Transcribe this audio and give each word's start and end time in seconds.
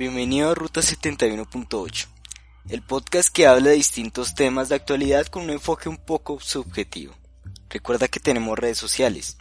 bienvenido 0.00 0.48
a 0.48 0.54
Ruta 0.54 0.80
71.8, 0.80 2.06
el 2.70 2.80
podcast 2.80 3.28
que 3.28 3.46
habla 3.46 3.68
de 3.68 3.76
distintos 3.76 4.34
temas 4.34 4.70
de 4.70 4.74
actualidad 4.74 5.26
con 5.26 5.42
un 5.42 5.50
enfoque 5.50 5.90
un 5.90 5.98
poco 5.98 6.40
subjetivo. 6.40 7.14
Recuerda 7.68 8.08
que 8.08 8.18
tenemos 8.18 8.58
redes 8.58 8.78
sociales. 8.78 9.36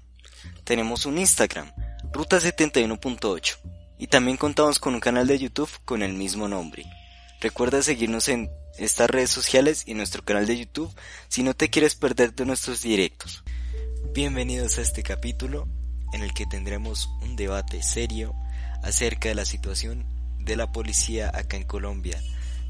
Tenemos 0.65 1.05
un 1.05 1.17
Instagram, 1.17 1.71
Ruta 2.11 2.41
71.8, 2.41 3.57
y 3.99 4.07
también 4.07 4.35
contamos 4.35 4.79
con 4.79 4.95
un 4.95 4.99
canal 4.99 5.27
de 5.27 5.39
YouTube 5.39 5.69
con 5.85 6.03
el 6.03 6.11
mismo 6.11 6.49
nombre. 6.49 6.83
Recuerda 7.39 7.81
seguirnos 7.81 8.27
en 8.27 8.51
estas 8.77 9.09
redes 9.09 9.29
sociales 9.29 9.83
y 9.85 9.93
nuestro 9.93 10.25
canal 10.25 10.45
de 10.45 10.57
YouTube 10.57 10.93
si 11.29 11.41
no 11.41 11.53
te 11.53 11.69
quieres 11.69 11.95
perder 11.95 12.35
de 12.35 12.45
nuestros 12.45 12.81
directos. 12.81 13.45
Bienvenidos 14.13 14.77
a 14.77 14.81
este 14.81 15.03
capítulo 15.03 15.69
en 16.11 16.21
el 16.21 16.33
que 16.33 16.45
tendremos 16.47 17.09
un 17.21 17.37
debate 17.37 17.81
serio 17.81 18.35
acerca 18.83 19.29
de 19.29 19.35
la 19.35 19.45
situación 19.45 20.18
de 20.49 20.55
la 20.55 20.71
policía 20.71 21.31
acá 21.31 21.57
en 21.57 21.63
Colombia 21.63 22.19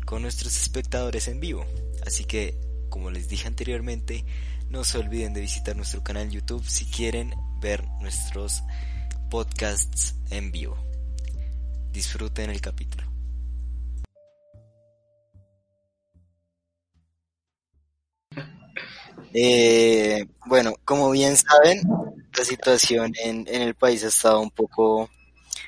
con 0.05 0.21
nuestros 0.21 0.57
espectadores 0.57 1.29
en 1.29 1.39
vivo. 1.39 1.65
Así 2.05 2.25
que, 2.25 2.59
como 2.89 3.09
les 3.09 3.29
dije 3.29 3.47
anteriormente, 3.47 4.25
no 4.69 4.83
se 4.83 4.97
olviden 4.97 5.33
de 5.33 5.39
visitar 5.39 5.77
nuestro 5.77 6.03
canal 6.03 6.29
YouTube 6.29 6.67
si 6.67 6.85
quieren 6.85 7.33
ver 7.61 7.87
nuestros 8.01 8.63
podcasts 9.29 10.15
en 10.29 10.51
vivo. 10.51 10.77
Disfruten 11.93 12.49
el 12.49 12.59
capítulo. 12.59 13.05
Eh, 19.33 20.25
bueno, 20.47 20.73
como 20.83 21.11
bien 21.11 21.37
saben, 21.37 21.81
la 22.37 22.43
situación 22.43 23.13
en, 23.23 23.47
en, 23.47 23.61
el 23.61 23.75
país 23.75 24.03
ha 24.03 24.07
estado 24.07 24.41
un 24.41 24.51
poco, 24.51 25.09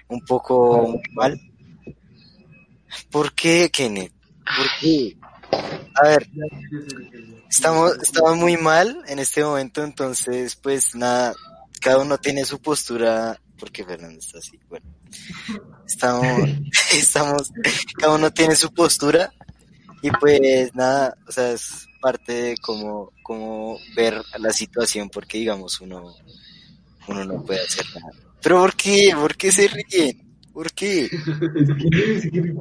un 0.10 0.20
poco 0.26 1.00
mal. 1.14 1.40
¿Por 3.10 3.34
qué, 3.34 3.70
Kenneth? 3.72 4.14
¿Por 4.58 4.68
qué? 4.80 5.18
A 5.96 6.08
ver, 6.08 6.28
estamos, 7.50 7.98
estamos 8.02 8.38
muy 8.38 8.58
mal 8.58 9.04
en 9.08 9.20
este 9.20 9.44
momento, 9.44 9.84
entonces, 9.84 10.56
pues 10.56 10.96
nada, 10.96 11.34
cada 11.82 12.00
uno 12.00 12.18
tiene 12.18 12.46
su 12.46 12.60
postura, 12.60 13.40
porque 13.60 13.84
Fernando 13.84 14.20
está 14.20 14.38
así, 14.38 14.58
bueno, 14.70 14.86
estamos, 15.86 16.50
estamos, 16.94 17.52
cada 18.00 18.16
uno 18.16 18.32
tiene 18.32 18.56
su 18.56 18.74
postura, 18.74 19.32
y 20.02 20.10
pues 20.12 20.74
nada, 20.74 21.16
o 21.28 21.32
sea, 21.32 21.52
es 21.52 21.88
parte 22.02 22.34
de 22.34 22.58
cómo, 22.58 23.12
cómo 23.22 23.78
ver 23.96 24.22
la 24.40 24.52
situación, 24.52 25.10
porque 25.10 25.38
digamos 25.38 25.80
uno, 25.82 26.16
uno 27.08 27.26
no 27.26 27.44
puede 27.44 27.62
hacer 27.62 27.86
nada. 27.96 28.12
Pero 28.42 28.60
¿por 28.60 28.76
qué? 28.76 29.12
¿Por 29.14 29.36
qué 29.38 29.52
se 29.52 29.68
ríen? 29.68 30.21
¿Por 30.54 30.72
qué? 30.74 31.06
es 31.06 31.12
que, 31.12 32.16
es 32.16 32.32
que 32.32 32.54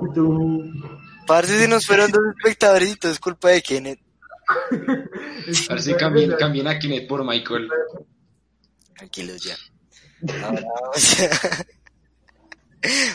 Parce, 1.26 1.58
se 1.58 1.68
nos 1.68 1.86
fueron 1.86 2.10
dos 2.10 2.22
espectadores 2.36 2.90
y 2.90 2.96
todo 2.96 3.12
es 3.12 3.20
culpa 3.20 3.50
de 3.50 3.62
Kenneth. 3.62 4.00
Parce, 5.68 5.96
cambien, 5.96 6.32
cambien 6.38 6.66
a 6.66 6.78
Kenneth 6.78 7.08
por 7.08 7.24
Michael. 7.24 7.68
Tranquilos 8.96 9.42
ya. 9.42 9.56
Ahora, 10.44 10.66
o 10.94 10.98
sea... 10.98 11.30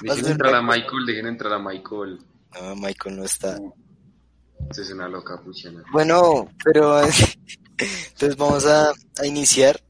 Dejen 0.01 0.31
entrar 0.31 0.55
a 0.55 0.61
Michael, 0.61 1.05
dejen 1.07 1.27
entrar 1.27 1.53
a 1.53 1.59
Michael. 1.59 2.19
No, 2.53 2.75
Michael 2.75 3.17
no 3.17 3.25
está. 3.25 3.59
Esa 4.69 4.81
es 4.81 4.91
una 4.91 5.07
loca 5.07 5.41
puchana. 5.41 5.83
Bueno, 5.91 6.49
pero 6.63 7.01
entonces 7.77 8.37
vamos 8.37 8.65
a, 8.65 8.91
a, 8.91 9.25
iniciar. 9.25 9.81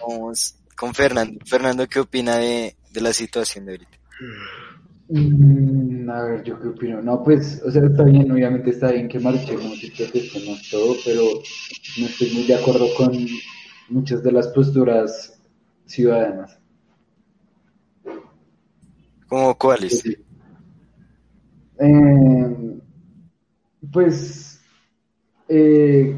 Vamos 0.00 0.56
con 0.76 0.94
Fernando. 0.94 1.38
Fernando, 1.44 1.86
¿qué 1.86 2.00
opina 2.00 2.36
de, 2.36 2.76
de 2.92 3.00
la 3.00 3.12
situación 3.12 3.66
de 3.66 3.72
ahorita? 3.72 3.98
Mm, 5.08 6.10
a 6.10 6.22
ver, 6.24 6.44
yo 6.44 6.60
qué 6.60 6.68
opino. 6.68 7.00
No, 7.02 7.22
pues, 7.22 7.62
o 7.64 7.70
sea, 7.70 7.84
está 7.84 8.04
bien, 8.04 8.30
obviamente 8.30 8.70
está 8.70 8.92
bien 8.92 9.08
que 9.08 9.18
marchemos 9.18 9.82
y 9.82 9.90
protestemos 9.90 10.68
todo, 10.70 10.94
pero 11.04 11.22
no 11.98 12.06
estoy 12.06 12.30
muy 12.34 12.46
de 12.46 12.54
acuerdo 12.54 12.86
con 12.96 13.12
muchas 13.88 14.22
de 14.22 14.32
las 14.32 14.48
posturas 14.48 15.40
ciudadanas. 15.86 16.58
¿Cómo 19.28 19.56
cuáles? 19.56 20.00
Sí. 20.00 20.16
Eh, 21.80 22.78
pues 23.92 24.60
eh, 25.48 26.16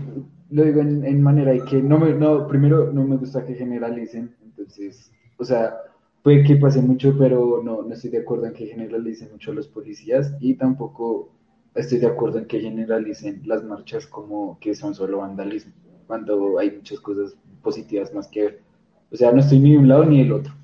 lo 0.50 0.64
digo 0.64 0.80
en, 0.80 1.04
en, 1.04 1.22
manera 1.22 1.52
de 1.52 1.64
que 1.64 1.82
no 1.82 1.98
me, 1.98 2.12
no, 2.14 2.46
primero 2.48 2.92
no 2.92 3.04
me 3.04 3.16
gusta 3.16 3.44
que 3.44 3.54
generalicen, 3.54 4.34
entonces, 4.42 5.12
o 5.36 5.44
sea, 5.44 5.76
puede 6.22 6.44
que 6.44 6.56
pase 6.56 6.80
mucho, 6.82 7.14
pero 7.18 7.62
no, 7.62 7.82
no 7.82 7.94
estoy 7.94 8.10
de 8.10 8.18
acuerdo 8.18 8.46
en 8.46 8.52
que 8.52 8.66
generalicen 8.66 9.30
mucho 9.32 9.52
a 9.52 9.54
los 9.54 9.68
policías 9.68 10.34
y 10.40 10.54
tampoco 10.54 11.32
estoy 11.74 11.98
de 11.98 12.06
acuerdo 12.06 12.38
en 12.38 12.46
que 12.46 12.60
generalicen 12.60 13.42
las 13.46 13.64
marchas 13.64 14.06
como 14.06 14.58
que 14.60 14.74
son 14.74 14.94
solo 14.94 15.18
vandalismo, 15.18 15.72
cuando 16.06 16.58
hay 16.58 16.70
muchas 16.72 17.00
cosas 17.00 17.34
positivas 17.62 18.12
más 18.12 18.28
que 18.28 18.42
ver. 18.42 18.62
O 19.10 19.16
sea, 19.16 19.32
no 19.32 19.40
estoy 19.40 19.58
ni 19.58 19.72
de 19.72 19.78
un 19.78 19.88
lado 19.88 20.04
ni 20.04 20.18
del 20.18 20.32
otro. 20.32 20.54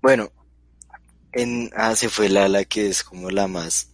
Bueno, 0.00 0.28
en, 1.32 1.70
ah, 1.74 1.94
se 1.94 2.08
fue 2.08 2.28
Lala, 2.28 2.64
que 2.64 2.88
es 2.88 3.02
como 3.02 3.30
la 3.30 3.46
más 3.46 3.92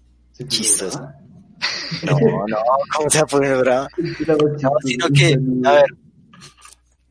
chistosa. 0.49 1.19
No, 2.03 2.19
no, 2.19 2.57
¿cómo 2.95 3.09
se 3.09 3.19
va 3.19 3.25
a 3.25 3.27
poner 3.27 3.57
brava? 3.59 3.89
No, 4.27 4.71
sino 4.83 5.07
que, 5.09 5.39
a 5.65 5.73
ver. 5.73 6.04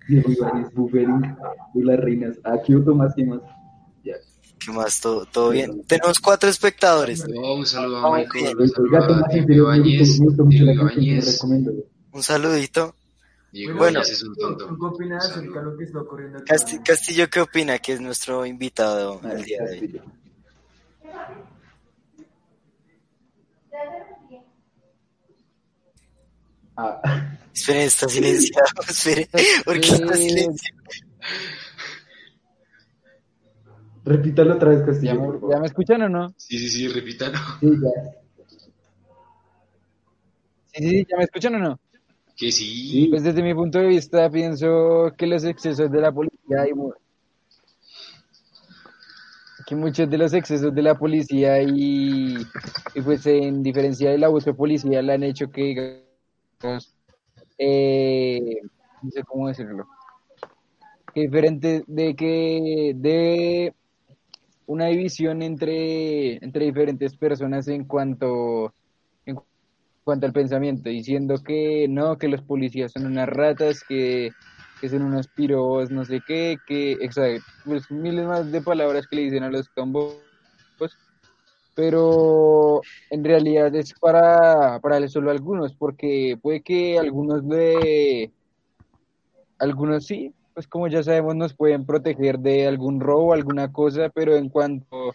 Y 0.07 1.81
las 1.83 1.99
reinas. 1.99 2.35
Aquí 2.43 2.75
otro 2.75 2.95
más 2.95 3.13
más. 3.25 3.39
Ya. 4.03 4.15
¿Qué 4.59 4.71
más? 4.71 4.99
¿Todo, 5.01 5.25
todo 5.25 5.49
bien? 5.49 5.83
Tenemos 5.87 6.19
cuatro 6.19 6.49
espectadores. 6.49 7.27
No, 7.27 7.55
un 7.55 7.65
saludo 7.65 8.05
a 8.05 8.17
Michael. 8.17 8.57
Un 12.11 12.23
saludito. 12.23 12.95
Diego 13.51 13.77
Bueno. 13.77 13.99
Yáñez 14.01 14.11
es 14.13 14.23
un 14.23 14.35
tonto. 14.35 14.65
¿Tú 14.67 14.77
qué 14.79 14.85
opinas 14.85 15.29
acerca 15.29 15.59
de 15.59 15.65
lo 15.65 15.77
que 15.77 15.83
está 15.83 15.99
ocurriendo 16.01 16.39
aquí? 16.39 16.47
Casti- 16.51 16.83
Castillo, 16.83 17.29
¿qué 17.29 17.39
opina? 17.41 17.77
Que 17.77 17.93
es 17.93 18.01
nuestro 18.01 18.45
invitado 18.47 19.21
el 19.31 19.43
día 19.43 19.61
de 19.63 19.79
hoy. 19.79 20.01
Ah, 26.75 26.99
Esperen, 27.53 27.81
está 27.87 28.07
silenciado. 28.09 28.65
Esperen, 28.89 29.27
¿por 29.65 29.79
qué 29.79 29.89
está 29.89 30.13
silenciado? 30.15 30.77
repítalo 34.05 34.55
otra 34.55 34.69
vez, 34.69 34.79
¿Ya 34.79 34.85
Castillo. 34.85 35.39
me, 35.41 35.53
ya 35.53 35.59
me 35.59 35.65
escuchan 35.67 36.01
o 36.01 36.09
no? 36.09 36.33
Sí, 36.37 36.59
sí, 36.59 36.69
sí, 36.69 36.87
repítalo. 36.89 37.37
Sí, 37.61 37.67
ya. 37.81 37.89
Sí, 40.73 40.89
sí, 40.89 41.07
¿ya 41.09 41.17
me 41.17 41.23
escuchan 41.23 41.55
o 41.55 41.59
no? 41.59 41.79
Que 42.35 42.51
sí. 42.51 43.07
Pues 43.09 43.23
desde 43.23 43.41
mi 43.43 43.53
punto 43.53 43.79
de 43.79 43.87
vista 43.87 44.29
pienso 44.29 45.13
que 45.17 45.27
los 45.27 45.43
excesos 45.45 45.89
de 45.91 46.01
la 46.01 46.11
policía 46.11 46.67
y 46.67 46.71
que 49.65 49.75
muchos 49.75 50.09
de 50.09 50.17
los 50.17 50.33
excesos 50.33 50.73
de 50.75 50.81
la 50.81 50.95
policía 50.97 51.61
y, 51.61 52.35
y 52.95 53.01
pues 53.01 53.25
en 53.27 53.63
diferencia 53.63 54.09
de 54.09 54.17
la 54.17 54.27
voz 54.27 54.43
de 54.43 54.53
policía 54.53 55.01
le 55.01 55.13
han 55.13 55.23
hecho 55.23 55.49
que 55.49 56.03
digamos, 56.59 56.93
eh, 57.57 58.59
no 59.01 59.11
sé 59.11 59.23
cómo 59.23 59.47
decirlo. 59.47 59.85
Diferente 61.13 61.83
de 61.87 62.15
que 62.15 62.93
de 62.95 63.73
una 64.65 64.87
división 64.87 65.41
entre 65.41 66.43
entre 66.43 66.65
diferentes 66.65 67.15
personas 67.15 67.67
en 67.67 67.85
cuanto 67.85 68.73
en 69.25 69.37
cuanto 70.03 70.25
al 70.25 70.33
pensamiento, 70.33 70.89
diciendo 70.89 71.35
que 71.45 71.87
no, 71.87 72.17
que 72.17 72.27
los 72.27 72.41
policías 72.41 72.91
son 72.91 73.05
unas 73.05 73.29
ratas, 73.29 73.83
que, 73.87 74.31
que 74.81 74.89
son 74.89 75.03
unos 75.03 75.27
pirobos, 75.27 75.91
no 75.91 76.03
sé 76.03 76.21
qué, 76.25 76.57
que, 76.67 76.93
exacto, 76.93 77.45
pues 77.63 77.89
miles 77.89 78.25
más 78.25 78.51
de 78.51 78.61
palabras 78.61 79.07
que 79.07 79.15
le 79.15 79.21
dicen 79.23 79.43
a 79.43 79.49
los 79.49 79.69
cambos, 79.69 80.17
pero 81.75 82.81
en 83.09 83.23
realidad 83.23 83.73
es 83.75 83.93
para, 83.93 84.79
para 84.79 85.07
solo 85.07 85.31
algunos, 85.31 85.73
porque 85.73 86.37
puede 86.41 86.61
que 86.61 86.99
algunos 86.99 87.47
de, 87.47 88.31
algunos 89.57 90.05
sí, 90.05 90.33
pues 90.53 90.67
como 90.67 90.87
ya 90.87 91.01
sabemos, 91.01 91.35
nos 91.35 91.53
pueden 91.55 91.85
proteger 91.85 92.39
de 92.39 92.67
algún 92.67 92.99
robo, 92.99 93.33
alguna 93.33 93.71
cosa, 93.71 94.09
pero 94.09 94.35
en 94.35 94.49
cuanto, 94.49 95.13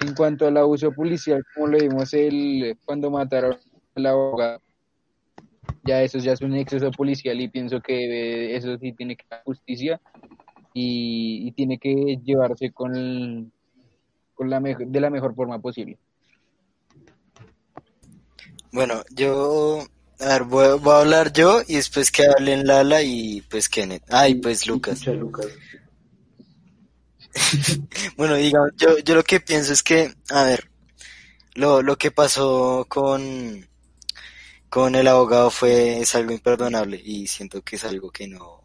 en 0.00 0.14
cuanto 0.14 0.46
al 0.46 0.56
abuso 0.56 0.90
policial, 0.92 1.44
como 1.54 1.68
lo 1.68 1.78
vimos 1.78 2.12
el, 2.12 2.76
cuando 2.84 3.10
mataron 3.10 3.56
al 3.94 4.06
abogado, 4.06 4.60
ya 5.84 6.02
eso 6.02 6.18
ya 6.18 6.32
es 6.32 6.40
un 6.40 6.54
exceso 6.54 6.90
policial 6.90 7.40
y 7.40 7.48
pienso 7.48 7.80
que 7.80 8.56
eso 8.56 8.76
sí 8.78 8.92
tiene 8.92 9.16
que 9.16 9.24
dar 9.30 9.42
justicia 9.44 10.00
y, 10.72 11.46
y 11.46 11.52
tiene 11.52 11.78
que 11.78 12.18
llevarse 12.24 12.72
con, 12.72 13.52
con 14.34 14.50
la 14.50 14.60
mejor, 14.60 14.86
de 14.86 15.00
la 15.00 15.10
mejor 15.10 15.34
forma 15.34 15.58
posible. 15.60 15.98
Bueno, 18.72 19.04
yo, 19.10 19.86
a 20.18 20.26
ver, 20.26 20.44
voy, 20.44 20.78
voy 20.80 20.92
a 20.94 21.00
hablar 21.00 21.32
yo 21.32 21.62
y 21.66 21.76
después 21.76 22.10
que 22.10 22.26
hablen 22.26 22.66
Lala 22.66 23.02
y 23.02 23.40
pues 23.42 23.68
Kenneth. 23.68 24.02
Ah, 24.10 24.28
y 24.28 24.34
pues 24.34 24.66
Lucas. 24.66 25.06
Lucas. 25.06 25.46
Bueno, 28.16 28.34
digamos, 28.36 28.70
yo, 28.76 28.98
yo 28.98 29.14
lo 29.14 29.24
que 29.24 29.40
pienso 29.40 29.72
es 29.72 29.82
que, 29.82 30.14
a 30.30 30.44
ver, 30.44 30.70
lo, 31.54 31.82
lo 31.82 31.96
que 31.96 32.10
pasó 32.12 32.86
con, 32.88 33.68
con 34.68 34.94
el 34.94 35.08
abogado 35.08 35.50
fue, 35.50 36.00
es 36.00 36.14
algo 36.14 36.32
imperdonable 36.32 37.00
y 37.02 37.26
siento 37.26 37.62
que 37.62 37.76
es 37.76 37.84
algo 37.84 38.10
que 38.10 38.28
no, 38.28 38.63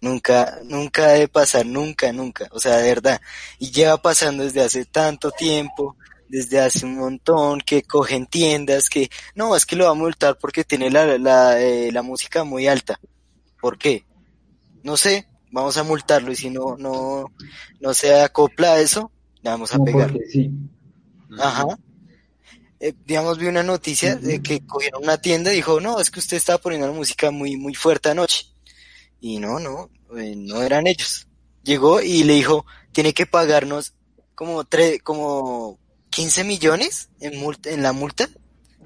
nunca, 0.00 0.58
nunca 0.64 1.08
debe 1.08 1.28
pasar, 1.28 1.66
nunca, 1.66 2.12
nunca, 2.12 2.48
o 2.52 2.60
sea, 2.60 2.76
de 2.78 2.88
verdad. 2.88 3.20
Y 3.58 3.70
lleva 3.70 4.00
pasando 4.00 4.44
desde 4.44 4.62
hace 4.62 4.84
tanto 4.84 5.30
tiempo, 5.30 5.96
desde 6.28 6.60
hace 6.60 6.84
un 6.86 6.96
montón, 6.98 7.60
que 7.60 7.82
cogen 7.82 8.26
tiendas, 8.26 8.88
que, 8.88 9.10
no, 9.34 9.56
es 9.56 9.64
que 9.66 9.76
lo 9.76 9.84
va 9.86 9.90
a 9.90 9.94
multar 9.94 10.36
porque 10.38 10.64
tiene 10.64 10.90
la, 10.90 11.18
la, 11.18 11.60
eh, 11.60 11.90
la 11.92 12.02
música 12.02 12.44
muy 12.44 12.66
alta. 12.68 13.00
¿Por 13.60 13.78
qué? 13.78 14.04
No 14.82 14.96
sé, 14.96 15.26
vamos 15.50 15.76
a 15.76 15.82
multarlo 15.82 16.30
y 16.32 16.36
si 16.36 16.50
no, 16.50 16.76
no, 16.78 17.32
no 17.80 17.94
se 17.94 18.20
acopla 18.20 18.74
a 18.74 18.80
eso, 18.80 19.10
le 19.42 19.50
vamos 19.50 19.74
a 19.74 19.78
No, 19.78 19.84
pegar. 19.84 20.12
sí. 20.30 20.50
Ajá. 21.38 21.64
Eh, 22.80 22.94
digamos, 23.04 23.38
vi 23.38 23.46
una 23.46 23.64
noticia 23.64 24.14
de 24.14 24.40
que 24.40 24.64
cogieron 24.64 25.02
una 25.02 25.18
tienda 25.20 25.52
y 25.52 25.56
dijo, 25.56 25.80
no, 25.80 25.98
es 26.00 26.10
que 26.10 26.20
usted 26.20 26.36
estaba 26.36 26.58
poniendo 26.58 26.86
la 26.86 26.92
música 26.92 27.30
muy, 27.32 27.56
muy 27.56 27.74
fuerte 27.74 28.08
anoche. 28.10 28.46
Y 29.20 29.38
no, 29.38 29.58
no, 29.58 29.90
eh, 30.16 30.34
no 30.36 30.62
eran 30.62 30.86
ellos. 30.86 31.26
Llegó 31.64 32.00
y 32.00 32.24
le 32.24 32.34
dijo, 32.34 32.64
tiene 32.92 33.12
que 33.12 33.26
pagarnos 33.26 33.94
como 34.34 34.64
tres, 34.64 35.02
como 35.02 35.78
15 36.10 36.44
millones 36.44 37.08
en 37.20 37.38
multa, 37.38 37.70
en 37.70 37.82
la 37.82 37.92
multa. 37.92 38.28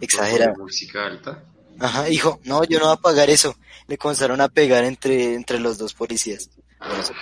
Exagerado. 0.00 0.56
Música 0.56 1.06
alta. 1.06 1.44
Ajá, 1.79 2.05
dijo, 2.05 2.40
no, 2.44 2.64
yo 2.64 2.79
no 2.79 2.87
voy 2.87 2.94
a 2.94 3.00
pagar 3.00 3.31
eso. 3.31 3.56
Le 3.87 3.99
comenzaron 3.99 4.40
a 4.40 4.49
pegar 4.49 4.84
entre, 4.84 5.34
entre 5.34 5.58
los 5.61 5.79
dos 5.79 5.94
policías. 5.94 6.50
Bueno, 6.79 7.00
eso, 7.00 7.12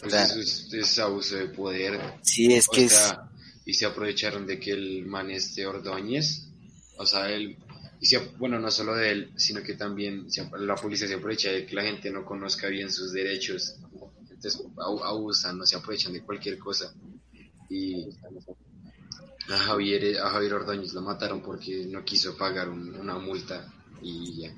Pues 0.00 0.14
eso 0.14 0.40
es, 0.40 0.68
es 0.72 0.98
abuso 0.98 1.36
de 1.36 1.46
poder. 1.46 2.00
sí, 2.22 2.54
es 2.54 2.68
O 2.68 2.72
que 2.72 2.84
es, 2.84 2.92
sea, 2.92 3.30
y 3.66 3.74
se 3.74 3.86
aprovecharon 3.86 4.46
de 4.46 4.58
que 4.58 4.72
el 4.72 5.04
man 5.06 5.30
este 5.30 5.66
Ordóñez, 5.66 6.46
o 6.96 7.04
sea, 7.06 7.30
él, 7.30 7.56
y 8.00 8.06
se, 8.06 8.18
bueno, 8.38 8.58
no 8.58 8.70
solo 8.70 8.94
de 8.96 9.10
él, 9.12 9.32
sino 9.36 9.62
que 9.62 9.74
también 9.74 10.26
la 10.58 10.74
policía 10.74 11.06
se 11.08 11.14
aprovecha 11.14 11.50
de 11.50 11.64
que 11.66 11.74
la 11.74 11.82
gente 11.82 12.10
no 12.10 12.24
conozca 12.24 12.68
bien 12.68 12.90
sus 12.90 13.12
derechos. 13.12 13.76
Entonces 14.30 14.60
abu- 14.78 15.02
abusan, 15.04 15.56
no 15.58 15.64
se 15.66 15.76
aprovechan 15.76 16.12
de 16.12 16.22
cualquier 16.22 16.58
cosa. 16.58 16.92
Y 17.70 18.06
a 19.48 19.58
Javier, 19.58 20.18
a 20.18 20.30
Javier 20.30 20.54
Ordóñez 20.54 20.92
lo 20.92 21.02
mataron 21.02 21.40
porque 21.42 21.86
no 21.86 22.04
quiso 22.04 22.36
pagar 22.36 22.68
un- 22.68 22.94
una 22.96 23.18
multa 23.18 23.72
y 24.02 24.42
ya. 24.42 24.54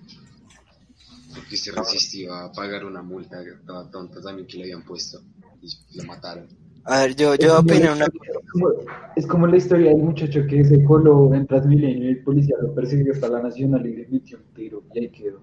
Porque 1.35 1.57
se 1.57 1.73
resistió 1.73 2.35
a 2.35 2.53
pagar 2.53 2.85
una 2.85 3.03
multa 3.03 3.39
toda 3.67 3.91
tonta 3.91 4.21
también 4.23 4.47
que 4.47 4.57
le 4.59 4.65
habían 4.65 4.85
puesto 4.85 5.23
y 5.63 5.69
lo 5.97 6.05
mataron. 6.05 6.49
A 6.87 7.01
ver, 7.01 7.17
yo, 7.17 7.35
yo 7.35 7.49
la 7.49 7.61
una 7.61 7.75
historia- 7.75 7.93
es 7.93 8.51
como- 8.53 8.69
es 9.17 9.27
como 9.27 9.47
la 9.47 9.57
historia 9.57 9.91
del 9.91 9.99
muchacho 10.03 10.41
que 10.49 10.65
se 10.65 10.85
coló 10.85 11.33
en 11.35 11.47
Transmilenio 11.47 12.05
y 12.05 12.09
el 12.13 12.23
policía 12.23 12.57
lo 12.61 12.75
persiguió 12.75 13.13
hasta 13.13 13.29
la 13.29 13.43
Nacional 13.43 13.87
y 13.87 13.97
le 13.97 14.07
metió 14.09 14.39
un 14.39 14.45
tiro 14.55 14.83
y 14.95 14.99
ahí 15.01 15.09
quedó. 15.11 15.41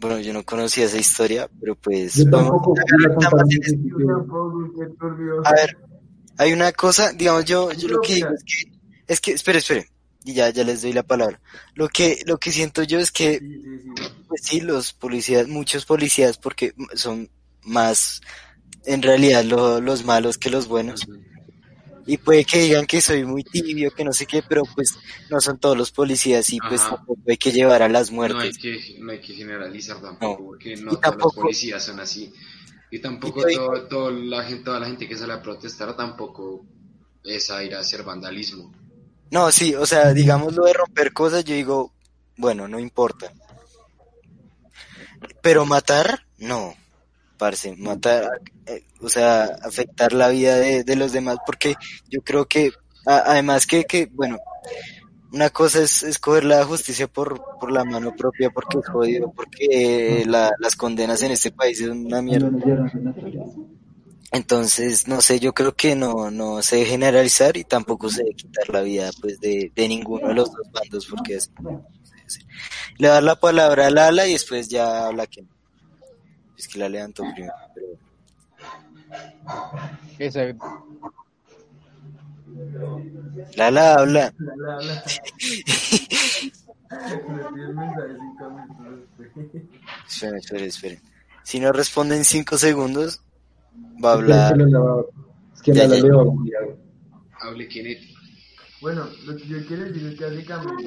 Bueno, 0.00 0.18
yo 0.20 0.32
no 0.32 0.42
conocía 0.44 0.86
esa 0.86 0.98
historia, 0.98 1.48
pero 1.60 1.74
pues 1.76 2.14
Yo 2.14 2.24
vamos 2.30 2.52
tampoco 2.52 2.74
a 2.80 3.18
tampoco, 3.20 4.72
qué 4.78 4.86
turbio. 4.98 5.46
A 5.46 5.52
ver, 5.52 5.76
hay 6.38 6.52
una 6.54 6.72
cosa, 6.72 7.12
digamos, 7.12 7.44
yo, 7.44 7.70
yo 7.72 7.88
lo 7.88 8.00
que 8.00 8.14
digo 8.14 8.28
es 8.28 8.42
que, 8.44 8.72
es 9.06 9.20
que, 9.20 9.32
espere, 9.32 9.58
espere, 9.58 9.86
y 10.24 10.32
ya, 10.32 10.48
ya 10.50 10.64
les 10.64 10.80
doy 10.80 10.94
la 10.94 11.02
palabra. 11.02 11.38
Lo 11.74 11.88
que, 11.88 12.22
lo 12.24 12.38
que 12.38 12.50
siento 12.50 12.82
yo 12.82 12.98
es 12.98 13.12
que, 13.12 13.38
Sí, 13.40 13.60
sí, 13.62 13.78
sí. 13.84 13.90
pues 14.26 14.40
sí, 14.42 14.60
los 14.62 14.94
policías, 14.94 15.48
muchos 15.48 15.84
policías, 15.84 16.38
porque 16.38 16.72
son 16.94 17.28
más, 17.62 18.22
en 18.84 19.02
realidad, 19.02 19.44
lo- 19.44 19.80
los 19.80 20.04
malos 20.04 20.38
que 20.38 20.50
los 20.50 20.66
buenos. 20.68 21.06
Y 22.06 22.16
puede 22.16 22.44
que 22.44 22.60
digan 22.62 22.86
que 22.86 23.00
soy 23.00 23.24
muy 23.24 23.44
tibio, 23.44 23.90
que 23.92 24.04
no 24.04 24.12
sé 24.12 24.26
qué, 24.26 24.42
pero 24.42 24.62
pues 24.74 24.96
no 25.30 25.40
son 25.40 25.58
todos 25.58 25.76
los 25.76 25.92
policías 25.92 26.50
y 26.52 26.58
pues 26.58 26.80
tampoco 26.80 27.20
hay 27.28 27.36
que 27.36 27.52
llevar 27.52 27.82
a 27.82 27.88
las 27.88 28.10
No 28.10 28.22
hay 28.22 28.32
muertes. 28.32 28.58
que, 28.58 28.96
no 28.98 29.12
hay 29.12 29.20
que 29.20 29.34
generalizar 29.34 30.00
tampoco, 30.00 30.40
No. 30.40 30.46
porque 30.46 30.76
no 30.76 30.90
todos 30.90 31.00
tampoco- 31.02 31.36
los 31.36 31.44
policías 31.44 31.84
son 31.84 32.00
así. 32.00 32.32
Y 32.90 32.98
tampoco 33.00 33.48
Y 33.48 33.54
yo 33.54 33.66
todo, 33.66 33.86
todo 33.86 34.10
la 34.10 34.42
gente, 34.42 34.64
toda 34.64 34.80
la 34.80 34.86
gente 34.86 35.06
que 35.06 35.16
sale 35.16 35.34
a 35.34 35.42
protestar 35.42 35.96
tampoco 35.96 36.64
es 37.22 37.50
a 37.50 37.62
ir 37.62 37.74
a 37.76 37.80
hacer 37.80 38.02
vandalismo. 38.02 38.72
No, 39.30 39.52
sí, 39.52 39.74
o 39.76 39.86
sea, 39.86 40.12
digamos 40.12 40.54
lo 40.54 40.64
de 40.64 40.72
romper 40.72 41.12
cosas, 41.12 41.44
yo 41.44 41.54
digo, 41.54 41.92
bueno, 42.36 42.66
no 42.66 42.80
importa. 42.80 43.30
Pero 45.42 45.64
matar, 45.66 46.24
no, 46.38 46.74
parce, 47.40 47.74
matar, 47.76 48.30
eh, 48.66 48.84
o 49.00 49.08
sea, 49.08 49.44
afectar 49.64 50.12
la 50.12 50.28
vida 50.28 50.56
de, 50.58 50.84
de 50.84 50.96
los 50.96 51.10
demás, 51.12 51.38
porque 51.46 51.74
yo 52.08 52.20
creo 52.22 52.44
que, 52.46 52.70
a- 53.06 53.32
además 53.32 53.66
que, 53.66 53.84
que, 53.84 54.06
bueno, 54.12 54.38
una 55.32 55.48
cosa 55.50 55.80
es 55.82 56.02
escoger 56.02 56.44
la 56.44 56.64
justicia 56.64 57.06
por, 57.08 57.40
por 57.58 57.72
la 57.72 57.84
mano 57.84 58.14
propia, 58.14 58.50
porque 58.50 58.78
es 58.78 58.86
jodido, 58.88 59.32
porque 59.34 59.66
eh, 59.70 60.24
la- 60.26 60.52
las 60.60 60.76
condenas 60.76 61.22
en 61.22 61.32
este 61.32 61.50
país 61.50 61.78
son 61.78 62.06
una 62.06 62.20
mierda. 62.22 62.48
Entonces, 64.32 65.08
no 65.08 65.20
sé, 65.20 65.40
yo 65.40 65.52
creo 65.52 65.74
que 65.74 65.96
no, 65.96 66.30
no 66.30 66.62
se 66.62 66.76
debe 66.76 66.88
generalizar 66.90 67.56
y 67.56 67.64
tampoco 67.64 68.08
se 68.08 68.22
debe 68.22 68.34
quitar 68.36 68.68
la 68.68 68.82
vida 68.82 69.10
pues 69.20 69.40
de, 69.40 69.72
de 69.74 69.88
ninguno 69.88 70.28
de 70.28 70.34
los 70.34 70.52
dos 70.52 70.66
bandos 70.72 71.06
porque 71.10 71.34
es... 71.36 71.50
Le 72.98 73.08
dar 73.08 73.22
la 73.24 73.34
palabra 73.34 73.86
a 73.86 73.90
Lala 73.90 74.28
y 74.28 74.32
después 74.34 74.68
ya 74.68 75.06
habla 75.06 75.26
quien. 75.26 75.48
Es 76.60 76.68
que 76.68 76.78
la 76.78 76.88
levantó 76.90 77.22
primero. 77.34 77.54
pero- 77.74 77.86
Exacto. 80.18 80.64
Lala 83.56 83.94
habla. 83.94 84.34
La, 84.38 84.56
la, 84.56 84.80
la. 84.82 85.02
Me 86.90 87.48
pide 87.54 87.64
el 87.64 87.74
mensaje 87.74 88.12
cinco 88.18 88.50
minutos 88.50 89.08
después. 89.18 89.62
Esperen, 90.08 90.36
esperen, 90.36 90.64
esperen. 90.68 91.00
Si 91.44 91.60
no 91.60 91.72
responde 91.72 92.16
en 92.16 92.24
cinco 92.24 92.58
segundos, 92.58 93.22
va 94.04 94.10
a 94.10 94.14
Es 94.14 94.18
hablar. 94.20 94.54
Es 95.54 95.62
que 95.62 95.72
la 95.74 95.86
ya. 95.86 95.94
le 95.94 96.10
va 96.10 96.22
a 96.22 96.24
olvidar. 96.24 96.76
Hable 97.40 97.68
Kenneth. 97.68 98.00
Bueno, 98.80 99.04
lo 99.26 99.36
que 99.36 99.46
yo 99.46 99.58
quiero 99.66 99.84
decir 99.84 100.06
es 100.06 100.18
que 100.18 100.24
básicamente 100.24 100.84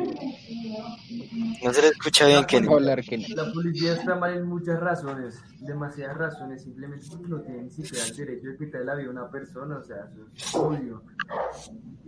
No 1.63 1.73
se 1.73 1.81
le 1.81 1.87
escucha 1.89 2.25
bien, 2.27 2.45
que 2.45 3.35
la 3.35 3.51
policía 3.53 3.93
está 3.93 4.15
mal 4.15 4.33
en 4.35 4.45
muchas 4.47 4.79
razones, 4.79 5.41
demasiadas 5.59 6.17
razones, 6.17 6.63
simplemente 6.63 7.05
porque 7.11 7.27
no 7.29 7.41
tienen 7.41 7.69
siquiera 7.71 8.05
el 8.05 8.15
derecho 8.15 8.47
de 8.49 8.57
quitarle 8.57 8.85
la 8.85 8.95
vida 8.95 9.07
a 9.09 9.11
una 9.11 9.29
persona, 9.29 9.77
o 9.77 9.83
sea, 9.83 10.09
eso 10.11 10.27
es 10.35 10.55
obvio. 10.55 11.03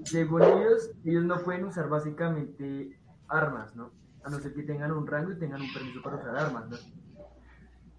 Según 0.05 0.43
ellos, 0.43 0.91
ellos 1.03 1.23
no 1.23 1.37
pueden 1.39 1.65
usar 1.65 1.87
básicamente 1.89 2.99
armas, 3.27 3.75
¿no? 3.75 3.91
A 4.23 4.29
no 4.29 4.39
ser 4.39 4.53
que 4.53 4.63
tengan 4.63 4.91
un 4.91 5.05
rango 5.05 5.31
y 5.33 5.39
tengan 5.39 5.61
un 5.61 5.73
permiso 5.73 6.01
para 6.01 6.17
usar 6.17 6.35
armas, 6.35 6.69
¿no? 6.69 6.77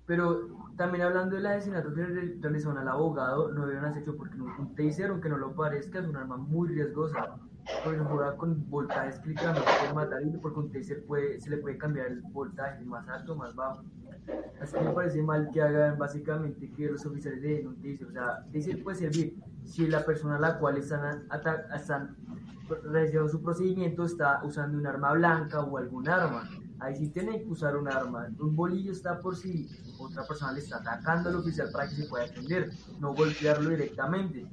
Pero 0.07 0.49
también 0.77 1.05
hablando 1.05 1.37
del 1.37 1.47
asesinato 1.47 1.93
que 1.95 2.03
le 2.03 2.39
realizaron 2.41 2.79
al 2.79 2.89
abogado, 2.89 3.53
no 3.53 3.63
debieron 3.63 3.87
haber 3.91 4.03
hecho 4.03 4.17
porque 4.17 4.37
un, 4.37 4.51
un 4.59 4.75
taser, 4.75 5.11
aunque 5.11 5.29
no 5.29 5.37
lo 5.37 5.55
parezca, 5.55 6.01
es 6.01 6.07
un 6.07 6.17
arma 6.17 6.37
muy 6.37 6.69
riesgosa. 6.69 7.39
Se 7.67 7.99
juega 7.99 8.37
con 8.37 8.71
voltajes 8.71 9.21
literalmente 9.27 9.71
pueden 9.81 9.95
matar 9.95 10.23
y 10.23 10.31
porque 10.39 10.61
un 10.61 10.71
taser 10.71 11.05
puede, 11.05 11.41
se 11.41 11.51
le 11.51 11.57
puede 11.57 11.77
cambiar 11.77 12.07
el 12.07 12.23
voltaje 12.23 12.85
más 12.85 13.09
alto 13.09 13.35
más 13.35 13.55
bajo. 13.57 13.83
Así 14.61 14.77
que 14.77 14.85
me 14.85 14.91
parece 14.91 15.23
mal 15.23 15.51
que 15.53 15.63
hagan 15.63 15.99
básicamente 15.99 16.71
que 16.73 16.91
los 16.91 17.05
oficiales 17.05 17.67
un 17.67 17.77
taser. 17.77 18.07
O 18.07 18.13
sea, 18.13 18.45
taser 18.53 18.83
puede 18.85 18.99
servir 18.99 19.37
si 19.65 19.89
la 19.89 20.05
persona 20.05 20.37
a 20.37 20.41
la 20.41 20.59
cual 20.59 20.77
están, 20.77 21.27
están 21.75 22.17
realizando 22.85 23.29
su 23.29 23.43
procedimiento 23.43 24.05
está 24.05 24.41
usando 24.45 24.79
un 24.79 24.87
arma 24.87 25.13
blanca 25.13 25.61
o 25.61 25.77
algún 25.77 26.09
arma. 26.09 26.49
Ahí 26.79 26.95
sí 26.95 27.09
tienen 27.09 27.43
que 27.43 27.51
usar 27.51 27.77
un 27.77 27.89
arma. 27.89 28.29
Un 28.39 28.55
bolillo 28.55 28.93
está 28.93 29.21
por 29.21 29.35
si 29.35 29.69
otra 29.99 30.25
persona 30.25 30.53
le 30.53 30.61
está 30.61 30.77
atacando 30.77 31.31
al 31.31 31.37
oficial 31.37 31.71
para 31.73 31.89
que 31.89 31.97
se 31.97 32.07
pueda 32.07 32.27
defender, 32.27 32.71
no 33.01 33.15
golpearlo 33.15 33.71
directamente. 33.71 34.47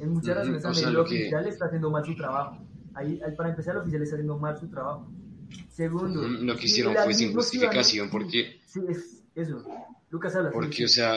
En 0.00 0.12
muchas 0.14 0.36
razones 0.36 0.60
o 0.60 0.62
también 0.62 0.80
sea, 0.80 0.88
el 0.88 0.94
que- 0.96 1.00
oficial 1.02 1.46
está 1.46 1.64
haciendo 1.66 1.90
mal 1.90 2.04
su 2.04 2.16
trabajo. 2.16 2.58
Ahí, 2.94 3.20
para 3.36 3.50
empezar, 3.50 3.74
el 3.76 3.82
oficial 3.82 4.02
está 4.02 4.14
haciendo 4.16 4.38
mal 4.38 4.58
su 4.58 4.68
trabajo. 4.68 5.08
Segundo, 5.68 6.22
Lo 6.26 6.56
que 6.56 6.66
hicieron 6.66 6.94
fue 6.96 7.14
sin 7.14 7.32
justificación 7.34 8.08
ciudadano- 8.08 8.10
porque 8.10 8.60
Sí, 8.66 8.80
es 8.88 9.22
eso. 9.34 9.64
Lucas 10.10 10.34
habla. 10.36 10.50
Porque, 10.50 10.84
o 10.84 10.88
sea, 10.88 11.14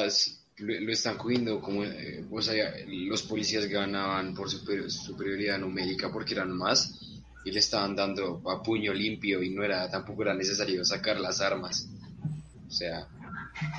lo, 0.58 0.80
lo 0.82 0.92
están 0.92 1.18
cogiendo 1.18 1.60
como, 1.62 1.84
eh, 1.84 2.26
o 2.30 2.42
sea, 2.42 2.72
los 2.88 3.24
policías 3.24 3.66
ganaban 3.68 4.34
por 4.36 4.50
super- 4.50 4.90
superioridad 4.90 5.60
numérica 5.60 6.12
porque 6.12 6.34
eran 6.36 6.52
más 6.52 7.00
y 7.46 7.52
le 7.52 7.60
estaban 7.60 7.96
dando 7.96 8.42
a 8.50 8.62
puño 8.64 8.94
limpio 8.94 9.42
y 9.44 9.50
no 9.50 9.64
era, 9.64 9.90
tampoco 9.90 10.22
era 10.24 10.34
necesario 10.34 10.84
sacar 10.86 11.20
las 11.20 11.42
armas. 11.42 11.90
O 12.68 12.72
sea, 12.72 13.08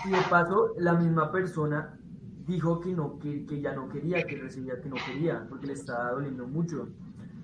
Y 0.07 0.11
de 0.11 0.19
paso, 0.31 0.75
la 0.79 0.95
misma 0.95 1.31
persona 1.33 1.99
dijo 2.47 2.81
que 2.81 2.93
no, 2.93 3.19
que, 3.19 3.45
que 3.47 3.61
ya 3.61 3.75
no 3.75 3.89
quería, 3.89 4.25
que 4.27 4.37
recibía 4.37 4.81
que 4.81 4.89
no 4.89 4.97
quería, 5.07 5.47
porque 5.49 5.67
le 5.67 5.73
estaba 5.75 6.13
doliendo 6.13 6.47
mucho. 6.47 6.89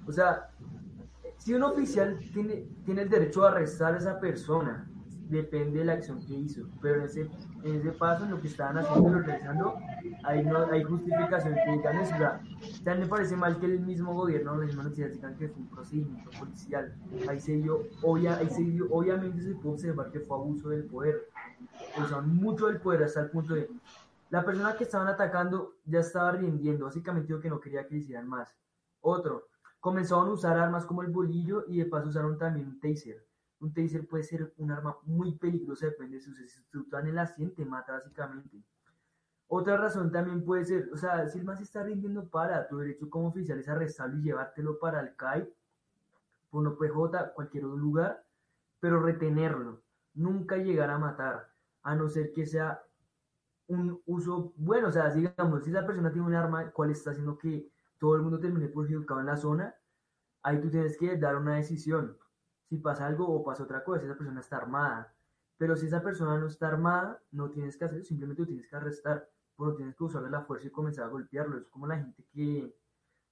O 0.06 0.12
sea, 0.12 0.50
si 1.38 1.54
un 1.54 1.62
oficial 1.62 2.18
tiene, 2.32 2.66
tiene 2.84 3.02
el 3.02 3.08
derecho 3.08 3.44
a 3.44 3.50
arrestar 3.50 3.94
a 3.94 3.98
esa 3.98 4.20
persona, 4.20 4.86
depende 5.30 5.78
de 5.78 5.84
la 5.86 5.92
acción 5.94 6.24
que 6.26 6.34
hizo. 6.34 6.62
Pero 6.82 6.96
en 6.96 7.02
ese, 7.06 7.30
en 7.62 7.76
ese 7.76 7.92
paso, 7.92 8.24
en 8.24 8.32
lo 8.32 8.40
que 8.40 8.48
estaban 8.48 8.78
haciendo, 8.78 9.08
lo 9.08 9.20
realizando, 9.20 9.74
ahí 10.24 10.44
no 10.44 10.66
hay 10.70 10.82
justificación 10.82 11.54
que 11.54 11.72
digan 11.72 11.98
eso. 11.98 12.14
O 12.14 12.18
sea, 12.18 12.40
ya 12.84 12.94
me 12.94 13.06
parece 13.06 13.36
mal 13.36 13.58
que 13.58 13.66
el 13.66 13.80
mismo 13.80 14.12
gobierno, 14.12 14.54
mismas 14.56 14.86
noticias 14.86 15.12
digan 15.12 15.36
que 15.36 15.48
fue 15.48 15.62
un 15.62 15.68
procedimiento 15.68 16.30
policial. 16.38 16.94
Ahí 17.28 17.40
se 17.40 17.52
dio, 17.52 17.84
obvia, 18.02 18.36
ahí 18.36 18.50
se 18.50 18.62
dio, 18.62 18.86
obviamente 18.90 19.40
se 19.40 19.54
puede 19.54 19.74
observar 19.74 20.10
que 20.10 20.20
fue 20.20 20.36
abuso 20.36 20.68
del 20.68 20.84
poder. 20.84 21.28
Usaron 22.02 22.36
mucho 22.36 22.66
del 22.66 22.80
poder 22.80 23.04
hasta 23.04 23.20
el 23.20 23.30
punto 23.30 23.54
de 23.54 23.70
la 24.30 24.44
persona 24.44 24.76
que 24.76 24.84
estaban 24.84 25.08
atacando 25.08 25.74
ya 25.84 26.00
estaba 26.00 26.32
rindiendo, 26.32 26.86
básicamente 26.86 27.26
dijo 27.26 27.40
que 27.40 27.50
no 27.50 27.60
quería 27.60 27.86
que 27.86 27.94
le 27.94 28.00
hicieran 28.00 28.28
más. 28.28 28.56
Otro, 29.00 29.48
comenzaron 29.80 30.28
a 30.28 30.32
usar 30.32 30.56
armas 30.56 30.86
como 30.86 31.02
el 31.02 31.10
bolillo 31.10 31.64
y 31.66 31.78
de 31.78 31.86
paso 31.86 32.08
usaron 32.08 32.38
también 32.38 32.68
un 32.68 32.80
taser. 32.80 33.26
Un 33.58 33.74
taser 33.74 34.06
puede 34.06 34.22
ser 34.22 34.54
un 34.58 34.70
arma 34.70 34.96
muy 35.02 35.36
peligrosa, 35.36 35.86
depende 35.86 36.18
de. 36.18 36.48
Si 36.48 36.62
te 36.70 36.78
usan 36.78 37.08
en 37.08 37.16
la 37.16 37.26
100 37.26 37.56
te 37.56 37.64
mata 37.64 37.92
básicamente. 37.94 38.62
Otra 39.48 39.76
razón 39.76 40.12
también 40.12 40.44
puede 40.44 40.64
ser, 40.64 40.88
o 40.92 40.96
sea, 40.96 41.28
si 41.28 41.40
el 41.40 41.44
más 41.44 41.60
está 41.60 41.82
rindiendo 41.82 42.28
para, 42.28 42.68
tu 42.68 42.78
derecho 42.78 43.10
como 43.10 43.28
oficial 43.28 43.58
es 43.58 43.68
arrestarlo 43.68 44.16
y 44.18 44.22
llevártelo 44.22 44.78
para 44.78 45.00
el 45.00 45.16
CAI, 45.16 45.52
por 46.50 46.62
no 46.62 46.78
PJ, 46.78 47.32
cualquier 47.34 47.64
otro 47.64 47.76
lugar, 47.76 48.24
pero 48.78 49.02
retenerlo, 49.02 49.82
nunca 50.14 50.56
llegar 50.56 50.90
a 50.90 50.98
matar, 50.98 51.52
a 51.82 51.96
no 51.96 52.08
ser 52.08 52.32
que 52.32 52.46
sea 52.46 52.80
un 53.70 54.02
uso 54.06 54.52
bueno, 54.56 54.88
o 54.88 54.92
sea, 54.92 55.10
digamos, 55.10 55.64
si 55.64 55.70
esa 55.70 55.86
persona 55.86 56.10
tiene 56.10 56.26
un 56.26 56.34
arma, 56.34 56.70
¿cuál 56.72 56.90
está 56.90 57.10
haciendo 57.10 57.38
que 57.38 57.70
todo 57.98 58.16
el 58.16 58.22
mundo 58.22 58.40
termine 58.40 58.68
perjudicado 58.68 59.20
en 59.20 59.26
la 59.26 59.36
zona? 59.36 59.74
Ahí 60.42 60.60
tú 60.60 60.70
tienes 60.70 60.96
que 60.98 61.16
dar 61.16 61.36
una 61.36 61.54
decisión. 61.54 62.16
Si 62.68 62.78
pasa 62.78 63.06
algo 63.06 63.28
o 63.28 63.44
pasa 63.44 63.62
otra 63.62 63.84
cosa, 63.84 64.04
esa 64.04 64.16
persona 64.16 64.40
está 64.40 64.56
armada. 64.56 65.14
Pero 65.56 65.76
si 65.76 65.86
esa 65.86 66.02
persona 66.02 66.38
no 66.38 66.46
está 66.46 66.68
armada, 66.68 67.22
no 67.32 67.50
tienes 67.50 67.76
que 67.76 67.84
hacer, 67.84 68.04
simplemente 68.04 68.42
lo 68.42 68.48
tienes 68.48 68.66
que 68.68 68.76
arrestar. 68.76 69.28
Pero 69.56 69.74
tienes 69.74 69.94
que 69.94 70.04
usarle 70.04 70.30
la 70.30 70.42
fuerza 70.42 70.66
y 70.66 70.70
comenzar 70.70 71.04
a 71.04 71.08
golpearlo. 71.08 71.58
Es 71.58 71.68
como 71.68 71.86
la 71.86 71.98
gente 71.98 72.24
que 72.32 72.74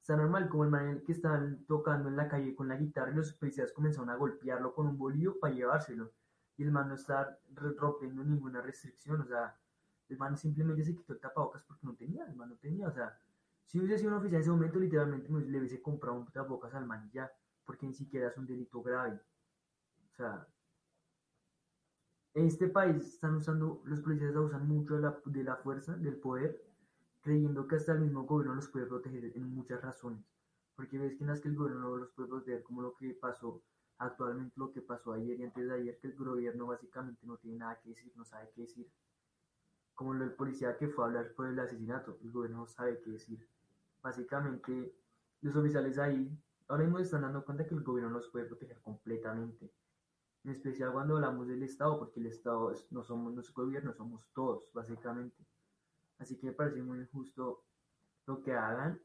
está 0.00 0.16
normal, 0.16 0.48
como 0.48 0.64
el 0.64 0.70
man 0.70 1.02
que 1.04 1.12
están 1.12 1.64
tocando 1.66 2.08
en 2.08 2.16
la 2.16 2.28
calle 2.28 2.54
con 2.54 2.68
la 2.68 2.76
guitarra 2.76 3.10
y 3.10 3.14
los 3.14 3.32
policías 3.32 3.72
comenzaron 3.72 4.10
a 4.10 4.16
golpearlo 4.16 4.74
con 4.74 4.86
un 4.86 4.98
bolillo 4.98 5.38
para 5.40 5.54
llevárselo. 5.54 6.12
Y 6.56 6.64
el 6.64 6.72
man 6.72 6.88
no 6.88 6.94
está 6.94 7.38
rompiendo 7.54 8.22
ninguna 8.24 8.60
restricción, 8.60 9.20
o 9.22 9.26
sea, 9.26 9.56
el 10.08 10.18
man 10.18 10.36
simplemente 10.36 10.84
se 10.84 10.94
quitó 10.96 11.12
el 11.14 11.20
tapabocas 11.20 11.62
porque 11.64 11.86
no 11.86 11.94
tenía, 11.94 12.24
el 12.26 12.36
man 12.36 12.50
no 12.50 12.56
tenía, 12.56 12.88
o 12.88 12.92
sea, 12.92 13.18
si 13.66 13.78
hubiese 13.78 13.98
sido 13.98 14.10
un 14.12 14.18
oficial 14.18 14.36
en 14.36 14.42
ese 14.42 14.50
momento, 14.50 14.78
literalmente 14.78 15.28
me- 15.30 15.42
le 15.44 15.58
hubiese 15.58 15.82
comprado 15.82 16.18
un 16.18 16.26
tapabocas 16.26 16.74
al 16.74 16.86
man 16.86 17.06
y 17.08 17.12
ya, 17.16 17.30
porque 17.64 17.86
ni 17.86 17.94
siquiera 17.94 18.28
es 18.28 18.36
un 18.38 18.46
delito 18.46 18.82
grave. 18.82 19.20
O 20.12 20.16
sea, 20.16 20.46
en 22.34 22.46
este 22.46 22.68
país 22.68 23.06
están 23.06 23.34
usando, 23.34 23.82
los 23.84 24.00
policías 24.00 24.34
abusan 24.34 24.66
mucho 24.66 24.94
de 24.94 25.02
la, 25.02 25.18
de 25.26 25.44
la 25.44 25.56
fuerza, 25.56 25.94
del 25.96 26.16
poder, 26.16 26.64
creyendo 27.20 27.66
que 27.68 27.76
hasta 27.76 27.92
el 27.92 28.00
mismo 28.00 28.24
gobierno 28.24 28.54
los 28.54 28.68
puede 28.68 28.86
proteger 28.86 29.24
en 29.36 29.54
muchas 29.54 29.82
razones. 29.82 30.24
Porque 30.74 30.98
ves 30.98 31.16
que 31.16 31.24
en 31.24 31.28
las 31.30 31.40
que 31.40 31.48
el 31.48 31.56
gobierno 31.56 31.90
no 31.90 31.96
los 31.96 32.10
puede 32.12 32.28
proteger, 32.30 32.62
como 32.62 32.80
lo 32.82 32.94
que 32.96 33.10
pasó 33.14 33.62
actualmente, 33.98 34.54
lo 34.56 34.72
que 34.72 34.80
pasó 34.80 35.12
ayer 35.12 35.38
y 35.40 35.44
antes 35.44 35.66
de 35.68 35.74
ayer, 35.74 35.98
que 36.00 36.08
el 36.08 36.14
gobierno 36.14 36.66
básicamente 36.66 37.26
no 37.26 37.36
tiene 37.36 37.58
nada 37.58 37.78
que 37.82 37.90
decir, 37.90 38.12
no 38.16 38.24
sabe 38.24 38.50
qué 38.54 38.62
decir. 38.62 38.88
Como 39.98 40.14
del 40.14 40.30
policía 40.32 40.76
que 40.76 40.86
fue 40.86 41.02
a 41.04 41.08
hablar 41.08 41.32
por 41.34 41.48
el 41.48 41.58
asesinato, 41.58 42.18
el 42.22 42.30
gobierno 42.30 42.58
no 42.58 42.66
sabe 42.68 43.00
qué 43.00 43.10
decir. 43.10 43.44
Básicamente, 44.00 44.94
los 45.40 45.56
oficiales 45.56 45.98
ahí 45.98 46.30
ahora 46.68 46.84
mismo 46.84 47.00
están 47.00 47.22
dando 47.22 47.44
cuenta 47.44 47.66
que 47.66 47.74
el 47.74 47.82
gobierno 47.82 48.12
los 48.12 48.28
puede 48.28 48.44
proteger 48.44 48.80
completamente. 48.80 49.72
En 50.44 50.52
especial 50.52 50.92
cuando 50.92 51.16
hablamos 51.16 51.48
del 51.48 51.64
Estado, 51.64 51.98
porque 51.98 52.20
el 52.20 52.26
Estado 52.26 52.70
es- 52.70 52.86
no 52.92 53.02
somos 53.02 53.34
los 53.34 53.52
gobiernos, 53.52 53.96
somos 53.96 54.24
todos, 54.34 54.70
básicamente. 54.72 55.44
Así 56.18 56.36
que 56.38 56.46
me 56.46 56.52
parece 56.52 56.80
muy 56.82 57.00
injusto 57.00 57.64
lo 58.26 58.40
que 58.40 58.52
hagan, 58.54 59.00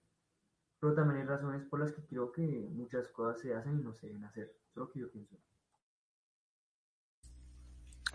pero 0.80 0.94
también 0.96 1.22
hay 1.22 1.28
razones 1.28 1.66
por 1.70 1.80
las 1.80 1.92
que 1.94 2.06
creo 2.06 2.32
que 2.32 2.70
muchas 2.72 3.08
cosas 3.10 3.42
se 3.42 3.56
hacen 3.56 3.80
y 3.80 3.84
no 3.84 3.94
se 3.96 4.08
deben 4.08 4.26
hacer. 4.26 4.46
Eso 4.50 4.72
es 4.72 4.78
lo 4.78 4.90
que 4.90 5.00
yo 5.00 5.12
pienso. 5.12 5.38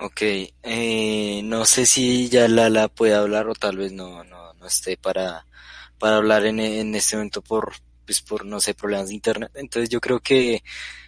Ok, 0.00 0.22
eh, 0.62 1.40
no 1.44 1.64
sé 1.64 1.84
si 1.84 2.28
ya 2.28 2.46
Lala 2.46 2.88
puede 2.88 3.14
hablar 3.14 3.48
o 3.48 3.54
tal 3.54 3.76
vez 3.78 3.92
no, 3.92 4.22
no, 4.24 4.52
no 4.54 4.66
esté 4.66 4.96
para, 4.96 5.44
para 5.98 6.16
hablar 6.16 6.46
en, 6.46 6.60
en 6.60 6.94
este 6.94 7.16
momento 7.16 7.42
por, 7.42 7.72
pues 8.06 8.22
por, 8.22 8.44
no 8.44 8.60
sé, 8.60 8.74
problemas 8.74 9.08
de 9.08 9.14
internet. 9.14 9.50
Entonces 9.54 9.88
yo 9.90 10.00
creo 10.00 10.20
que 10.20 10.62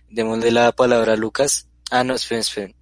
démosle 0.08 0.50
la 0.50 0.72
palabra 0.72 1.12
a 1.12 1.16
Lucas. 1.16 1.68
Ah, 1.90 2.02
no, 2.02 2.14
esperen, 2.14 2.40
esperen. 2.40 2.74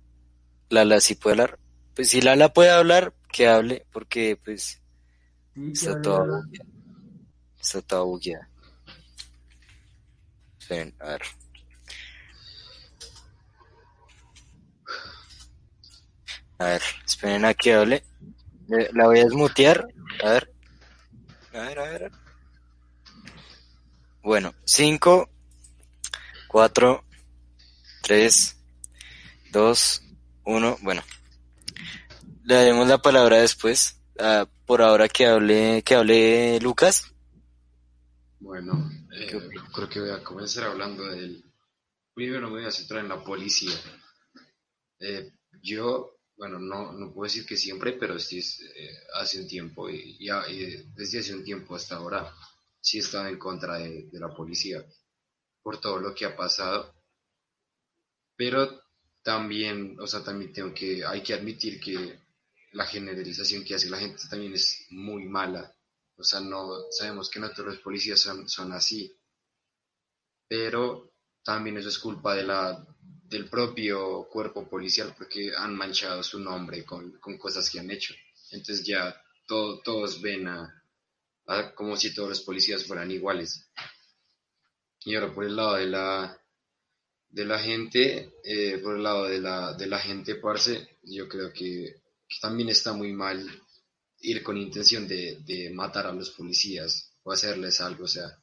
Lala 0.71 1.01
sí 1.01 1.15
puede 1.15 1.35
hablar. 1.35 1.59
Pues 1.95 2.09
si 2.11 2.23
Lala 2.23 2.53
puede 2.53 2.71
hablar, 2.71 3.15
que 3.33 3.47
hable, 3.47 3.87
porque 3.93 4.39
pues 4.43 4.81
Sí, 5.55 5.73
está 5.73 6.01
toda 6.01 6.21
bugueada. 6.21 6.71
Está 7.61 7.83
toda 7.83 8.03
bugueada. 8.03 8.49
Esperen, 10.59 10.95
a 11.01 11.09
ver. 11.09 11.23
A 16.59 16.65
ver, 16.65 16.83
esperen 17.07 17.45
a 17.45 17.55
que 17.55 17.75
hable. 17.75 18.05
Le- 18.69 18.91
La 18.93 19.07
voy 19.07 19.21
a 19.21 19.25
desmutear. 19.25 19.87
A 20.25 20.31
ver. 20.31 20.53
A 21.55 21.59
ver, 21.61 21.79
a 21.79 21.83
ver. 21.85 22.13
Bueno, 24.23 24.55
5, 24.65 25.31
4, 26.49 27.05
3, 28.03 28.57
2, 29.53 30.03
1. 30.45 30.77
Bueno, 30.83 31.03
le 32.45 32.55
daremos 32.55 32.89
la 32.89 32.99
palabra 32.99 33.39
después. 33.39 34.01
Ah, 34.19 34.47
por 34.67 34.83
ahora 34.83 35.09
que 35.09 35.27
hable, 35.27 35.83
que 35.85 35.95
hable 35.95 36.59
Lucas. 36.61 37.05
Bueno, 38.41 38.91
eh, 39.17 39.27
creo 39.73 39.89
que 39.89 40.01
voy 40.01 40.11
a 40.11 40.23
comenzar 40.23 40.65
hablando 40.65 41.05
del... 41.07 41.45
Primero 42.15 42.49
me 42.49 42.59
voy 42.59 42.65
a 42.67 42.71
centrar 42.73 43.01
en 43.01 43.09
la 43.09 43.23
policía. 43.23 43.73
Eh, 44.99 45.31
yo, 45.63 46.18
bueno, 46.39 46.59
no, 46.61 46.93
no 46.93 47.13
puedo 47.13 47.25
decir 47.25 47.45
que 47.45 47.57
siempre, 47.57 47.95
pero 47.95 48.19
sí 48.19 48.39
eh, 48.39 48.97
hace 49.15 49.41
un 49.41 49.49
tiempo, 49.49 49.91
y, 49.91 50.17
y 50.21 50.31
y 50.31 50.93
desde 50.95 51.19
hace 51.19 51.35
un 51.35 51.45
tiempo 51.45 51.75
hasta 51.75 51.97
ahora, 51.97 52.33
sí 52.81 52.99
he 52.99 53.01
estado 53.01 53.27
en 53.29 53.39
contra 53.39 53.79
de, 53.79 54.05
de 54.05 54.21
la 54.21 54.33
policía 54.33 54.85
por 55.63 55.81
todo 55.81 55.99
lo 55.99 56.15
que 56.15 56.25
ha 56.27 56.37
pasado. 56.37 56.95
Pero 58.37 58.83
también, 59.23 59.97
o 60.01 60.07
sea, 60.07 60.23
también 60.23 60.53
tengo 60.53 60.73
que, 60.73 61.05
hay 61.05 61.23
que 61.23 61.35
admitir 61.35 61.81
que 61.81 62.21
la 62.73 62.87
generalización 62.87 63.65
que 63.65 63.75
hace 63.75 63.91
la 63.91 63.99
gente 63.99 64.23
también 64.31 64.55
es 64.55 64.87
muy 64.91 65.25
mala. 65.27 65.75
O 66.17 66.23
sea, 66.23 66.41
no 66.41 66.71
sabemos 66.91 67.29
que 67.31 67.41
no 67.41 67.51
todos 67.51 67.67
los 67.67 67.79
policías 67.81 68.21
son, 68.21 68.49
son 68.49 68.73
así. 68.73 69.13
Pero 70.49 71.13
también 71.43 71.77
eso 71.79 71.89
es 71.89 71.99
culpa 71.99 72.35
de 72.35 72.45
la, 72.45 72.87
del 73.29 73.49
propio 73.49 74.29
cuerpo 74.31 74.69
policial 74.69 75.15
porque 75.17 75.53
han 75.57 75.75
manchado 75.77 76.23
su 76.23 76.39
nombre 76.41 76.85
con, 76.85 77.13
con 77.21 77.37
cosas 77.39 77.69
que 77.71 77.79
han 77.81 77.91
hecho. 77.91 78.15
Entonces 78.51 78.85
ya 78.87 79.21
todo- 79.47 79.81
todos 79.83 80.21
ven 80.21 80.49
a, 80.49 80.75
como 81.75 81.97
si 81.97 82.15
todos 82.15 82.29
los 82.31 82.41
policías 82.43 82.85
fueran 82.87 83.11
iguales. 83.11 83.67
Y 85.05 85.15
ahora 85.15 85.33
por 85.35 85.45
el 85.45 85.57
lado 85.57 85.75
de 85.75 85.87
la, 85.87 86.41
de 87.31 87.45
la 87.45 87.59
gente, 87.59 88.33
eh, 88.45 88.79
por 88.79 88.97
el 88.97 89.03
lado 89.03 89.25
de 89.25 89.41
la, 89.41 89.73
de 89.75 89.87
la 89.87 89.99
gente, 89.99 90.37
parce, 90.37 90.99
yo 91.03 91.29
creo 91.29 91.53
que, 91.53 92.03
que 92.29 92.37
también 92.41 92.69
está 92.69 92.93
muy 92.93 93.13
mal 93.13 93.49
ir 94.21 94.43
con 94.43 94.57
intención 94.57 95.07
de, 95.09 95.39
de 95.45 95.71
matar 95.71 96.07
a 96.07 96.13
los 96.13 96.31
policías 96.31 97.13
o 97.23 97.33
hacerles 97.33 97.81
algo, 97.81 98.05
o 98.05 98.09
sea. 98.09 98.39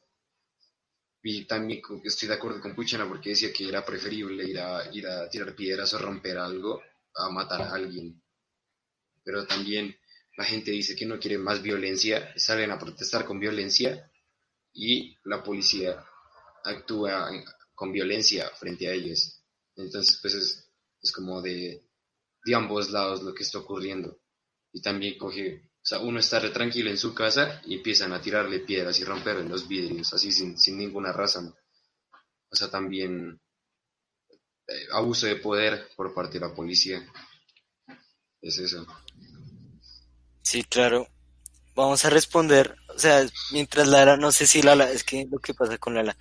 Y 1.28 1.44
también 1.44 1.82
estoy 2.04 2.28
de 2.28 2.34
acuerdo 2.34 2.60
con 2.60 2.76
Puchana 2.76 3.08
porque 3.08 3.30
decía 3.30 3.52
que 3.52 3.68
era 3.68 3.84
preferible 3.84 4.48
ir 4.48 4.60
a, 4.60 4.88
ir 4.94 5.08
a 5.08 5.28
tirar 5.28 5.56
piedras 5.56 5.92
o 5.92 5.98
romper 5.98 6.38
algo 6.38 6.80
a 7.16 7.28
matar 7.30 7.62
a 7.62 7.74
alguien. 7.74 8.22
Pero 9.24 9.44
también 9.44 9.96
la 10.36 10.44
gente 10.44 10.70
dice 10.70 10.94
que 10.94 11.04
no 11.04 11.18
quiere 11.18 11.36
más 11.36 11.60
violencia, 11.60 12.32
salen 12.36 12.70
a 12.70 12.78
protestar 12.78 13.24
con 13.24 13.40
violencia 13.40 14.08
y 14.72 15.16
la 15.24 15.42
policía 15.42 16.00
actúa 16.62 17.28
con 17.74 17.90
violencia 17.90 18.48
frente 18.50 18.86
a 18.86 18.92
ellos. 18.92 19.42
Entonces, 19.74 20.20
pues 20.22 20.32
es, 20.32 20.70
es 21.02 21.10
como 21.10 21.42
de, 21.42 21.82
de 22.44 22.54
ambos 22.54 22.92
lados 22.92 23.24
lo 23.24 23.34
que 23.34 23.42
está 23.42 23.58
ocurriendo. 23.58 24.20
Y 24.70 24.80
también 24.80 25.18
coge, 25.18 25.72
o 25.86 25.88
sea, 25.88 26.00
uno 26.00 26.18
está 26.18 26.40
re 26.40 26.50
tranquilo 26.50 26.90
en 26.90 26.98
su 26.98 27.14
casa 27.14 27.62
y 27.64 27.76
empiezan 27.76 28.12
a 28.12 28.20
tirarle 28.20 28.58
piedras 28.58 28.98
y 28.98 29.04
romperle 29.04 29.48
los 29.48 29.68
vidrios, 29.68 30.12
así 30.12 30.32
sin, 30.32 30.58
sin 30.58 30.76
ninguna 30.76 31.12
razón. 31.12 31.54
O 32.50 32.56
sea, 32.56 32.68
también 32.68 33.40
eh, 34.66 34.86
abuso 34.92 35.26
de 35.26 35.36
poder 35.36 35.90
por 35.96 36.12
parte 36.12 36.40
de 36.40 36.48
la 36.48 36.52
policía. 36.52 37.06
Es 38.42 38.58
eso. 38.58 38.84
Sí, 40.42 40.64
claro. 40.64 41.06
Vamos 41.76 42.04
a 42.04 42.10
responder, 42.10 42.74
o 42.92 42.98
sea, 42.98 43.24
mientras 43.52 43.86
Lala, 43.86 44.16
no 44.16 44.32
sé 44.32 44.48
si 44.48 44.62
Lala, 44.62 44.90
es 44.90 45.04
que 45.04 45.28
lo 45.30 45.38
que 45.38 45.54
pasa 45.54 45.78
con 45.78 45.94
Lala 45.94 46.16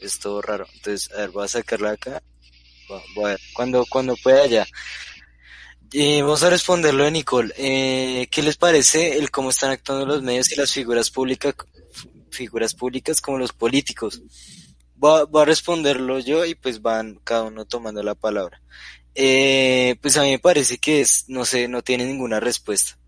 es 0.00 0.18
todo 0.18 0.42
raro. 0.42 0.66
Entonces, 0.74 1.12
a 1.12 1.18
ver, 1.18 1.30
voy 1.30 1.44
a 1.44 1.48
sacarla 1.48 1.92
acá. 1.92 2.20
Voy 3.14 3.26
a 3.26 3.28
ver, 3.28 3.40
cuando, 3.54 3.86
cuando 3.88 4.16
pueda 4.16 4.48
ya. 4.48 4.66
Eh, 5.92 6.20
vamos 6.22 6.42
a 6.42 6.50
responderlo 6.50 7.04
de 7.04 7.10
Nicole. 7.10 7.54
Eh, 7.56 8.28
¿qué 8.30 8.42
les 8.42 8.56
parece 8.56 9.18
el 9.18 9.30
cómo 9.30 9.50
están 9.50 9.70
actuando 9.70 10.04
los 10.04 10.22
medios 10.22 10.50
y 10.50 10.56
las 10.56 10.72
figuras 10.72 11.10
públicas, 11.10 11.54
figuras 12.30 12.74
públicas 12.74 13.20
como 13.20 13.38
los 13.38 13.52
políticos? 13.52 14.20
Voy 14.96 15.26
a, 15.34 15.44
responderlo 15.44 16.18
yo 16.18 16.44
y 16.44 16.54
pues 16.54 16.82
van 16.82 17.20
cada 17.22 17.44
uno 17.44 17.66
tomando 17.66 18.02
la 18.02 18.14
palabra. 18.14 18.60
Eh, 19.14 19.96
pues 20.02 20.16
a 20.16 20.22
mí 20.22 20.30
me 20.30 20.38
parece 20.38 20.78
que 20.78 21.00
es, 21.00 21.24
no 21.28 21.44
sé, 21.44 21.68
no 21.68 21.82
tiene 21.82 22.04
ninguna 22.04 22.40
respuesta. 22.40 22.98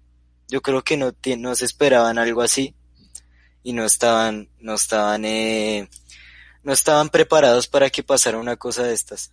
Yo 0.48 0.62
creo 0.62 0.82
que 0.82 0.96
no, 0.96 1.12
no 1.38 1.54
se 1.54 1.64
esperaban 1.64 2.18
algo 2.18 2.42
así 2.42 2.74
y 3.62 3.72
no 3.72 3.84
estaban, 3.84 4.48
no 4.60 4.74
estaban, 4.74 5.24
eh, 5.24 5.88
no 6.62 6.72
estaban 6.72 7.08
preparados 7.08 7.66
para 7.66 7.90
que 7.90 8.02
pasara 8.02 8.38
una 8.38 8.56
cosa 8.56 8.84
de 8.84 8.94
estas. 8.94 9.32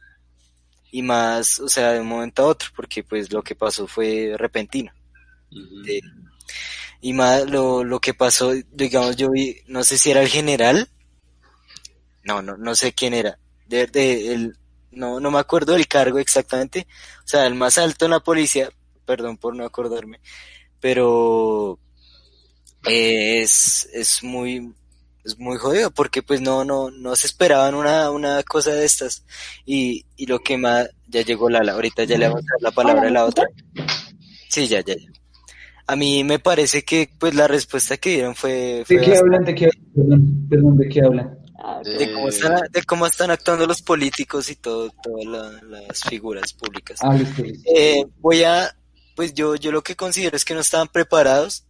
Y 0.97 1.01
más, 1.01 1.59
o 1.59 1.67
sea, 1.67 1.91
de 1.93 1.99
un 2.01 2.07
momento 2.07 2.43
a 2.43 2.47
otro, 2.47 2.69
porque 2.75 3.03
pues 3.03 3.31
lo 3.33 3.43
que 3.43 3.55
pasó 3.55 3.87
fue 3.87 4.33
repentino. 4.37 4.91
Eh, 5.87 6.01
y 7.01 7.13
más 7.13 7.49
lo, 7.49 7.83
lo 7.83 7.99
que 7.99 8.13
pasó, 8.13 8.51
digamos, 8.71 9.15
yo 9.15 9.29
vi, 9.31 9.57
no 9.67 9.83
sé 9.83 9.97
si 9.97 10.11
era 10.11 10.21
el 10.21 10.27
general, 10.29 10.89
no, 12.23 12.41
no, 12.41 12.57
no 12.57 12.75
sé 12.75 12.93
quién 12.93 13.13
era, 13.13 13.37
de, 13.67 13.87
de- 13.87 14.33
el, 14.33 14.57
no, 14.91 15.19
no 15.19 15.31
me 15.31 15.39
acuerdo 15.39 15.73
del 15.73 15.87
cargo 15.87 16.19
exactamente, 16.19 16.87
o 17.23 17.27
sea, 17.27 17.45
el 17.45 17.55
más 17.55 17.77
alto 17.77 18.05
en 18.05 18.11
la 18.11 18.19
policía, 18.21 18.69
perdón 19.05 19.37
por 19.37 19.55
no 19.55 19.65
acordarme, 19.65 20.19
pero 20.79 21.79
es, 22.83 23.87
es 23.93 24.23
muy, 24.23 24.73
es 25.25 25.39
muy 25.39 25.57
jodido, 25.57 25.91
porque 25.91 26.21
pues 26.23 26.39
no, 26.41 26.63
no, 26.63 26.91
no 26.91 27.15
se 27.15 27.27
esperaban 27.27 27.73
una, 27.75 28.11
una 28.11 28.43
cosa 28.43 28.71
de 28.71 28.85
estas, 28.85 29.25
y, 29.65 30.05
y 30.15 30.27
lo 30.27 30.39
que 30.39 30.57
más, 30.57 30.87
ya 31.07 31.21
llegó 31.21 31.49
Lala, 31.49 31.73
ahorita 31.73 32.03
ya 32.03 32.17
le 32.17 32.27
vamos 32.27 32.43
a 32.43 32.53
dar 32.53 32.61
la 32.61 32.71
palabra 32.71 33.07
a 33.07 33.11
la 33.11 33.25
otra. 33.25 33.45
Sí, 34.49 34.67
ya, 34.67 34.81
ya, 34.81 34.95
ya. 34.95 35.09
A 35.87 35.95
mí 35.95 36.23
me 36.23 36.39
parece 36.39 36.83
que 36.83 37.09
pues 37.19 37.35
la 37.35 37.47
respuesta 37.47 37.97
que 37.97 38.11
dieron 38.11 38.35
fue, 38.35 38.83
fue 38.87 38.95
¿De 38.97 39.01
qué 39.03 39.09
bastante- 39.11 39.19
hablan? 39.19 39.45
¿De 39.45 39.55
qué 39.55 39.65
hablan? 39.65 39.93
Perdón, 39.95 40.47
perdón, 40.49 40.77
¿de 40.77 40.89
qué 40.89 41.01
hablan? 41.01 41.39
Ah, 41.63 41.81
de 41.83 42.13
cómo 42.13 42.27
están, 42.29 42.59
de 42.71 42.83
cómo 42.83 43.05
están 43.07 43.31
actuando 43.31 43.65
los 43.67 43.81
políticos 43.81 44.49
y 44.49 44.55
todo, 44.55 44.91
todas 45.03 45.25
la- 45.25 45.61
las 45.63 46.01
figuras 46.01 46.53
públicas. 46.53 46.99
Ah, 47.01 47.13
listo, 47.15 47.41
listo. 47.43 47.69
Eh, 47.75 48.03
voy 48.19 48.43
a, 48.43 48.75
pues 49.15 49.33
yo, 49.33 49.55
yo 49.55 49.71
lo 49.71 49.81
que 49.83 49.95
considero 49.95 50.35
es 50.35 50.45
que 50.45 50.53
no 50.53 50.59
estaban 50.61 50.87
preparados 50.87 51.65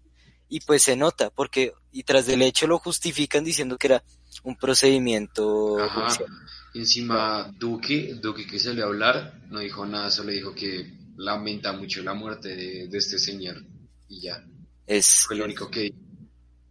y 0.55 0.61
pues 0.61 0.83
se 0.83 0.95
nota, 0.95 1.29
porque, 1.31 1.73
y 1.91 2.03
tras 2.03 2.25
del 2.27 2.41
hecho 2.41 2.65
lo 2.65 2.79
justifican 2.79 3.43
diciendo 3.43 3.77
que 3.77 3.87
era 3.87 4.03
un 4.43 4.55
procedimiento 4.55 5.77
Ajá. 5.79 6.01
judicial. 6.01 6.29
Encima, 6.73 7.51
Duque, 7.57 8.15
Duque 8.21 8.47
que 8.47 8.57
salió 8.59 8.85
a 8.85 8.87
hablar, 8.87 9.41
no 9.49 9.59
dijo 9.59 9.85
nada, 9.85 10.09
solo 10.11 10.31
dijo 10.31 10.53
que 10.53 10.93
lamenta 11.17 11.73
mucho 11.73 12.01
la 12.03 12.13
muerte 12.13 12.55
de, 12.55 12.87
de 12.87 12.97
este 12.97 13.19
señor. 13.19 13.63
Y 14.07 14.21
ya, 14.21 14.43
Es, 14.87 15.25
fue 15.27 15.35
lo 15.35 15.45
único 15.45 15.69
que 15.69 15.93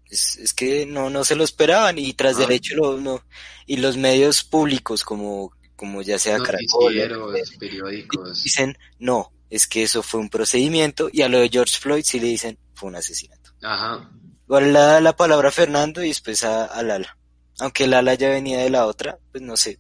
es, 0.09 0.37
es 0.37 0.55
que 0.55 0.87
no, 0.87 1.11
no 1.11 1.25
se 1.25 1.35
lo 1.35 1.45
esperaban 1.45 1.99
y 1.99 2.12
tras 2.14 2.37
Ah. 2.37 2.40
del 2.40 2.53
hecho 2.53 2.75
lo, 2.77 2.99
no, 3.01 3.23
y 3.66 3.77
los 3.79 3.97
medios 3.99 4.44
públicos 4.44 5.05
como, 5.05 5.53
como 5.77 6.01
ya 6.03 6.18
sea 6.18 6.38
Caracol, 6.38 6.94
periódicos. 7.59 8.42
dicen, 8.44 8.79
no, 8.99 9.31
es 9.51 9.66
que 9.66 9.83
eso 9.83 10.03
fue 10.03 10.20
un 10.20 10.31
procedimiento, 10.31 11.11
y 11.12 11.20
a 11.23 11.29
lo 11.29 11.40
de 11.40 11.49
George 11.51 11.79
Floyd 11.79 12.05
sí 12.07 12.18
le 12.20 12.29
dicen, 12.29 12.59
fue 12.75 12.88
un 12.88 12.97
asesinato. 12.97 13.34
Ajá. 13.64 14.11
Igual 14.46 14.72
le 14.72 14.79
da 14.79 15.00
la 15.00 15.16
palabra 15.16 15.48
a 15.48 15.53
Fernando 15.53 16.03
y 16.03 16.09
después 16.09 16.44
a, 16.44 16.66
a 16.66 16.83
Lala. 16.83 17.16
Aunque 17.61 17.87
Lala 17.87 18.14
ya 18.14 18.29
venía 18.29 18.59
de 18.59 18.70
la 18.70 18.87
otra, 18.87 19.18
pues 19.33 19.42
no 19.42 19.57
sé, 19.57 19.79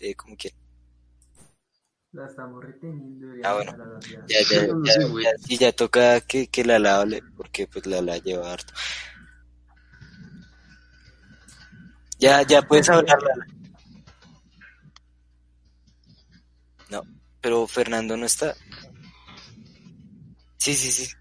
eh, 0.00 0.14
como 0.14 0.36
quiera. 0.36 0.56
La 2.12 2.26
estamos 2.26 2.64
reteniendo. 2.64 3.26
Ah, 3.44 3.54
bueno. 3.54 3.76
Ya, 4.26 4.38
ya, 4.50 4.66
ya, 4.66 4.94
ya, 5.22 5.30
sí, 5.38 5.58
ya 5.58 5.72
toca 5.72 6.20
que, 6.22 6.46
que 6.48 6.64
Lala 6.64 7.00
hable, 7.00 7.22
porque 7.36 7.66
pues 7.66 7.84
Lala 7.86 8.16
lleva 8.18 8.52
harto. 8.52 8.72
Ya, 12.18 12.42
ya 12.42 12.62
puedes 12.62 12.88
hablar, 12.88 13.18
Lala. 13.22 13.46
No, 16.90 17.02
pero 17.42 17.66
Fernando 17.66 18.16
no 18.16 18.24
está. 18.24 18.54
Sí, 20.56 20.74
sí, 20.74 20.90
sí. 20.90 21.12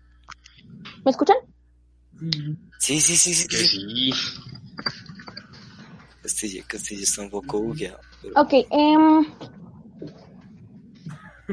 ¿Me 1.03 1.11
escuchan? 1.11 1.37
Sí, 2.79 2.99
Sí, 2.99 3.17
sí, 3.17 3.33
sí. 3.33 3.47
Que 3.47 3.57
sí. 3.57 3.67
sí. 3.67 4.11
Castillo, 6.21 6.63
Castillo 6.67 7.03
está 7.03 7.21
un 7.21 7.29
poco 7.29 7.59
bugueado. 7.61 7.99
pero- 8.21 8.33
Ok, 8.41 8.53
em, 8.71 9.25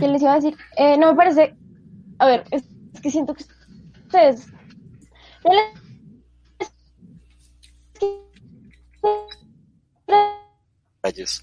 ¿qué 0.01 0.09
les 0.09 0.23
iba 0.23 0.33
a 0.33 0.37
decir? 0.37 0.57
Eh, 0.77 0.97
no 0.99 1.11
me 1.13 1.17
parece, 1.17 1.55
a 2.19 2.27
ver, 2.27 2.45
es, 2.51 2.65
es 2.95 3.01
que 3.01 3.11
siento 3.11 3.35
que 3.35 3.45
ustedes, 4.07 4.47
no 5.45 5.53
les- 5.53 5.85
Rayos. 11.03 11.41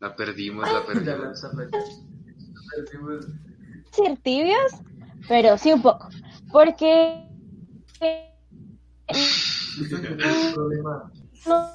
La 0.00 0.14
perdimos, 0.14 0.70
la 0.72 0.86
perdimos. 0.86 1.42
decir 3.90 4.16
tibios, 4.22 4.72
pero 5.28 5.58
sí 5.58 5.72
un 5.72 5.82
poco, 5.82 6.08
porque 6.52 7.27
no- 11.46 11.70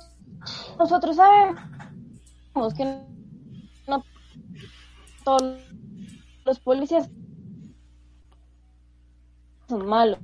nosotros 0.78 1.16
sabemos 1.16 2.74
que 2.76 2.86
no 3.88 4.04
todos 5.24 5.60
los 6.46 6.60
policías 6.60 7.10
son 9.68 9.86
malos. 9.88 10.20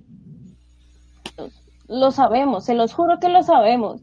Lo 1.88 2.12
sabemos, 2.12 2.66
se 2.66 2.76
los 2.76 2.94
juro 2.94 3.20
que 3.20 3.30
lo 3.30 3.42
sabemos. 3.42 4.02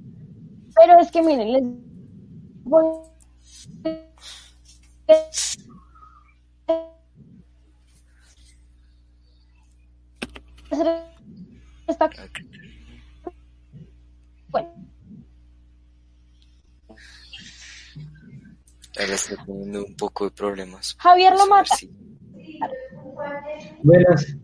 Pero 0.74 0.98
es 0.98 1.10
que 1.10 1.22
miren, 1.22 1.52
les 1.52 1.62
voy 2.64 2.84
a 10.70 11.15
esta 12.04 12.30
bueno, 14.48 14.68
Él 18.96 19.10
está 19.10 19.44
teniendo 19.44 19.84
un 19.84 19.96
poco 19.96 20.24
de 20.24 20.30
problemas. 20.30 20.94
Javier 20.98 21.32
lo 21.34 21.46
mata. 21.46 21.74
si- 21.76 21.90
Buenas. 23.82 24.36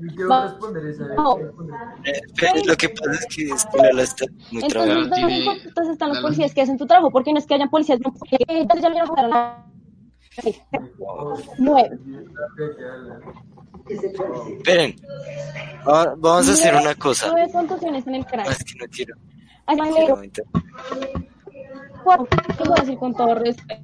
Yo 0.04 0.08
quiero 0.16 0.30
Va- 0.30 0.44
responder 0.48 0.86
esa 0.88 1.06
vez. 1.08 1.16
no. 1.18 1.38
Eh, 1.38 2.22
pero 2.40 2.54
lo 2.66 2.76
que 2.76 2.90
pasa 2.90 3.12
es 3.12 3.26
que, 3.36 3.44
es 3.46 3.66
que 3.68 3.78
Lala 3.78 4.02
está 4.02 4.26
muy 4.26 4.40
Entonces, 4.64 4.70
trabada. 4.70 4.94
¿dónde 4.96 5.16
tiene- 5.16 5.40
hijo 5.40 5.54
de 5.54 5.60
putas 5.62 5.88
están 5.90 6.10
los 6.10 6.20
policías 6.20 6.54
que 6.56 6.62
hacen 6.62 6.78
tu 6.78 6.88
trabajo? 6.88 7.12
Porque 7.12 7.32
no 7.32 7.38
es 7.40 7.46
que 7.46 7.54
hayan 7.54 7.70
policías, 7.70 8.00
no, 8.00 8.12
porque 8.12 8.38
entonces 8.48 8.82
ya 8.82 8.90
me 8.90 9.06
votaron 9.08 9.34
a- 9.34 9.71
Nueve. 11.58 11.98
Esperen. 14.58 14.96
Va- 15.88 16.16
Vamos 16.18 16.48
a 16.50 16.54
hacer 16.54 16.76
una 16.76 16.96
cosa. 16.96 17.28
Nueve 17.32 17.52
contusiones 17.52 18.08
en 18.08 18.16
el 18.16 18.22
No, 18.22 18.28
cráneo. 18.28 18.52
es 18.52 18.64
que 18.64 18.74
no 18.80 18.86
quiero. 18.92 19.16
Ay, 19.66 19.76
no 19.78 19.86
no, 19.86 19.96
quiero 19.96 20.16
no, 20.16 20.24
inter- 20.24 20.46
cuatro. 22.04 22.28
Lo 22.60 22.66
voy 22.66 22.74
a 22.78 22.82
decir 22.82 22.98
con 22.98 23.14
todo 23.16 23.36
respeto. 23.36 23.84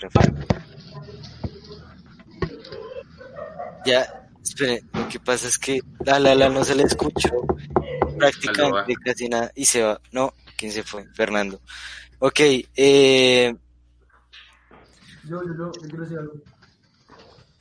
Rafael. 0.00 0.34
Ya, 3.86 4.06
espere, 4.42 4.82
lo 4.92 5.08
que 5.08 5.20
pasa 5.20 5.48
es 5.48 5.58
que 5.58 5.80
la 6.04 6.18
la 6.18 6.34
la 6.34 6.48
no 6.48 6.64
se 6.64 6.74
le 6.74 6.82
escuchó 6.84 7.30
prácticamente 8.18 8.94
casi 9.04 9.28
nada 9.28 9.50
y 9.54 9.64
se 9.64 9.82
va. 9.82 10.00
No, 10.12 10.32
¿quién 10.58 10.72
se 10.72 10.82
fue? 10.82 11.06
Fernando. 11.14 11.60
Ok, 12.18 12.40
eh, 12.76 13.56
Yo, 15.24 15.42
yo, 15.44 15.54
yo, 15.56 15.72
yo 15.72 15.80
quiero 15.82 16.02
decir 16.02 16.18
algo. 16.18 16.34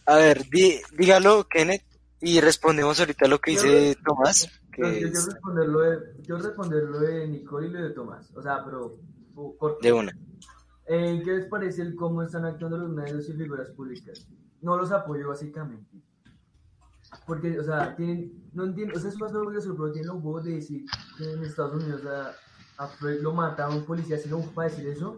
a 0.05 0.15
ver, 0.15 0.45
di- 0.49 0.79
dígalo, 0.97 1.47
Kenneth, 1.47 1.83
y 2.19 2.39
respondemos 2.41 2.99
ahorita 2.99 3.27
lo 3.27 3.39
que 3.39 3.51
dice 3.51 3.95
Tomás. 4.03 4.49
Que 4.71 4.81
Yo, 4.81 4.87
yo 4.89 4.93
quiero 4.97 5.19
es 5.19 5.25
responder 5.27 5.67
lo 5.69 5.79
de, 5.81 5.97
quiero 6.25 6.37
responder 6.41 6.83
lo 6.83 6.99
de 6.99 7.27
Nicole 7.27 7.67
y 7.67 7.71
lo 7.71 7.81
de 7.83 7.89
Tomás. 7.91 8.31
O 8.35 8.41
sea, 8.41 8.63
pero 8.65 8.97
corto. 9.57 9.79
de 9.81 9.93
una. 9.93 10.11
Eh, 10.87 11.21
¿Qué 11.23 11.31
les 11.33 11.45
parece 11.47 11.81
el 11.81 11.95
cómo 11.95 12.23
están 12.23 12.45
actuando 12.45 12.77
los 12.77 12.89
medios 12.89 13.27
y 13.29 13.33
figuras 13.33 13.69
públicas? 13.71 14.25
No 14.61 14.77
los 14.77 14.91
apoyo 14.91 15.27
básicamente. 15.29 15.97
Porque, 17.25 17.59
o 17.59 17.63
sea, 17.63 17.95
tienen, 17.95 18.49
no 18.53 18.65
entiendo, 18.65 18.95
o 18.97 18.99
sea, 18.99 19.09
es 19.09 19.17
más 19.17 19.33
orgulloso, 19.33 19.75
pero 19.75 19.91
tienen 19.91 20.07
los 20.13 20.23
huevos 20.23 20.43
de 20.45 20.55
decir 20.55 20.85
que 21.17 21.31
en 21.31 21.43
Estados 21.43 21.81
Unidos 21.83 22.05
a, 22.05 22.33
a 22.77 22.87
Floyd 22.87 23.21
lo 23.21 23.33
mata 23.33 23.69
un 23.69 23.85
policía, 23.85 24.17
si 24.17 24.29
no 24.29 24.39
para 24.53 24.69
decir 24.69 24.87
eso, 24.87 25.17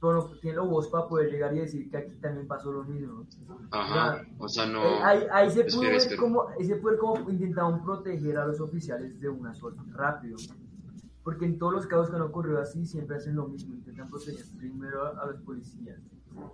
pero 0.00 0.14
no 0.14 0.24
tienen 0.40 0.56
los 0.56 0.66
huevos 0.66 0.88
para 0.88 1.08
poder 1.08 1.30
llegar 1.30 1.54
y 1.54 1.60
decir 1.60 1.90
que 1.90 1.96
aquí 1.96 2.16
también 2.16 2.46
pasó 2.46 2.72
lo 2.72 2.84
mismo. 2.84 3.26
Ajá, 3.70 4.22
o 4.38 4.48
sea, 4.48 4.64
Eh, 4.64 4.72
no. 4.72 5.04
ahí, 5.04 5.26
ahí 5.32 5.50
se 5.50 5.64
pudo 5.64 5.82
Espera, 5.82 5.98
ver 6.10 6.16
cómo, 6.18 6.46
se 6.58 6.76
puede 6.76 6.96
ver 6.96 7.00
cómo 7.00 7.30
intentaban 7.30 7.82
proteger 7.84 8.38
a 8.38 8.46
los 8.46 8.60
oficiales 8.60 9.20
de 9.20 9.28
una 9.28 9.54
sola, 9.54 9.82
rápido. 9.92 10.36
Porque 11.22 11.44
en 11.44 11.58
todos 11.58 11.74
los 11.74 11.86
casos 11.86 12.08
que 12.10 12.16
han 12.16 12.22
ocurrido 12.22 12.60
así, 12.60 12.86
siempre 12.86 13.16
hacen 13.16 13.36
lo 13.36 13.46
mismo, 13.46 13.74
intentan 13.74 14.08
proteger 14.08 14.46
primero 14.56 15.04
a, 15.04 15.22
a 15.22 15.26
los 15.26 15.40
policías, 15.42 15.98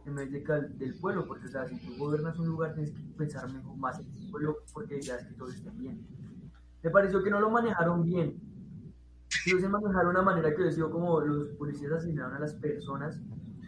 en 0.06 0.14
vez 0.16 0.32
de 0.32 0.42
que 0.42 0.52
al- 0.52 0.76
del 0.78 0.94
pueblo, 0.98 1.24
porque 1.26 1.46
o 1.46 1.50
sea, 1.50 1.66
si 1.68 1.76
tú 1.78 1.96
gobiernas 1.98 2.36
un 2.40 2.48
lugar 2.48 2.74
tienes 2.74 2.90
que 2.92 3.00
pensar 3.16 3.50
mejor 3.52 3.76
más 3.76 4.00
en 4.00 4.06
el 4.06 4.30
pueblo, 4.30 4.56
porque 4.72 5.00
ya 5.00 5.16
es 5.16 5.24
que 5.26 5.34
todo 5.34 5.50
esté 5.50 5.70
bien. 5.70 6.04
Me 6.82 6.90
pareció 6.90 7.22
que 7.22 7.30
no 7.30 7.38
lo 7.40 7.50
manejaron 7.50 8.02
bien. 8.02 8.40
Si 9.42 9.52
hubiesen 9.52 9.70
manejado 9.70 10.04
de 10.04 10.10
una 10.10 10.22
manera 10.22 10.50
que 10.50 10.62
hubiese 10.62 10.76
sido 10.76 10.90
como 10.90 11.20
los 11.20 11.48
policías 11.50 11.92
asesinaron 11.92 12.34
a 12.34 12.40
las 12.40 12.54
personas, 12.54 13.20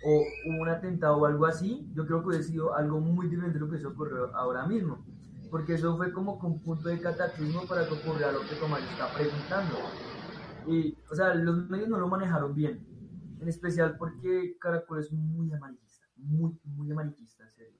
o 0.04 0.24
hubo 0.46 0.62
un 0.62 0.68
atentado 0.68 1.16
o 1.16 1.26
algo 1.26 1.46
así, 1.46 1.88
yo 1.94 2.06
creo 2.06 2.20
que 2.20 2.28
hubiese 2.28 2.50
sido 2.50 2.74
algo 2.74 3.00
muy 3.00 3.28
diferente 3.28 3.58
de 3.58 3.64
lo 3.64 3.70
que 3.70 3.78
se 3.78 3.86
ocurrió 3.86 4.34
ahora 4.36 4.66
mismo. 4.66 5.04
Porque 5.50 5.74
eso 5.74 5.96
fue 5.96 6.12
como 6.12 6.34
un 6.34 6.62
punto 6.62 6.88
de 6.88 7.00
cataclismo 7.00 7.66
para 7.66 7.86
que 7.86 7.94
ocurriera 7.94 8.32
lo 8.32 8.40
que 8.40 8.54
Tomás 8.56 8.82
está 8.82 9.12
preguntando. 9.14 9.76
Y, 10.66 10.96
o 11.10 11.14
sea, 11.14 11.34
los 11.34 11.68
medios 11.70 11.88
no 11.88 11.98
lo 11.98 12.08
manejaron 12.08 12.54
bien. 12.54 12.86
En 13.40 13.48
especial 13.48 13.96
porque 13.96 14.56
Caracol 14.60 15.00
es 15.00 15.10
muy 15.12 15.52
amarillista, 15.52 16.06
muy, 16.16 16.58
muy 16.64 16.90
amarillista, 16.90 17.44
en 17.44 17.50
serio. 17.50 17.78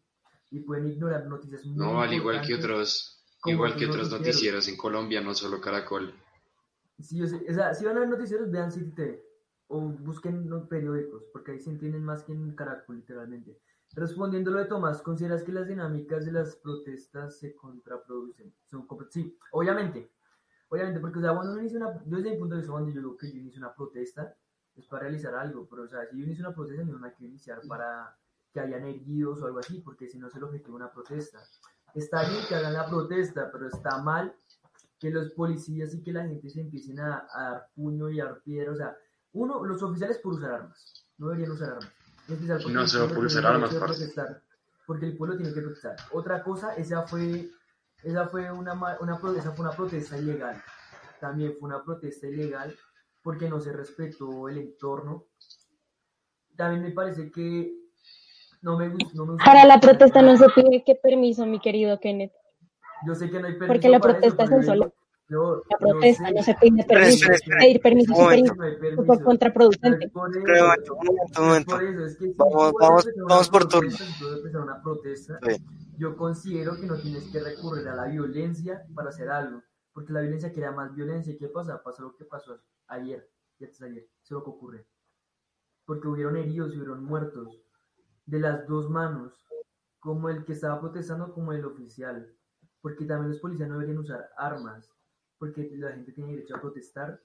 Y 0.51 0.61
pueden 0.61 0.89
ignorar 0.89 1.27
noticias 1.27 1.65
muy 1.67 1.77
No, 1.77 2.01
al 2.01 2.13
igual 2.13 2.41
que 2.41 2.55
otros, 2.55 3.23
igual 3.45 3.77
que 3.77 3.87
otros 3.87 4.11
noticieros. 4.11 4.27
noticieros 4.27 4.69
en 4.69 4.77
Colombia, 4.77 5.21
no 5.21 5.35
solo 5.35 5.61
Caracol. 5.61 6.15
Sé, 6.99 7.23
o 7.23 7.55
sea, 7.55 7.75
si 7.75 7.85
van 7.85 7.97
a 7.97 8.01
ver 8.01 8.09
noticieros, 8.09 8.51
vean 8.51 8.73
City 8.73 8.91
TV 8.93 9.25
o 9.69 9.81
busquen 9.81 10.49
los 10.49 10.67
periódicos, 10.67 11.25
porque 11.33 11.53
ahí 11.53 11.61
se 11.61 11.71
entienden 11.71 12.05
más 12.05 12.23
que 12.25 12.33
en 12.33 12.55
Caracol, 12.55 12.97
literalmente. 12.97 13.61
Respondiendo 13.93 14.51
lo 14.51 14.59
de 14.59 14.67
Tomás, 14.67 15.03
¿consideras 15.03 15.43
que 15.43 15.53
las 15.53 15.69
dinámicas 15.69 16.25
de 16.25 16.33
las 16.33 16.57
protestas 16.57 17.39
se 17.39 17.55
contraproducen? 17.55 18.55
Son, 18.65 18.87
sí, 19.11 19.37
obviamente. 19.53 20.11
Obviamente, 20.71 21.01
porque, 21.01 21.19
o 21.19 21.23
sea, 21.23 21.35
cuando 21.35 21.53
uno 21.53 21.61
inicia 21.61 21.79
una, 21.79 22.05
yo 22.05 22.17
desde 22.17 22.31
mi 22.33 22.37
punto 22.39 22.55
de 22.55 22.61
vista, 22.61 22.73
cuando 22.73 22.91
yo 22.91 23.01
digo 23.01 23.17
que 23.17 23.31
yo 23.31 23.39
inicio 23.39 23.59
una 23.61 23.75
protesta, 23.75 24.37
es 24.75 24.87
para 24.87 25.03
realizar 25.03 25.35
algo, 25.35 25.67
pero, 25.69 25.85
o 25.85 25.89
sea, 25.89 26.07
si 26.07 26.19
yo 26.19 26.25
inicio 26.25 26.47
una 26.47 26.55
protesta, 26.55 26.85
no 26.85 27.05
hay 27.05 27.13
que 27.15 27.25
iniciar 27.25 27.61
para 27.67 28.17
que 28.53 28.61
hayan 28.61 28.85
heridos 28.85 29.41
o 29.41 29.47
algo 29.47 29.59
así, 29.59 29.81
porque 29.81 30.09
si 30.09 30.19
no 30.19 30.29
es 30.29 30.35
el 30.37 30.45
objetivo 30.45 30.79
de 30.79 30.85
una 30.85 30.93
protesta. 30.93 31.39
Está 31.95 32.29
bien 32.29 32.43
que 32.49 32.55
hagan 32.55 32.75
la 32.75 32.87
protesta, 32.87 33.51
pero 33.51 33.67
está 33.67 34.03
mal 34.03 34.35
que 34.99 35.11
los 35.11 35.31
policías 35.31 35.95
y 35.95 36.03
que 36.03 36.13
la 36.13 36.27
gente 36.27 36.51
se 36.51 36.61
empiecen 36.61 37.01
a, 37.01 37.27
a 37.33 37.43
dar 37.43 37.69
puño 37.75 38.11
y 38.11 38.21
a 38.21 38.27
dar 38.27 38.43
piedra. 38.43 38.73
O 38.73 38.77
sea, 38.77 38.97
uno, 39.33 39.65
los 39.65 39.83
oficiales 39.83 40.19
por 40.19 40.35
usar 40.35 40.53
armas. 40.53 41.07
No 41.19 41.29
deberían 41.29 41.53
usar 41.53 41.71
armas. 41.71 41.93
Porque 42.27 42.45
No 42.73 42.87
pueblo 42.87 42.99
por 43.01 43.09
tiene 43.11 43.27
usar 43.27 43.47
armas, 43.47 43.75
protestar, 43.75 44.43
Porque 44.87 45.07
el 45.07 45.17
pueblo 45.17 45.37
tiene 45.37 45.55
que 45.55 45.61
protestar. 45.61 45.97
Otra 46.13 46.43
cosa, 46.43 46.75
esa 46.75 47.03
fue, 47.03 47.49
esa 48.03 48.29
fue 48.29 48.51
una, 48.53 48.75
una, 49.01 49.19
esa 49.37 49.53
fue 49.53 49.65
una 49.65 49.77
protesta 49.77 50.19
ilegal. 50.19 50.63
También 51.21 51.55
fue 51.59 51.69
una 51.69 51.83
protesta 51.83 52.27
ilegal 52.27 52.75
porque 53.23 53.49
no 53.49 53.61
se 53.61 53.73
respetó 53.73 54.49
el 54.49 54.59
entorno. 54.59 55.25
También 56.57 56.83
me 56.83 56.91
parece 56.91 57.31
que 57.31 57.73
no 58.63 58.77
me 58.77 58.89
gusta. 58.89 59.11
No 59.15 59.25
me 59.25 59.33
gusta 59.33 59.45
Para 59.45 59.65
la 59.65 59.81
protesta 59.81 60.21
no 60.21 60.37
se 60.37 60.49
pide 60.51 60.85
que 60.85 60.97
permiso, 60.97 61.47
mi 61.47 61.61
querido 61.61 61.99
Kenneth. 61.99 62.33
Yo 63.07 63.15
sé 63.15 63.31
que 63.31 63.41
no 63.41 63.47
hay 63.47 63.53
permiso 63.55 63.67
Porque 63.73 63.89
la 63.89 64.01
protesta 64.01 64.43
es 64.45 64.49
pero 64.51 64.61
en 64.61 64.63
yo 64.63 64.69
solo- 64.73 64.95
La 65.31 65.37
yo 65.37 65.63
protesta 65.79 66.27
sé 66.29 66.35
no 66.35 66.43
se 66.43 66.55
pide 66.55 66.85
permiso. 66.85 67.15
espera, 67.17 67.35
espera. 67.37 67.59
Pedir 67.61 67.81
permiso 67.83 68.13
Un 68.15 68.19
momento. 68.23 68.55
permiso 68.55 68.57
no 68.57 68.63
hay 68.65 68.73
es 68.73 68.79
permiso. 68.97 69.25
contraproducente. 69.25 70.05
Es 70.07 70.11
por 70.13 70.29
Un 70.29 70.35
momento, 70.43 70.95
un 70.95 71.07
momento, 71.07 71.13
un 71.13 71.29
es 71.35 71.39
momento. 71.41 71.71
por 71.75 71.85
eso, 71.85 72.05
es 72.07 72.17
que 72.17 72.25
si 72.27 72.33
Vamos- 72.39 72.53
tú 72.53 72.59
vas 72.59 72.67
a 72.67 72.89
vamos- 72.89 73.07
empezar 73.07 73.25
vamos 73.29 73.49
una 73.49 73.53
por 73.53 73.69
turno. 73.69 73.97
Bien. 75.43 75.65
yo 75.99 76.17
considero 76.17 76.77
que 76.81 76.87
no 76.87 76.97
tienes 76.97 77.25
que 77.31 77.41
recurrir 77.41 77.89
a 77.89 77.95
la 77.95 78.07
violencia 78.07 78.83
para 78.95 79.11
hacer 79.11 79.29
algo, 79.29 79.63
porque 79.93 80.13
la 80.13 80.21
violencia 80.21 80.53
crea 80.53 80.71
más 80.73 80.95
violencia. 80.95 81.33
¿Y 81.33 81.37
qué 81.39 81.49
pasa? 81.49 81.83
Pasó 81.83 82.03
lo 82.03 82.17
que 82.17 82.25
pasó 82.25 82.59
ayer, 82.87 83.29
y 83.59 83.65
antes 83.65 83.79
de 83.81 83.87
ayer, 83.87 84.03
eso 84.05 84.11
es 84.23 84.31
lo 84.31 84.45
que 84.45 84.51
ocurre. 84.51 84.87
Porque 85.85 86.09
hubieron 86.09 86.37
heridos 86.37 86.73
y 86.73 86.77
hubieron 86.77 87.05
muertos 87.05 87.61
de 88.27 88.39
las 88.41 88.67
dos 88.67 88.89
manos, 88.91 89.45
como 89.99 90.29
el 90.31 90.45
que 90.45 90.53
estaba 90.53 90.81
protestando 90.81 91.33
como 91.35 91.53
el 91.53 91.65
oficial, 91.65 92.33
porque 92.81 93.05
también 93.05 93.33
los 93.33 93.41
policías 93.41 93.69
no 93.69 93.75
deberían 93.75 93.99
usar 93.99 94.31
armas, 94.37 94.89
porque 95.39 95.71
la 95.77 95.93
gente 95.93 96.13
tiene 96.13 96.33
derecho 96.33 96.57
a 96.57 96.61
protestar, 96.61 97.21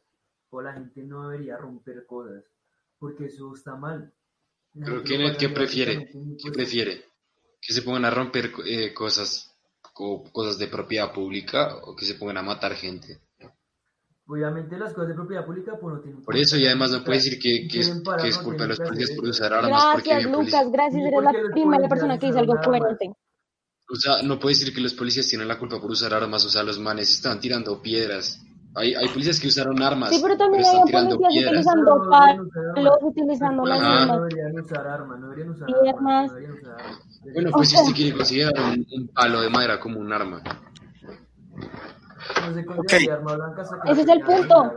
o 0.50 0.62
la 0.62 0.74
gente 0.74 1.04
no 1.04 1.30
debería 1.30 1.58
romper 1.58 2.06
cosas, 2.06 2.44
porque 3.00 3.26
eso 3.26 3.54
está 3.54 3.76
mal. 3.76 4.14
La 4.74 4.86
Pero 4.86 5.04
gente 5.04 5.38
¿qué, 5.38 5.50
prefiere? 5.50 6.10
¿Qué 6.42 6.52
prefiere? 6.52 7.06
¿Que 7.62 7.74
se 7.74 7.82
pongan 7.82 8.06
a 8.06 8.12
romper 8.12 8.52
eh, 8.66 8.94
cosas 8.94 9.56
o 9.96 10.24
cosas 10.32 10.58
de 10.58 10.68
propiedad 10.68 11.14
pública 11.14 11.78
o 11.84 11.96
que 11.96 12.06
se 12.06 12.16
pongan 12.16 12.38
a 12.38 12.44
matar 12.44 12.74
gente? 12.74 13.20
Obviamente 14.26 14.78
las 14.78 14.94
cosas 14.94 15.10
de 15.10 15.16
propiedad 15.16 15.46
pública 15.46 15.78
pues 15.80 15.96
no 15.96 16.02
tienen 16.02 16.24
Por 16.24 16.38
eso 16.38 16.58
y 16.58 16.66
además 16.66 16.92
no 16.92 17.04
puede 17.04 17.18
decir 17.18 17.40
que, 17.40 17.68
que 17.68 17.80
es, 17.80 18.02
que 18.22 18.28
es 18.30 18.38
no 18.38 18.44
culpa 18.44 18.64
de 18.64 18.70
los 18.70 18.80
policías 18.80 19.12
por 19.12 19.26
usar 19.26 19.54
armas 19.54 19.86
porque 19.94 20.10
Gracias, 20.10 20.32
Lucas. 20.32 20.72
Gracias. 20.72 21.06
Eres 21.06 21.24
la 21.24 21.34
primera 21.52 21.90
persona 21.90 22.18
que 22.18 22.28
dice 22.28 22.40
algo 22.40 22.56
coherente. 22.64 23.12
O 23.92 23.96
sea, 23.96 24.22
no 24.24 24.40
puede 24.40 24.56
decir 24.56 24.74
que 24.74 24.82
los 24.82 24.94
policías 24.94 25.28
tienen 25.28 25.48
la 25.48 25.60
culpa 25.60 25.80
por 25.80 25.92
usar 25.92 26.14
armas, 26.14 26.46
o 26.46 26.50
sea, 26.50 26.64
los 26.64 26.80
manes 26.80 27.12
estaban 27.12 27.40
tirando 27.40 27.82
piedras. 27.82 28.42
Hay, 28.76 28.96
hay 28.96 29.08
policías 29.10 29.40
que 29.40 29.48
usaron 29.50 29.80
armas, 29.84 30.10
Sí, 30.10 30.20
pero 30.22 30.36
también 30.36 30.64
están 30.64 30.80
hay 30.80 30.86
tirando 30.86 31.18
policías 31.20 31.44
piedras. 31.44 31.66
utilizando 31.66 31.96
No, 31.96 32.06
no 32.06 32.10
deberían 32.10 32.42
usar 32.42 32.64
palos, 32.74 32.94
armas. 32.96 32.98
utilizando 33.04 33.66
las. 33.66 33.80
No 33.82 33.88
armas, 33.88 34.08
no 34.08 34.24
deberían 34.24 34.60
usar 34.60 34.88
armas, 34.88 35.20
no 35.20 35.30
deberían 35.30 35.50
usar 35.52 35.70
armas. 35.96 36.32
Bueno, 37.34 37.52
pues 37.52 37.70
si 37.70 37.76
usted 37.78 37.94
quiere 37.94 38.18
considerar 38.18 38.54
un, 38.64 38.88
un 38.92 39.08
palo 39.10 39.42
de 39.42 39.50
madera 39.50 39.80
como 39.80 40.00
un 40.00 40.12
arma. 40.12 40.42
No 42.48 42.54
se 42.54 42.66
considera 42.66 43.14
arma 43.16 43.36
blanca 43.36 43.62
hasta 43.62 43.80
que 43.84 43.92
Ese 43.92 44.02
es 44.02 44.08
el 44.08 44.22
punto. 44.22 44.74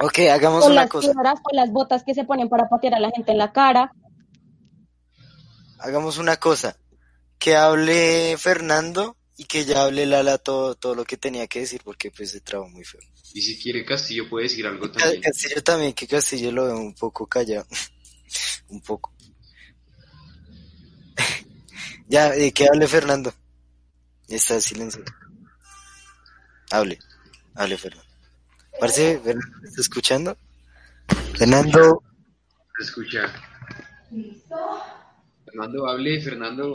Ok, 0.00 0.18
hagamos 0.32 0.62
Con 0.62 0.72
una 0.72 0.82
las 0.82 0.90
cosa. 0.90 1.10
piedras, 1.12 1.40
con 1.42 1.56
las 1.56 1.72
botas 1.72 2.04
que 2.04 2.14
se 2.14 2.24
ponen 2.24 2.48
para 2.48 2.68
patear 2.68 2.94
a 2.94 3.00
la 3.00 3.10
gente 3.10 3.32
en 3.32 3.38
la 3.38 3.50
cara. 3.50 3.90
Hagamos 5.80 6.18
una 6.18 6.36
cosa. 6.36 6.76
Que 7.48 7.56
hable 7.56 8.36
Fernando 8.36 9.16
y 9.38 9.46
que 9.46 9.64
ya 9.64 9.84
hable 9.84 10.04
Lala 10.04 10.36
todo, 10.36 10.74
todo 10.74 10.94
lo 10.94 11.06
que 11.06 11.16
tenía 11.16 11.46
que 11.46 11.60
decir 11.60 11.80
porque 11.82 12.10
pues 12.10 12.32
se 12.32 12.42
trabó 12.42 12.68
muy 12.68 12.84
feo. 12.84 13.00
Y 13.32 13.40
si 13.40 13.58
quiere 13.58 13.86
Castillo 13.86 14.28
puede 14.28 14.48
decir 14.50 14.66
algo 14.66 14.90
también. 14.90 15.22
Castillo 15.22 15.64
también, 15.64 15.94
que 15.94 16.06
Castillo 16.06 16.52
lo 16.52 16.66
veo 16.66 16.76
un 16.76 16.94
poco 16.94 17.26
callado. 17.26 17.66
un 18.68 18.82
poco. 18.82 19.14
ya, 22.06 22.34
eh, 22.34 22.52
que 22.52 22.66
hable 22.66 22.86
Fernando. 22.86 23.32
Está 24.28 24.60
silencio. 24.60 25.02
Hable, 26.70 26.98
hable 27.54 27.78
Fernando. 27.78 28.12
Parce, 28.78 29.18
Fernando, 29.20 29.58
¿me 29.62 29.68
está 29.70 29.80
escuchando? 29.80 30.36
Fernando, 31.38 32.02
Se 32.76 32.84
escucha. 32.84 33.32
Fernando, 35.50 35.86
hable, 35.88 36.20
Fernando. 36.20 36.66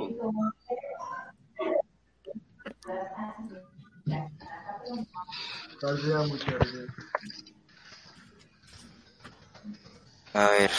A 10.33 10.49
ver. 10.49 10.71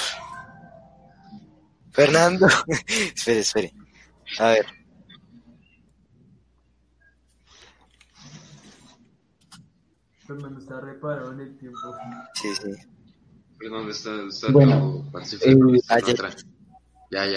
Fernando, 1.92 2.46
espere, 3.16 3.40
espere. 3.40 3.72
A 4.38 4.46
ver, 4.54 4.66
Fernando 10.26 10.58
está 10.60 10.80
reparado 10.80 11.32
en 11.32 11.40
el 11.40 11.58
tiempo. 11.58 11.78
sí, 12.34 12.54
sí. 12.54 12.70
Fernando 13.58 13.90
está, 13.90 14.10
está 14.28 14.50
Bueno, 14.50 15.04
todo 15.12 15.20
eh, 15.74 15.80
ayer- 15.90 16.14
atrás. 16.14 16.46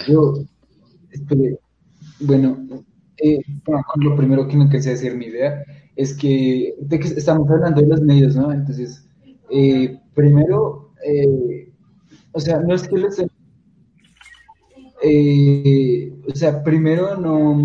Yo, 0.07 0.33
espere, 1.11 1.59
bueno, 2.19 2.83
eh, 3.17 3.39
lo 3.97 4.15
primero 4.15 4.47
que 4.47 4.57
me 4.57 4.69
quise 4.69 4.91
decir 4.91 5.15
mi 5.15 5.25
idea 5.27 5.63
es 5.95 6.15
que, 6.15 6.75
estamos 6.89 7.49
hablando 7.49 7.81
de 7.81 7.87
los 7.87 8.01
medios, 8.01 8.35
¿no? 8.35 8.51
Entonces, 8.51 9.07
eh, 9.51 9.99
primero, 10.13 10.91
eh, 11.05 11.71
o 12.31 12.39
sea, 12.39 12.59
no 12.59 12.73
es 12.75 12.87
que 12.87 12.97
les... 12.97 13.23
eh, 15.03 16.13
o 16.27 16.35
sea, 16.35 16.63
primero 16.63 17.17
no, 17.17 17.55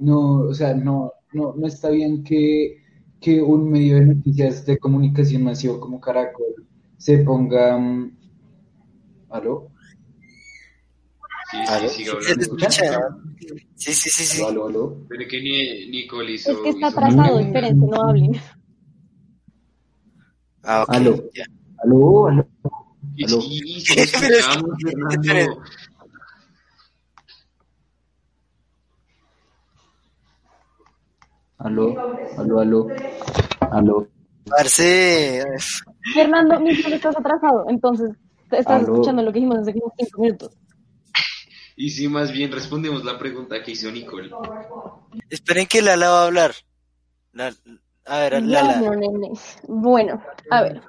no, 0.00 0.32
o 0.48 0.54
sea, 0.54 0.74
no, 0.74 1.12
no, 1.32 1.54
no 1.56 1.66
está 1.66 1.90
bien 1.90 2.24
que, 2.24 2.78
que 3.20 3.42
un 3.42 3.70
medio 3.70 3.96
de 3.96 4.06
noticias 4.06 4.64
de 4.66 4.78
comunicación 4.78 5.44
masivo 5.44 5.80
como 5.80 6.00
Caracol 6.00 6.66
se 6.98 7.18
ponga... 7.18 7.78
¿Aló? 9.30 9.71
Sí, 11.52 11.58
sí, 11.88 12.04
Sí, 12.04 12.08
hablando. 12.10 12.56
Sí, 13.76 13.92
sí, 13.94 14.10
sí, 14.10 14.24
sí. 14.24 14.42
¿Aló, 14.42 14.48
aló, 14.48 14.66
aló? 14.68 15.06
Pero 15.08 15.28
que 15.28 15.40
ni 15.42 15.90
Nicole 15.90 16.32
hizo. 16.32 16.50
Es 16.52 16.58
que 16.58 16.68
está 16.70 16.88
hizo- 16.88 16.98
atrasado, 16.98 17.38
diferente, 17.38 17.86
no 17.86 18.02
hablen. 18.02 18.40
Ah, 20.62 20.82
ok. 20.84 20.94
Aló. 20.94 21.16
ya. 21.34 21.44
¿Aló? 21.84 22.26
¿Aló? 22.28 22.48
Y, 23.16 23.24
Aló. 23.24 23.38
escuchamos, 23.96 24.70
Fernando. 24.82 25.62
¿Aló? 31.58 31.94
¿Aló? 32.38 32.58
¿Aló? 32.60 32.86
¿Aló? 33.70 34.08
Parce, 34.48 35.44
Fernando, 36.14 36.58
ni 36.58 36.74
siquiera 36.74 36.96
estás 36.96 37.16
atrasado, 37.16 37.64
entonces 37.68 38.10
te 38.50 38.58
estás 38.58 38.82
Aló. 38.82 38.92
escuchando 38.94 39.22
lo 39.22 39.32
que 39.32 39.38
dijimos 39.38 39.58
hace 39.58 39.72
como 39.72 39.92
cinco 39.96 40.20
minutos. 40.22 40.56
Y 41.82 41.90
si 41.90 42.06
más 42.06 42.30
bien 42.30 42.52
respondemos 42.52 43.04
la 43.04 43.18
pregunta 43.18 43.60
que 43.60 43.72
hizo 43.72 43.90
Nicole. 43.90 44.30
esperen 45.30 45.66
que 45.66 45.82
Lala 45.82 46.10
va 46.10 46.22
a 46.22 46.26
hablar. 46.26 46.52
La- 47.32 47.52
a 48.06 48.18
ver, 48.20 48.40
Lala. 48.40 48.78
Bueno, 48.78 49.00
nenes. 49.00 49.58
Bueno, 49.66 50.22
a 50.52 50.62
ver. 50.62 50.80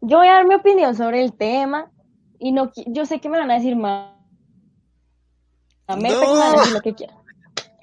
Yo 0.00 0.16
voy 0.16 0.26
a 0.28 0.32
dar 0.32 0.46
mi 0.46 0.54
opinión 0.54 0.94
sobre 0.96 1.22
el 1.22 1.36
tema 1.36 1.92
y 2.38 2.52
no 2.52 2.72
yo 2.86 3.04
sé 3.04 3.20
que 3.20 3.28
me 3.28 3.36
van 3.36 3.50
a 3.50 3.56
decir 3.56 3.76
más. 3.76 4.14
Me 5.98 6.08
No. 6.08 6.20
van 6.20 6.40
a 6.42 6.52
decir 6.56 6.72
lo 6.72 6.80
que 6.80 6.94
quieran. 6.94 7.18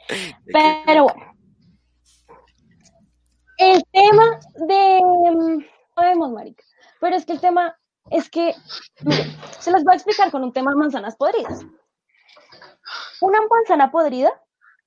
Pero 0.88 1.04
bueno. 1.04 1.34
El 3.60 3.84
tema 3.92 4.40
de 4.56 5.02
mm, 5.04 5.66
sabemos, 5.94 6.32
marica. 6.32 6.64
Pero 7.00 7.16
es 7.16 7.26
que 7.28 7.34
el 7.34 7.42
tema 7.42 7.77
es 8.12 8.30
que 8.30 8.56
miren, 9.04 9.36
se 9.60 9.72
los 9.72 9.84
voy 9.84 9.94
a 9.94 9.96
explicar 9.96 10.32
con 10.32 10.44
un 10.44 10.54
tema 10.54 10.72
de 10.72 10.78
manzanas 10.78 11.16
podridas. 11.16 11.66
Una 13.22 13.40
manzana 13.50 13.92
podrida 13.92 14.30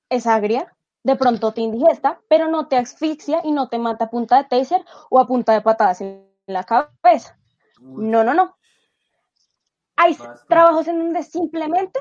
es 0.09 0.25
agria, 0.27 0.75
de 1.03 1.15
pronto 1.15 1.53
te 1.53 1.61
indigesta, 1.61 2.21
pero 2.27 2.47
no 2.47 2.67
te 2.67 2.77
asfixia 2.77 3.41
y 3.43 3.51
no 3.51 3.69
te 3.69 3.79
mata 3.79 4.05
a 4.05 4.09
punta 4.09 4.37
de 4.37 4.43
taser 4.45 4.83
o 5.09 5.19
a 5.19 5.27
punta 5.27 5.53
de 5.53 5.61
patadas 5.61 6.01
en 6.01 6.27
la 6.45 6.63
cabeza. 6.63 7.37
No, 7.79 8.23
no, 8.23 8.33
no. 8.33 8.55
Hay 9.95 10.17
trabajos 10.47 10.87
en 10.87 10.99
donde 10.99 11.23
simplemente 11.23 11.99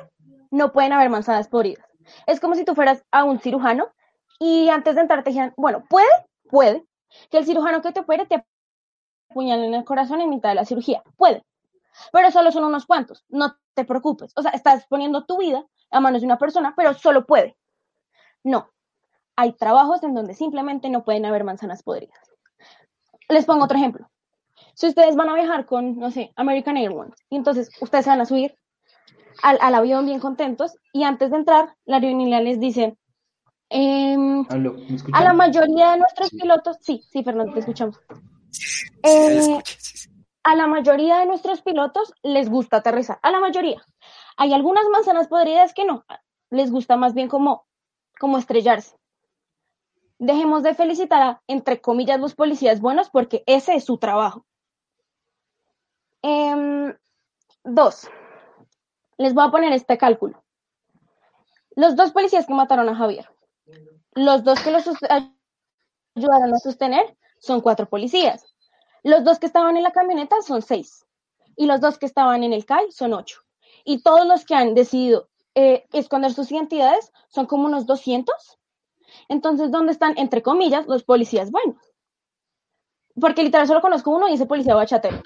no 0.50 0.72
pueden 0.72 0.92
haber 0.92 1.10
manzanas 1.10 1.48
podridas. 1.48 1.84
Es 2.26 2.40
como 2.40 2.54
si 2.54 2.64
tú 2.64 2.74
fueras 2.74 3.04
a 3.10 3.24
un 3.24 3.40
cirujano 3.40 3.92
y 4.38 4.68
antes 4.68 4.94
de 4.94 5.02
entrar 5.02 5.22
te 5.22 5.30
dijeran, 5.30 5.54
bueno, 5.56 5.84
puede, 5.88 6.08
puede, 6.48 6.84
que 7.30 7.38
el 7.38 7.44
cirujano 7.44 7.82
que 7.82 7.92
te 7.92 8.00
opere 8.00 8.26
te 8.26 8.44
apuñale 9.30 9.66
en 9.66 9.74
el 9.74 9.84
corazón 9.84 10.20
en 10.20 10.30
mitad 10.30 10.50
de 10.50 10.56
la 10.56 10.64
cirugía. 10.64 11.02
Puede. 11.16 11.44
Pero 12.12 12.30
solo 12.30 12.52
son 12.52 12.64
unos 12.64 12.86
cuantos. 12.86 13.24
No 13.28 13.56
te 13.74 13.84
preocupes. 13.84 14.32
O 14.36 14.42
sea, 14.42 14.50
estás 14.52 14.86
poniendo 14.86 15.24
tu 15.24 15.38
vida 15.38 15.64
a 15.90 16.00
manos 16.00 16.20
de 16.20 16.26
una 16.26 16.38
persona, 16.38 16.74
pero 16.76 16.94
solo 16.94 17.26
puede. 17.26 17.56
No. 18.42 18.70
Hay 19.36 19.52
trabajos 19.52 20.02
en 20.02 20.14
donde 20.14 20.34
simplemente 20.34 20.90
no 20.90 21.04
pueden 21.04 21.24
haber 21.24 21.44
manzanas 21.44 21.82
podridas. 21.82 22.18
Les 23.28 23.44
pongo 23.44 23.64
otro 23.64 23.78
ejemplo. 23.78 24.10
Si 24.74 24.88
ustedes 24.88 25.16
van 25.16 25.28
a 25.28 25.34
viajar 25.34 25.66
con, 25.66 25.98
no 25.98 26.10
sé, 26.10 26.32
American 26.36 26.76
Airlines, 26.76 27.14
y 27.28 27.36
entonces 27.36 27.70
ustedes 27.80 28.04
se 28.04 28.10
van 28.10 28.20
a 28.20 28.26
subir 28.26 28.54
al, 29.42 29.58
al 29.60 29.74
avión 29.74 30.04
bien 30.06 30.20
contentos, 30.20 30.76
y 30.92 31.04
antes 31.04 31.30
de 31.30 31.36
entrar, 31.38 31.74
la 31.84 31.96
aerolínea 31.96 32.40
les 32.40 32.60
dice, 32.60 32.96
em, 33.68 34.44
¿Aló? 34.48 34.74
¿Me 34.74 34.98
a 35.12 35.24
la 35.24 35.32
mayoría 35.32 35.92
de 35.92 35.98
nuestros 35.98 36.30
pilotos, 36.30 36.78
sí, 36.80 37.02
sí, 37.08 37.22
Fernando, 37.22 37.52
te 37.52 37.60
escuchamos. 37.60 37.98
Eh, 39.02 39.62
a 40.42 40.54
la 40.54 40.66
mayoría 40.66 41.18
de 41.18 41.26
nuestros 41.26 41.62
pilotos 41.62 42.12
les 42.22 42.48
gusta 42.48 42.78
aterrizar, 42.78 43.18
a 43.22 43.30
la 43.30 43.40
mayoría. 43.40 43.82
Hay 44.36 44.52
algunas 44.52 44.86
manzanas 44.88 45.28
podridas 45.28 45.74
que 45.74 45.84
no, 45.84 46.04
les 46.50 46.70
gusta 46.70 46.96
más 46.96 47.14
bien 47.14 47.28
como, 47.28 47.66
como 48.18 48.38
estrellarse. 48.38 48.96
Dejemos 50.18 50.62
de 50.62 50.74
felicitar 50.74 51.22
a, 51.22 51.42
entre 51.46 51.80
comillas, 51.80 52.20
los 52.20 52.34
policías 52.34 52.80
buenos 52.80 53.10
porque 53.10 53.42
ese 53.46 53.74
es 53.74 53.84
su 53.84 53.98
trabajo. 53.98 54.44
Em, 56.22 56.94
dos, 57.64 58.08
les 59.16 59.32
voy 59.32 59.46
a 59.46 59.50
poner 59.50 59.72
este 59.72 59.96
cálculo. 59.96 60.42
Los 61.76 61.96
dos 61.96 62.12
policías 62.12 62.46
que 62.46 62.54
mataron 62.54 62.88
a 62.88 62.94
Javier, 62.94 63.30
los 64.14 64.44
dos 64.44 64.60
que 64.60 64.70
los 64.70 64.84
ayudaron 66.14 66.54
a 66.54 66.58
sostener 66.58 67.16
son 67.40 67.60
cuatro 67.60 67.88
policías. 67.88 68.46
Los 69.02 69.24
dos 69.24 69.38
que 69.38 69.46
estaban 69.46 69.76
en 69.76 69.82
la 69.82 69.90
camioneta 69.90 70.40
son 70.42 70.62
seis. 70.62 71.04
Y 71.56 71.66
los 71.66 71.80
dos 71.80 71.98
que 71.98 72.06
estaban 72.06 72.44
en 72.44 72.52
el 72.52 72.64
CAI 72.64 72.92
son 72.92 73.12
ocho. 73.12 73.40
Y 73.84 74.02
todos 74.02 74.26
los 74.26 74.44
que 74.44 74.54
han 74.54 74.74
decidido 74.74 75.28
eh, 75.54 75.86
esconder 75.92 76.32
sus 76.32 76.52
identidades 76.52 77.12
son 77.28 77.46
como 77.46 77.64
unos 77.64 77.86
200. 77.86 78.34
Entonces, 79.28 79.70
¿dónde 79.70 79.92
están, 79.92 80.16
entre 80.16 80.42
comillas, 80.42 80.86
los 80.86 81.02
policías 81.02 81.50
buenos? 81.50 81.76
Porque 83.20 83.42
literal 83.42 83.66
solo 83.66 83.80
conozco 83.80 84.10
uno 84.10 84.28
y 84.28 84.34
ese 84.34 84.46
policía 84.46 84.74
bachatero. 84.74 85.22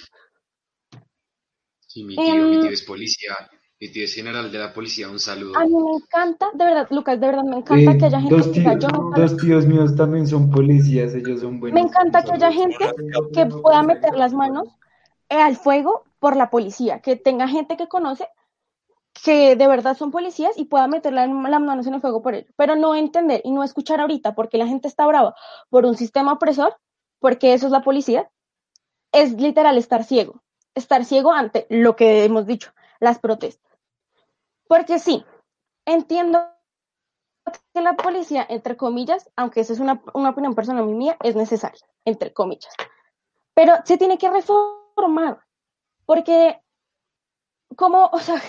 Sí, 1.87 2.03
mi 2.03 2.16
tío, 2.16 2.35
mi 2.35 2.61
tío 2.61 2.70
es 2.70 2.83
policía. 2.83 3.37
Mi 3.80 3.90
tío 3.90 4.04
es 4.04 4.14
general 4.14 4.50
de 4.50 4.58
la 4.58 4.72
policía. 4.72 5.10
Un 5.10 5.18
saludo. 5.18 5.58
A 5.58 5.64
mí 5.66 5.74
me 5.74 5.96
encanta, 5.96 6.50
de 6.54 6.64
verdad, 6.64 6.87
Lucas, 6.90 7.20
de 7.20 7.26
verdad 7.26 7.42
me 7.42 7.56
encanta 7.56 7.90
Eh, 7.92 7.98
que 7.98 8.06
haya 8.06 8.20
gente 8.20 8.37
dos, 8.37 8.46
que 8.48 8.60
diga, 8.60 8.78
tíos, 8.78 8.92
yo 8.92 9.10
dos 9.16 9.37
tíos 9.37 9.66
míos 9.66 9.96
también 9.96 10.26
son 10.26 10.50
policías, 10.50 11.14
ellos 11.14 11.40
son 11.40 11.60
buenos. 11.60 11.80
Me 11.80 11.87
encanta 11.87 12.22
que 12.22 12.32
haya 12.32 12.52
gente 12.52 12.84
que 13.32 13.46
pueda 13.46 13.82
meter 13.82 14.14
las 14.16 14.32
manos 14.32 14.68
eh, 15.28 15.40
al 15.40 15.56
fuego 15.56 16.04
por 16.20 16.37
la 16.37 16.50
policía, 16.50 17.00
que 17.00 17.16
tenga 17.16 17.48
gente 17.48 17.76
que 17.76 17.88
conoce 17.88 18.28
que 19.24 19.54
de 19.56 19.68
verdad 19.68 19.96
son 19.96 20.10
policías 20.10 20.56
y 20.58 20.64
pueda 20.64 20.87
meter 20.88 21.12
la- 21.12 21.26
las 21.26 21.60
manos 21.60 21.87
en 21.87 21.94
el 21.94 22.00
fuego 22.00 22.20
por 22.22 22.34
ellos. 22.34 22.52
Pero 22.56 22.76
no 22.76 22.94
entender 22.94 23.40
y 23.44 23.52
no 23.52 23.62
escuchar 23.62 24.00
ahorita 24.00 24.34
porque 24.34 24.58
la 24.58 24.66
gente 24.66 24.88
está 24.88 25.06
brava 25.06 25.34
por 25.70 25.87
un 25.87 25.96
sistema 25.96 26.32
opresor, 26.32 26.76
porque 27.20 27.54
eso 27.54 27.66
es 27.66 27.72
la 27.72 27.82
policía, 27.82 28.28
es 29.12 29.32
literal 29.40 29.78
estar 29.78 30.04
ciego. 30.04 30.42
Estar 30.74 31.04
ciego 31.04 31.32
ante 31.32 31.66
lo 31.70 31.94
que 31.96 32.24
hemos 32.24 32.46
dicho, 32.46 32.72
las 33.04 33.20
protestas. 33.20 33.70
Porque 34.66 34.98
sí, 34.98 35.24
entiendo 35.84 36.40
que 37.72 37.80
la 37.82 37.94
policía, 37.94 38.46
entre 38.48 38.76
comillas, 38.76 39.30
aunque 39.36 39.60
eso 39.60 39.72
es 39.72 39.80
una, 39.80 40.02
una 40.14 40.30
opinión 40.30 40.54
personal 40.54 40.86
mía, 40.86 41.16
es 41.22 41.36
necesaria, 41.36 41.86
entre 42.04 42.32
comillas. 42.32 42.74
Pero 43.54 43.74
se 43.84 43.98
tiene 43.98 44.18
que 44.18 44.30
reformar, 44.30 45.40
porque, 46.06 46.60
como, 47.76 48.06
o 48.06 48.18
sea, 48.18 48.40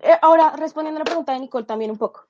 eh, 0.00 0.18
ahora 0.22 0.52
respondiendo 0.56 0.98
a 0.98 1.00
la 1.00 1.04
pregunta 1.04 1.32
de 1.32 1.40
Nicole 1.40 1.66
también 1.66 1.90
un 1.90 1.98
poco, 1.98 2.26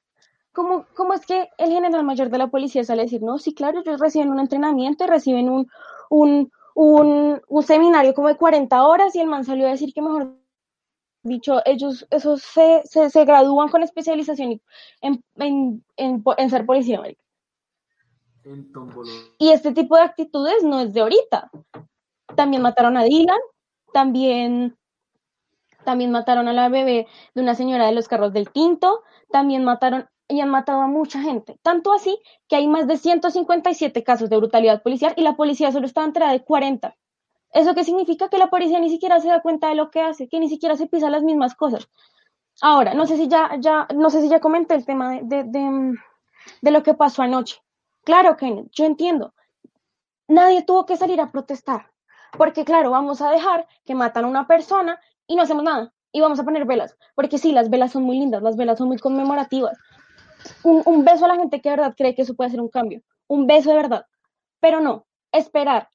¿cómo, 0.52 0.86
cómo 0.96 1.12
es 1.12 1.26
que 1.26 1.50
el 1.58 1.70
general 1.70 2.04
mayor 2.04 2.30
de 2.30 2.38
la 2.38 2.48
policía 2.48 2.82
sale 2.84 3.02
a 3.02 3.04
decir, 3.04 3.22
no, 3.22 3.38
sí, 3.38 3.54
claro, 3.54 3.80
ellos 3.80 4.00
reciben 4.00 4.30
un 4.30 4.40
entrenamiento 4.40 5.04
y 5.04 5.08
reciben 5.08 5.48
un, 5.50 5.68
un, 6.08 6.50
un, 6.74 7.42
un 7.46 7.62
seminario 7.62 8.14
como 8.14 8.28
de 8.28 8.36
40 8.36 8.86
horas 8.86 9.14
y 9.14 9.20
el 9.20 9.28
man 9.28 9.44
salió 9.44 9.66
a 9.66 9.70
decir 9.70 9.92
que 9.92 10.02
mejor 10.02 10.38
dicho, 11.28 11.60
ellos 11.64 12.06
esos 12.10 12.42
se, 12.42 12.82
se, 12.84 13.10
se 13.10 13.24
gradúan 13.24 13.68
con 13.68 13.82
especialización 13.82 14.60
en, 15.00 15.24
en, 15.36 15.84
en, 15.96 16.50
ser 16.50 16.66
policía, 16.66 17.00
Tombolo. 18.72 19.10
Y 19.38 19.50
este 19.50 19.72
tipo 19.72 19.96
de 19.96 20.02
actitudes 20.02 20.62
no 20.62 20.80
es 20.80 20.92
de 20.94 21.00
ahorita. 21.00 21.50
También 22.34 22.62
mataron 22.62 22.96
a 22.96 23.04
Dylan, 23.04 23.38
también, 23.92 24.76
también 25.84 26.10
mataron 26.10 26.48
a 26.48 26.52
la 26.52 26.68
bebé 26.68 27.06
de 27.34 27.42
una 27.42 27.54
señora 27.54 27.86
de 27.86 27.92
los 27.92 28.08
carros 28.08 28.32
del 28.32 28.50
Tinto, 28.50 29.02
también 29.30 29.64
mataron 29.64 30.08
y 30.28 30.40
han 30.40 30.50
matado 30.50 30.82
a 30.82 30.86
mucha 30.86 31.20
gente. 31.20 31.58
Tanto 31.62 31.92
así 31.92 32.18
que 32.48 32.56
hay 32.56 32.68
más 32.68 32.86
de 32.86 32.98
157 32.98 34.04
casos 34.04 34.28
de 34.28 34.36
brutalidad 34.36 34.82
policial 34.82 35.14
y 35.16 35.22
la 35.22 35.36
policía 35.36 35.72
solo 35.72 35.86
estaba 35.86 36.06
enterada 36.06 36.32
de 36.32 36.44
40. 36.44 36.96
¿Eso 37.52 37.74
qué 37.74 37.84
significa? 37.84 38.28
Que 38.28 38.38
la 38.38 38.50
policía 38.50 38.78
ni 38.78 38.90
siquiera 38.90 39.20
se 39.20 39.28
da 39.28 39.40
cuenta 39.40 39.68
de 39.68 39.74
lo 39.74 39.90
que 39.90 40.00
hace, 40.00 40.28
que 40.28 40.40
ni 40.40 40.48
siquiera 40.48 40.76
se 40.76 40.86
pisa 40.86 41.10
las 41.10 41.22
mismas 41.22 41.54
cosas. 41.54 41.88
Ahora, 42.60 42.94
no 42.94 43.06
sé 43.06 43.16
si 43.16 43.28
ya, 43.28 43.50
ya, 43.58 43.86
no 43.94 44.10
sé 44.10 44.20
si 44.20 44.28
ya 44.28 44.40
comenté 44.40 44.74
el 44.74 44.84
tema 44.84 45.20
de, 45.20 45.44
de, 45.44 45.94
de, 46.60 46.70
lo 46.70 46.82
que 46.82 46.94
pasó 46.94 47.22
anoche. 47.22 47.56
Claro, 48.04 48.36
Kenneth, 48.36 48.70
yo 48.72 48.84
entiendo. 48.84 49.32
Nadie 50.26 50.62
tuvo 50.62 50.84
que 50.84 50.96
salir 50.96 51.20
a 51.20 51.30
protestar. 51.30 51.90
Porque, 52.36 52.64
claro, 52.64 52.90
vamos 52.90 53.22
a 53.22 53.30
dejar 53.30 53.66
que 53.84 53.94
matan 53.94 54.24
a 54.24 54.28
una 54.28 54.46
persona 54.46 55.00
y 55.26 55.36
no 55.36 55.42
hacemos 55.42 55.64
nada. 55.64 55.92
y 56.10 56.20
vamos 56.20 56.40
a 56.40 56.44
poner 56.44 56.64
velas, 56.64 56.96
porque 57.14 57.36
sí, 57.36 57.52
las 57.52 57.68
velas 57.68 57.92
son 57.92 58.02
muy 58.02 58.18
lindas, 58.18 58.42
las 58.42 58.56
velas 58.56 58.78
son 58.78 58.88
muy 58.88 58.98
conmemorativas. 58.98 59.76
Un, 60.62 60.82
un 60.86 61.04
beso 61.04 61.26
a 61.26 61.28
la 61.28 61.36
gente 61.36 61.60
que 61.60 61.68
de 61.68 61.76
verdad 61.76 61.94
cree 61.96 62.14
que 62.14 62.22
eso 62.22 62.34
puede 62.34 62.50
ser 62.50 62.60
un 62.60 62.70
cambio, 62.70 63.02
un 63.26 63.46
beso 63.46 63.70
de 63.70 63.76
verdad, 63.76 64.06
pero 64.58 64.80
no, 64.80 65.06
esperar 65.32 65.90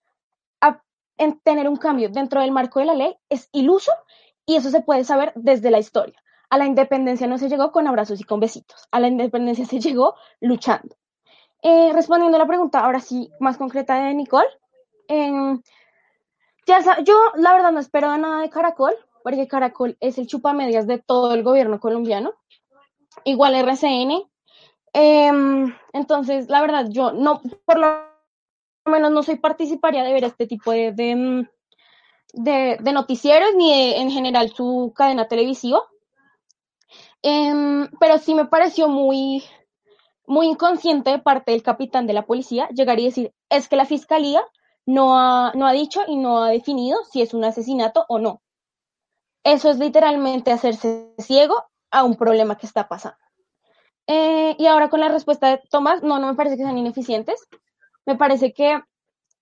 en 1.18 1.40
tener 1.40 1.70
un 1.70 1.76
cambio 1.76 2.10
dentro 2.10 2.42
del 2.42 2.52
marco 2.52 2.80
de 2.80 2.86
la 2.86 2.94
ley 2.94 3.16
es 3.30 3.50
iluso 3.52 3.92
y 4.46 4.56
eso 4.56 4.70
se 4.70 4.82
puede 4.82 5.04
saber 5.04 5.32
desde 5.36 5.72
la 5.72 5.80
historia. 5.80 6.22
A 6.50 6.58
la 6.58 6.66
independencia 6.66 7.28
no 7.28 7.38
se 7.38 7.50
llegó 7.50 7.72
con 7.72 7.88
abrazos 7.88 8.20
y 8.20 8.24
con 8.24 8.40
besitos, 8.40 8.88
a 8.92 9.00
la 9.00 9.08
independencia 9.08 9.66
se 9.66 9.80
llegó 9.80 10.16
luchando. 10.42 10.96
Eh, 11.62 11.92
respondiendo 11.94 12.36
a 12.36 12.40
la 12.40 12.48
pregunta 12.48 12.80
ahora 12.80 13.00
sí 13.00 13.30
más 13.40 13.58
concreta 13.58 13.96
de 13.96 14.14
Nicole, 14.14 14.50
eh, 15.08 15.58
ya 16.66 17.02
yo 17.04 17.16
la 17.36 17.54
verdad 17.54 17.72
no 17.72 17.80
espero 17.80 18.16
nada 18.18 18.42
de 18.42 18.50
Caracol, 18.50 18.94
porque 19.24 19.48
Caracol 19.48 19.98
es 20.00 20.18
el 20.18 20.28
chupamedias 20.28 20.88
de 20.88 20.98
todo 20.98 21.34
el 21.34 21.44
gobierno 21.44 21.80
colombiano, 21.80 22.34
igual 23.24 23.56
RCN. 23.56 24.30
Em, 24.94 25.74
entonces, 25.94 26.50
la 26.50 26.62
verdad, 26.62 26.88
yo 26.90 27.14
no, 27.14 27.42
por 27.66 27.80
lo 27.80 28.13
menos 28.86 29.12
no 29.12 29.24
soy 29.24 29.38
participaria 29.38 30.04
de 30.04 30.14
ver 30.14 30.24
este 30.24 30.48
tipo 30.48 30.72
de, 30.72 30.92
de, 30.92 31.16
mm, 31.16 32.94
noticieros 32.94 33.56
ni 33.56 33.72
de, 33.72 33.98
en 33.98 34.12
general 34.12 34.54
su 34.54 34.94
cadena 34.96 35.28
televisiva. 35.28 35.82
Em, 37.22 37.90
pero 38.00 38.18
sí 38.18 38.36
me 38.36 38.46
pareció 38.46 38.90
muy, 38.90 39.44
muy 40.28 40.48
inconsciente 40.48 41.12
de 41.12 41.20
parte 41.20 41.52
del 41.52 41.64
capitán 41.64 42.08
de 42.08 42.14
la 42.14 42.26
policía 42.26 42.68
llegar 42.70 43.00
y 43.00 43.06
decir, 43.06 43.34
es 43.50 43.68
que 43.68 43.78
la 43.78 43.86
fiscalía 43.86 44.44
no 44.86 45.18
ha, 45.18 45.54
no 45.56 45.66
ha 45.68 45.72
dicho 45.72 46.02
y 46.08 46.18
no 46.18 46.44
ha 46.44 46.50
definido 46.50 47.00
si 47.12 47.22
es 47.22 47.34
un 47.34 47.46
asesinato 47.46 48.06
o 48.10 48.20
no. 48.20 48.42
Eso 49.44 49.70
es 49.70 49.78
literalmente 49.78 50.52
hacerse 50.52 51.14
ciego 51.18 51.66
a 51.92 52.04
un 52.04 52.16
problema 52.16 52.58
que 52.58 52.66
está 52.66 52.88
pasando. 52.88 53.18
Eh, 54.08 54.56
y 54.58 54.66
ahora 54.66 54.90
con 54.90 55.00
la 55.00 55.10
respuesta 55.10 55.50
de 55.50 55.62
Tomás, 55.70 56.04
no, 56.04 56.20
no 56.20 56.28
me 56.28 56.36
parece 56.36 56.58
que 56.58 56.64
sean 56.64 56.78
ineficientes. 56.78 57.48
Me 58.06 58.16
parece 58.16 58.54
que 58.54 58.82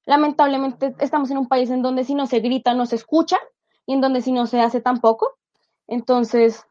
lamentablemente 0.06 0.96
estamos 1.00 1.32
en 1.32 1.38
un 1.38 1.48
país 1.48 1.70
en 1.70 1.82
donde 1.82 2.04
si 2.04 2.16
no 2.16 2.28
se 2.28 2.40
grita 2.40 2.74
no 2.74 2.86
se 2.86 2.96
escucha 2.96 3.38
y 3.86 3.94
en 3.94 4.02
donde 4.02 4.22
si 4.22 4.32
no 4.32 4.48
se 4.48 4.62
hace 4.62 4.82
tampoco. 4.82 5.30
Entonces, 5.88 6.66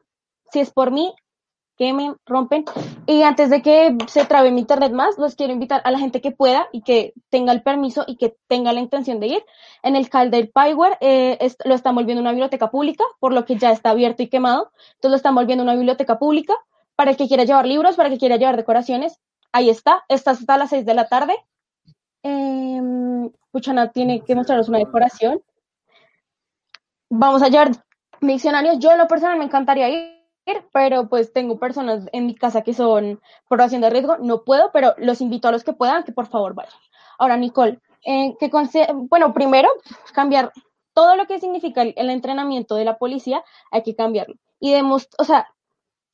si 0.52 0.60
es 0.60 0.70
por 0.72 0.90
mí, 0.90 1.14
quemen, 1.76 2.16
rompen. 2.26 2.64
Y 3.06 3.22
antes 3.22 3.50
de 3.50 3.62
que 3.62 3.96
se 4.08 4.24
trabe 4.26 4.50
mi 4.50 4.60
internet 4.60 4.92
más, 4.92 5.18
los 5.18 5.34
quiero 5.34 5.52
invitar 5.52 5.80
a 5.84 5.90
la 5.90 5.98
gente 5.98 6.20
que 6.20 6.30
pueda 6.32 6.68
y 6.72 6.82
que 6.82 7.14
tenga 7.30 7.52
el 7.52 7.62
permiso 7.62 8.04
y 8.06 8.16
que 8.16 8.36
tenga 8.48 8.72
la 8.72 8.80
intención 8.80 9.20
de 9.20 9.28
ir. 9.28 9.44
En 9.82 9.96
el 9.96 10.10
CAL 10.10 10.30
del 10.30 10.50
Pyware 10.50 10.98
eh, 11.00 11.38
es- 11.40 11.56
lo 11.64 11.74
están 11.74 11.94
volviendo 11.94 12.20
una 12.20 12.32
biblioteca 12.32 12.70
pública, 12.70 13.04
por 13.18 13.32
lo 13.32 13.44
que 13.46 13.56
ya 13.56 13.70
está 13.72 13.90
abierto 13.90 14.22
y 14.22 14.28
quemado. 14.28 14.72
Entonces 14.96 15.10
lo 15.10 15.16
están 15.16 15.34
volviendo 15.34 15.64
una 15.64 15.74
biblioteca 15.74 16.18
pública 16.18 16.54
para 16.96 17.12
el 17.12 17.16
que 17.16 17.28
quiera 17.28 17.44
llevar 17.44 17.66
libros, 17.66 17.96
para 17.96 18.08
el 18.08 18.14
que 18.14 18.18
quiera 18.20 18.36
llevar 18.36 18.56
decoraciones. 18.56 19.18
Ahí 19.52 19.70
está, 19.70 20.04
está 20.08 20.32
hasta 20.32 20.58
las 20.58 20.70
6 20.70 20.84
de 20.86 20.94
la 20.94 21.08
tarde. 21.08 21.34
Eh, 22.22 23.30
Puchana 23.50 23.90
tiene 23.90 24.22
que 24.22 24.34
mostrarnos 24.34 24.68
una 24.68 24.78
decoración. 24.78 25.42
Vamos 27.08 27.42
a 27.42 27.48
llevar 27.48 27.72
diccionarios. 28.20 28.78
Yo 28.78 28.92
en 28.92 28.98
lo 28.98 29.08
personal 29.08 29.38
me 29.38 29.44
encantaría 29.44 29.88
ir, 29.88 30.64
pero 30.72 31.08
pues 31.08 31.32
tengo 31.32 31.58
personas 31.58 32.06
en 32.12 32.26
mi 32.26 32.34
casa 32.34 32.62
que 32.62 32.74
son 32.74 33.20
población 33.48 33.80
de 33.80 33.90
riesgo. 33.90 34.18
No 34.18 34.44
puedo, 34.44 34.70
pero 34.72 34.94
los 34.98 35.20
invito 35.20 35.48
a 35.48 35.52
los 35.52 35.64
que 35.64 35.72
puedan 35.72 36.04
que 36.04 36.12
por 36.12 36.26
favor 36.26 36.54
vayan. 36.54 36.74
Ahora, 37.18 37.36
Nicole, 37.36 37.80
eh, 38.04 38.36
que 38.38 38.50
bueno, 38.94 39.34
primero, 39.34 39.68
cambiar 40.12 40.52
todo 40.94 41.16
lo 41.16 41.26
que 41.26 41.38
significa 41.38 41.82
el, 41.82 42.10
entrenamiento 42.10 42.74
de 42.74 42.84
la 42.84 42.98
policía, 42.98 43.44
hay 43.70 43.82
que 43.82 43.94
cambiarlo. 43.94 44.36
Y 44.58 44.74
o 44.74 45.24
sea, 45.24 45.48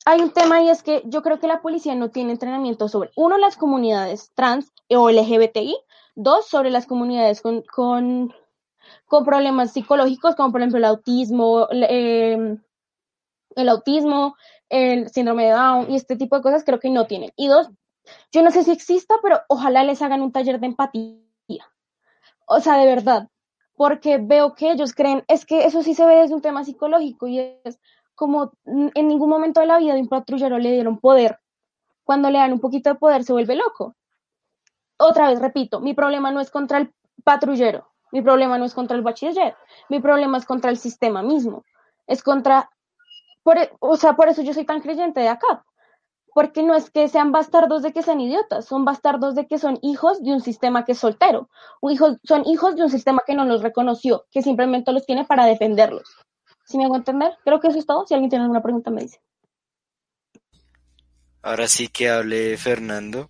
hay 0.05 0.21
un 0.21 0.31
tema 0.31 0.61
y 0.61 0.69
es 0.69 0.83
que 0.83 1.01
yo 1.05 1.21
creo 1.21 1.39
que 1.39 1.47
la 1.47 1.61
policía 1.61 1.95
no 1.95 2.11
tiene 2.11 2.31
entrenamiento 2.31 2.87
sobre, 2.87 3.11
uno, 3.15 3.37
las 3.37 3.57
comunidades 3.57 4.31
trans 4.35 4.71
o 4.89 5.09
LGBTI, 5.09 5.75
dos, 6.17 6.47
sobre 6.47 6.71
las 6.71 6.87
comunidades 6.87 7.41
con, 7.41 7.61
con, 7.61 8.33
con 9.05 9.23
problemas 9.23 9.71
psicológicos, 9.71 10.35
como 10.35 10.51
por 10.51 10.61
ejemplo 10.61 10.79
el 10.79 10.85
autismo, 10.85 11.67
eh, 11.71 12.57
el 13.55 13.69
autismo, 13.69 14.35
el 14.69 15.09
síndrome 15.09 15.45
de 15.45 15.51
Down 15.51 15.91
y 15.91 15.95
este 15.95 16.15
tipo 16.17 16.35
de 16.35 16.41
cosas 16.41 16.63
creo 16.63 16.79
que 16.79 16.89
no 16.89 17.05
tienen. 17.05 17.31
Y 17.35 17.47
dos, 17.47 17.69
yo 18.31 18.41
no 18.41 18.51
sé 18.51 18.63
si 18.63 18.71
exista, 18.71 19.15
pero 19.21 19.41
ojalá 19.47 19.83
les 19.83 20.01
hagan 20.01 20.21
un 20.21 20.31
taller 20.31 20.59
de 20.59 20.67
empatía. 20.67 21.19
O 22.47 22.59
sea, 22.61 22.77
de 22.77 22.85
verdad, 22.85 23.27
porque 23.75 24.17
veo 24.17 24.55
que 24.55 24.71
ellos 24.71 24.93
creen, 24.93 25.23
es 25.27 25.45
que 25.45 25.65
eso 25.65 25.83
sí 25.83 25.93
se 25.93 26.05
ve 26.05 26.15
desde 26.15 26.33
un 26.33 26.41
tema 26.41 26.63
psicológico 26.63 27.27
y 27.27 27.39
es 27.39 27.79
como 28.15 28.53
en 28.65 29.07
ningún 29.07 29.29
momento 29.29 29.59
de 29.59 29.67
la 29.67 29.77
vida 29.77 29.93
de 29.93 30.01
un 30.01 30.07
patrullero 30.07 30.57
le 30.57 30.71
dieron 30.71 30.97
poder. 30.97 31.39
Cuando 32.03 32.29
le 32.31 32.39
dan 32.39 32.53
un 32.53 32.59
poquito 32.59 32.89
de 32.89 32.95
poder 32.95 33.23
se 33.23 33.33
vuelve 33.33 33.55
loco. 33.55 33.96
Otra 34.97 35.29
vez, 35.29 35.39
repito, 35.39 35.79
mi 35.79 35.93
problema 35.93 36.31
no 36.31 36.39
es 36.39 36.49
contra 36.49 36.79
el 36.79 36.93
patrullero, 37.23 37.87
mi 38.11 38.21
problema 38.21 38.57
no 38.57 38.65
es 38.65 38.73
contra 38.73 38.97
el 38.97 39.03
bachiller, 39.03 39.55
mi 39.89 39.99
problema 39.99 40.37
es 40.37 40.45
contra 40.45 40.71
el 40.71 40.77
sistema 40.77 41.21
mismo, 41.21 41.63
es 42.07 42.23
contra, 42.23 42.69
e- 43.45 43.71
o 43.79 43.95
sea, 43.97 44.15
por 44.15 44.27
eso 44.29 44.41
yo 44.41 44.53
soy 44.53 44.65
tan 44.65 44.81
creyente 44.81 45.19
de 45.19 45.29
acá, 45.29 45.63
porque 46.33 46.63
no 46.63 46.75
es 46.75 46.89
que 46.89 47.07
sean 47.09 47.31
bastardos 47.31 47.81
de 47.81 47.93
que 47.93 48.03
sean 48.03 48.21
idiotas, 48.21 48.65
son 48.65 48.85
bastardos 48.85 49.35
de 49.35 49.47
que 49.47 49.57
son 49.57 49.79
hijos 49.81 50.21
de 50.23 50.31
un 50.33 50.41
sistema 50.41 50.85
que 50.85 50.91
es 50.93 50.99
soltero, 50.99 51.49
o 51.81 51.89
hijos, 51.91 52.17
son 52.23 52.45
hijos 52.45 52.75
de 52.75 52.83
un 52.83 52.89
sistema 52.89 53.21
que 53.25 53.35
no 53.35 53.45
los 53.45 53.61
reconoció, 53.61 54.25
que 54.31 54.41
simplemente 54.41 54.91
los 54.91 55.05
tiene 55.05 55.25
para 55.25 55.45
defenderlos. 55.45 56.15
¿Sí 56.67 56.77
me 56.77 56.85
hago 56.85 56.97
entender? 56.97 57.33
Creo 57.45 57.59
que 57.59 57.69
eso 57.69 57.79
es 57.79 57.85
todo. 57.85 58.05
Si 58.05 58.13
alguien 58.13 58.29
tiene 58.29 58.43
alguna 58.43 58.61
pregunta, 58.61 58.91
me 58.91 59.01
dice. 59.01 59.21
Ahora 61.41 61.67
sí 61.67 61.87
que 61.87 62.09
hable 62.09 62.57
Fernando. 62.57 63.29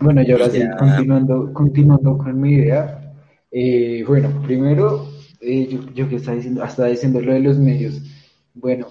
Bueno, 0.00 0.22
y 0.22 0.30
ahora 0.30 0.50
sí, 0.50 0.58
Ya. 0.60 0.76
continuando, 0.76 1.52
continuando 1.52 2.18
con 2.18 2.40
mi 2.40 2.52
idea. 2.54 3.02
eh, 3.50 4.04
bueno, 4.06 4.28
primero, 4.42 5.06
eh, 5.40 5.66
yo, 5.70 5.80
yo 5.94 6.08
que 6.08 6.16
estaba 6.16 6.36
diciendo, 6.36 6.62
hasta 6.62 6.86
diciendo 6.86 7.20
lo 7.20 7.32
de 7.32 7.40
los 7.40 7.58
medios. 7.58 8.02
Bueno, 8.54 8.88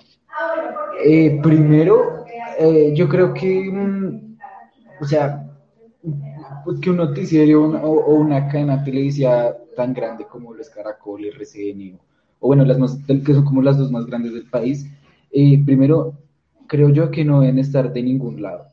eh, 1.06 1.40
primero, 1.44 2.26
eh, 2.58 2.94
yo 2.96 3.08
creo 3.08 3.34
que, 3.34 3.70
mm, 3.72 4.38
o 5.02 5.06
sea, 5.06 5.46
pues 6.64 6.80
que 6.80 6.90
un 6.90 6.98
noticiero 6.98 7.64
una- 7.66 7.84
o, 7.84 7.92
o 8.06 8.16
una 8.16 8.48
cadena 8.48 8.84
televisiva 8.84 9.56
tan 9.76 9.94
grande 9.94 10.26
como 10.26 10.54
los 10.54 10.70
Caracol, 10.70 11.26
RCN, 11.26 11.94
o, 11.96 12.00
o 12.40 12.48
bueno, 12.48 12.66
las 12.66 12.80
más, 12.80 12.98
que 13.08 13.34
son 13.34 13.46
como 13.46 13.62
las 13.62 13.78
dos 13.78 13.92
más 13.92 14.06
grandes 14.06 14.34
del 14.34 14.46
país, 14.50 14.86
eh, 15.32 15.62
primero, 15.64 16.14
creo 16.68 16.90
yo 16.90 17.12
que 17.12 17.24
no 17.26 17.42
deben 17.42 17.60
estar 17.60 17.92
de 17.94 18.02
ningún 18.02 18.42
lado 18.42 18.66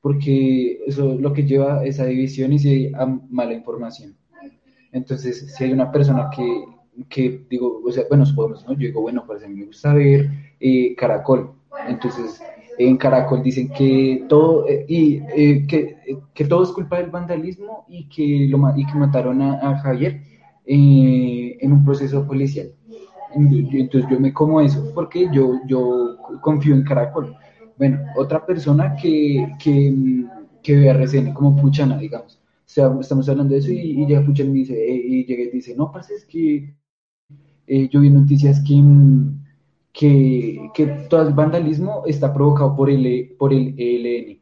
porque 0.00 0.80
eso 0.86 1.16
lo 1.18 1.32
que 1.32 1.44
lleva 1.44 1.84
esa 1.84 2.06
división 2.06 2.52
y 2.52 2.58
si 2.58 2.92
a 2.94 3.06
mala 3.06 3.54
información. 3.54 4.16
Entonces, 4.92 5.54
si 5.54 5.64
hay 5.64 5.72
una 5.72 5.92
persona 5.92 6.30
que, 6.34 6.64
que 7.08 7.44
digo, 7.48 7.80
o 7.84 7.92
sea, 7.92 8.04
bueno, 8.08 8.26
supongamos, 8.26 8.66
¿no? 8.66 8.72
Yo 8.72 8.88
digo, 8.88 9.02
bueno, 9.02 9.24
pues 9.26 9.44
a 9.44 9.48
me 9.48 9.64
gusta 9.64 9.94
ver 9.94 10.28
eh, 10.58 10.94
Caracol. 10.96 11.52
Entonces, 11.88 12.42
en 12.80 12.96
Caracol 12.96 13.42
dicen 13.42 13.68
que 13.68 14.24
todo, 14.28 14.66
eh, 14.66 14.86
y, 14.88 15.16
eh, 15.36 15.66
que, 15.66 15.98
eh, 16.06 16.18
que 16.32 16.44
todo 16.46 16.62
es 16.62 16.70
culpa 16.70 16.96
del 16.96 17.10
vandalismo 17.10 17.84
y 17.88 18.08
que, 18.08 18.46
lo, 18.48 18.72
y 18.74 18.86
que 18.86 18.94
mataron 18.94 19.42
a, 19.42 19.70
a 19.70 19.78
Javier 19.78 20.22
en 20.64 21.72
un 21.72 21.84
proceso 21.84 22.26
policial. 22.26 22.72
Entonces 23.34 24.08
yo 24.10 24.18
me 24.18 24.32
como 24.32 24.60
eso 24.60 24.92
porque 24.94 25.28
yo, 25.32 25.60
yo 25.66 26.16
confío 26.40 26.74
en 26.74 26.84
Caracol. 26.84 27.36
Bueno, 27.80 27.98
otra 28.16 28.46
persona 28.46 28.94
que, 28.96 29.56
que, 29.62 29.94
que 30.62 30.76
ve 30.76 30.88
RCN 30.90 31.34
como 31.34 31.56
Puchana, 31.56 31.98
digamos. 31.98 32.36
O 32.36 32.72
sea, 32.72 32.92
estamos 33.00 33.28
hablando 33.28 33.54
de 33.54 33.60
eso 33.60 33.72
y, 33.72 33.78
y 34.02 34.06
llega 34.06 34.24
Puchana 34.24 34.50
y 34.50 34.52
me 34.52 34.58
dice, 34.60 34.74
eh, 34.74 35.02
y 35.06 35.24
llega 35.26 35.44
y 35.44 35.50
dice, 35.50 35.74
no, 35.76 35.90
parce, 35.92 36.14
es 36.14 36.26
que 36.26 36.74
eh, 37.66 37.88
yo 37.90 38.00
vi 38.00 38.10
noticias 38.10 38.60
que, 39.92 40.70
que, 40.74 40.86
todo 41.08 41.22
el 41.28 41.34
vandalismo 41.34 42.04
está 42.06 42.32
provocado 42.32 42.76
por 42.76 42.90
el, 42.90 43.34
por 43.38 43.52
el 43.52 43.74
ELN. 43.78 44.40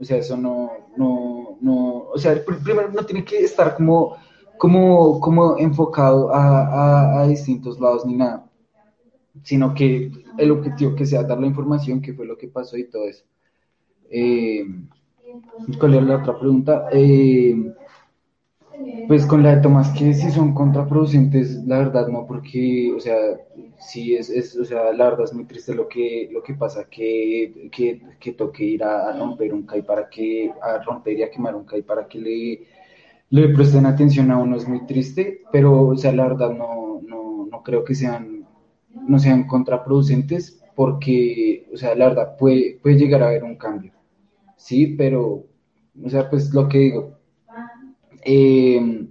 O 0.00 0.04
sea, 0.04 0.18
eso 0.18 0.36
no, 0.36 0.70
no, 0.96 1.58
no, 1.60 1.98
o 2.14 2.18
sea, 2.18 2.34
pr- 2.44 2.62
primero 2.64 2.90
no 2.92 3.04
tiene 3.06 3.24
que 3.24 3.38
estar 3.40 3.74
como, 3.76 4.16
como, 4.58 5.20
como 5.20 5.56
enfocado 5.58 6.34
a, 6.34 7.20
a 7.22 7.26
distintos 7.28 7.80
lados 7.80 8.04
ni 8.06 8.14
nada, 8.16 8.50
sino 9.42 9.74
que 9.74 10.10
el 10.38 10.50
objetivo 10.50 10.94
que 10.94 11.06
sea 11.06 11.22
dar 11.24 11.40
la 11.40 11.46
información, 11.46 12.02
que 12.02 12.14
fue 12.14 12.26
lo 12.26 12.36
que 12.38 12.48
pasó 12.48 12.76
y 12.76 12.88
todo 12.90 13.08
eso. 13.08 13.24
Eh, 14.10 14.64
¿Cuál 15.78 15.94
era 15.94 16.02
la 16.04 16.16
otra 16.18 16.38
pregunta? 16.38 16.88
Eh, 16.92 17.54
pues 19.08 19.26
con 19.26 19.42
la 19.42 19.56
de 19.56 19.62
Tomás, 19.62 19.90
que 19.96 20.14
si 20.14 20.30
son 20.30 20.54
contraproducentes, 20.54 21.64
la 21.66 21.78
verdad 21.78 22.08
no, 22.08 22.26
porque, 22.26 22.92
o 22.96 23.00
sea, 23.00 23.16
sí 23.78 24.14
es, 24.14 24.30
es, 24.30 24.56
o 24.56 24.64
sea, 24.64 24.92
la 24.92 25.04
verdad 25.10 25.24
es 25.24 25.34
muy 25.34 25.44
triste 25.44 25.74
lo 25.74 25.88
que, 25.88 26.28
lo 26.32 26.42
que 26.42 26.54
pasa, 26.54 26.88
que, 26.88 27.68
que, 27.70 28.00
que 28.18 28.32
toque 28.32 28.64
ir 28.64 28.84
a, 28.84 29.10
a 29.10 29.18
romper 29.18 29.52
un 29.52 29.66
CAI 29.66 29.82
para 29.82 30.08
que, 30.08 30.52
a 30.62 30.78
romper 30.82 31.18
y 31.18 31.22
a 31.22 31.30
quemar 31.30 31.54
un 31.54 31.64
CAI 31.64 31.82
para 31.82 32.06
que 32.08 32.18
le, 32.18 32.66
le 33.30 33.48
presten 33.54 33.86
atención 33.86 34.30
a 34.30 34.38
uno, 34.38 34.56
es 34.56 34.68
muy 34.68 34.86
triste, 34.86 35.42
pero, 35.52 35.88
o 35.88 35.96
sea, 35.96 36.12
la 36.12 36.28
verdad 36.28 36.50
no, 36.52 37.00
no, 37.02 37.46
no 37.50 37.62
creo 37.62 37.84
que 37.84 37.94
sean 37.94 38.31
no 38.94 39.18
sean 39.18 39.46
contraproducentes 39.46 40.62
porque, 40.74 41.68
o 41.72 41.76
sea, 41.76 41.94
la 41.94 42.08
verdad, 42.08 42.36
puede, 42.38 42.78
puede 42.82 42.96
llegar 42.96 43.22
a 43.22 43.28
haber 43.28 43.44
un 43.44 43.56
cambio, 43.56 43.92
¿sí? 44.56 44.94
Pero, 44.96 45.46
o 46.02 46.08
sea, 46.08 46.30
pues 46.30 46.52
lo 46.54 46.68
que 46.68 46.78
digo, 46.78 47.18
eh, 48.24 49.08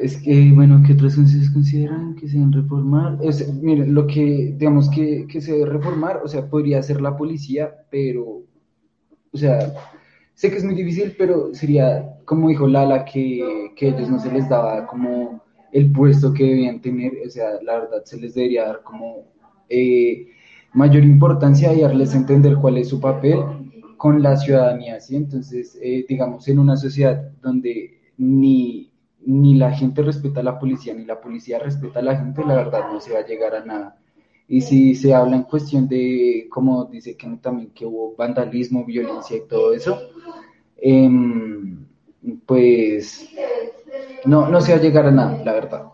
es 0.00 0.16
que, 0.18 0.52
bueno, 0.54 0.82
¿qué 0.86 0.92
otras 0.92 1.16
cosas 1.16 1.50
consideran 1.50 2.14
que 2.14 2.28
se 2.28 2.36
deben 2.36 2.52
reformar? 2.52 3.18
miren, 3.60 3.94
lo 3.94 4.06
que, 4.06 4.54
digamos, 4.56 4.88
que, 4.90 5.26
que 5.26 5.40
se 5.40 5.52
debe 5.52 5.66
reformar, 5.66 6.20
o 6.22 6.28
sea, 6.28 6.48
podría 6.48 6.82
ser 6.82 7.00
la 7.00 7.16
policía, 7.16 7.74
pero, 7.90 8.42
o 9.32 9.36
sea, 9.36 9.72
sé 10.34 10.50
que 10.50 10.58
es 10.58 10.64
muy 10.64 10.74
difícil, 10.74 11.14
pero 11.18 11.54
sería, 11.54 12.16
como 12.24 12.48
dijo 12.48 12.66
Lala, 12.68 13.04
que, 13.04 13.72
que 13.76 13.88
ellos 13.88 14.08
no 14.08 14.18
se 14.20 14.32
les 14.32 14.48
daba 14.48 14.86
como 14.86 15.42
el 15.72 15.92
puesto 15.92 16.32
que 16.32 16.44
debían 16.44 16.80
tener, 16.80 17.12
o 17.26 17.30
sea, 17.30 17.60
la 17.62 17.80
verdad 17.80 18.04
se 18.04 18.18
les 18.20 18.34
debería 18.34 18.66
dar 18.66 18.82
como 18.82 19.24
eh, 19.68 20.28
mayor 20.72 21.04
importancia 21.04 21.72
y 21.72 21.80
darles 21.82 22.14
a 22.14 22.18
entender 22.18 22.56
cuál 22.56 22.78
es 22.78 22.88
su 22.88 23.00
papel 23.00 23.38
con 23.96 24.22
la 24.22 24.36
ciudadanía, 24.36 25.00
¿sí? 25.00 25.16
Entonces, 25.16 25.78
eh, 25.82 26.04
digamos, 26.08 26.48
en 26.48 26.58
una 26.58 26.76
sociedad 26.76 27.30
donde 27.42 27.98
ni 28.16 28.90
ni 29.24 29.54
la 29.54 29.72
gente 29.72 30.02
respeta 30.02 30.40
a 30.40 30.44
la 30.44 30.58
policía, 30.58 30.94
ni 30.94 31.04
la 31.04 31.20
policía 31.20 31.58
respeta 31.58 32.00
a 32.00 32.02
la 32.02 32.16
gente, 32.16 32.44
la 32.44 32.56
verdad 32.56 32.92
no 32.92 33.00
se 33.00 33.12
va 33.12 33.20
a 33.20 33.26
llegar 33.26 33.54
a 33.54 33.64
nada. 33.64 33.98
Y 34.48 34.62
si 34.62 34.94
se 34.94 35.14
habla 35.14 35.36
en 35.36 35.44
cuestión 35.44 35.86
de, 35.86 36.48
como 36.50 36.86
dice 36.86 37.16
que 37.16 37.28
también 37.40 37.70
que 37.70 37.86
hubo 37.86 38.16
vandalismo, 38.16 38.84
violencia 38.84 39.36
y 39.36 39.46
todo 39.46 39.72
eso, 39.74 39.98
em, 40.76 41.86
pues 42.46 43.28
no, 44.24 44.48
no 44.48 44.60
se 44.60 44.72
va 44.72 44.78
a 44.78 44.82
llegar 44.82 45.06
a 45.06 45.10
nada, 45.10 45.42
la 45.44 45.52
verdad. 45.52 45.86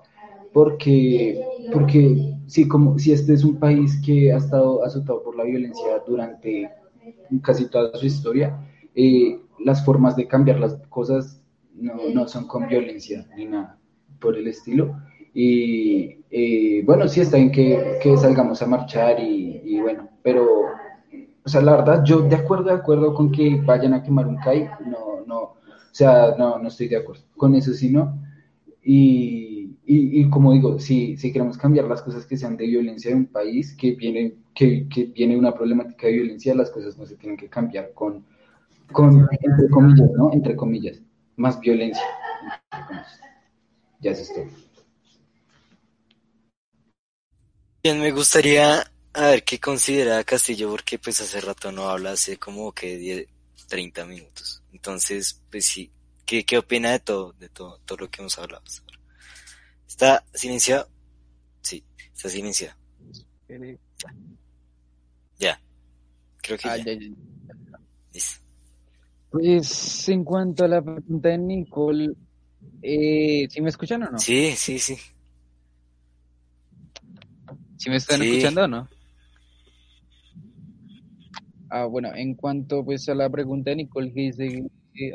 Porque, 0.52 1.40
porque 1.72 2.34
si, 2.46 2.66
como, 2.68 2.98
si 2.98 3.12
este 3.12 3.34
es 3.34 3.44
un 3.44 3.58
país 3.58 4.00
que 4.04 4.32
ha 4.32 4.38
estado 4.38 4.84
azotado 4.84 5.22
por 5.22 5.36
la 5.36 5.44
violencia 5.44 6.02
durante 6.06 6.70
casi 7.42 7.68
toda 7.68 7.96
su 7.98 8.06
historia, 8.06 8.58
eh, 8.94 9.40
las 9.58 9.84
formas 9.84 10.16
de 10.16 10.26
cambiar 10.26 10.58
las 10.60 10.76
cosas 10.88 11.42
no, 11.74 11.94
no 12.12 12.26
son 12.28 12.46
con 12.46 12.66
violencia 12.68 13.26
ni 13.36 13.46
nada 13.46 13.78
por 14.20 14.36
el 14.36 14.48
estilo. 14.48 14.96
Y 15.34 16.16
bueno, 16.82 17.08
sí 17.08 17.20
está 17.20 17.36
bien 17.36 17.50
que, 17.52 17.98
que 18.02 18.16
salgamos 18.16 18.62
a 18.62 18.66
marchar 18.66 19.20
y, 19.20 19.78
bueno, 19.80 20.08
pero, 20.22 20.46
o 21.44 21.48
sea, 21.48 21.60
la 21.60 21.76
verdad, 21.76 22.04
yo 22.04 22.20
de 22.20 22.36
acuerdo, 22.36 22.64
de 22.64 22.72
acuerdo 22.72 23.12
con 23.14 23.30
que 23.30 23.60
vayan 23.64 23.92
a 23.92 24.02
quemar 24.02 24.26
un 24.26 24.36
CAI, 24.36 24.70
no, 24.86 25.24
no, 25.26 25.55
sea, 25.96 26.34
no, 26.38 26.58
no 26.58 26.68
estoy 26.68 26.88
de 26.88 26.96
acuerdo. 26.96 27.22
Con 27.36 27.54
eso 27.54 27.72
sí, 27.72 27.90
no. 27.90 28.22
Y, 28.82 29.76
y, 29.84 30.28
como 30.30 30.52
digo, 30.52 30.78
si, 30.78 31.16
si 31.16 31.32
queremos 31.32 31.58
cambiar 31.58 31.86
las 31.86 32.02
cosas 32.02 32.26
que 32.26 32.36
sean 32.36 32.56
de 32.56 32.66
violencia 32.66 33.10
de 33.10 33.16
un 33.16 33.26
país 33.26 33.74
que 33.76 33.92
viene, 33.92 34.34
que, 34.54 34.88
que 34.88 35.06
viene 35.06 35.36
una 35.36 35.54
problemática 35.54 36.06
de 36.06 36.14
violencia, 36.14 36.54
las 36.54 36.70
cosas 36.70 36.96
no 36.96 37.06
se 37.06 37.16
tienen 37.16 37.36
que 37.36 37.48
cambiar 37.48 37.92
con, 37.94 38.24
con 38.92 39.28
entre 39.40 39.68
comillas, 39.70 40.10
¿no? 40.12 40.32
Entre 40.32 40.54
comillas 40.54 41.00
más 41.36 41.60
violencia. 41.60 42.02
Ya 44.00 44.10
es 44.10 44.20
esto. 44.20 44.44
Bien, 47.82 48.00
me 48.00 48.10
gustaría 48.10 48.80
a 49.12 49.26
ver 49.28 49.44
qué 49.44 49.58
considera 49.60 50.24
Castillo, 50.24 50.70
porque 50.70 50.98
pues 50.98 51.20
hace 51.20 51.40
rato 51.40 51.70
no 51.72 51.88
habla, 51.88 52.12
hace 52.12 52.36
como 52.36 52.72
que 52.72 52.96
10, 52.96 53.26
30 53.68 54.04
minutos. 54.04 54.62
Entonces, 54.76 55.42
pues 55.50 55.64
sí, 55.64 55.90
¿qué, 56.26 56.44
qué 56.44 56.58
opina 56.58 56.92
de 56.92 57.00
todo, 57.00 57.32
de 57.32 57.48
todo, 57.48 57.78
todo 57.86 57.96
lo 57.96 58.10
que 58.10 58.20
hemos 58.20 58.38
hablado 58.38 58.62
¿Está 59.88 60.22
silenciado? 60.34 60.86
Sí, 61.62 61.82
está 62.14 62.28
silenciado. 62.28 62.76
Ya. 65.38 65.58
Creo 66.42 66.58
que 66.58 66.68
ah, 66.68 66.76
ya. 66.76 66.92
Listo. 68.12 68.42
Pues 69.30 70.08
en 70.10 70.24
cuanto 70.24 70.64
a 70.64 70.68
la 70.68 70.82
pregunta 70.82 71.30
de 71.30 71.38
Nicole, 71.38 72.12
eh, 72.82 73.48
¿sí 73.48 73.62
me 73.62 73.70
escuchan 73.70 74.02
o 74.02 74.10
no? 74.10 74.18
Sí, 74.18 74.52
sí, 74.56 74.78
sí. 74.78 74.98
¿Sí 77.78 77.88
me 77.88 77.96
están 77.96 78.20
escuchando 78.20 78.64
o 78.64 78.68
no? 78.68 78.88
Ah, 81.70 81.86
bueno, 81.86 82.14
en 82.14 82.34
cuanto 82.34 82.84
pues 82.84 83.08
a 83.08 83.14
la 83.14 83.28
pregunta 83.28 83.70
de 83.70 83.76
Nicole 83.76 84.12
que 84.12 84.20
dice 84.20 84.62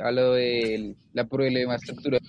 a 0.03 0.11
lo 0.11 0.33
de 0.33 0.95
la 1.13 1.25
problema 1.25 1.75
estructural, 1.75 2.21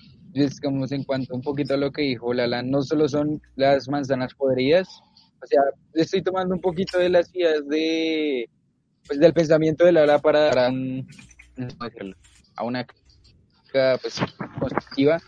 como 0.61 0.85
en 0.89 1.03
cuanto 1.03 1.35
un 1.35 1.41
poquito 1.41 1.73
a 1.73 1.77
lo 1.77 1.91
que 1.91 2.03
dijo 2.03 2.33
Lala, 2.33 2.63
no 2.63 2.81
solo 2.81 3.07
son 3.07 3.41
las 3.55 3.87
manzanas 3.89 4.33
podridas, 4.33 4.87
o 5.41 5.45
sea, 5.45 5.61
estoy 5.93 6.21
tomando 6.21 6.55
un 6.55 6.61
poquito 6.61 6.97
de 6.97 7.09
las 7.09 7.33
ideas 7.35 7.67
de 7.67 8.49
pues 9.05 9.19
del 9.19 9.33
pensamiento 9.33 9.85
de 9.85 9.91
Lala 9.91 10.19
para 10.19 10.39
dar 10.39 10.71
un, 10.71 11.05
a 12.55 12.63
una 12.63 12.87
pues, 14.01 14.21
positiva. 14.59 15.19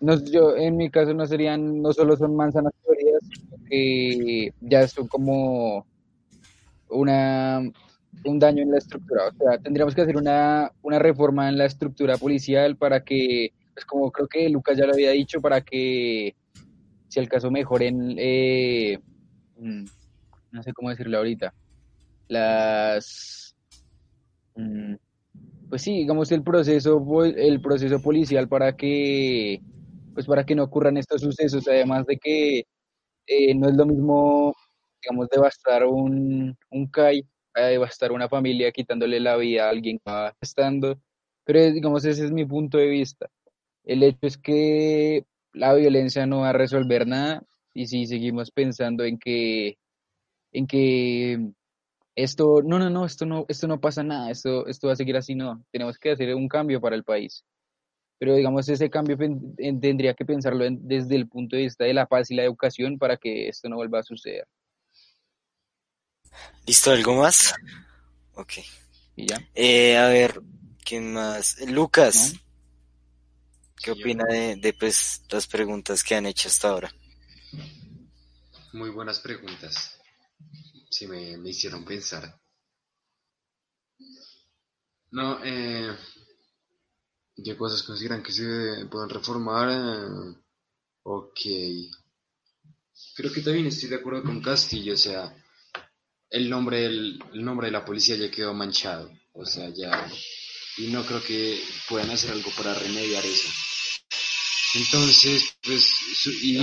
No, 0.00 0.22
yo, 0.24 0.56
en 0.56 0.76
mi 0.76 0.90
caso 0.90 1.12
no 1.14 1.26
serían, 1.26 1.82
no 1.82 1.92
solo 1.92 2.16
son 2.16 2.34
manzanas 2.34 2.72
podridas, 2.82 3.22
que 3.68 4.50
ya 4.60 4.88
son 4.88 5.06
como 5.06 5.86
una 6.88 7.62
un 8.24 8.38
daño 8.38 8.62
en 8.62 8.70
la 8.70 8.78
estructura. 8.78 9.28
O 9.28 9.32
sea, 9.32 9.58
tendríamos 9.58 9.94
que 9.94 10.02
hacer 10.02 10.16
una, 10.16 10.70
una 10.82 10.98
reforma 10.98 11.48
en 11.48 11.58
la 11.58 11.66
estructura 11.66 12.16
policial 12.16 12.76
para 12.76 13.02
que, 13.02 13.52
pues 13.74 13.84
como 13.86 14.10
creo 14.10 14.28
que 14.28 14.48
Lucas 14.48 14.76
ya 14.76 14.86
lo 14.86 14.92
había 14.92 15.10
dicho, 15.10 15.40
para 15.40 15.60
que 15.60 16.34
si 17.08 17.20
el 17.20 17.28
caso 17.28 17.50
mejoren, 17.50 18.14
eh, 18.18 18.98
mm, 19.56 19.84
no 20.52 20.62
sé 20.62 20.72
cómo 20.72 20.90
decirlo 20.90 21.18
ahorita, 21.18 21.52
las... 22.28 23.56
Mm, 24.54 24.94
pues 25.68 25.82
sí, 25.82 25.92
digamos 25.98 26.32
el 26.32 26.42
proceso, 26.42 27.04
el 27.24 27.60
proceso 27.60 28.02
policial 28.02 28.48
para 28.48 28.76
que, 28.76 29.60
pues 30.14 30.26
para 30.26 30.44
que 30.44 30.56
no 30.56 30.64
ocurran 30.64 30.96
estos 30.96 31.20
sucesos, 31.20 31.66
además 31.68 32.06
de 32.06 32.18
que 32.18 32.64
eh, 33.26 33.54
no 33.54 33.68
es 33.68 33.76
lo 33.76 33.86
mismo, 33.86 34.54
digamos, 35.00 35.28
devastar 35.28 35.84
un, 35.86 36.56
un 36.70 36.86
CAI, 36.88 37.24
a 37.54 37.62
devastar 37.62 38.12
una 38.12 38.28
familia 38.28 38.72
quitándole 38.72 39.20
la 39.20 39.36
vida 39.36 39.66
a 39.66 39.70
alguien 39.70 39.98
que 39.98 40.10
va 40.10 40.36
estando, 40.40 41.00
pero 41.44 41.70
digamos 41.72 42.04
ese 42.04 42.24
es 42.26 42.32
mi 42.32 42.44
punto 42.46 42.78
de 42.78 42.86
vista. 42.88 43.30
El 43.84 44.02
hecho 44.02 44.18
es 44.22 44.38
que 44.38 45.24
la 45.52 45.74
violencia 45.74 46.26
no 46.26 46.40
va 46.40 46.50
a 46.50 46.52
resolver 46.52 47.06
nada 47.06 47.42
y 47.74 47.86
si 47.86 48.06
seguimos 48.06 48.50
pensando 48.50 49.04
en 49.04 49.18
que 49.18 49.78
en 50.52 50.66
que 50.66 51.52
esto, 52.16 52.62
no, 52.62 52.78
no, 52.78 52.90
no, 52.90 53.04
esto 53.04 53.26
no, 53.26 53.46
esto 53.48 53.66
no 53.68 53.80
pasa 53.80 54.02
nada, 54.02 54.30
esto, 54.30 54.66
esto 54.66 54.88
va 54.88 54.94
a 54.94 54.96
seguir 54.96 55.16
así, 55.16 55.34
no, 55.34 55.64
tenemos 55.70 55.98
que 55.98 56.12
hacer 56.12 56.34
un 56.34 56.48
cambio 56.48 56.80
para 56.80 56.96
el 56.96 57.04
país. 57.04 57.44
Pero 58.18 58.34
digamos, 58.34 58.68
ese 58.68 58.90
cambio 58.90 59.16
tendría 59.80 60.14
que 60.14 60.26
pensarlo 60.26 60.66
desde 60.70 61.16
el 61.16 61.28
punto 61.28 61.56
de 61.56 61.62
vista 61.62 61.84
de 61.84 61.94
la 61.94 62.06
paz 62.06 62.30
y 62.30 62.34
la 62.34 62.44
educación 62.44 62.98
para 62.98 63.16
que 63.16 63.48
esto 63.48 63.68
no 63.68 63.76
vuelva 63.76 64.00
a 64.00 64.02
suceder. 64.02 64.46
¿Listo? 66.66 66.90
¿Algo 66.90 67.14
más? 67.16 67.54
Ok. 68.34 68.54
¿Y 69.16 69.26
ya? 69.28 69.48
Eh, 69.54 69.96
a 69.96 70.08
ver, 70.08 70.40
¿quién 70.84 71.12
más? 71.12 71.60
Lucas. 71.66 72.34
¿Qué 73.76 73.92
opina 73.92 74.24
de, 74.24 74.56
de 74.56 74.72
pues, 74.74 75.22
las 75.30 75.46
preguntas 75.46 76.04
que 76.04 76.14
han 76.14 76.26
hecho 76.26 76.48
hasta 76.48 76.68
ahora? 76.68 76.92
Muy 78.72 78.90
buenas 78.90 79.20
preguntas 79.20 80.00
sí 80.90 81.06
me, 81.06 81.48
hicieron 81.48 81.84
pensar. 81.84 82.38
No, 85.12 85.42
eh, 85.44 85.96
¿qué 87.42 87.56
cosas 87.56 87.82
consideran 87.82 88.22
que 88.22 88.32
se 88.32 88.86
pueden 88.90 89.08
reformar? 89.08 89.70
Eh, 89.70 90.36
ok. 91.04 91.40
Creo 93.16 93.32
que 93.32 93.40
también 93.40 93.66
estoy 93.66 93.88
de 93.88 93.96
acuerdo 93.96 94.22
con 94.24 94.42
Castillo, 94.42 94.94
o 94.94 94.96
sea, 94.96 95.34
el 96.30 96.48
nombre, 96.48 96.86
el 96.86 97.18
nombre 97.32 97.66
de 97.66 97.72
la 97.72 97.84
policía 97.84 98.16
ya 98.16 98.30
quedó 98.30 98.54
manchado, 98.54 99.10
o 99.32 99.44
sea, 99.44 99.68
ya, 99.70 100.10
y 100.78 100.86
no 100.88 101.04
creo 101.04 101.22
que 101.22 101.60
puedan 101.88 102.10
hacer 102.10 102.30
algo 102.30 102.50
para 102.56 102.74
remediar 102.74 103.24
eso. 103.24 103.48
Entonces, 104.72 105.56
pues, 105.64 105.84
y 106.42 106.60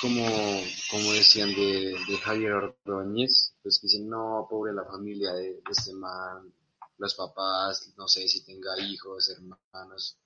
como, 0.00 0.26
como 0.90 1.12
decían 1.12 1.54
de, 1.54 1.94
de 2.08 2.16
Javier 2.16 2.52
Ordóñez, 2.52 3.54
pues 3.62 3.78
dicen, 3.82 4.08
no, 4.08 4.46
pobre 4.48 4.72
la 4.72 4.84
familia 4.86 5.32
de, 5.34 5.60
este 5.70 5.92
man, 5.92 6.50
los 6.96 7.14
papás, 7.14 7.92
no 7.98 8.08
sé 8.08 8.26
si 8.28 8.42
tenga 8.44 8.80
hijos, 8.80 9.28
hermanos, 9.28 10.16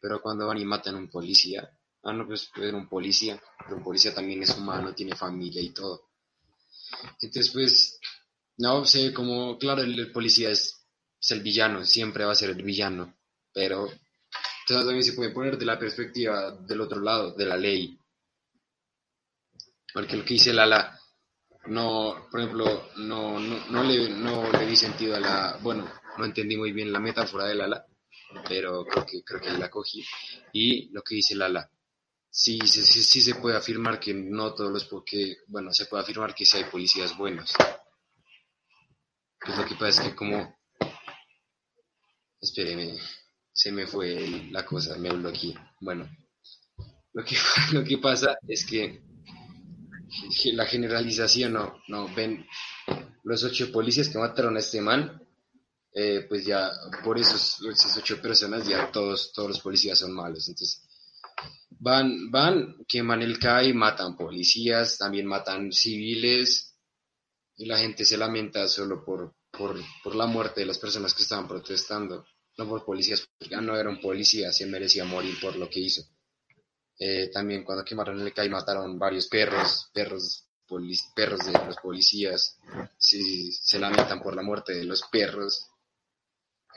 pero 0.00 0.22
cuando 0.22 0.46
van 0.46 0.58
y 0.58 0.64
matan 0.64 0.94
a 0.94 0.98
un 0.98 1.10
policía, 1.10 1.70
ah, 2.04 2.12
no, 2.14 2.26
pues 2.26 2.48
puede 2.54 2.72
un 2.72 2.88
policía, 2.88 3.38
pero 3.58 3.76
un 3.76 3.84
policía 3.84 4.14
también 4.14 4.42
es 4.42 4.56
humano, 4.56 4.94
tiene 4.94 5.14
familia 5.14 5.60
y 5.60 5.70
todo. 5.70 6.08
Entonces, 7.20 7.50
pues, 7.52 8.00
no 8.58 8.84
sé, 8.84 9.12
como, 9.12 9.58
claro, 9.58 9.82
el, 9.82 10.10
policía 10.12 10.50
es, 10.50 10.84
el 11.30 11.42
villano, 11.42 11.84
siempre 11.84 12.24
va 12.24 12.32
a 12.32 12.36
ser 12.36 12.50
el 12.50 12.62
villano, 12.62 13.16
pero 13.52 13.88
también 14.66 15.02
se 15.02 15.12
puede 15.12 15.30
poner 15.30 15.56
de 15.56 15.64
la 15.64 15.78
perspectiva 15.78 16.52
del 16.52 16.80
otro 16.80 17.00
lado, 17.00 17.32
de 17.32 17.46
la 17.46 17.56
ley. 17.56 17.98
porque 19.94 20.16
lo 20.16 20.24
que 20.24 20.34
dice 20.34 20.52
Lala, 20.52 20.98
no, 21.66 22.26
por 22.30 22.40
ejemplo, 22.40 22.90
no, 22.96 23.38
no, 23.38 23.66
no, 23.70 23.82
le, 23.84 24.10
no 24.10 24.50
le 24.52 24.66
di 24.66 24.76
sentido 24.76 25.16
a 25.16 25.20
la, 25.20 25.58
bueno, 25.62 25.90
no 26.18 26.24
entendí 26.24 26.56
muy 26.56 26.72
bien 26.72 26.92
la 26.92 27.00
metáfora 27.00 27.46
de 27.46 27.54
Lala, 27.54 27.86
pero 28.48 28.84
creo 28.84 29.06
que, 29.06 29.22
creo 29.22 29.40
que 29.40 29.50
la 29.52 29.70
cogí. 29.70 30.04
Y 30.52 30.90
lo 30.90 31.02
que 31.02 31.14
dice 31.14 31.34
Lala, 31.34 31.70
sí, 32.28 32.58
sí, 32.66 32.82
sí, 32.82 33.20
se 33.20 33.36
puede 33.36 33.56
afirmar 33.56 34.00
que 34.00 34.14
no 34.14 34.54
todos 34.54 34.72
los, 34.72 34.84
porque, 34.84 35.38
bueno, 35.46 35.72
se 35.72 35.86
puede 35.86 36.02
afirmar 36.02 36.34
que 36.34 36.44
sí 36.44 36.56
hay 36.56 36.64
policías 36.64 37.16
buenos. 37.16 37.54
Pues 39.40 39.56
lo 39.56 39.64
que 39.66 39.74
pasa 39.76 40.02
es 40.02 40.08
que 40.10 40.16
como, 40.16 40.56
espéreme, 42.40 42.98
se 43.52 43.72
me 43.72 43.86
fue 43.86 44.48
la 44.50 44.64
cosa, 44.64 44.96
me 44.98 45.08
hablo 45.08 45.28
aquí. 45.28 45.54
Bueno, 45.80 46.08
lo 47.12 47.24
que, 47.24 47.36
lo 47.72 47.84
que 47.84 47.98
pasa 47.98 48.36
es 48.46 48.64
que 48.64 49.02
la 50.52 50.66
generalización 50.66 51.52
no, 51.52 51.82
no, 51.88 52.12
ven 52.14 52.46
los 53.24 53.44
ocho 53.44 53.70
policías 53.70 54.08
que 54.08 54.18
mataron 54.18 54.56
a 54.56 54.60
este 54.60 54.80
man, 54.80 55.20
eh, 55.92 56.26
pues 56.28 56.46
ya 56.46 56.70
por 57.02 57.18
esos, 57.18 57.60
esas 57.62 57.96
ocho 57.96 58.20
personas 58.20 58.66
ya 58.66 58.90
todos, 58.92 59.32
todos 59.32 59.48
los 59.48 59.60
policías 59.60 59.98
son 59.98 60.12
malos. 60.12 60.48
Entonces, 60.48 60.86
van, 61.70 62.30
van, 62.30 62.76
queman 62.86 63.22
el 63.22 63.38
CAI, 63.38 63.72
matan 63.72 64.16
policías, 64.16 64.98
también 64.98 65.26
matan 65.26 65.72
civiles, 65.72 66.67
y 67.58 67.66
la 67.66 67.76
gente 67.76 68.04
se 68.04 68.16
lamenta 68.16 68.66
solo 68.68 69.04
por, 69.04 69.34
por, 69.50 69.76
por 70.02 70.14
la 70.14 70.26
muerte 70.26 70.60
de 70.60 70.66
las 70.66 70.78
personas 70.78 71.12
que 71.12 71.24
estaban 71.24 71.48
protestando, 71.48 72.24
no 72.56 72.68
por 72.68 72.84
policías, 72.84 73.28
porque 73.36 73.56
no 73.56 73.76
era 73.76 73.90
un 73.90 74.00
policía, 74.00 74.52
se 74.52 74.64
merecía 74.66 75.04
morir 75.04 75.38
por 75.40 75.56
lo 75.56 75.68
que 75.68 75.80
hizo. 75.80 76.02
Eh, 76.98 77.30
también 77.32 77.64
cuando 77.64 77.84
quemaron 77.84 78.20
el 78.20 78.32
CAI 78.32 78.48
mataron 78.48 78.98
varios 78.98 79.26
perros, 79.26 79.90
perros, 79.92 80.48
perros 81.14 81.46
de 81.46 81.52
los 81.52 81.76
policías, 81.76 82.58
si 82.96 83.50
se 83.52 83.78
lamentan 83.78 84.22
por 84.22 84.36
la 84.36 84.42
muerte 84.42 84.74
de 84.74 84.84
los 84.84 85.02
perros, 85.10 85.68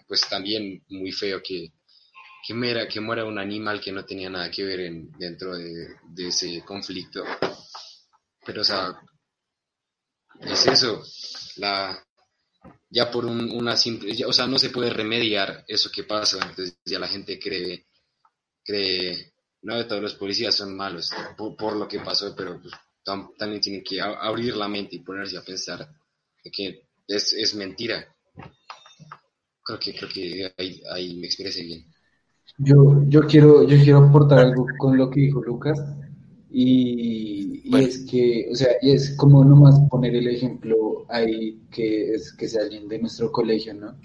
pues 0.08 0.22
también 0.28 0.84
muy 0.90 1.12
feo 1.12 1.42
que, 1.44 1.74
que, 2.46 2.54
muera, 2.56 2.88
que 2.88 3.00
muera 3.00 3.26
un 3.26 3.38
animal 3.38 3.80
que 3.80 3.92
no 3.92 4.04
tenía 4.04 4.30
nada 4.30 4.50
que 4.50 4.64
ver 4.64 4.80
en, 4.82 5.12
dentro 5.14 5.56
de, 5.56 5.96
ese 6.18 6.64
conflicto. 6.64 7.24
Pero, 8.46 8.62
o 8.62 8.64
sea, 8.64 9.00
es 10.42 10.68
eso, 10.68 11.04
la, 11.58 12.04
ya 12.90 13.10
por 13.10 13.26
una 13.26 13.76
simple, 13.78 14.26
o 14.26 14.34
sea, 14.34 14.48
no 14.48 14.58
se 14.58 14.70
puede 14.70 14.90
remediar 14.90 15.64
eso 15.68 15.90
que 15.92 16.04
pasa, 16.04 16.38
entonces 16.42 16.78
ya 16.86 17.00
la 17.00 17.08
gente 17.08 17.40
cree, 17.40 17.86
cree 18.64 19.34
no 19.64 19.86
todos 19.86 20.02
los 20.02 20.16
policías 20.16 20.56
son 20.56 20.76
malos 20.76 21.12
por, 21.38 21.76
lo 21.76 21.88
que 21.88 22.00
pasó, 22.00 22.34
pero 22.36 22.60
pues, 22.60 22.74
también 23.38 23.62
tienen 23.62 23.84
que 23.84 24.02
abrir 24.02 24.56
la 24.56 24.68
mente 24.68 24.96
y 24.96 25.00
ponerse 25.00 25.38
a 25.38 25.44
pensar 25.44 25.88
que 26.52 26.88
es, 27.08 27.56
mentira. 27.56 28.06
Creo 29.64 29.80
que, 29.80 29.94
creo 29.94 30.10
que 30.10 30.54
ahí, 30.92 31.16
me 31.18 31.28
expresé 31.28 31.62
bien. 31.64 31.86
Yo, 32.58 33.04
yo, 33.08 33.22
quiero, 33.22 33.64
yo 33.64 33.78
quiero 33.84 34.00
aportar 34.00 34.40
algo 34.40 34.66
con 34.78 34.98
lo 34.98 35.10
que 35.10 35.22
dijo 35.22 35.42
Lucas 35.42 35.80
y, 36.52 37.76
es 37.78 38.06
que, 38.10 38.50
o 38.52 38.56
sea, 38.56 38.70
y 38.82 38.92
es 38.92 39.16
como 39.16 39.44
nomás 39.44 39.80
poner 39.90 40.16
el 40.16 40.28
ejemplo 40.28 41.06
ahí 41.10 41.60
que 41.72 42.14
es 42.14 42.34
que 42.34 42.48
sea 42.48 42.64
alguien 42.64 42.88
de 42.88 43.00
nuestro 43.00 43.32
colegio, 43.32 43.74
¿no? 43.74 43.96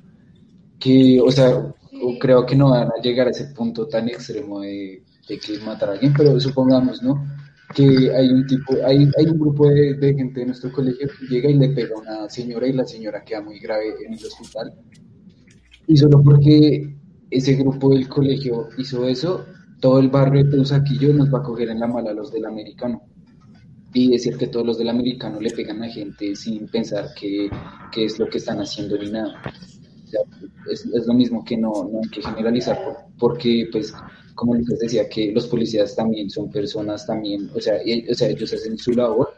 Que, 0.79 1.21
o 1.21 1.31
sea, 1.31 1.75
creo 2.21 2.47
que 2.47 2.57
no 2.57 2.71
van 2.71 2.89
a 2.89 3.03
llegar 3.03 3.27
a 3.29 3.31
ese 3.31 3.47
punto 3.47 3.89
tan 3.89 4.09
extremo 4.09 4.61
de 4.61 5.03
de 5.29 5.39
que 5.39 5.59
matar 5.61 5.91
a 5.91 5.93
alguien, 5.93 6.13
pero 6.17 6.39
supongamos, 6.41 7.03
¿no? 7.03 7.27
Que 7.75 8.15
hay 8.15 8.29
un 8.29 8.47
tipo, 8.47 8.75
hay, 8.85 9.11
hay 9.19 9.27
un 9.27 9.39
grupo 9.39 9.69
de, 9.69 9.95
de, 9.95 10.15
gente 10.15 10.41
de 10.41 10.47
nuestro 10.47 10.71
colegio 10.73 11.09
que 11.09 11.27
llega 11.27 11.51
y 11.51 11.55
le 11.55 11.71
pega 11.71 11.97
a 11.97 12.01
una 12.01 12.31
señora 12.31 12.67
y 12.67 12.73
la 12.73 12.87
señora 12.87 13.25
queda 13.25 13.41
muy 13.41 13.59
grave 13.59 13.95
en 14.07 14.15
el 14.15 14.25
hospital. 14.25 14.73
Y 15.89 15.97
solo 15.97 16.23
porque 16.23 16.97
ese 17.31 17.55
grupo 17.55 17.91
del 17.91 18.09
colegio 18.09 18.69
hizo 18.79 19.07
eso, 19.07 19.45
todo 19.81 19.99
el 19.99 20.09
barrio 20.09 20.45
de 20.45 20.51
Teusaquillo 20.51 21.13
nos 21.13 21.33
va 21.33 21.39
a 21.39 21.43
coger 21.43 21.71
en 21.71 21.81
la 21.81 21.87
mala 21.87 22.13
los 22.13 22.33
del 22.33 22.47
americano. 22.47 23.03
Y 23.93 24.11
decir 24.11 24.37
que 24.37 24.49
todos 24.49 24.67
los 24.67 24.79
del 24.79 24.91
americano 24.91 25.41
le 25.41 25.51
pegan 25.51 25.83
a 25.83 25.89
gente 25.89 26.35
sin 26.37 26.69
pensar 26.69 27.15
que, 27.19 27.49
que 27.91 28.05
es 28.05 28.19
lo 28.19 28.29
que 28.29 28.39
están 28.39 28.59
haciendo 28.59 28.99
ni 28.99 29.11
nada. 29.11 29.41
es, 30.71 30.85
es, 30.85 31.07
lo 31.07 31.15
mismo 31.15 31.45
que 31.45 31.57
no, 31.57 31.73
no 31.91 32.01
hay 32.03 32.11
que 32.11 32.21
generalizar, 32.21 32.79
porque 33.19 33.69
pues 33.73 33.95
como 34.37 34.55
les 34.55 34.79
decía, 34.79 35.09
que 35.09 35.33
los 35.33 35.49
policías 35.49 35.97
también 35.97 36.31
son 36.31 36.51
personas 36.51 37.07
también, 37.07 37.51
o 37.55 37.61
sea, 37.61 37.75
o 38.11 38.15
sea 38.15 38.29
ellos 38.29 38.53
hacen 38.53 38.79
su 38.79 38.93
labor 38.93 39.35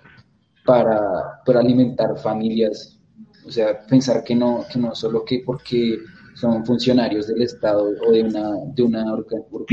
para, 0.66 1.40
para, 1.46 1.60
alimentar 1.60 2.18
familias, 2.18 2.98
o 3.46 3.50
sea, 3.50 3.78
pensar 3.86 4.24
que 4.24 4.34
no, 4.34 4.66
que 4.70 4.78
no 4.78 4.94
solo 4.94 5.24
que 5.24 5.42
porque 5.46 5.98
son 6.38 6.64
funcionarios 6.64 7.26
del 7.26 7.42
Estado 7.42 7.90
o 8.06 8.12
de 8.12 8.22
una, 8.22 8.54
de 8.74 8.82
una, 8.82 9.12
organización, 9.12 9.66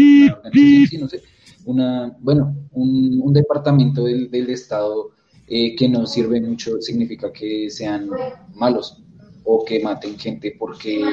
sí, 0.53 0.97
no 0.97 1.07
sé, 1.07 1.22
una, 1.66 2.16
bueno, 2.20 2.55
un, 2.72 3.22
un 3.22 3.34
departamento 3.34 4.05
del, 4.05 4.30
del 4.32 4.49
Estado 4.49 5.11
eh, 5.47 5.76
que 5.76 5.88
no 5.88 6.05
sirve 6.05 6.41
mucho 6.41 6.82
significa 6.82 7.32
que 7.32 7.70
sean 7.70 8.09
malos 8.55 9.01
o 9.43 9.63
que 9.63 9.80
maten 9.80 10.18
gente 10.18 10.55
porque 10.57 11.03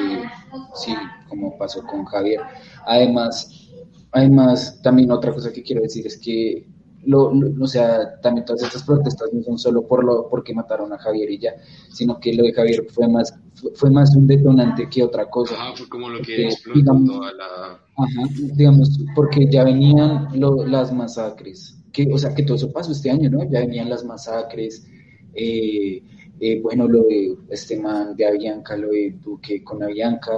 sí, 0.73 0.93
como 1.29 1.55
pasó 1.57 1.83
con 1.83 2.03
Javier. 2.05 2.41
Además, 2.87 3.63
Además, 4.13 4.79
también 4.83 5.11
otra 5.11 5.33
cosa 5.33 5.51
que 5.51 5.63
quiero 5.63 5.81
decir 5.81 6.05
es 6.05 6.19
que, 6.19 6.67
lo, 7.05 7.31
o 7.59 7.67
sea, 7.67 8.19
también 8.21 8.45
todas 8.45 8.63
estas 8.63 8.83
protestas 8.83 9.33
no 9.33 9.41
son 9.43 9.57
solo 9.57 9.87
por 9.87 10.03
lo 10.03 10.29
porque 10.29 10.53
mataron 10.53 10.93
a 10.93 10.97
Javier 10.97 11.29
y 11.31 11.39
ya, 11.39 11.55
sino 11.89 12.19
que 12.19 12.33
lo 12.33 12.43
de 12.43 12.53
Javier 12.53 12.85
fue 12.89 13.07
más 13.07 13.33
fue, 13.75 13.89
más 13.89 14.15
un 14.15 14.27
detonante 14.27 14.89
que 14.89 15.03
otra 15.03 15.29
cosa. 15.29 15.55
Ajá, 15.55 15.75
fue 15.75 15.87
como 15.89 16.09
lo 16.09 16.21
que 16.21 16.45
explotó 16.45 16.99
toda 17.05 17.33
la... 17.33 17.79
Ajá, 17.95 18.21
digamos, 18.55 18.99
porque 19.15 19.47
ya 19.49 19.63
venían 19.63 20.27
las 20.67 20.91
masacres, 20.91 21.77
que, 21.91 22.09
o 22.11 22.17
sea, 22.17 22.33
que 22.33 22.43
todo 22.43 22.55
eso 22.55 22.71
pasó 22.71 22.91
este 22.91 23.11
año, 23.11 23.29
¿no? 23.29 23.43
Ya 23.49 23.59
venían 23.59 23.89
las 23.89 24.03
masacres, 24.03 24.85
eh, 25.35 26.03
eh, 26.39 26.61
bueno, 26.61 26.87
lo 26.87 27.03
de 27.03 27.37
este 27.49 27.79
man 27.79 28.15
de 28.15 28.25
Avianca, 28.25 28.75
lo 28.75 28.89
de 28.89 29.15
Duque 29.23 29.63
con 29.63 29.83
Avianca, 29.83 30.31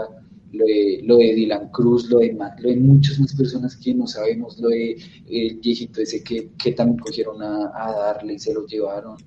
lo 0.55 1.17
de, 1.17 1.33
Dylan 1.35 1.69
Cruz, 1.69 2.09
lo 2.09 2.19
de, 2.19 2.33
lo 2.33 2.69
de 2.69 2.75
muchas 2.77 3.19
más 3.19 3.33
personas 3.35 3.75
que 3.75 3.93
no 3.93 4.07
sabemos, 4.07 4.59
lo 4.59 4.69
de 4.69 4.97
el 5.29 5.59
viejito 5.59 6.01
ese 6.01 6.23
que, 6.23 6.51
que 6.57 6.71
también 6.71 6.99
cogieron 6.99 7.41
a, 7.41 7.91
darle 7.91 8.33
y 8.33 8.39
se 8.39 8.53
lo 8.53 8.65
llevaron, 8.65 9.17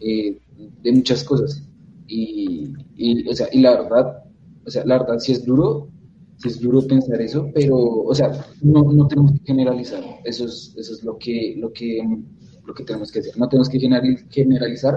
eh, 0.00 0.38
de 0.82 0.92
muchas 0.92 1.24
cosas. 1.24 1.62
Y, 2.06 2.72
y, 2.96 3.28
o 3.28 3.34
sea, 3.34 3.48
y 3.52 3.60
la 3.60 3.82
verdad, 3.82 4.24
o 4.66 4.70
sea, 4.70 4.84
la 4.84 4.98
verdad 4.98 5.18
sí 5.18 5.32
es 5.32 5.44
duro, 5.44 5.88
sí 6.38 6.48
es 6.48 6.60
duro 6.60 6.86
pensar 6.86 7.20
eso, 7.20 7.50
pero, 7.54 7.76
o 7.76 8.14
sea, 8.14 8.30
no, 8.62 8.92
no 8.92 9.06
tenemos 9.08 9.32
que 9.32 9.46
generalizar, 9.46 10.02
eso 10.24 10.46
es, 10.46 10.74
eso 10.76 10.92
es 10.94 11.02
lo 11.02 11.16
que, 11.18 11.54
lo 11.58 11.72
que, 11.72 12.02
lo 12.66 12.74
que 12.74 12.84
tenemos 12.84 13.10
que 13.10 13.20
hacer, 13.20 13.36
no 13.38 13.48
tenemos 13.48 13.68
que 13.68 13.80
generalizar, 14.30 14.94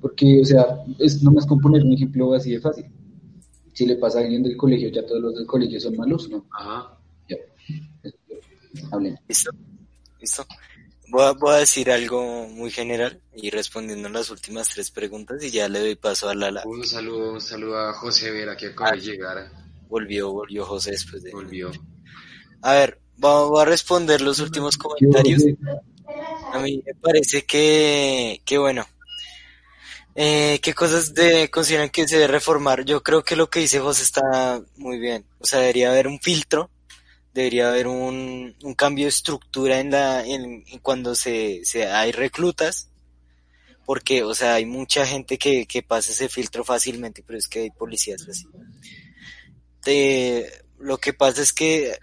porque, 0.00 0.40
o 0.40 0.44
sea, 0.44 0.64
es 0.98 1.22
nomás 1.22 1.46
componer 1.46 1.84
un 1.84 1.92
ejemplo 1.92 2.32
así 2.34 2.52
de 2.52 2.60
fácil 2.60 2.86
si 3.76 3.84
le 3.84 3.96
pasa 3.96 4.18
a 4.18 4.22
alguien 4.22 4.42
del 4.42 4.56
colegio, 4.56 4.88
ya 4.88 5.04
todos 5.04 5.20
los 5.20 5.34
del 5.34 5.46
colegio 5.46 5.78
son 5.78 5.94
malos, 5.98 6.30
¿no? 6.30 6.46
Ajá. 6.50 6.98
Ya. 7.28 7.36
Hablen. 8.90 9.18
Listo. 9.28 9.50
Listo. 10.18 10.46
Voy 11.08 11.22
a, 11.22 11.32
voy 11.32 11.54
a, 11.54 11.58
decir 11.58 11.90
algo 11.90 12.48
muy 12.48 12.70
general 12.70 13.20
y 13.34 13.50
respondiendo 13.50 14.08
las 14.08 14.30
últimas 14.30 14.70
tres 14.70 14.90
preguntas 14.90 15.44
y 15.44 15.50
ya 15.50 15.68
le 15.68 15.80
doy 15.80 15.94
paso 15.94 16.30
a 16.30 16.34
Lala. 16.34 16.62
Un 16.64 16.86
saludo, 16.86 17.34
un 17.34 17.40
saludo 17.40 17.78
a 17.78 17.92
José 17.92 18.30
Vera 18.30 18.56
que 18.56 18.68
acaba 18.68 18.92
de 18.92 18.96
ah, 18.96 19.00
llegar. 19.00 19.52
Volvió, 19.90 20.32
volvió 20.32 20.64
José 20.64 20.92
después 20.92 21.22
de... 21.22 21.32
Volvió. 21.32 21.70
A 22.62 22.72
ver, 22.72 22.98
voy 23.18 23.60
a 23.60 23.66
responder 23.66 24.22
los 24.22 24.40
últimos 24.40 24.78
comentarios. 24.78 25.44
A 26.54 26.60
mí 26.60 26.82
me 26.84 26.94
parece 26.94 27.44
que, 27.44 28.40
que 28.42 28.56
bueno, 28.56 28.86
eh, 30.18 30.60
¿Qué 30.62 30.72
cosas 30.72 31.12
de, 31.12 31.50
consideran 31.50 31.90
que 31.90 32.08
se 32.08 32.16
debe 32.16 32.28
reformar? 32.28 32.86
Yo 32.86 33.02
creo 33.02 33.22
que 33.22 33.36
lo 33.36 33.50
que 33.50 33.60
dice 33.60 33.80
José 33.80 34.02
está 34.02 34.62
muy 34.76 34.98
bien. 34.98 35.26
O 35.38 35.44
sea, 35.44 35.60
debería 35.60 35.90
haber 35.90 36.08
un 36.08 36.18
filtro, 36.20 36.70
debería 37.34 37.68
haber 37.68 37.86
un, 37.86 38.56
un 38.62 38.74
cambio 38.74 39.04
de 39.04 39.10
estructura 39.10 39.78
en 39.78 39.90
la, 39.90 40.24
en, 40.24 40.64
cuando 40.80 41.14
se, 41.14 41.60
se, 41.64 41.86
hay 41.86 42.12
reclutas, 42.12 42.88
porque, 43.84 44.24
o 44.24 44.34
sea, 44.34 44.54
hay 44.54 44.64
mucha 44.64 45.06
gente 45.06 45.36
que, 45.36 45.66
que 45.66 45.82
pasa 45.82 46.12
ese 46.12 46.30
filtro 46.30 46.64
fácilmente, 46.64 47.22
pero 47.22 47.38
es 47.38 47.46
que 47.46 47.60
hay 47.60 47.70
policías 47.70 48.26
así. 48.26 48.46
lo 50.78 50.96
que 50.96 51.12
pasa 51.12 51.42
es 51.42 51.52
que 51.52 51.98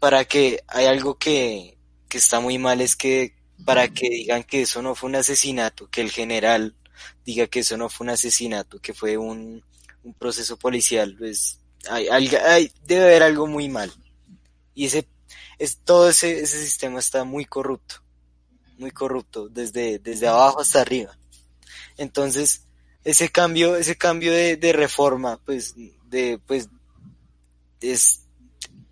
para 0.00 0.24
que 0.24 0.62
hay 0.66 0.86
algo 0.86 1.18
que, 1.18 1.76
que 2.08 2.16
está 2.16 2.40
muy 2.40 2.56
mal 2.56 2.80
es 2.80 2.96
que 2.96 3.34
para 3.66 3.88
que 3.88 4.08
digan 4.08 4.44
que 4.44 4.62
eso 4.62 4.80
no 4.80 4.94
fue 4.94 5.10
un 5.10 5.16
asesinato, 5.16 5.90
que 5.90 6.00
el 6.00 6.10
general 6.10 6.74
diga 7.24 7.46
que 7.46 7.60
eso 7.60 7.76
no 7.76 7.88
fue 7.88 8.04
un 8.04 8.10
asesinato, 8.10 8.80
que 8.80 8.94
fue 8.94 9.16
un, 9.16 9.62
un 10.02 10.14
proceso 10.14 10.56
policial, 10.56 11.16
pues 11.18 11.58
hay, 11.88 12.08
hay, 12.08 12.72
debe 12.84 13.04
haber 13.04 13.22
algo 13.22 13.46
muy 13.46 13.68
mal. 13.68 13.92
Y 14.74 14.86
ese, 14.86 15.06
es, 15.58 15.78
todo 15.78 16.08
ese, 16.08 16.40
ese 16.40 16.60
sistema 16.60 16.98
está 16.98 17.24
muy 17.24 17.44
corrupto. 17.44 17.96
muy 18.78 18.90
corrupto, 18.90 19.48
desde, 19.48 19.98
desde 19.98 20.26
abajo 20.26 20.60
hasta 20.60 20.80
arriba. 20.80 21.16
Entonces, 21.96 22.66
ese 23.04 23.28
cambio, 23.28 23.76
ese 23.76 23.96
cambio 23.96 24.32
de, 24.32 24.56
de 24.56 24.72
reforma, 24.72 25.38
pues, 25.44 25.74
de, 26.06 26.40
pues, 26.46 26.68
es, 27.80 28.22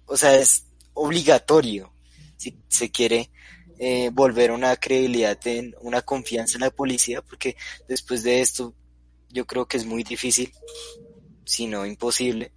o 0.07 0.16
sea, 0.16 0.35
es 0.37 0.64
obligatorio 0.95 1.93
si 2.37 2.57
se 2.68 2.91
quiere 2.91 3.30
eh, 3.79 4.11
volver 4.12 4.51
una 4.51 4.77
credibilidad 4.77 5.39
en 5.47 5.75
una 5.81 6.03
confianza 6.03 6.57
en 6.57 6.62
la 6.62 6.70
policía, 6.70 7.23
porque 7.23 7.57
después 7.89 8.23
de 8.23 8.41
esto 8.41 8.75
yo 9.31 9.47
creo 9.47 9.66
que 9.66 9.77
es 9.77 9.87
muy 9.87 10.05
difícil, 10.05 10.53
si 11.45 11.66
no 11.66 11.87
imposible, 11.87 12.53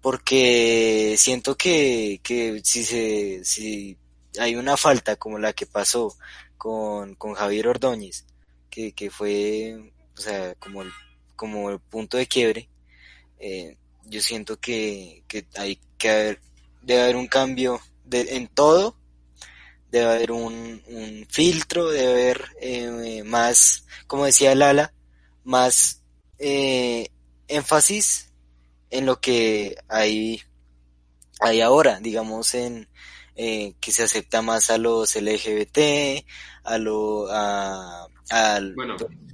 porque 0.00 1.16
siento 1.18 1.56
que, 1.56 2.20
que 2.22 2.60
si 2.64 2.84
se, 2.84 3.44
si 3.44 3.98
hay 4.38 4.56
una 4.56 4.76
falta 4.76 5.16
como 5.16 5.38
la 5.38 5.52
que 5.52 5.66
pasó 5.66 6.16
con, 6.56 7.14
con 7.14 7.34
Javier 7.34 7.68
Ordóñez, 7.68 8.24
que, 8.70 8.92
que 8.92 9.10
fue, 9.10 9.92
o 10.16 10.20
sea, 10.20 10.54
como 10.56 10.82
el, 10.82 10.90
como 11.36 11.70
el 11.70 11.80
punto 11.80 12.16
de 12.16 12.26
quiebre, 12.26 12.68
eh, 13.38 13.76
yo 14.04 14.20
siento 14.20 14.58
que, 14.58 15.22
que 15.28 15.46
hay 15.56 15.78
que 15.98 16.10
haber, 16.10 16.40
debe 16.82 17.02
haber 17.02 17.16
un 17.16 17.26
cambio 17.26 17.80
de, 18.04 18.36
en 18.36 18.48
todo, 18.48 18.96
debe 19.90 20.06
haber 20.06 20.32
un, 20.32 20.82
un 20.86 21.26
filtro, 21.30 21.90
debe 21.90 22.12
haber 22.12 22.44
eh, 22.60 23.22
más, 23.24 23.84
como 24.06 24.24
decía 24.24 24.54
Lala, 24.54 24.92
más 25.44 26.02
eh, 26.38 27.08
énfasis 27.48 28.30
en 28.90 29.06
lo 29.06 29.20
que 29.20 29.76
hay, 29.88 30.42
hay 31.40 31.60
ahora, 31.60 32.00
digamos, 32.00 32.54
en 32.54 32.88
eh, 33.40 33.74
que 33.80 33.92
se 33.92 34.02
acepta 34.02 34.42
más 34.42 34.70
a 34.70 34.78
los 34.78 35.14
LGBT, 35.14 36.24
a, 36.64 36.76
lo, 36.78 37.28
a, 37.30 38.08
a 38.30 38.60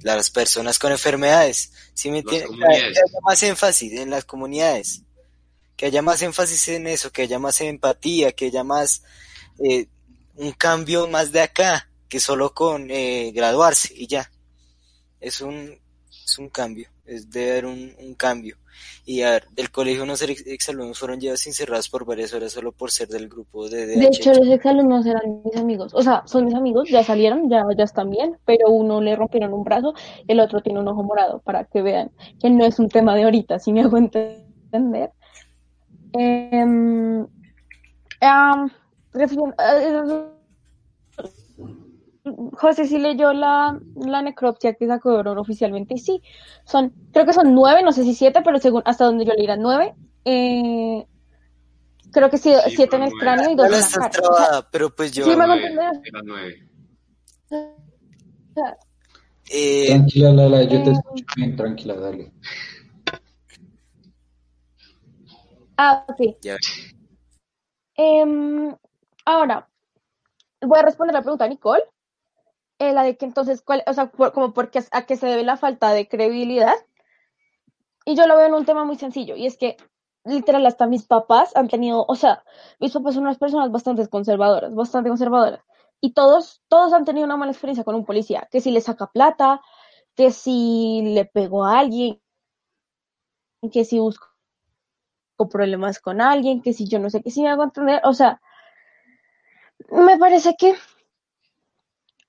las 0.03 0.29
personas 0.29 0.79
con 0.79 0.91
enfermedades. 0.91 1.71
¿Sí 1.93 2.11
me 2.11 2.19
entiendes? 2.19 2.51
Que 2.51 2.75
haya 2.75 3.19
más 3.23 3.43
énfasis 3.43 3.93
en 3.93 4.11
las 4.11 4.23
comunidades. 4.23 5.01
Que 5.75 5.87
haya 5.87 6.01
más 6.01 6.21
énfasis 6.21 6.67
en 6.69 6.87
eso, 6.87 7.11
que 7.11 7.23
haya 7.23 7.39
más 7.39 7.59
empatía, 7.61 8.31
que 8.31 8.45
haya 8.45 8.63
más 8.63 9.01
eh, 9.63 9.87
un 10.37 10.51
cambio 10.51 11.07
más 11.07 11.31
de 11.31 11.41
acá 11.41 11.89
que 12.07 12.19
solo 12.19 12.53
con 12.53 12.89
eh, 12.91 13.31
graduarse 13.33 13.93
y 13.95 14.07
ya. 14.07 14.29
Es 15.19 15.41
un, 15.41 15.75
es 16.09 16.37
un 16.37 16.49
cambio, 16.49 16.89
es 17.05 17.29
debe 17.29 17.51
haber 17.51 17.65
un, 17.65 17.95
un 17.99 18.13
cambio. 18.15 18.57
Y 19.05 19.21
a 19.21 19.31
ver, 19.31 19.47
del 19.51 19.71
colegio 19.71 20.03
unos 20.03 20.21
exalumnos 20.21 20.99
fueron 20.99 21.19
llevados 21.19 21.45
encerrados 21.47 21.89
por 21.89 22.05
varias 22.05 22.33
horas 22.33 22.51
solo 22.51 22.71
por 22.71 22.91
ser 22.91 23.07
del 23.07 23.29
grupo 23.29 23.69
de 23.69 23.85
De 23.85 24.05
hecho, 24.05 24.33
los 24.33 24.47
exalumnos 24.47 25.05
eran 25.05 25.41
mis 25.43 25.55
amigos. 25.55 25.93
O 25.93 26.01
sea, 26.01 26.23
son 26.25 26.45
mis 26.45 26.55
amigos, 26.55 26.89
ya 26.89 27.03
salieron, 27.03 27.49
ya, 27.49 27.63
ya 27.77 27.83
están 27.83 28.09
bien, 28.09 28.37
pero 28.45 28.69
uno 28.69 29.01
le 29.01 29.15
rompieron 29.15 29.53
un 29.53 29.63
brazo, 29.63 29.93
el 30.27 30.39
otro 30.39 30.61
tiene 30.61 30.79
un 30.79 30.87
ojo 30.87 31.03
morado, 31.03 31.39
para 31.39 31.65
que 31.65 31.81
vean 31.81 32.11
que 32.41 32.49
no 32.49 32.65
es 32.65 32.79
un 32.79 32.89
tema 32.89 33.15
de 33.15 33.23
ahorita, 33.23 33.59
si 33.59 33.71
me 33.71 33.81
hago 33.81 33.97
entender. 33.97 35.11
Eh, 36.17 37.25
José 42.53 42.85
sí 42.85 42.97
leyó 42.97 43.33
la, 43.33 43.79
la 43.95 44.21
necropsia 44.21 44.73
que 44.73 44.87
sacó 44.87 45.19
oficialmente 45.19 45.93
y 45.93 45.99
sí, 45.99 46.21
son, 46.65 46.93
creo 47.11 47.25
que 47.25 47.33
son 47.33 47.53
nueve, 47.53 47.83
no 47.83 47.91
sé 47.91 48.03
si 48.03 48.15
siete, 48.15 48.41
pero 48.43 48.59
según 48.59 48.81
hasta 48.85 49.05
donde 49.05 49.25
yo 49.25 49.33
leí 49.33 49.45
eran 49.45 49.61
nueve. 49.61 49.93
Eh, 50.25 51.05
creo 52.11 52.29
que 52.29 52.37
sí, 52.37 52.53
siete 52.69 52.95
en 52.95 53.03
el 53.03 53.13
cráneo 53.13 53.51
y 53.51 53.55
dos 53.55 53.67
en 53.67 54.01
la 54.01 54.09
cara. 54.09 54.67
pero 54.71 54.89
pues 54.89 55.11
yo... 55.11 55.25
Sí, 55.25 55.35
me 55.35 55.45
nueve. 56.23 56.67
Eh, 59.47 59.85
tranquila, 59.87 60.31
Lala, 60.31 60.63
yo 60.63 60.81
te 60.81 60.89
eh, 60.89 60.93
escucho 60.93 61.25
bien, 61.35 61.55
tranquila, 61.55 61.93
dale. 61.95 62.31
Ah, 65.77 66.03
ok. 66.07 66.35
Eh, 67.97 68.75
ahora, 69.25 69.67
voy 70.61 70.79
a 70.79 70.83
responder 70.83 71.13
la 71.13 71.21
pregunta 71.21 71.45
a 71.45 71.49
Nicole. 71.49 71.83
Eh, 72.79 72.93
la 72.93 73.03
de 73.03 73.17
que 73.17 73.25
entonces, 73.25 73.61
¿cuál, 73.61 73.83
o 73.87 73.93
sea, 73.93 74.09
como 74.09 74.53
porque 74.53 74.83
a 74.91 75.05
qué 75.05 75.15
se 75.15 75.27
debe 75.27 75.43
la 75.43 75.57
falta 75.57 75.91
de 75.91 76.07
credibilidad. 76.07 76.75
Y 78.05 78.15
yo 78.15 78.27
lo 78.27 78.37
veo 78.37 78.47
en 78.47 78.53
un 78.53 78.65
tema 78.65 78.85
muy 78.85 78.97
sencillo, 78.97 79.35
y 79.35 79.47
es 79.47 79.57
que 79.57 79.77
literal 80.25 80.65
hasta 80.65 80.87
mis 80.87 81.05
papás 81.05 81.55
han 81.55 81.67
tenido, 81.67 82.05
o 82.07 82.15
sea, 82.15 82.43
mis 82.79 82.91
papás 82.93 83.15
son 83.15 83.23
unas 83.23 83.37
personas 83.37 83.71
bastante 83.71 84.07
conservadoras, 84.07 84.73
bastante 84.75 85.09
conservadoras, 85.09 85.61
y 86.01 86.13
todos, 86.13 86.61
todos 86.67 86.93
han 86.93 87.05
tenido 87.05 87.25
una 87.25 87.37
mala 87.37 87.51
experiencia 87.51 87.83
con 87.83 87.95
un 87.95 88.05
policía, 88.05 88.47
que 88.51 88.61
si 88.61 88.71
le 88.71 88.81
saca 88.81 89.07
plata, 89.07 89.61
que 90.15 90.31
si 90.31 91.01
le 91.03 91.25
pegó 91.25 91.65
a 91.65 91.79
alguien, 91.79 92.21
que 93.71 93.85
si 93.85 93.99
busco 93.99 94.27
problemas 95.49 95.99
con 95.99 96.21
alguien, 96.21 96.61
que 96.61 96.73
si 96.73 96.87
yo 96.87 96.99
no 96.99 97.09
sé 97.09 97.21
qué 97.23 97.31
si 97.31 97.41
me 97.41 97.49
hago 97.49 97.63
entender, 97.63 98.01
o 98.03 98.13
sea, 98.13 98.39
me 99.91 100.17
parece 100.17 100.55
que 100.57 100.75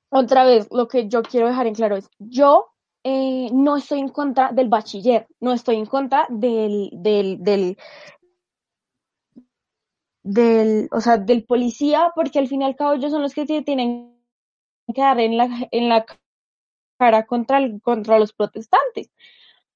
otra 0.09 0.44
vez, 0.44 0.68
lo 0.70 0.88
que 0.88 1.09
yo 1.09 1.22
quiero 1.22 1.49
dejar 1.49 1.66
en 1.66 1.74
claro 1.74 1.97
es, 1.97 2.09
yo 2.18 2.68
eh, 3.05 3.51
no 3.53 3.76
estoy 3.76 4.01
en 4.01 4.09
contra 4.09 4.53
del 4.53 4.68
bachiller, 4.68 5.26
no 5.40 5.53
estoy 5.53 5.76
en 5.76 5.86
contra 5.86 6.26
del, 6.28 6.90
del, 6.92 7.42
del, 7.42 7.76
del, 10.22 10.88
o 10.92 11.01
sea, 11.01 11.16
del 11.18 11.44
policía, 11.44 12.12
porque 12.14 12.38
al 12.38 12.49
fin 12.49 12.62
y 12.62 12.64
al 12.64 12.76
cabo 12.76 12.94
ellos 12.94 13.11
son 13.12 13.22
los 13.22 13.34
que 13.34 13.47
tienen 13.47 14.16
que 14.94 15.01
dar 15.01 15.18
en 15.20 15.36
la, 15.36 15.49
en 15.70 15.88
la 15.88 16.07
cara 16.99 17.26
contra, 17.26 17.61
contra 17.82 18.18
los 18.18 18.32
protestantes 18.32 19.11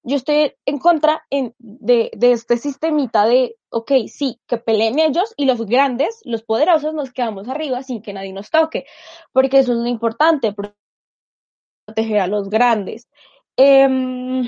yo 0.03 0.16
estoy 0.16 0.55
en 0.66 0.78
contra 0.78 1.24
en, 1.30 1.55
de, 1.59 2.11
este 2.20 2.57
sistemita 2.57 3.26
de, 3.26 3.57
ok, 3.70 3.92
sí, 4.09 4.40
que 4.46 4.57
peleen 4.59 4.98
ellos 4.98 5.34
y 5.36 5.44
los 5.46 5.64
grandes, 5.66 6.20
los 6.24 6.42
poderosos, 6.42 6.94
nos 6.94 7.12
quedamos 7.12 7.48
arriba 7.48 7.82
sin 7.82 8.03
que 8.03 8.12
nadie 8.12 8.32
nos 8.32 8.51
toque, 8.51 8.86
porque 9.32 9.59
eso 9.59 9.72
es 9.72 9.78
lo 9.78 9.86
importante, 9.86 10.55
proteger 11.86 12.20
a 12.20 12.26
los 12.26 12.48
grandes. 12.48 13.09
Eh, 13.57 14.42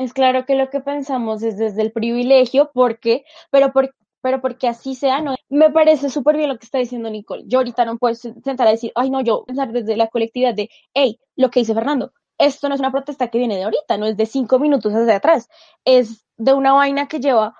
es 0.00 0.14
claro 0.14 0.46
que 0.46 0.54
lo 0.54 0.70
que 0.70 0.80
pensamos 0.80 1.42
es 1.42 1.58
desde 1.58 1.82
el 1.82 1.92
privilegio, 1.92 2.70
porque, 2.72 3.24
pero 3.50 3.72
por, 3.72 3.94
pero 4.22 4.40
porque 4.40 4.68
así 4.68 4.94
sea, 4.94 5.20
no. 5.20 5.34
Me 5.48 5.70
parece 5.70 6.10
súper 6.10 6.36
bien 6.36 6.48
lo 6.48 6.58
que 6.58 6.64
está 6.64 6.78
diciendo 6.78 7.10
Nicole. 7.10 7.44
Yo 7.46 7.58
ahorita 7.58 7.84
no 7.84 7.98
puedo 7.98 8.14
sentar 8.14 8.66
a 8.66 8.70
decir, 8.70 8.92
ay, 8.94 9.10
no, 9.10 9.20
yo 9.20 9.44
pensar 9.44 9.72
desde 9.72 9.96
la 9.96 10.08
colectividad 10.08 10.54
de, 10.54 10.70
hey, 10.94 11.18
lo 11.36 11.50
que 11.50 11.60
dice 11.60 11.74
Fernando, 11.74 12.12
esto 12.40 12.68
no 12.68 12.74
es 12.74 12.80
una 12.80 12.90
protesta 12.90 13.28
que 13.28 13.38
viene 13.38 13.56
de 13.56 13.64
ahorita, 13.64 13.98
no 13.98 14.06
es 14.06 14.16
de 14.16 14.26
cinco 14.26 14.58
minutos 14.58 14.92
hacia 14.92 15.16
atrás, 15.16 15.48
es 15.84 16.26
de 16.36 16.54
una 16.54 16.72
vaina 16.72 17.06
que 17.06 17.20
lleva, 17.20 17.54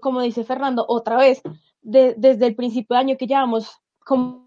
como 0.00 0.22
dice 0.22 0.44
Fernando, 0.44 0.84
otra 0.88 1.16
vez, 1.16 1.42
desde 1.82 2.46
el 2.46 2.56
principio 2.56 2.94
de 2.94 3.00
año 3.00 3.16
que 3.16 3.26
llevamos 3.26 3.80
como 4.04 4.46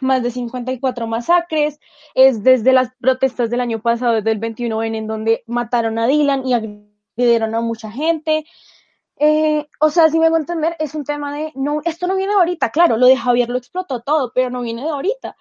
más 0.00 0.22
de 0.22 0.30
54 0.30 1.06
masacres, 1.06 1.80
es 2.14 2.42
desde 2.44 2.72
las 2.72 2.90
protestas 3.00 3.50
del 3.50 3.60
año 3.60 3.80
pasado, 3.80 4.14
desde 4.14 4.30
el 4.30 4.40
21N, 4.40 4.96
en 4.96 5.06
donde 5.06 5.42
mataron 5.46 5.98
a 5.98 6.06
Dylan 6.06 6.46
y 6.46 6.54
agredieron 6.54 7.54
a 7.54 7.60
mucha 7.60 7.90
gente. 7.90 8.44
Eh, 9.16 9.66
o 9.80 9.90
sea, 9.90 10.08
si 10.08 10.18
me 10.18 10.26
hago 10.26 10.36
entender, 10.36 10.76
es 10.78 10.94
un 10.94 11.04
tema 11.04 11.34
de, 11.34 11.52
no, 11.54 11.80
esto 11.84 12.06
no 12.06 12.16
viene 12.16 12.32
de 12.32 12.38
ahorita, 12.38 12.70
claro, 12.70 12.96
lo 12.96 13.06
de 13.06 13.16
Javier 13.16 13.48
lo 13.48 13.58
explotó 13.58 14.00
todo, 14.00 14.32
pero 14.34 14.50
no 14.50 14.62
viene 14.62 14.82
de 14.82 14.90
ahorita. 14.90 15.36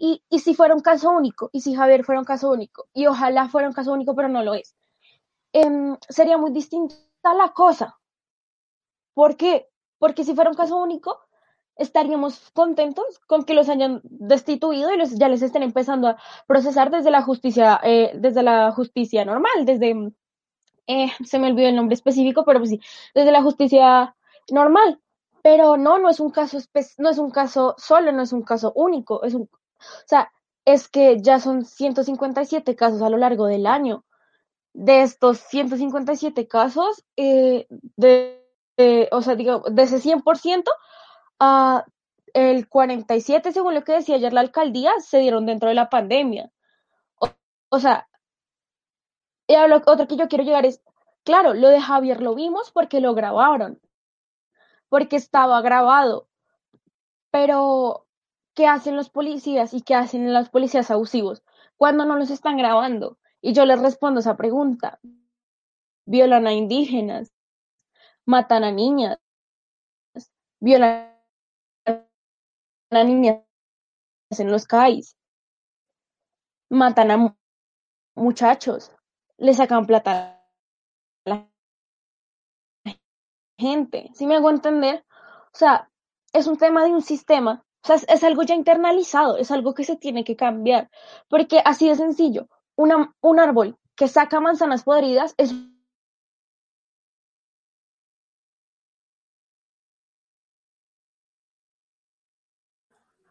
Y, 0.00 0.22
si 0.38 0.54
fuera 0.54 0.74
un 0.76 0.80
caso 0.80 1.10
único, 1.10 1.50
y 1.52 1.60
si 1.60 1.74
Javier 1.74 2.04
fuera 2.04 2.20
un 2.20 2.24
caso 2.24 2.50
único, 2.50 2.86
y 2.94 3.06
ojalá 3.06 3.48
fuera 3.48 3.68
un 3.68 3.74
caso 3.74 3.92
único, 3.92 4.14
pero 4.14 4.28
no 4.28 4.44
lo 4.44 4.54
es, 4.54 4.76
em, 5.52 5.96
sería 6.08 6.38
muy 6.38 6.52
distinta 6.52 6.94
la 7.36 7.52
cosa. 7.52 7.98
¿Por 9.14 9.36
qué? 9.36 9.68
Porque 9.98 10.24
si 10.24 10.34
fuera 10.34 10.50
un 10.50 10.56
caso 10.56 10.76
único, 10.76 11.18
estaríamos 11.76 12.50
contentos 12.52 13.18
con 13.26 13.44
que 13.44 13.54
los 13.54 13.68
hayan 13.68 14.00
destituido 14.04 14.90
y 14.94 15.18
ya 15.18 15.28
les 15.28 15.42
estén 15.42 15.62
empezando 15.64 16.08
a 16.08 16.18
procesar 16.46 16.90
desde 16.90 17.10
la 17.10 17.22
justicia, 17.22 17.80
eh, 17.82 18.12
desde 18.14 18.42
la 18.44 18.72
justicia 18.72 19.24
normal, 19.24 19.64
desde, 19.64 20.12
eh, 20.86 21.10
se 21.24 21.38
me 21.40 21.48
olvidó 21.50 21.68
el 21.68 21.76
nombre 21.76 21.94
específico, 21.94 22.44
pero 22.44 22.60
pues 22.60 22.70
sí, 22.70 22.80
desde 23.14 23.32
la 23.32 23.42
justicia 23.42 24.14
normal. 24.50 25.00
Pero 25.42 25.76
no, 25.76 25.98
no 25.98 26.10
es 26.10 26.20
un 26.20 26.30
caso, 26.30 26.58
no 26.98 27.10
es 27.10 27.18
un 27.18 27.30
caso 27.30 27.74
solo, 27.78 28.12
no 28.12 28.22
es 28.22 28.32
un 28.32 28.42
caso 28.42 28.72
único, 28.74 29.22
es 29.22 29.34
un, 29.34 29.48
o 29.78 30.08
sea, 30.08 30.32
es 30.64 30.88
que 30.88 31.22
ya 31.22 31.40
son 31.40 31.64
157 31.64 32.76
casos 32.76 33.02
a 33.02 33.08
lo 33.08 33.16
largo 33.16 33.46
del 33.46 33.66
año. 33.66 34.04
De 34.74 35.02
estos 35.02 35.38
157 35.38 36.46
casos, 36.46 37.04
eh, 37.16 37.66
de, 37.96 38.44
o 39.12 39.22
sea, 39.22 39.34
digo, 39.34 39.64
de 39.70 39.82
ese 39.82 39.98
100%, 39.98 40.64
a 41.40 41.84
el 42.34 42.68
47, 42.68 43.52
según 43.52 43.74
lo 43.74 43.84
que 43.84 43.92
decía 43.92 44.16
ayer 44.16 44.32
la 44.32 44.40
alcaldía, 44.40 44.92
se 45.00 45.18
dieron 45.18 45.46
dentro 45.46 45.68
de 45.68 45.74
la 45.74 45.88
pandemia. 45.88 46.50
O, 47.70 47.80
sea, 47.80 48.08
y 49.46 49.54
otro 49.56 50.06
que 50.06 50.16
yo 50.16 50.28
quiero 50.28 50.44
llegar 50.44 50.66
es, 50.66 50.82
claro, 51.24 51.54
lo 51.54 51.68
de 51.68 51.80
Javier 51.80 52.20
lo 52.20 52.34
vimos 52.34 52.70
porque 52.72 53.00
lo 53.00 53.14
grabaron, 53.14 53.80
porque 54.88 55.16
estaba 55.16 55.60
grabado, 55.62 56.28
pero 57.30 58.06
¿qué 58.58 58.66
hacen 58.66 58.96
los 58.96 59.08
policías 59.08 59.72
y 59.72 59.82
qué 59.82 59.94
hacen 59.94 60.34
los 60.34 60.48
policías 60.48 60.90
abusivos 60.90 61.44
cuando 61.76 62.04
no 62.04 62.16
los 62.16 62.28
están 62.28 62.56
grabando? 62.56 63.16
Y 63.40 63.52
yo 63.52 63.64
les 63.64 63.80
respondo 63.80 64.18
esa 64.18 64.36
pregunta. 64.36 64.98
Violan 66.06 66.48
a 66.48 66.52
indígenas, 66.52 67.32
matan 68.26 68.64
a 68.64 68.72
niñas, 68.72 69.20
violan 70.58 71.14
a 71.86 73.04
niñas 73.04 73.44
en 74.36 74.50
los 74.50 74.66
CAIs, 74.66 75.16
matan 76.68 77.12
a 77.12 77.36
muchachos, 78.16 78.90
le 79.36 79.54
sacan 79.54 79.86
plata 79.86 80.42
a 81.24 81.30
la 81.30 81.48
gente. 83.56 84.10
Si 84.14 84.26
me 84.26 84.34
hago 84.34 84.50
entender? 84.50 85.06
O 85.54 85.56
sea, 85.56 85.88
es 86.32 86.48
un 86.48 86.58
tema 86.58 86.82
de 86.82 86.90
un 86.90 87.02
sistema, 87.02 87.64
o 87.82 87.86
sea, 87.86 87.96
es, 87.96 88.24
algo 88.24 88.42
ya 88.42 88.54
internalizado, 88.54 89.36
es 89.36 89.50
algo 89.50 89.74
que 89.74 89.84
se 89.84 89.96
tiene 89.96 90.24
que 90.24 90.36
cambiar, 90.36 90.90
porque 91.28 91.60
así 91.64 91.88
de 91.88 91.96
sencillo, 91.96 92.48
una, 92.76 93.14
un 93.20 93.40
árbol 93.40 93.76
que 93.94 94.08
saca 94.08 94.40
manzanas 94.40 94.84
podridas 94.84 95.34
es 95.38 95.54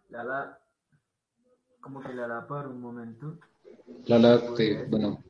Lala, 0.09 0.59
como 1.79 2.01
que 2.01 2.13
Lala 2.13 2.47
para 2.47 2.69
un 2.69 2.81
momento. 2.81 3.37
Lala, 4.05 4.41
te, 4.55 4.85
bueno, 4.85 5.23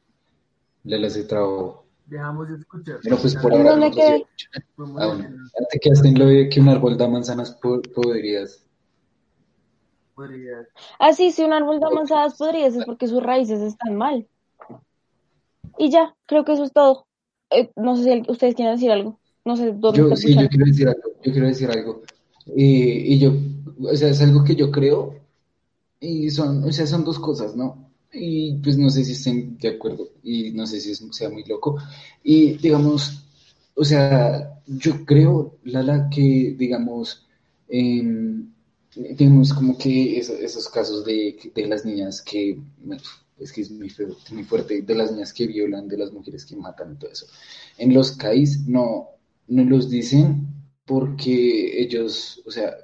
Lala 0.86 1.10
se 1.10 1.26
trabó. 1.26 1.86
Dejamos 2.06 2.48
de 2.48 2.56
escuchar. 2.56 3.00
Pero 3.04 3.18
pues 3.18 3.36
por 3.36 3.52
ahora 3.52 3.76
no. 3.76 3.86
Ah, 3.86 5.08
bueno. 5.08 5.30
Te 5.70 5.80
quedaste 5.80 6.08
en 6.08 6.18
lo 6.18 6.26
de 6.28 6.48
que 6.48 6.62
un 6.62 6.70
árbol 6.70 6.98
da 6.98 7.10
manzanas 7.10 7.52
podridas. 7.52 8.67
Podrías. 10.18 10.68
Ah, 10.98 11.14
sí, 11.14 11.32
si 11.32 11.44
un 11.44 11.54
árbol 11.54 11.80
da 11.80 11.92
manzanas 11.92 12.36
podridas 12.36 12.76
es 12.76 12.86
porque 12.86 13.08
sus 13.08 13.22
raíces 13.22 13.62
están 13.62 13.96
mal. 13.96 14.28
Y 15.78 15.92
ya, 15.92 16.16
creo 16.26 16.44
que 16.44 16.54
eso 16.54 16.64
es 16.64 16.74
todo. 16.74 17.06
Eh, 17.52 17.70
no 17.76 17.96
sé 17.96 18.04
si 18.04 18.32
ustedes 18.32 18.56
quieren 18.56 18.74
decir 18.74 18.92
algo. 18.92 19.20
No 19.46 19.56
sé 19.56 19.72
dónde 19.74 20.00
yo, 20.00 20.16
Sí, 20.16 20.34
yo 20.34 20.50
quiero 20.50 20.66
decir 20.66 20.88
algo. 20.88 21.10
Yo 21.24 21.32
quiero 21.32 21.48
decir 21.48 21.70
algo. 21.70 22.02
y 22.48 23.20
yo, 23.20 23.32
o 23.80 23.96
sea, 23.96 24.10
es 24.10 24.22
algo 24.24 24.44
que 24.44 24.56
yo 24.56 24.72
creo. 24.72 25.14
Y 26.00 26.32
son, 26.32 26.64
o 26.64 26.72
sea, 26.72 26.88
son 26.88 27.06
dos 27.06 27.20
cosas, 27.20 27.56
¿no? 27.56 27.88
y 28.14 28.54
pues 28.64 28.78
no 28.78 28.90
sé 28.90 29.04
si 29.04 29.14
estén 29.14 29.58
de 29.58 29.70
acuerdo 29.70 30.10
y 30.24 30.52
no 30.52 30.66
sé 30.66 30.80
si 30.80 30.96
sea 30.96 31.30
muy 31.30 31.44
loco. 31.44 31.78
Y 32.24 32.54
digamos, 32.58 33.24
o 33.76 33.84
sea, 33.84 34.62
yo 34.66 35.06
creo, 35.06 35.58
Lala, 35.64 36.10
que 36.10 36.56
digamos, 36.58 37.26
eh, 37.70 38.04
digamos 38.98 39.54
como 39.54 39.78
que 39.78 40.18
esos, 40.18 40.68
casos 40.70 41.06
de, 41.06 41.38
de, 41.54 41.68
las 41.68 41.86
niñas 41.86 42.22
que, 42.22 42.60
es 43.40 43.52
que 43.52 43.62
es 43.62 43.72
muy, 43.72 43.92
muy 44.32 44.44
fuerte, 44.44 44.82
de 44.82 44.96
las 44.96 45.12
niñas 45.12 45.34
que 45.34 45.48
violan, 45.48 45.88
de 45.88 45.98
las 45.98 46.12
mujeres 46.12 46.46
que 46.46 46.56
matan 46.56 46.94
y 46.94 46.96
todo 46.98 47.12
eso. 47.12 47.28
En 47.78 47.94
los 47.94 48.14
CAIs 48.14 48.68
no, 48.68 49.10
no 49.48 49.64
los 49.64 49.90
dicen 49.90 50.48
porque 50.86 51.82
ellos, 51.82 52.42
o 52.46 52.52
sea, 52.52 52.76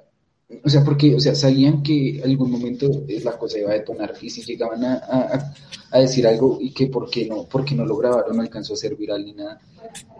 o 0.62 0.68
sea, 0.68 0.84
porque, 0.84 1.14
o 1.14 1.20
sea, 1.20 1.34
sabían 1.34 1.82
que 1.82 2.20
algún 2.24 2.50
momento 2.50 3.04
la 3.22 3.38
cosa 3.38 3.58
iba 3.58 3.70
a 3.70 3.74
detonar 3.74 4.14
y 4.20 4.30
si 4.30 4.42
llegaban 4.42 4.84
a, 4.84 5.52
a, 5.90 5.98
decir 5.98 6.26
algo 6.26 6.58
y 6.60 6.72
que 6.72 6.86
por 6.86 7.10
qué 7.10 7.26
no, 7.26 7.48
porque 7.48 7.74
no 7.74 7.84
lo 7.84 7.96
grabaron, 7.96 8.36
no 8.36 8.42
alcanzó 8.42 8.74
a 8.74 8.76
ser 8.76 8.94
viral 8.94 9.24
ni 9.24 9.32
nada. 9.32 9.58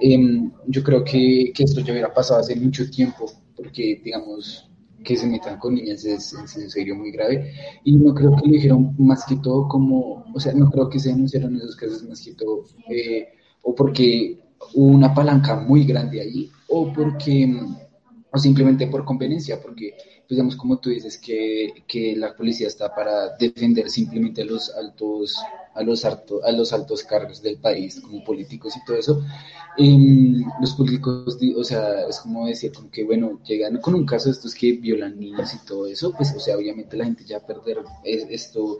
Em, 0.00 0.50
yo 0.66 0.82
creo 0.82 1.04
que, 1.04 1.52
que, 1.54 1.64
esto 1.64 1.80
ya 1.82 1.92
hubiera 1.92 2.12
pasado 2.12 2.40
hace 2.40 2.56
mucho 2.56 2.88
tiempo, 2.90 3.30
porque, 3.54 4.00
digamos, 4.02 4.68
que 5.04 5.16
se 5.16 5.26
metan 5.26 5.58
con 5.58 5.74
niñas 5.74 6.04
es, 6.04 6.32
en 6.32 6.70
serio 6.70 6.96
muy 6.96 7.12
grave. 7.12 7.52
Y 7.84 7.96
no 7.96 8.14
creo 8.14 8.34
que 8.34 8.48
lo 8.48 8.52
dijeron 8.52 8.94
más 8.98 9.24
que 9.26 9.36
todo 9.36 9.68
como, 9.68 10.24
o 10.34 10.40
sea, 10.40 10.52
no 10.54 10.70
creo 10.70 10.88
que 10.88 10.98
se 10.98 11.10
denunciaron 11.10 11.56
esos 11.56 11.76
casos 11.76 12.02
más 12.08 12.20
que 12.20 12.34
todo, 12.34 12.64
eh, 12.88 13.28
o 13.62 13.74
porque 13.74 14.40
hubo 14.74 14.86
una 14.86 15.14
palanca 15.14 15.56
muy 15.56 15.84
grande 15.84 16.20
ahí, 16.20 16.50
o 16.68 16.92
porque, 16.92 17.54
o 18.32 18.38
simplemente 18.38 18.86
por 18.86 19.04
conveniencia, 19.04 19.60
porque 19.60 19.94
digamos, 20.28 20.56
como 20.56 20.78
tú 20.78 20.90
dices, 20.90 21.18
que, 21.18 21.84
que, 21.86 22.16
la 22.16 22.34
policía 22.34 22.66
está 22.66 22.94
para 22.94 23.36
defender 23.36 23.90
simplemente 23.90 24.42
a 24.42 24.44
los 24.44 24.74
altos, 24.74 25.36
a 25.74 25.82
los, 25.82 26.04
alto, 26.04 26.44
a 26.44 26.52
los 26.52 26.72
altos 26.72 27.02
cargos 27.02 27.42
del 27.42 27.58
país, 27.58 28.00
como 28.00 28.24
políticos 28.24 28.74
y 28.76 28.84
todo 28.84 28.96
eso. 28.96 29.22
Em, 29.76 30.44
los 30.60 30.74
políticos, 30.74 31.38
o 31.56 31.64
sea, 31.64 32.06
es 32.08 32.20
como 32.20 32.46
decir, 32.46 32.72
como 32.72 32.90
que, 32.90 33.04
bueno, 33.04 33.40
llegan 33.44 33.78
con 33.78 33.94
un 33.94 34.06
caso 34.06 34.26
de 34.26 34.32
estos 34.32 34.54
que 34.54 34.72
violan 34.72 35.18
niños 35.18 35.52
y 35.54 35.66
todo 35.66 35.86
eso, 35.86 36.12
pues, 36.12 36.32
o 36.34 36.40
sea, 36.40 36.56
obviamente 36.56 36.96
la 36.96 37.04
gente 37.04 37.24
ya 37.24 37.44
perder 37.44 37.78
esto, 38.04 38.78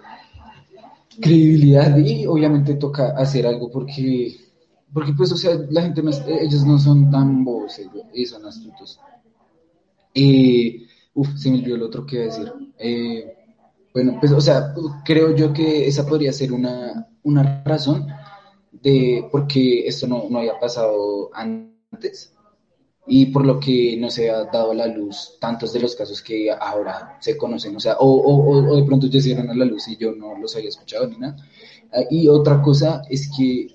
credibilidad 1.20 1.96
y 1.96 2.26
obviamente 2.26 2.74
toca 2.74 3.10
hacer 3.16 3.46
algo 3.46 3.70
porque, 3.70 4.36
porque 4.92 5.12
pues, 5.12 5.32
o 5.32 5.36
sea, 5.36 5.56
la 5.70 5.82
gente, 5.82 6.02
no 6.02 6.10
ellos 6.10 6.64
no 6.64 6.78
son 6.78 7.10
tan 7.10 7.44
bobos, 7.44 7.78
ellos 7.78 8.30
son 8.30 8.46
astutos. 8.46 9.00
Eh, 10.14 10.86
Uf, 11.14 11.28
se 11.36 11.50
me 11.50 11.58
olvidó 11.58 11.76
el 11.76 11.82
otro 11.82 12.06
que 12.06 12.18
decir. 12.18 12.52
Eh, 12.78 13.36
bueno, 13.92 14.16
pues, 14.20 14.32
o 14.32 14.40
sea, 14.40 14.74
creo 15.04 15.34
yo 15.34 15.52
que 15.52 15.86
esa 15.86 16.06
podría 16.06 16.32
ser 16.32 16.52
una, 16.52 17.08
una 17.22 17.62
razón 17.64 18.06
de 18.72 19.28
por 19.30 19.46
qué 19.46 19.86
esto 19.86 20.06
no, 20.06 20.24
no 20.28 20.38
había 20.38 20.58
pasado 20.58 21.30
antes 21.32 22.32
y 23.06 23.26
por 23.26 23.44
lo 23.46 23.60
que 23.60 23.96
no 23.98 24.10
se 24.10 24.30
ha 24.30 24.44
dado 24.44 24.70
a 24.72 24.74
la 24.74 24.86
luz 24.86 25.36
tantos 25.40 25.72
de 25.72 25.80
los 25.80 25.94
casos 25.94 26.22
que 26.22 26.50
ahora 26.50 27.18
se 27.20 27.36
conocen, 27.36 27.76
o 27.76 27.80
sea, 27.80 27.96
o, 27.98 28.06
o, 28.08 28.72
o 28.72 28.76
de 28.76 28.84
pronto 28.84 29.06
ya 29.08 29.20
se 29.20 29.28
dieron 29.28 29.50
a 29.50 29.54
la 29.54 29.64
luz 29.66 29.88
y 29.88 29.96
yo 29.96 30.12
no 30.12 30.36
los 30.38 30.56
había 30.56 30.70
escuchado 30.70 31.06
ni 31.06 31.18
nada. 31.18 31.36
Ah, 31.92 32.02
y 32.10 32.28
otra 32.28 32.62
cosa 32.62 33.02
es 33.10 33.30
que, 33.36 33.68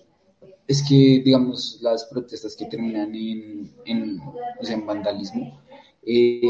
es 0.68 0.84
que 0.84 1.22
digamos, 1.24 1.80
las 1.82 2.06
protestas 2.06 2.56
que 2.56 2.66
terminan 2.66 3.14
en, 3.16 3.72
en, 3.86 4.22
en 4.68 4.86
vandalismo, 4.88 5.62
eh, 6.04 6.42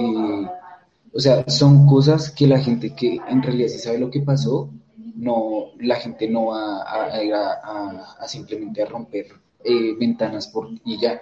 o 1.14 1.20
sea, 1.20 1.47
son 1.49 1.88
cosas 1.88 2.32
que 2.32 2.47
la 2.47 2.60
gente 2.60 2.95
que 2.95 3.20
en 3.28 3.41
realidad 3.41 3.70
sí 3.70 3.80
sabe 3.80 3.99
lo 3.99 4.12
que 4.12 4.22
pasó, 4.22 4.72
no, 5.16 5.72
la 5.80 5.95
gente 5.95 6.28
no 6.30 6.47
va 6.47 6.82
a, 6.84 8.16
a, 8.20 8.28
simplemente 8.28 8.82
a 8.82 8.86
romper 8.86 9.28
eh, 9.64 9.95
ventanas 9.99 10.47
por, 10.47 10.70
y 10.86 10.99
ya. 10.99 11.22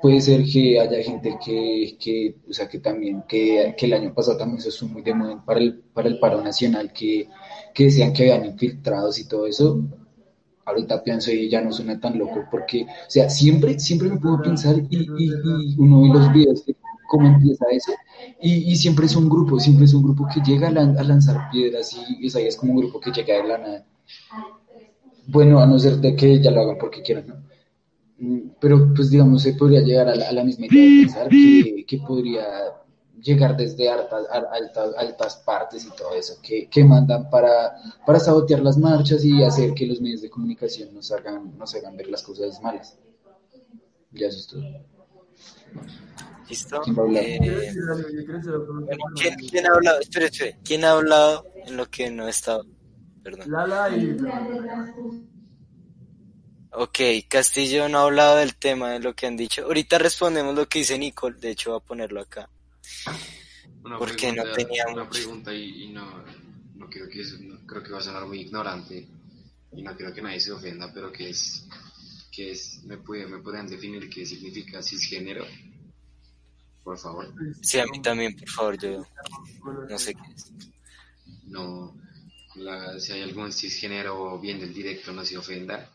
Puede 0.00 0.20
ser 0.20 0.44
que 0.44 0.78
haya 0.78 1.02
gente 1.02 1.38
que, 1.42 1.96
que 1.98 2.36
o 2.48 2.52
sea, 2.52 2.68
que 2.68 2.78
también, 2.78 3.24
que, 3.26 3.74
que, 3.76 3.86
el 3.86 3.94
año 3.94 4.14
pasado 4.14 4.36
también 4.36 4.60
se 4.60 4.68
estuvo 4.68 4.90
muy 4.90 5.02
de 5.02 5.14
moda 5.14 5.42
para 5.44 5.58
el, 5.58 5.80
para 5.94 6.08
el 6.08 6.18
paro 6.18 6.42
nacional, 6.42 6.92
que, 6.92 7.28
que 7.74 7.84
decían 7.84 8.12
que 8.12 8.30
habían 8.30 8.46
infiltrados 8.46 9.18
y 9.18 9.26
todo 9.26 9.46
eso. 9.46 9.80
Ahorita 10.64 11.02
pienso 11.02 11.30
y 11.30 11.48
ya 11.48 11.60
no 11.62 11.72
suena 11.72 11.98
tan 11.98 12.18
loco, 12.18 12.44
porque, 12.50 12.82
o 12.84 13.10
sea, 13.10 13.30
siempre, 13.30 13.78
siempre 13.78 14.08
me 14.08 14.18
puedo 14.18 14.42
pensar 14.42 14.76
y, 14.90 14.96
y, 14.96 15.30
y 15.30 15.76
uno 15.78 16.02
ve 16.02 16.08
los 16.08 16.32
videos 16.32 16.66
de 16.66 16.76
cómo 17.06 17.26
empieza 17.26 17.66
eso 17.70 17.92
y, 18.40 18.72
y, 18.72 18.76
siempre 18.76 19.06
es 19.06 19.16
un 19.16 19.28
grupo, 19.28 19.58
siempre 19.58 19.84
es 19.84 19.94
un 19.94 20.02
grupo 20.02 20.26
que 20.32 20.40
llega 20.40 20.68
a, 20.68 20.72
lanzar 20.72 21.50
piedras 21.50 21.94
y, 21.94 22.26
esa 22.26 22.40
es 22.40 22.56
como 22.56 22.72
un 22.72 22.78
grupo 22.78 23.00
que 23.00 23.10
llega 23.10 23.36
de 23.36 23.48
la 23.48 23.58
nada. 23.58 23.86
Bueno, 25.26 25.58
a 25.60 25.66
no 25.66 25.78
ser 25.78 25.96
de 25.96 26.14
que 26.14 26.40
ya 26.40 26.50
lo 26.50 26.60
hagan 26.60 26.78
porque 26.78 27.02
quieran, 27.02 27.26
¿no? 27.26 27.36
Mm, 28.18 28.50
pero 28.60 28.92
pues 28.94 29.10
digamos, 29.10 29.42
se 29.42 29.54
podría 29.54 29.80
llegar 29.80 30.08
a 30.08 30.14
la, 30.14 30.44
misma 30.44 30.66
idea 30.66 30.82
de 30.82 31.02
pensar 31.02 31.28
que, 31.28 31.84
que 31.86 31.98
podría 31.98 32.44
llegar 33.20 33.56
desde 33.56 33.88
altas, 33.88 34.26
altas, 34.30 34.94
altas 34.96 35.36
partes 35.44 35.84
y 35.84 35.90
todo 35.96 36.14
eso, 36.14 36.34
que, 36.42 36.68
que, 36.68 36.84
mandan 36.84 37.28
para, 37.28 37.76
para 38.06 38.20
sabotear 38.20 38.60
las 38.60 38.78
marchas 38.78 39.24
y 39.24 39.42
hacer 39.42 39.74
que 39.74 39.86
los 39.86 40.00
medios 40.00 40.22
de 40.22 40.30
comunicación 40.30 40.94
nos 40.94 41.10
hagan, 41.12 41.56
nos 41.58 41.74
hagan 41.74 41.96
ver 41.96 42.08
las 42.08 42.22
cosas 42.22 42.62
malas. 42.62 42.98
Ya 44.12 44.28
eso 44.28 44.38
es 44.38 44.46
todo. 44.46 44.62
¿Listo? 46.48 46.80
Eh, 47.14 47.74
¿quién, 49.50 49.66
ha 49.66 49.74
hablado? 49.74 50.00
Espera. 50.00 50.28
¿Quién 50.64 50.84
ha 50.84 50.92
hablado 50.92 51.46
en 51.66 51.76
lo 51.76 51.90
que 51.90 52.10
no 52.10 52.26
he 52.26 52.30
estado? 52.30 52.64
Perdón. 53.22 53.50
Lala 53.50 53.96
y... 53.96 54.16
Ok, 56.70 56.98
Castillo 57.28 57.88
no 57.88 57.98
ha 57.98 58.02
hablado 58.02 58.36
del 58.36 58.54
tema 58.56 58.90
de 58.90 59.00
lo 59.00 59.14
que 59.14 59.26
han 59.26 59.36
dicho. 59.36 59.64
Ahorita 59.64 59.98
respondemos 59.98 60.54
lo 60.54 60.68
que 60.68 60.80
dice 60.80 60.98
Nicole, 60.98 61.38
de 61.38 61.50
hecho 61.50 61.70
voy 61.70 61.80
a 61.82 61.84
ponerlo 61.84 62.20
acá. 62.20 62.48
Una 63.82 63.98
porque 63.98 64.32
pregunta, 64.32 64.44
no 64.44 64.52
tenía 64.52 64.84
una 64.92 65.08
pregunta 65.08 65.54
y, 65.54 65.84
y 65.84 65.92
no, 65.92 66.22
no, 66.74 66.90
creo 66.90 67.08
que 67.08 67.22
no, 67.40 67.66
creo 67.66 67.82
que 67.82 67.92
va 67.92 67.98
a 67.98 68.02
sonar 68.02 68.26
muy 68.26 68.40
ignorante 68.40 69.08
y 69.72 69.82
no 69.82 69.96
creo 69.96 70.12
que 70.12 70.22
nadie 70.22 70.40
se 70.40 70.52
ofenda, 70.52 70.92
pero 70.92 71.10
que 71.10 71.30
es 71.30 71.66
que 72.30 72.50
es 72.50 72.82
me 72.84 72.98
puede, 72.98 73.26
me 73.26 73.38
pueden 73.38 73.66
definir 73.66 74.10
qué 74.10 74.26
significa 74.26 74.82
cisgénero 74.82 75.46
por 76.86 76.96
favor. 76.96 77.26
Sí, 77.62 77.80
a 77.80 77.86
mí 77.86 78.00
también, 78.00 78.36
por 78.36 78.48
favor, 78.48 78.78
yo 78.78 79.04
no 79.90 79.98
sé 79.98 80.14
qué 80.14 80.32
es. 80.32 80.52
No, 81.48 81.96
si 83.00 83.12
hay 83.12 83.22
algún 83.22 83.52
cisgénero 83.52 84.38
viendo 84.38 84.64
el 84.64 84.72
directo, 84.72 85.10
no 85.12 85.24
se 85.24 85.36
ofenda, 85.36 85.90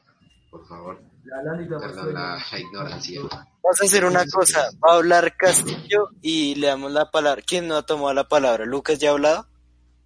por 0.49 0.67
favor. 0.67 1.01
Perdón 1.23 2.13
la, 2.13 2.43
ignorancia. 2.59 3.21
Vamos 3.21 3.81
a 3.81 3.85
hacer 3.85 4.03
una 4.03 4.25
cosa, 4.25 4.69
va 4.85 4.91
a 4.91 4.97
hablar 4.97 5.37
Castillo 5.37 6.09
y 6.21 6.55
le 6.55 6.67
damos 6.67 6.91
la 6.91 7.09
palabra. 7.09 7.41
¿Quién 7.41 7.69
no 7.69 7.77
ha 7.77 7.85
tomado 7.85 8.13
la 8.13 8.27
palabra? 8.27 8.65
¿Lucas 8.65 8.99
ya 8.99 9.11
ha 9.11 9.13
hablado? 9.13 9.47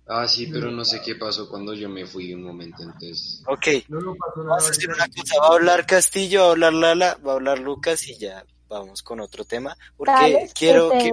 Ah, 0.07 0.27
sí, 0.27 0.45
pero 0.45 0.69
no 0.69 0.85
sé 0.85 1.01
qué 1.03 1.15
pasó 1.15 1.49
cuando 1.49 1.73
yo 1.73 1.89
me 1.89 2.05
fui 2.05 2.31
un 2.31 2.43
momento, 2.43 2.83
entonces. 2.83 3.41
Ok, 3.47 3.87
No, 3.87 3.99
no 4.01 4.13
pasó 4.15 4.43
nada. 4.43 4.49
vamos 4.57 4.67
a 4.67 4.69
hacer 4.69 4.89
una 4.89 5.07
cosa. 5.07 5.35
Va 5.41 5.47
a 5.47 5.53
hablar 5.55 5.85
Castillo, 5.87 6.41
va 6.41 6.45
a 6.45 6.51
hablar 6.51 6.73
Lala, 6.73 7.17
va 7.25 7.31
a 7.31 7.35
hablar 7.35 7.57
Lucas 7.57 8.07
y 8.07 8.19
ya 8.19 8.45
vamos 8.67 9.01
con 9.03 9.19
otro 9.19 9.45
tema. 9.45 9.75
Porque 9.97 10.49
quiero, 10.57 10.89
te- 10.89 11.11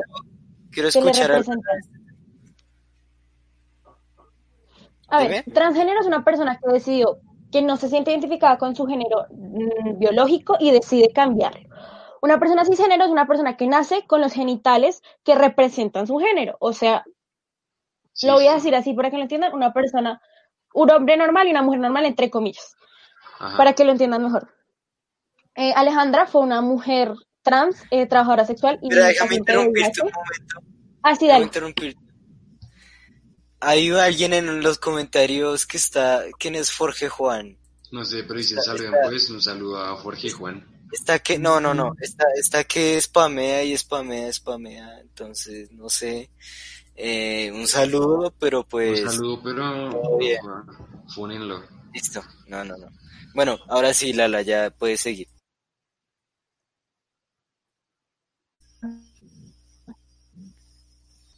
quiero, 0.70 0.88
escuchar 0.88 1.30
al... 1.30 1.38
representan. 1.38 1.80
A 5.09 5.18
ver, 5.24 5.44
transgénero 5.53 6.00
es 6.00 6.07
una 6.07 6.24
persona 6.24 6.59
que 6.59 6.72
decidió 6.72 7.18
que 7.50 7.61
no 7.61 7.76
se 7.76 7.88
siente 7.88 8.12
identificada 8.12 8.57
con 8.57 8.74
su 8.74 8.86
género 8.86 9.26
mm, 9.30 9.98
biológico 9.98 10.57
y 10.59 10.70
decide 10.70 11.12
cambiarlo. 11.12 11.68
Una 12.22 12.38
persona 12.38 12.64
cisgénero 12.64 13.05
es 13.05 13.11
una 13.11 13.26
persona 13.26 13.57
que 13.57 13.66
nace 13.66 14.07
con 14.07 14.20
los 14.20 14.32
genitales 14.32 15.03
que 15.22 15.34
representan 15.34 16.07
su 16.07 16.18
género. 16.18 16.57
O 16.61 16.72
sea, 16.72 17.05
Sí, 18.14 18.26
lo 18.26 18.34
voy 18.34 18.46
a 18.46 18.55
decir 18.55 18.74
así 18.74 18.92
para 18.94 19.11
que 19.11 19.16
lo 19.16 19.22
entiendan, 19.22 19.55
una 19.55 19.72
persona, 19.72 20.20
un 20.74 20.90
hombre 20.90 21.16
normal 21.16 21.48
y 21.48 21.50
una 21.50 21.62
mujer 21.62 21.80
normal, 21.80 22.05
entre 22.05 22.30
comillas, 22.30 22.76
Ajá. 23.38 23.57
para 23.57 23.72
que 23.72 23.84
lo 23.84 23.92
entiendan 23.92 24.22
mejor. 24.22 24.53
Eh, 25.55 25.72
Alejandra 25.74 26.26
fue 26.26 26.42
una 26.42 26.61
mujer 26.61 27.14
trans, 27.43 27.76
eh, 27.90 28.07
trabajadora 28.07 28.47
sexual 28.47 28.78
y 28.82 28.88
Mira, 28.88 29.07
déjame 29.07 29.36
interrumpirte 29.36 30.01
un 30.03 30.11
momento. 30.11 30.61
Ah, 31.03 31.14
sí, 31.16 31.26
Déjame 31.26 31.32
dale. 31.32 31.45
Hay 33.61 33.90
alguien 33.90 34.32
en 34.32 34.61
los 34.62 34.78
comentarios 34.78 35.66
que 35.66 35.76
está... 35.76 36.24
¿Quién 36.38 36.55
es 36.57 36.74
Jorge 36.74 37.09
Juan? 37.09 37.59
No 37.93 38.05
sé, 38.05 38.24
pero 38.24 38.38
saluden 38.62 38.95
está- 38.95 39.09
pues, 39.09 39.30
un 39.30 39.43
saludo 39.43 39.80
a 39.80 39.97
Jorge 39.97 40.30
Juan. 40.30 40.66
Está 40.90 41.18
que... 41.20 41.38
No, 41.38 41.61
no, 41.61 41.72
no. 41.72 41.93
Está, 42.01 42.24
está 42.36 42.64
que 42.64 43.01
spamea 43.01 43.62
y 43.62 43.76
spamea, 43.76 44.32
spamea. 44.32 45.01
Entonces, 45.01 45.70
no 45.72 45.88
sé. 45.88 46.30
Eh, 46.97 47.51
un 47.55 47.66
saludo, 47.68 48.34
pero 48.38 48.64
pues... 48.64 49.01
Un 49.03 49.11
saludo, 49.11 49.40
pero 49.43 50.18
bien. 50.18 50.40
fúnenlo. 51.14 51.62
Listo. 51.95 52.22
No, 52.49 52.64
no, 52.64 52.76
no. 52.76 52.88
Bueno, 53.34 53.59
ahora 53.68 53.95
sí, 53.95 54.12
Lala, 54.12 54.43
ya 54.43 54.70
puedes 54.70 55.01
seguir. 55.01 55.28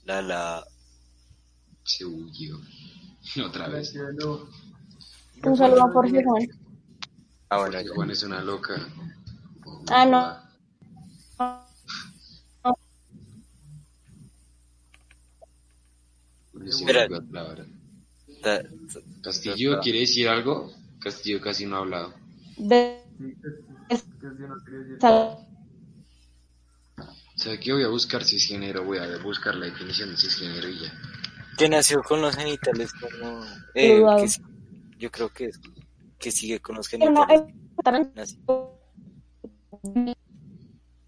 Lala. 0.05 0.65
Se 1.85 2.05
huyó. 2.05 2.59
Otra 3.47 3.69
vez. 3.69 3.95
Un 5.43 5.57
saludo 5.57 5.85
a 5.85 5.93
Jorge 5.93 6.23
Juan. 6.25 6.47
Ah, 7.51 7.59
bueno. 7.59 7.79
Juan 7.95 8.11
es 8.11 8.23
una 8.23 8.43
loca. 8.43 8.75
Ah, 9.91 10.05
no. 10.07 10.45
Espera. 16.67 17.09
Castillo, 19.23 19.81
¿quiere 19.81 20.01
decir 20.01 20.29
algo? 20.29 20.73
Castillo 21.01 21.41
casi 21.41 21.67
no 21.67 21.77
ha 21.77 21.79
hablado. 21.81 22.15
De- 22.57 23.03
yo 23.91 24.49
no 24.49 24.65
quería 24.65 24.81
decir. 24.81 24.99
O 27.45 27.47
sea, 27.47 27.61
que 27.61 27.75
voy 27.75 27.83
a 27.85 27.89
buscar 27.89 28.25
cisgénero, 28.25 28.85
voy 28.85 28.97
a 28.97 29.19
buscar 29.19 29.55
la 29.55 29.67
definición 29.67 30.09
de 30.11 30.17
cisgénero 30.17 30.67
y 30.67 30.81
ya. 30.81 30.99
que 31.59 31.69
nació 31.69 32.03
con 32.03 32.23
los 32.23 32.35
genitales 32.35 32.91
como... 32.95 33.45
eh, 33.75 34.03
que 34.19 34.29
yo 34.99 35.11
creo 35.11 35.29
que, 35.29 35.51
que 36.19 36.31
sigue 36.31 36.61
con 36.61 36.77
los 36.77 36.89
genitales. 36.89 37.43
eh. 39.85 40.15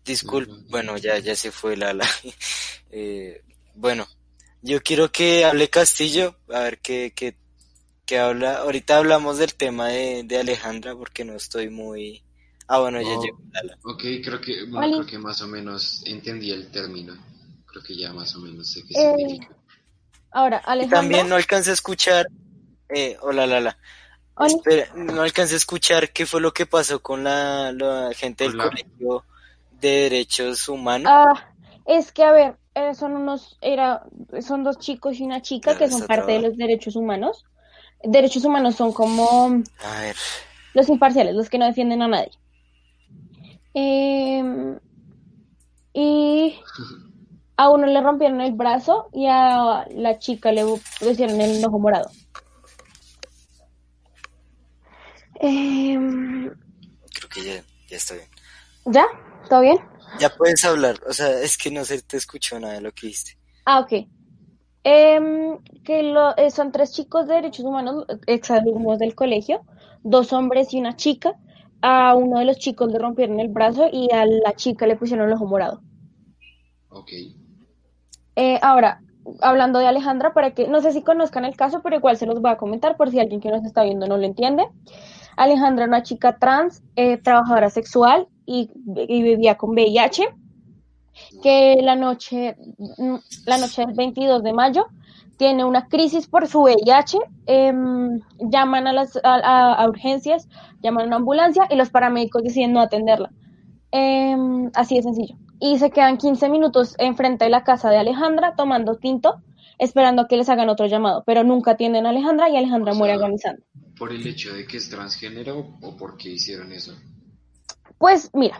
Disculpe, 0.04 0.52
bueno, 0.68 0.98
ya, 0.98 1.18
ya 1.20 1.34
se 1.34 1.50
fue 1.50 1.76
Lala. 1.76 2.06
Eh, 2.90 3.42
bueno, 3.74 4.06
yo 4.62 4.80
quiero 4.82 5.10
que 5.10 5.44
hable 5.44 5.68
Castillo, 5.70 6.36
a 6.48 6.60
ver 6.60 6.78
qué, 6.80 7.12
qué, 7.16 7.36
qué 8.04 8.18
habla. 8.18 8.58
Ahorita 8.58 8.98
hablamos 8.98 9.38
del 9.38 9.54
tema 9.54 9.88
de, 9.88 10.22
de 10.24 10.38
Alejandra 10.38 10.94
porque 10.94 11.24
no 11.24 11.34
estoy 11.34 11.70
muy... 11.70 12.25
Ah, 12.68 12.80
bueno, 12.80 13.00
ya 13.00 13.08
Oh. 13.16 13.22
llegó 13.22 13.38
Lala. 13.52 13.78
Ok, 13.84 14.02
creo 14.24 14.40
que, 14.40 14.64
bueno, 14.66 14.96
creo 14.98 15.06
que 15.06 15.18
más 15.18 15.40
o 15.42 15.46
menos 15.46 16.02
entendí 16.06 16.50
el 16.50 16.70
término. 16.70 17.14
Creo 17.66 17.82
que 17.82 17.96
ya 17.96 18.12
más 18.12 18.34
o 18.36 18.40
menos 18.40 18.70
sé 18.72 18.82
qué 18.86 18.94
Eh, 18.94 19.14
significa. 19.18 19.54
Ahora, 20.32 20.62
Y 20.66 20.70
Alejandra. 20.70 21.00
también 21.00 21.28
no 21.28 21.36
alcancé 21.36 21.70
a 21.70 21.74
escuchar... 21.74 22.26
Eh, 22.88 23.16
hola 23.20 23.46
Lala. 23.46 23.76
Oli. 24.36 24.54
Espera, 24.54 24.88
no 24.94 25.22
alcancé 25.22 25.54
a 25.54 25.56
escuchar 25.58 26.10
qué 26.12 26.26
fue 26.26 26.40
lo 26.40 26.52
que 26.52 26.66
pasó 26.66 27.00
con 27.00 27.24
la, 27.24 27.72
la 27.72 28.10
gente 28.14 28.44
del 28.44 28.54
Hola. 28.54 28.64
colegio 28.70 29.24
de 29.80 29.88
derechos 30.02 30.68
humanos. 30.68 31.10
Ah, 31.12 31.50
es 31.86 32.12
que, 32.12 32.22
a 32.24 32.32
ver, 32.32 32.56
eh, 32.74 32.94
son 32.94 33.16
unos, 33.16 33.56
era, 33.60 34.04
son 34.46 34.62
dos 34.62 34.78
chicos 34.78 35.18
y 35.18 35.22
una 35.24 35.40
chica 35.42 35.76
que 35.78 35.88
son 35.88 36.06
parte 36.06 36.32
de 36.32 36.40
los 36.40 36.56
derechos 36.56 36.96
humanos. 36.96 37.44
Derechos 38.02 38.44
humanos 38.44 38.74
son 38.76 38.92
como 38.92 39.62
A 39.82 40.00
ver, 40.00 40.16
los 40.74 40.88
imparciales, 40.90 41.34
los 41.34 41.48
que 41.48 41.58
no 41.58 41.64
defienden 41.66 42.02
a 42.02 42.08
nadie. 42.08 42.30
Em, 43.78 44.78
y 45.92 46.58
a 47.58 47.68
uno 47.68 47.86
le 47.86 48.00
rompieron 48.00 48.40
el 48.40 48.52
brazo 48.52 49.10
y 49.12 49.26
a 49.26 49.84
la 49.90 50.18
chica 50.18 50.50
le 50.50 50.64
pusieron 50.98 51.38
el 51.42 51.62
ojo 51.62 51.78
morado. 51.78 52.10
Em, 55.40 56.50
creo 57.14 57.28
que 57.28 57.44
ya, 57.44 57.64
ya 57.88 57.96
está 57.98 58.14
bien. 58.14 58.28
¿Ya? 58.86 59.04
¿Todo 59.50 59.60
bien? 59.60 59.78
Ya 60.18 60.30
puedes 60.30 60.64
hablar, 60.64 60.96
o 61.06 61.12
sea, 61.12 61.28
es 61.42 61.58
que 61.58 61.70
no 61.70 61.84
se 61.84 62.00
te 62.00 62.16
escuchó 62.16 62.58
nada 62.58 62.74
de 62.74 62.80
lo 62.80 62.92
que 62.92 63.08
dijiste. 63.08 63.36
Ah, 63.66 63.80
ok. 63.80 64.08
Em, 64.84 65.58
que 65.84 66.02
lo- 66.02 66.34
eh, 66.38 66.50
son 66.50 66.72
tres 66.72 66.92
chicos 66.92 67.26
de 67.26 67.34
derechos 67.34 67.66
humanos, 67.66 68.06
exalumnos 68.26 68.98
del 68.98 69.14
colegio, 69.14 69.62
dos 70.02 70.32
hombres 70.32 70.72
y 70.72 70.78
una 70.80 70.96
chica. 70.96 71.34
A 71.82 72.14
uno 72.14 72.38
de 72.38 72.44
los 72.44 72.58
chicos 72.58 72.90
le 72.90 72.98
rompieron 72.98 73.40
el 73.40 73.48
brazo 73.48 73.88
y 73.92 74.10
a 74.12 74.24
la 74.26 74.54
chica 74.54 74.86
le 74.86 74.96
pusieron 74.96 75.26
el 75.26 75.34
ojo 75.34 75.46
morado. 75.46 75.82
Ok. 76.88 77.10
Eh, 78.36 78.58
ahora, 78.62 79.00
hablando 79.40 79.78
de 79.78 79.86
Alejandra, 79.86 80.32
para 80.34 80.52
que, 80.52 80.68
no 80.68 80.80
sé 80.80 80.92
si 80.92 81.02
conozcan 81.02 81.44
el 81.44 81.56
caso, 81.56 81.80
pero 81.82 81.96
igual 81.96 82.16
se 82.16 82.26
los 82.26 82.40
voy 82.40 82.50
a 82.50 82.56
comentar 82.56 82.96
por 82.96 83.10
si 83.10 83.20
alguien 83.20 83.40
que 83.40 83.50
nos 83.50 83.64
está 83.64 83.82
viendo 83.82 84.06
no 84.06 84.16
lo 84.16 84.24
entiende. 84.24 84.66
Alejandra 85.36 85.84
era 85.84 85.90
una 85.90 86.02
chica 86.02 86.38
trans, 86.38 86.82
eh, 86.96 87.18
trabajadora 87.18 87.70
sexual 87.70 88.28
y, 88.46 88.70
y 89.08 89.22
vivía 89.22 89.56
con 89.56 89.70
VIH, 89.70 90.28
que 91.42 91.76
la 91.82 91.96
noche, 91.96 92.56
mm, 92.78 93.16
la 93.46 93.58
noche 93.58 93.84
del 93.84 93.94
22 93.94 94.42
de 94.42 94.52
mayo 94.52 94.86
tiene 95.36 95.64
una 95.64 95.88
crisis 95.88 96.26
por 96.26 96.46
su 96.46 96.62
VIH, 96.62 97.18
em, 97.46 98.20
llaman 98.40 98.86
a, 98.86 98.92
las, 98.92 99.16
a, 99.16 99.34
a- 99.34 99.74
a 99.74 99.88
urgencias, 99.88 100.48
llaman 100.82 101.04
a 101.04 101.06
una 101.08 101.16
ambulancia 101.16 101.66
y 101.70 101.76
los 101.76 101.90
paramédicos 101.90 102.42
deciden 102.42 102.72
no 102.72 102.80
atenderla. 102.80 103.30
Em, 103.90 104.70
así 104.74 104.96
de 104.96 105.02
sencillo. 105.02 105.36
Y 105.60 105.78
se 105.78 105.90
quedan 105.90 106.18
15 106.18 106.48
minutos 106.48 106.94
enfrente 106.98 107.44
de 107.44 107.50
la 107.50 107.64
casa 107.64 107.88
de 107.90 107.98
Alejandra 107.98 108.54
tomando 108.56 108.96
tinto, 108.96 109.42
esperando 109.78 110.22
a 110.22 110.28
que 110.28 110.36
les 110.36 110.48
hagan 110.48 110.68
otro 110.68 110.86
llamado, 110.86 111.22
pero 111.26 111.44
nunca 111.44 111.72
atienden 111.72 112.06
a 112.06 112.10
Alejandra 112.10 112.48
y 112.50 112.56
Alejandra 112.56 112.92
O 112.92 112.94
sea, 112.94 112.98
muere 112.98 113.14
agonizando. 113.14 113.62
¿Por 113.98 114.12
el 114.12 114.26
hecho 114.26 114.52
de 114.52 114.66
que 114.66 114.76
es 114.76 114.90
transgénero 114.90 115.66
o 115.82 115.96
por 115.96 116.16
qué 116.18 116.30
hicieron 116.30 116.72
eso? 116.72 116.92
Pues 117.98 118.30
mira, 118.34 118.58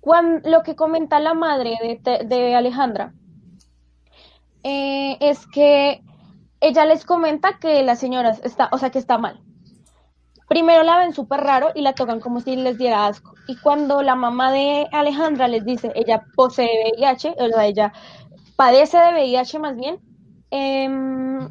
cuan- 0.00 0.42
lo 0.44 0.62
que 0.62 0.76
comenta 0.76 1.18
la 1.18 1.34
madre 1.34 1.76
de, 2.04 2.24
de 2.24 2.54
Alejandra 2.54 3.12
eh, 4.64 5.18
es 5.20 5.46
que 5.46 6.02
ella 6.60 6.86
les 6.86 7.04
comenta 7.04 7.58
que 7.58 7.82
la 7.82 7.94
señora 7.94 8.30
está, 8.42 8.68
o 8.72 8.78
sea, 8.78 8.90
que 8.90 8.98
está 8.98 9.18
mal. 9.18 9.40
Primero 10.48 10.82
la 10.82 10.98
ven 10.98 11.12
súper 11.12 11.40
raro 11.40 11.68
y 11.74 11.82
la 11.82 11.94
tocan 11.94 12.20
como 12.20 12.40
si 12.40 12.56
les 12.56 12.78
diera 12.78 13.06
asco. 13.06 13.34
Y 13.46 13.56
cuando 13.56 14.02
la 14.02 14.14
mamá 14.14 14.50
de 14.50 14.86
Alejandra 14.92 15.48
les 15.48 15.64
dice, 15.64 15.92
ella 15.94 16.24
posee 16.34 16.92
VIH, 16.96 17.34
o 17.38 17.48
sea, 17.48 17.66
ella 17.66 17.92
padece 18.56 18.98
de 18.98 19.12
VIH 19.12 19.58
más 19.58 19.76
bien, 19.76 19.98
em, 20.50 21.50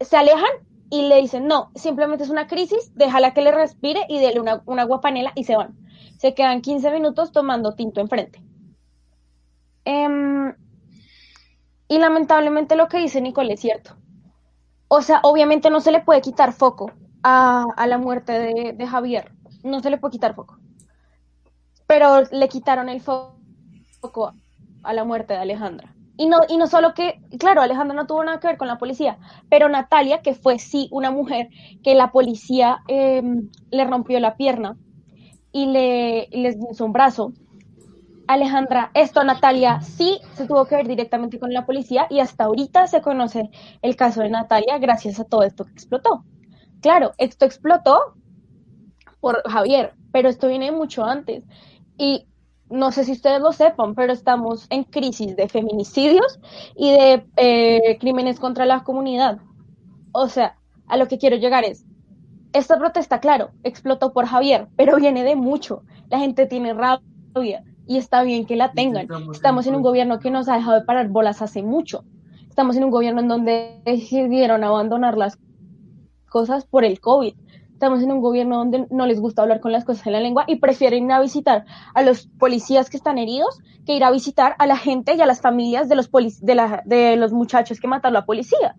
se 0.00 0.16
alejan 0.16 0.50
y 0.90 1.02
le 1.08 1.20
dicen, 1.20 1.46
no, 1.46 1.70
simplemente 1.74 2.24
es 2.24 2.30
una 2.30 2.48
crisis, 2.48 2.92
déjala 2.94 3.34
que 3.34 3.42
le 3.42 3.52
respire 3.52 4.04
y 4.08 4.18
dele 4.18 4.40
una, 4.40 4.62
una 4.66 4.84
guapanela 4.84 5.32
y 5.36 5.44
se 5.44 5.56
van. 5.56 5.76
Se 6.18 6.34
quedan 6.34 6.60
15 6.60 6.90
minutos 6.90 7.32
tomando 7.32 7.74
tinto 7.74 8.00
enfrente. 8.00 8.42
Em, 9.84 10.54
y 11.94 11.98
lamentablemente 11.98 12.76
lo 12.76 12.88
que 12.88 12.98
dice 12.98 13.20
Nicole 13.20 13.54
es 13.54 13.60
cierto. 13.60 13.96
O 14.88 15.02
sea, 15.02 15.20
obviamente 15.24 15.70
no 15.70 15.80
se 15.80 15.92
le 15.92 16.00
puede 16.02 16.20
quitar 16.22 16.52
foco 16.52 16.92
a, 17.22 17.66
a 17.76 17.86
la 17.88 17.98
muerte 17.98 18.32
de, 18.74 18.86
Javier. 18.86 19.32
No 19.64 19.80
se 19.80 19.90
le 19.90 19.98
puede 19.98 20.12
quitar 20.12 20.34
foco. 20.34 20.58
Pero 21.86 22.22
le 22.30 22.48
quitaron 22.48 22.88
el 22.88 23.02
fo- 23.02 23.34
foco 24.00 24.32
a 24.82 24.92
la 24.92 25.04
muerte 25.04 25.34
de 25.34 25.40
Alejandra. 25.40 25.94
Y 26.16 26.26
no, 26.26 26.38
y 26.48 26.56
no 26.58 26.66
solo 26.66 26.94
que, 26.94 27.20
claro, 27.38 27.62
Alejandra 27.62 27.96
no 27.96 28.06
tuvo 28.06 28.24
nada 28.24 28.38
que 28.40 28.48
ver 28.48 28.58
con 28.58 28.68
la 28.68 28.78
policía, 28.78 29.18
pero 29.48 29.68
Natalia, 29.68 30.22
que 30.22 30.34
fue 30.34 30.58
sí 30.58 30.88
una 30.92 31.10
mujer 31.10 31.48
que 31.82 31.94
la 31.94 32.12
policía 32.12 32.80
em, 32.88 33.50
le 33.70 33.84
rompió 33.84 34.20
la 34.20 34.36
pierna 34.36 34.76
y 35.52 35.66
le 35.66 36.28
y 36.30 36.42
les 36.42 36.56
hizo 36.72 36.84
un 36.86 36.92
brazo, 36.92 37.32
Alejandra, 38.26 38.90
esto 38.94 39.24
Natalia 39.24 39.80
sí 39.80 40.20
se 40.34 40.46
tuvo 40.46 40.64
que 40.66 40.76
ver 40.76 40.86
directamente 40.86 41.38
con 41.38 41.52
la 41.52 41.66
policía 41.66 42.06
y 42.08 42.20
hasta 42.20 42.44
ahorita 42.44 42.86
se 42.86 43.02
conoce 43.02 43.50
el 43.82 43.96
caso 43.96 44.22
de 44.22 44.30
Natalia 44.30 44.78
gracias 44.78 45.18
a 45.20 45.24
todo 45.24 45.42
esto 45.42 45.64
que 45.64 45.72
explotó. 45.72 46.24
Claro, 46.80 47.12
esto 47.18 47.44
explotó 47.44 48.14
por 49.20 49.42
Javier, 49.48 49.94
pero 50.12 50.28
esto 50.28 50.48
viene 50.48 50.72
mucho 50.72 51.04
antes. 51.04 51.44
Y 51.96 52.26
no 52.70 52.90
sé 52.90 53.04
si 53.04 53.12
ustedes 53.12 53.40
lo 53.40 53.52
sepan, 53.52 53.94
pero 53.94 54.12
estamos 54.12 54.66
en 54.70 54.84
crisis 54.84 55.36
de 55.36 55.48
feminicidios 55.48 56.40
y 56.74 56.90
de 56.90 57.26
eh, 57.36 57.98
crímenes 57.98 58.40
contra 58.40 58.66
la 58.66 58.82
comunidad. 58.82 59.38
O 60.12 60.28
sea, 60.28 60.56
a 60.88 60.96
lo 60.96 61.06
que 61.06 61.18
quiero 61.18 61.36
llegar 61.36 61.64
es, 61.64 61.84
esta 62.52 62.78
protesta, 62.78 63.20
claro, 63.20 63.50
explotó 63.62 64.12
por 64.12 64.26
Javier, 64.26 64.68
pero 64.76 64.96
viene 64.96 65.24
de 65.24 65.36
mucho. 65.36 65.82
La 66.08 66.18
gente 66.18 66.46
tiene 66.46 66.74
rabia 66.74 67.62
y 67.86 67.98
está 67.98 68.22
bien 68.22 68.46
que 68.46 68.56
la 68.56 68.72
tengan. 68.72 69.08
Estamos 69.32 69.66
en 69.66 69.74
un 69.74 69.82
gobierno 69.82 70.18
que 70.18 70.30
nos 70.30 70.48
ha 70.48 70.56
dejado 70.56 70.78
de 70.78 70.84
parar 70.84 71.08
bolas 71.08 71.42
hace 71.42 71.62
mucho. 71.62 72.04
Estamos 72.48 72.76
en 72.76 72.84
un 72.84 72.90
gobierno 72.90 73.20
en 73.20 73.28
donde 73.28 73.80
decidieron 73.84 74.64
abandonar 74.64 75.16
las 75.16 75.38
cosas 76.28 76.64
por 76.64 76.84
el 76.84 77.00
COVID. 77.00 77.34
Estamos 77.72 78.02
en 78.02 78.12
un 78.12 78.20
gobierno 78.20 78.58
donde 78.58 78.86
no 78.90 79.06
les 79.06 79.20
gusta 79.20 79.42
hablar 79.42 79.60
con 79.60 79.72
las 79.72 79.84
cosas 79.84 80.06
en 80.06 80.12
la 80.12 80.20
lengua 80.20 80.44
y 80.46 80.56
prefieren 80.56 81.06
ir 81.06 81.12
a 81.12 81.20
visitar 81.20 81.64
a 81.94 82.02
los 82.02 82.26
policías 82.26 82.88
que 82.88 82.96
están 82.96 83.18
heridos 83.18 83.60
que 83.84 83.96
ir 83.96 84.04
a 84.04 84.10
visitar 84.10 84.54
a 84.58 84.66
la 84.66 84.76
gente 84.76 85.14
y 85.14 85.20
a 85.20 85.26
las 85.26 85.40
familias 85.40 85.88
de 85.88 85.96
los, 85.96 86.10
de, 86.40 86.54
la, 86.54 86.82
de 86.84 87.16
los 87.16 87.32
muchachos 87.32 87.80
que 87.80 87.88
mataron 87.88 88.16
a 88.16 88.20
la 88.20 88.26
policía. 88.26 88.76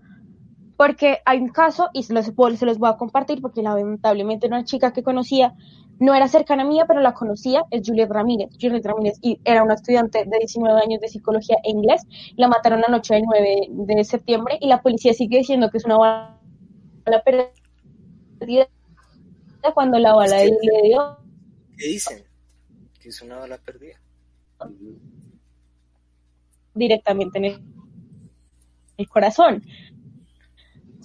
Porque 0.78 1.20
hay 1.26 1.40
un 1.40 1.50
caso, 1.50 1.90
y 1.94 2.04
se 2.04 2.14
los, 2.14 2.26
se 2.26 2.66
los 2.66 2.78
voy 2.78 2.90
a 2.90 2.98
compartir, 2.98 3.42
porque 3.42 3.62
lamentablemente 3.62 4.48
una 4.48 4.64
chica 4.64 4.92
que 4.92 5.04
conocía 5.04 5.54
no 6.04 6.14
era 6.14 6.28
cercana 6.28 6.66
mía, 6.66 6.84
pero 6.86 7.00
la 7.00 7.14
conocía, 7.14 7.64
es 7.72 7.88
Juliet 7.88 8.10
Ramírez. 8.10 8.50
Juliet 8.60 8.86
Ramírez 8.86 9.18
y 9.22 9.40
era 9.46 9.64
una 9.64 9.76
estudiante 9.76 10.26
de 10.26 10.38
19 10.38 10.82
años 10.82 11.00
de 11.00 11.08
psicología 11.08 11.56
e 11.64 11.70
inglés. 11.72 12.02
La 12.36 12.50
mataron 12.50 12.82
la 12.82 12.90
noche 12.90 13.14
del 13.14 13.24
9 13.24 13.68
de 13.70 14.04
septiembre 14.04 14.58
y 14.60 14.68
la 14.68 14.82
policía 14.82 15.14
sigue 15.14 15.38
diciendo 15.38 15.70
que 15.70 15.78
es 15.78 15.86
una 15.86 15.98
bala 15.98 17.24
perdida 17.24 18.68
cuando 19.74 19.98
la 19.98 20.14
bala 20.14 20.40
¿Qué? 20.40 20.58
le 20.62 20.88
dio. 20.90 21.18
¿Qué 21.78 21.88
dicen? 21.88 22.22
Que 23.00 23.08
es 23.08 23.22
una 23.22 23.38
bala 23.38 23.58
perdida. 23.60 23.98
directamente 26.74 27.38
en 27.38 27.46
el, 27.46 27.62
el 28.98 29.08
corazón. 29.08 29.64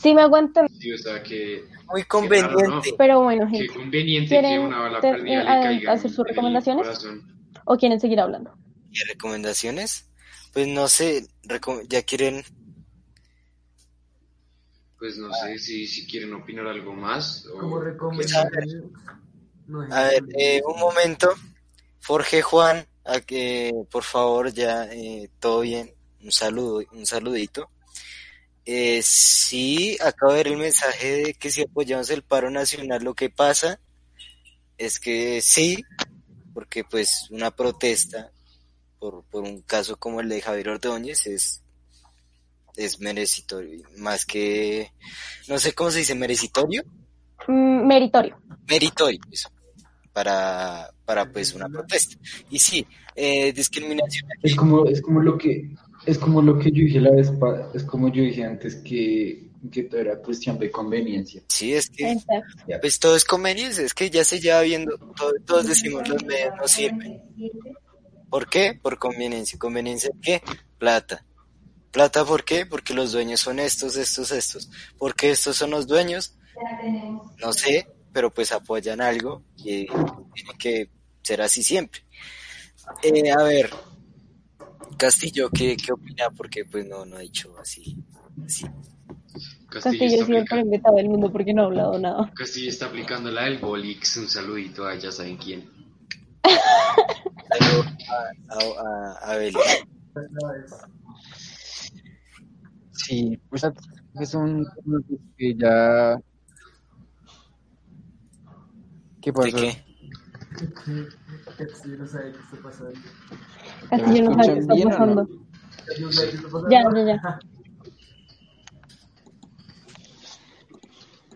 Sí 0.01 0.15
me 0.15 0.23
aguantan, 0.23 0.69
Sí, 0.79 0.93
o 0.93 0.99
sea 0.99 1.23
que. 1.23 1.65
Muy 1.87 2.03
qué 2.03 2.09
conveniente. 2.09 2.95
pero 2.97 3.21
bueno, 3.23 3.47
Qué 3.51 3.59
gente. 3.59 3.75
conveniente 3.75 4.29
que 4.35 4.41
¿Quieren 4.41 4.61
una 4.63 4.81
bala 4.81 5.01
ter- 5.01 5.17
perdida 5.17 5.41
eh, 5.41 5.45
le 5.45 5.51
a- 5.51 5.63
caiga 5.63 5.93
hacer 5.93 6.11
sus 6.11 6.27
recomendaciones? 6.27 6.87
¿O 7.65 7.77
quieren 7.77 7.99
seguir 8.01 8.21
hablando? 8.21 8.55
¿Qué 8.93 9.01
recomendaciones? 9.09 10.09
Pues 10.53 10.67
no 10.69 10.89
sé, 10.89 11.27
ya 11.89 12.03
quieren... 12.03 12.43
Pues 14.99 15.17
no 15.19 15.33
sé 15.33 15.59
si, 15.59 15.87
si 15.87 16.07
quieren 16.07 16.33
opinar 16.35 16.67
algo 16.67 16.93
más. 16.93 17.47
O... 17.55 17.59
Como 17.59 17.81
recomendaciones. 17.81 18.83
No 19.67 19.83
A 19.95 20.03
ver, 20.05 20.23
eh, 20.37 20.61
un 20.67 20.79
momento. 20.81 21.29
Jorge 22.05 22.43
Juan, 22.43 22.85
a 23.05 23.21
que 23.21 23.73
por 23.91 24.03
favor 24.03 24.53
ya 24.53 24.85
eh, 24.87 25.31
todo 25.39 25.61
bien. 25.61 25.93
Un 26.23 26.33
saludo, 26.33 26.83
un 26.93 27.07
saludito. 27.07 27.71
Eh, 28.71 29.01
sí, 29.03 29.97
acabo 30.05 30.33
de 30.33 30.39
ver 30.39 30.49
el 30.49 30.59
mensaje 30.59 31.11
de 31.23 31.33
que 31.33 31.51
si 31.51 31.63
apoyamos 31.63 32.11
el 32.11 32.23
paro 32.23 32.51
nacional, 32.51 33.03
lo 33.03 33.15
que 33.15 33.31
pasa 33.31 33.81
es 34.77 35.01
que 35.01 35.41
sí, 35.41 35.83
porque 36.53 36.85
pues 36.85 37.29
una 37.31 37.51
protesta 37.51 38.31
por, 38.99 39.25
por 39.25 39.45
un 39.45 39.63
caso 39.63 39.97
como 39.97 40.21
el 40.21 40.29
de 40.29 40.43
Javier 40.43 40.69
Ordóñez 40.69 41.27
es, 41.27 41.63
es 42.77 43.01
meritorio, 43.01 43.89
más 43.97 44.27
que, 44.27 44.93
no 45.49 45.59
sé 45.59 45.73
cómo 45.73 45.91
se 45.91 46.01
dice, 46.01 46.15
meritorio, 46.15 46.83
Mm, 47.47 47.87
meritorio. 47.87 48.39
meritorio, 48.69 49.21
eso, 49.33 49.49
para, 50.13 50.91
para 51.07 51.25
pues 51.33 51.55
una 51.55 51.71
protesta. 51.71 52.17
Y 52.51 52.59
sí, 52.59 52.87
eh, 53.15 53.51
discriminación 53.55 54.29
Es 54.43 54.55
como, 54.55 54.85
es 54.87 55.01
como 55.01 55.23
lo 55.23 55.39
que, 55.39 55.71
es 56.07 56.19
como 56.19 56.41
lo 56.43 56.59
que 56.59 56.71
yo 56.71 56.83
dije 56.85 57.01
la 57.01 57.11
vez, 57.11 57.31
es 57.75 57.83
como 57.85 58.09
yo 58.13 58.23
dije 58.23 58.45
antes 58.45 58.77
que, 58.77 59.49
que 59.71 59.83
todo 59.85 60.01
era 60.01 60.17
cuestión 60.19 60.59
de 60.59 60.71
conveniencia. 60.71 61.43
Sí, 61.49 61.75
es 61.75 61.91
que 61.91 62.17
pues 62.81 62.99
todo 62.99 63.17
es 63.17 63.25
conveniencia, 63.25 63.85
es 63.85 63.95
que 63.95 64.09
ya 64.11 64.25
se 64.25 64.41
lleva 64.41 64.61
viendo, 64.63 64.97
todo- 65.17 65.33
todos 65.45 65.67
decimos 65.67 66.09
los 66.09 66.25
medios 66.25 66.53
no 66.61 66.69
sirven. 66.69 67.23
¿Por 68.31 68.49
qué? 68.49 68.79
Por 68.81 68.99
conveniencia. 68.99 69.59
¿Conveniencia 69.59 70.11
de 70.15 70.21
qué? 70.21 70.43
Plata. 70.79 71.25
¿Plata 71.91 72.25
por 72.25 72.45
qué? 72.45 72.67
Porque 72.67 72.93
los 72.93 73.13
dueños 73.13 73.41
son 73.41 73.59
estos, 73.59 73.97
estos, 73.97 74.31
estos. 74.33 74.71
¿Por 74.99 75.15
qué 75.15 75.31
estos 75.31 75.57
son 75.57 75.71
los 75.71 75.87
dueños? 75.87 76.35
No 77.39 77.53
sé, 77.53 77.89
pero 78.13 78.31
pues 78.33 78.53
apoyan 78.53 79.01
algo 79.01 79.43
y 79.57 79.87
tiene 79.87 80.53
que 80.59 80.91
ser 81.23 81.41
así 81.41 81.63
siempre. 81.63 82.03
Eh, 83.03 83.31
a 83.31 83.43
ver, 83.43 83.71
Castillo, 84.97 85.51
¿qué, 85.51 85.77
qué 85.77 85.93
opina? 85.93 86.31
Porque 86.37 86.65
pues 86.65 86.87
no, 86.87 87.05
no 87.05 87.17
ha 87.17 87.21
dicho 87.21 87.55
así. 87.61 87.97
así. 88.45 88.67
Castillo, 89.69 89.69
Castillo 89.69 90.05
está 90.07 90.25
siempre 90.25 90.39
aplicando, 90.39 90.65
inventado 90.65 90.97
del 90.97 91.09
mundo 91.09 91.31
porque 91.33 91.53
no 91.55 91.63
ha 91.63 91.67
hablado 91.67 91.99
nada. 91.99 92.33
Castillo 92.35 92.71
está 92.71 92.87
aplicando 92.87 93.31
la 93.31 93.45
del 93.45 93.59
Bolix. 93.59 94.17
Un 94.17 94.29
saludito 94.29 94.87
a 94.87 94.97
ya 94.97 95.13
saben 95.13 95.37
quién. 95.37 95.69
A, 96.43 96.51
a, 98.55 98.59
a, 99.29 99.33
a 99.33 99.37
Beli. 99.37 99.59
Sí, 102.93 103.39
pues 103.49 103.63
es 104.21 104.35
un 104.35 104.67
que 105.37 105.55
ya... 105.55 106.19
¿Qué 109.21 109.31
¿De 109.31 109.33
pasó? 109.33 109.57
qué? 109.57 109.85
Sí, 111.83 111.89
no 111.99 112.07
sabe 112.07 112.33
qué 112.33 112.39
está 112.39 112.63
pasando. 112.63 112.93
Castillo 113.91 114.31
no 114.31 114.35
sabe 114.43 114.55
qué 114.55 114.61
está 114.61 114.75
bien 114.75 114.89
pasando. 114.89 115.29
Ya, 116.71 116.83
ya, 116.95 117.05
ya. 117.05 117.39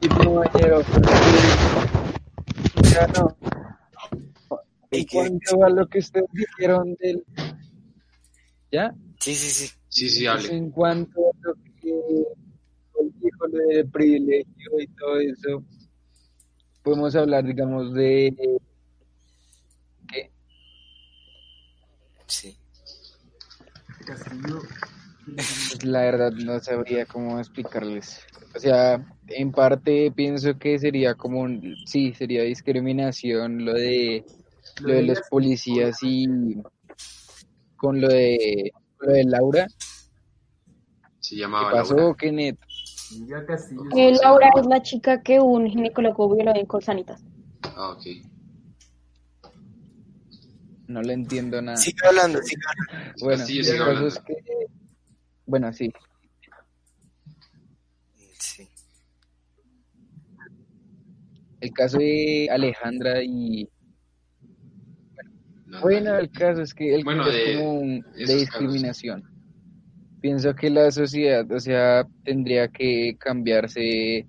Sí, 0.01 0.09
compañero, 0.09 0.83
ya 2.93 3.07
no. 3.09 3.37
¿Y 4.91 5.07
cuanto 5.07 5.65
a 5.65 5.71
lo 5.71 5.87
que 5.87 6.01
ustedes 6.01 6.27
dijeron 6.33 6.95
del... 7.01 7.25
¿Ya? 8.71 8.93
Sí, 9.21 9.35
sí, 9.35 9.49
sí. 9.49 9.75
Sí, 9.89 10.09
sí, 10.09 10.25
Pues 10.27 10.45
hable. 10.47 10.57
en 10.57 10.71
cuanto 10.71 11.21
a 11.21 11.37
lo 11.49 11.55
que 11.81 11.91
él 11.91 13.13
dijo 13.21 13.47
lo 13.47 13.59
del 13.69 13.89
privilegio 13.91 14.81
y 14.81 14.87
todo 14.89 15.21
eso, 15.21 15.65
podemos 16.83 17.15
hablar, 17.15 17.45
digamos, 17.45 17.93
de 17.95 18.35
que 20.09 20.31
Sí. 22.27 22.57
Castillo. 24.05 24.61
pues, 25.35 25.85
la 25.85 26.01
verdad 26.01 26.33
no 26.33 26.59
sabría 26.61 27.07
cómo 27.07 27.39
explicarles. 27.39 28.21
O 28.55 28.59
sea, 28.59 29.05
en 29.29 29.53
parte 29.53 30.13
pienso 30.15 30.59
que 30.59 30.79
sería 30.79 31.15
como 31.15 31.41
un, 31.41 31.77
sí, 31.87 32.13
sería 32.13 32.43
discriminación 32.43 33.65
lo 33.65 33.73
de 33.73 34.25
lo 34.81 34.93
de 34.93 35.03
los 35.03 35.21
policías 35.31 35.99
y 36.03 36.27
con 37.77 38.01
lo 38.01 38.09
de 38.09 38.73
lo 39.01 39.13
de 39.13 39.25
Laura. 39.25 39.67
Se 41.21 41.35
¿Qué 41.35 41.41
llamaba 41.41 41.71
pasó, 41.71 41.97
Laura. 41.97 42.17
Kenneth? 42.19 42.59
Eh, 43.97 44.13
Laura 44.23 44.49
es 44.57 44.67
la 44.67 44.83
chica 44.83 45.23
que 45.23 45.41
un 45.41 45.67
ginecólogo 45.67 46.35
violó 46.35 46.55
en 46.55 46.67
Colsanitas. 46.67 47.23
Ah, 47.63 47.91
ok. 47.91 48.32
No 50.93 51.01
le 51.01 51.15
entiendo 51.15 51.61
nada. 51.63 51.77
Sigue 51.79 51.97
hablando, 52.07 52.43
sigue 52.43 52.61
hablando. 52.69 53.15
Bueno, 53.21 53.39
Castillo 53.39 53.61
el 53.61 53.65
sigue 53.67 53.79
caso 53.79 53.89
hablando. 53.89 54.09
es 54.09 54.19
que, 54.21 54.35
bueno, 55.47 55.73
sí, 55.73 55.93
Sí. 58.39 58.69
el 61.61 61.73
caso 61.73 61.99
de 61.99 62.49
Alejandra 62.51 63.23
y, 63.23 63.69
No, 65.67 65.81
bueno, 65.81 66.19
el 66.19 66.31
caso 66.31 66.61
es 66.61 66.75
que 66.75 66.95
el 66.95 67.03
Bueno, 67.05 67.23
caso 67.25 67.33
de 67.35 67.53
es 67.53 67.57
como 67.59 67.73
un- 67.81 68.01
de 68.13 68.35
discriminación. 68.37 69.23
Pienso 70.21 70.55
que 70.55 70.69
la 70.69 70.91
sociedad, 70.91 71.51
o 71.51 71.59
sea, 71.59 72.07
tendría 72.25 72.69
que 72.69 73.17
cambiarse, 73.19 74.27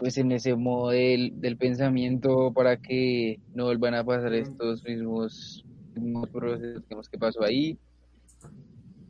pues, 0.00 0.18
en 0.18 0.32
ese 0.32 0.56
modo 0.56 0.90
del, 0.90 1.32
del 1.40 1.58
pensamiento 1.58 2.52
para 2.54 2.78
que 2.78 3.40
no 3.54 3.66
vuelvan 3.66 3.94
a 3.96 4.04
pasar 4.04 4.34
estos 4.34 4.84
mismos, 4.84 5.66
mismos 5.94 6.30
procesos 6.30 7.08
que 7.10 7.18
pasó 7.18 7.44
ahí. 7.44 7.78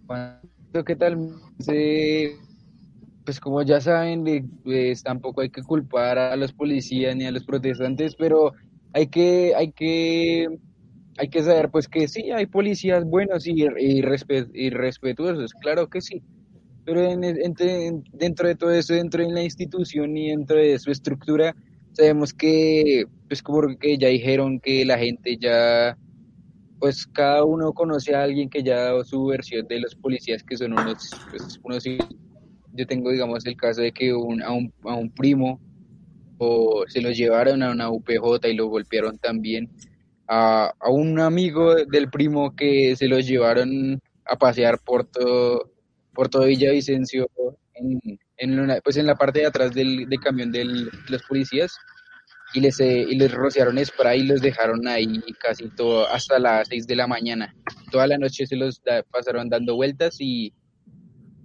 Cuando, 0.06 0.84
¿qué 0.86 0.96
tal? 0.96 1.18
Se- 1.58 2.36
pues 3.24 3.40
como 3.40 3.62
ya 3.62 3.80
saben, 3.80 4.24
pues 4.64 5.02
tampoco 5.02 5.42
hay 5.42 5.50
que 5.50 5.62
culpar 5.62 6.18
a 6.18 6.36
los 6.36 6.52
policías 6.54 7.16
ni 7.16 7.26
a 7.26 7.32
los 7.32 7.44
protestantes, 7.44 8.16
pero 8.16 8.52
hay 8.92 9.08
que, 9.08 9.54
hay 9.56 9.72
que 9.72 10.48
hay 11.18 11.30
que 11.30 11.42
saber 11.44 11.70
pues 11.70 11.88
que 11.88 12.08
sí, 12.08 12.30
hay 12.32 12.46
policías 12.46 13.04
buenos 13.04 13.46
y, 13.46 13.54
y, 13.78 14.02
respetuosos, 14.70 15.52
claro 15.54 15.88
que 15.88 16.00
sí, 16.02 16.22
pero 16.84 17.02
en, 17.02 17.20
dentro 18.12 18.48
de 18.48 18.54
todo 18.54 18.72
eso, 18.72 18.94
dentro 18.94 19.22
de 19.22 19.32
la 19.32 19.42
institución 19.42 20.16
y 20.16 20.30
dentro 20.30 20.56
de 20.56 20.78
su 20.78 20.90
estructura, 20.90 21.54
sabemos 21.92 22.32
que, 22.32 23.04
pues 23.28 23.42
como 23.42 23.76
que 23.78 23.98
ya 23.98 24.08
dijeron 24.08 24.60
que 24.60 24.84
la 24.84 24.98
gente 24.98 25.36
ya, 25.36 25.96
pues 26.78 27.06
cada 27.06 27.44
uno 27.44 27.72
conoce 27.72 28.14
a 28.14 28.22
alguien 28.22 28.48
que 28.48 28.62
ya 28.62 28.76
ha 28.76 28.84
dado 28.84 29.04
su 29.04 29.26
versión 29.26 29.66
de 29.68 29.80
los 29.80 29.94
policías 29.94 30.42
que 30.42 30.56
son 30.56 30.72
unos, 30.72 31.10
pues, 31.30 31.60
unos 31.62 31.84
yo 32.72 32.86
tengo 32.86 33.10
digamos 33.10 33.44
el 33.46 33.56
caso 33.56 33.82
de 33.82 33.92
que 33.92 34.10
a, 34.10 34.16
un, 34.16 34.42
a 34.42 34.94
un 34.94 35.10
primo 35.10 35.60
o 36.38 36.84
se 36.88 37.02
lo 37.02 37.10
llevaron 37.10 37.62
a 37.62 37.70
una 37.70 37.90
UPJ 37.90 38.48
y 38.48 38.54
lo 38.54 38.68
golpearon 38.68 39.18
también. 39.18 39.68
A, 40.26 40.72
a 40.78 40.90
un 40.90 41.20
amigo 41.20 41.74
del 41.74 42.08
primo 42.08 42.54
que 42.56 42.96
se 42.96 43.08
los 43.08 43.26
llevaron 43.26 44.00
a 44.24 44.36
pasear 44.36 44.78
por 44.78 45.04
todo, 45.04 45.70
por 46.14 46.28
todo 46.28 46.44
Villavicencio 46.46 47.28
en, 47.74 48.00
en, 48.36 48.80
pues 48.82 48.96
en 48.96 49.06
la 49.06 49.14
parte 49.14 49.40
de 49.40 49.46
atrás 49.46 49.72
del, 49.72 50.08
del 50.08 50.20
camión 50.20 50.52
de 50.52 50.64
los 50.64 51.22
policías 51.28 51.76
y 52.52 52.60
les, 52.60 52.80
eh, 52.80 53.06
y 53.08 53.16
les 53.16 53.32
rociaron 53.32 53.84
spray 53.84 54.20
y 54.20 54.26
los 54.26 54.40
dejaron 54.40 54.86
ahí 54.88 55.20
casi 55.40 55.68
todo 55.70 56.08
hasta 56.08 56.38
las 56.38 56.68
6 56.68 56.86
de 56.86 56.96
la 56.96 57.06
mañana. 57.06 57.54
Toda 57.90 58.06
la 58.06 58.18
noche 58.18 58.46
se 58.46 58.56
los 58.56 58.82
pasaron 59.10 59.48
dando 59.48 59.76
vueltas 59.76 60.16
y, 60.18 60.52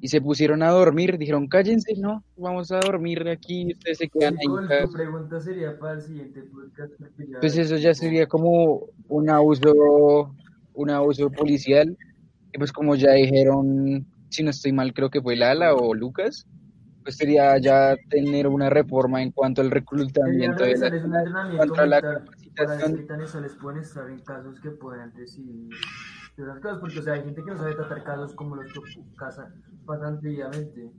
y 0.01 0.07
se 0.07 0.21
pusieron 0.21 0.63
a 0.63 0.69
dormir. 0.69 1.17
Dijeron, 1.17 1.47
cállense, 1.47 1.93
no, 1.97 2.23
vamos 2.35 2.71
a 2.71 2.79
dormir 2.79 3.27
aquí, 3.27 3.73
ustedes 3.73 3.99
se 3.99 4.09
quedan 4.09 4.35
ahí. 4.35 4.87
pregunta 4.91 5.39
sería 5.39 5.77
para 5.77 5.93
el 5.93 6.01
siguiente 6.01 6.43
podcast. 6.43 6.93
Pues 7.39 7.57
eso 7.57 7.77
ya 7.77 7.93
sería 7.93 8.25
como 8.25 8.87
un 9.07 9.29
abuso, 9.29 10.35
un 10.73 10.89
abuso 10.89 11.29
policial. 11.29 11.95
Y 12.51 12.57
pues 12.57 12.71
como 12.71 12.95
ya 12.95 13.11
dijeron, 13.11 14.07
si 14.29 14.43
no 14.43 14.49
estoy 14.49 14.71
mal, 14.71 14.93
creo 14.93 15.09
que 15.09 15.21
fue 15.21 15.35
Lala 15.35 15.73
o 15.75 15.93
Lucas, 15.93 16.47
pues 17.03 17.17
sería 17.17 17.57
ya 17.59 17.95
tener 18.09 18.47
una 18.47 18.69
reforma 18.69 19.21
en 19.21 19.31
cuanto 19.31 19.61
al 19.61 19.71
reclutamiento 19.71 20.63
de 20.63 20.77
la, 20.77 21.57
contra 21.57 21.85
la 21.85 22.01
capacitación. 22.01 23.05
Para 23.07 23.23
eso 23.23 23.41
les 23.41 23.53
pueden 23.55 23.81
estar 23.81 24.09
en 24.09 24.19
casos 24.19 24.59
que 24.59 24.71
puedan 24.71 25.13
decidir 25.13 25.69
porque 26.79 26.99
o 26.99 27.01
sea, 27.01 27.13
hay 27.13 27.23
gente 27.23 27.43
que 27.43 27.51
no 27.51 27.57
sabe 27.57 27.75
tratar 27.75 28.03
casos 28.03 28.33
como 28.33 28.55
los 28.55 28.71
que 28.71 28.81
casa, 29.15 29.53
pasan 29.85 30.19
diariamente. 30.19 30.91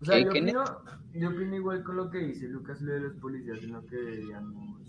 O 0.00 0.04
sea, 0.04 0.18
yo 0.18 0.28
opino, 0.28 0.64
yo 1.14 1.30
opino 1.30 1.56
igual 1.56 1.82
con 1.82 1.96
lo 1.96 2.10
que 2.10 2.18
dice 2.18 2.48
Lucas 2.48 2.82
lo 2.82 2.92
de 2.92 3.00
los 3.00 3.14
policías, 3.14 3.60
sino 3.60 3.84
que 3.86 3.96
deberíamos 3.96 4.80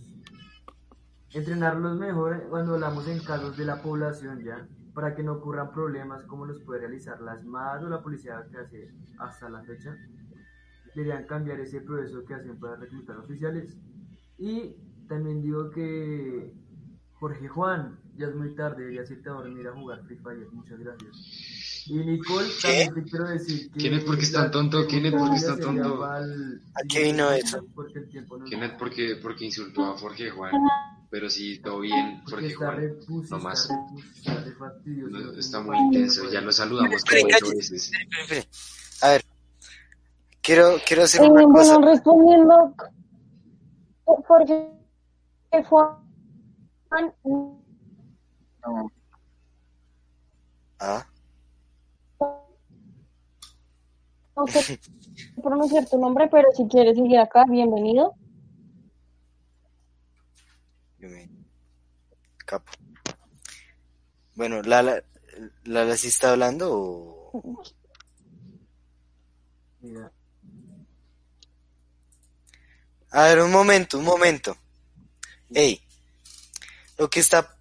entrenarlos 1.33 1.97
mejor 1.97 2.47
cuando 2.49 2.73
hablamos 2.73 3.07
en 3.07 3.19
casos 3.19 3.55
de 3.57 3.65
la 3.65 3.81
población 3.81 4.43
ya, 4.43 4.67
para 4.95 5.13
que 5.13 5.21
no 5.21 5.33
ocurran 5.33 5.71
problemas 5.71 6.23
como 6.23 6.45
los 6.45 6.61
puede 6.61 6.79
realizar 6.79 7.21
las 7.21 7.43
MAD 7.43 7.83
o 7.83 7.89
la 7.89 8.01
policía 8.01 8.47
que 8.49 8.57
hace 8.57 8.91
hasta 9.19 9.49
la 9.49 9.61
fecha 9.63 9.95
deberían 10.95 11.25
cambiar 11.25 11.59
ese 11.59 11.81
proceso 11.81 12.23
que 12.25 12.33
hacen 12.33 12.57
para 12.57 12.77
reclutar 12.77 13.17
oficiales. 13.17 13.77
Y 14.37 14.77
también 15.09 15.41
digo 15.41 15.69
que 15.69 16.53
Jorge 17.19 17.47
Juan, 17.49 17.99
ya 18.15 18.27
es 18.27 18.35
muy 18.35 18.55
tarde, 18.55 18.83
deberías 18.83 19.11
irte 19.11 19.29
a 19.29 19.33
dormir 19.33 19.67
a 19.67 19.73
jugar 19.73 20.03
Free 20.05 20.17
Fire. 20.17 20.47
Muchas 20.53 20.79
gracias. 20.79 21.83
Y 21.87 21.97
Nicole, 21.97 22.47
también 22.61 22.93
te 22.93 23.03
quiero 23.03 23.27
decir 23.27 23.71
que... 23.71 23.79
¿Quién 23.79 23.93
es 23.95 24.03
porque 24.05 24.23
está 24.23 24.49
tonto? 24.49 24.87
¿Quién 24.87 25.05
es 25.05 25.13
porque 25.13 25.35
está 25.35 25.57
tonto? 25.59 26.03
¿A 26.03 26.21
qué 26.87 27.03
vino 27.03 27.29
eso? 27.31 27.65
¿Quién 28.47 28.63
es 28.63 28.71
porque, 28.71 29.19
porque 29.21 29.45
insultó 29.45 29.85
a 29.85 29.97
Jorge 29.97 30.29
Juan? 30.29 30.53
Pero 31.15 31.29
sí, 31.29 31.59
todo 31.59 31.79
bien, 31.79 32.21
Jorge 32.29 32.53
Juan. 32.55 32.97
No 33.29 33.39
más. 33.39 33.69
Está 35.37 35.61
muy 35.61 35.77
intenso, 35.77 36.29
ya 36.29 36.41
lo 36.41 36.51
saludamos 36.51 37.05
como 37.09 37.21
ocho 37.23 37.55
veces. 37.55 37.89
A 39.01 39.11
ver, 39.11 39.25
Quiero, 40.41 40.75
quiero 40.85 41.03
hacer 41.03 41.21
una 41.21 41.43
eh, 41.43 41.45
cosa. 41.45 41.77
Bueno, 41.77 41.91
respondiendo, 41.93 42.75
porque 44.27 44.67
Juan. 45.69 45.95
¿Ah? 50.81 51.07
No 54.35 54.47
sé 54.47 54.79
pronunciar 55.41 55.85
tu 55.89 55.97
nombre, 55.97 56.27
pero 56.29 56.49
si 56.51 56.67
quieres 56.67 56.97
seguir 56.97 57.19
acá, 57.19 57.45
bienvenido. 57.47 58.15
Capo. 62.45 62.71
Bueno, 64.35 64.61
¿Lala, 64.61 65.03
Lala 65.63 65.97
sí 65.97 66.07
está 66.07 66.31
hablando 66.31 66.69
o...? 66.71 67.63
A 73.11 73.23
ver, 73.25 73.39
un 73.39 73.51
momento, 73.51 73.97
un 73.97 74.05
momento. 74.05 74.57
Ey, 75.53 75.81
lo 76.97 77.09
que 77.09 77.19
está, 77.19 77.55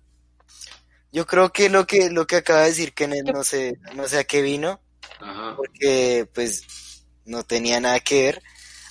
yo 1.13 1.27
creo 1.27 1.53
que 1.53 1.69
lo 1.69 1.87
que 1.87 2.11
lo 2.11 2.27
que 2.27 2.37
acaba 2.37 2.63
de 2.63 2.69
decir 2.69 2.93
Kenneth 2.93 3.27
no 3.27 3.45
sé, 3.45 3.79
no 3.95 4.09
sé 4.09 4.19
a 4.19 4.25
qué 4.25 4.43
vino, 4.43 4.81
porque 5.57 6.29
pues 6.35 7.05
no 7.25 7.45
tenía 7.45 7.81
nada 7.81 8.01
que 8.01 8.23
ver. 8.25 8.43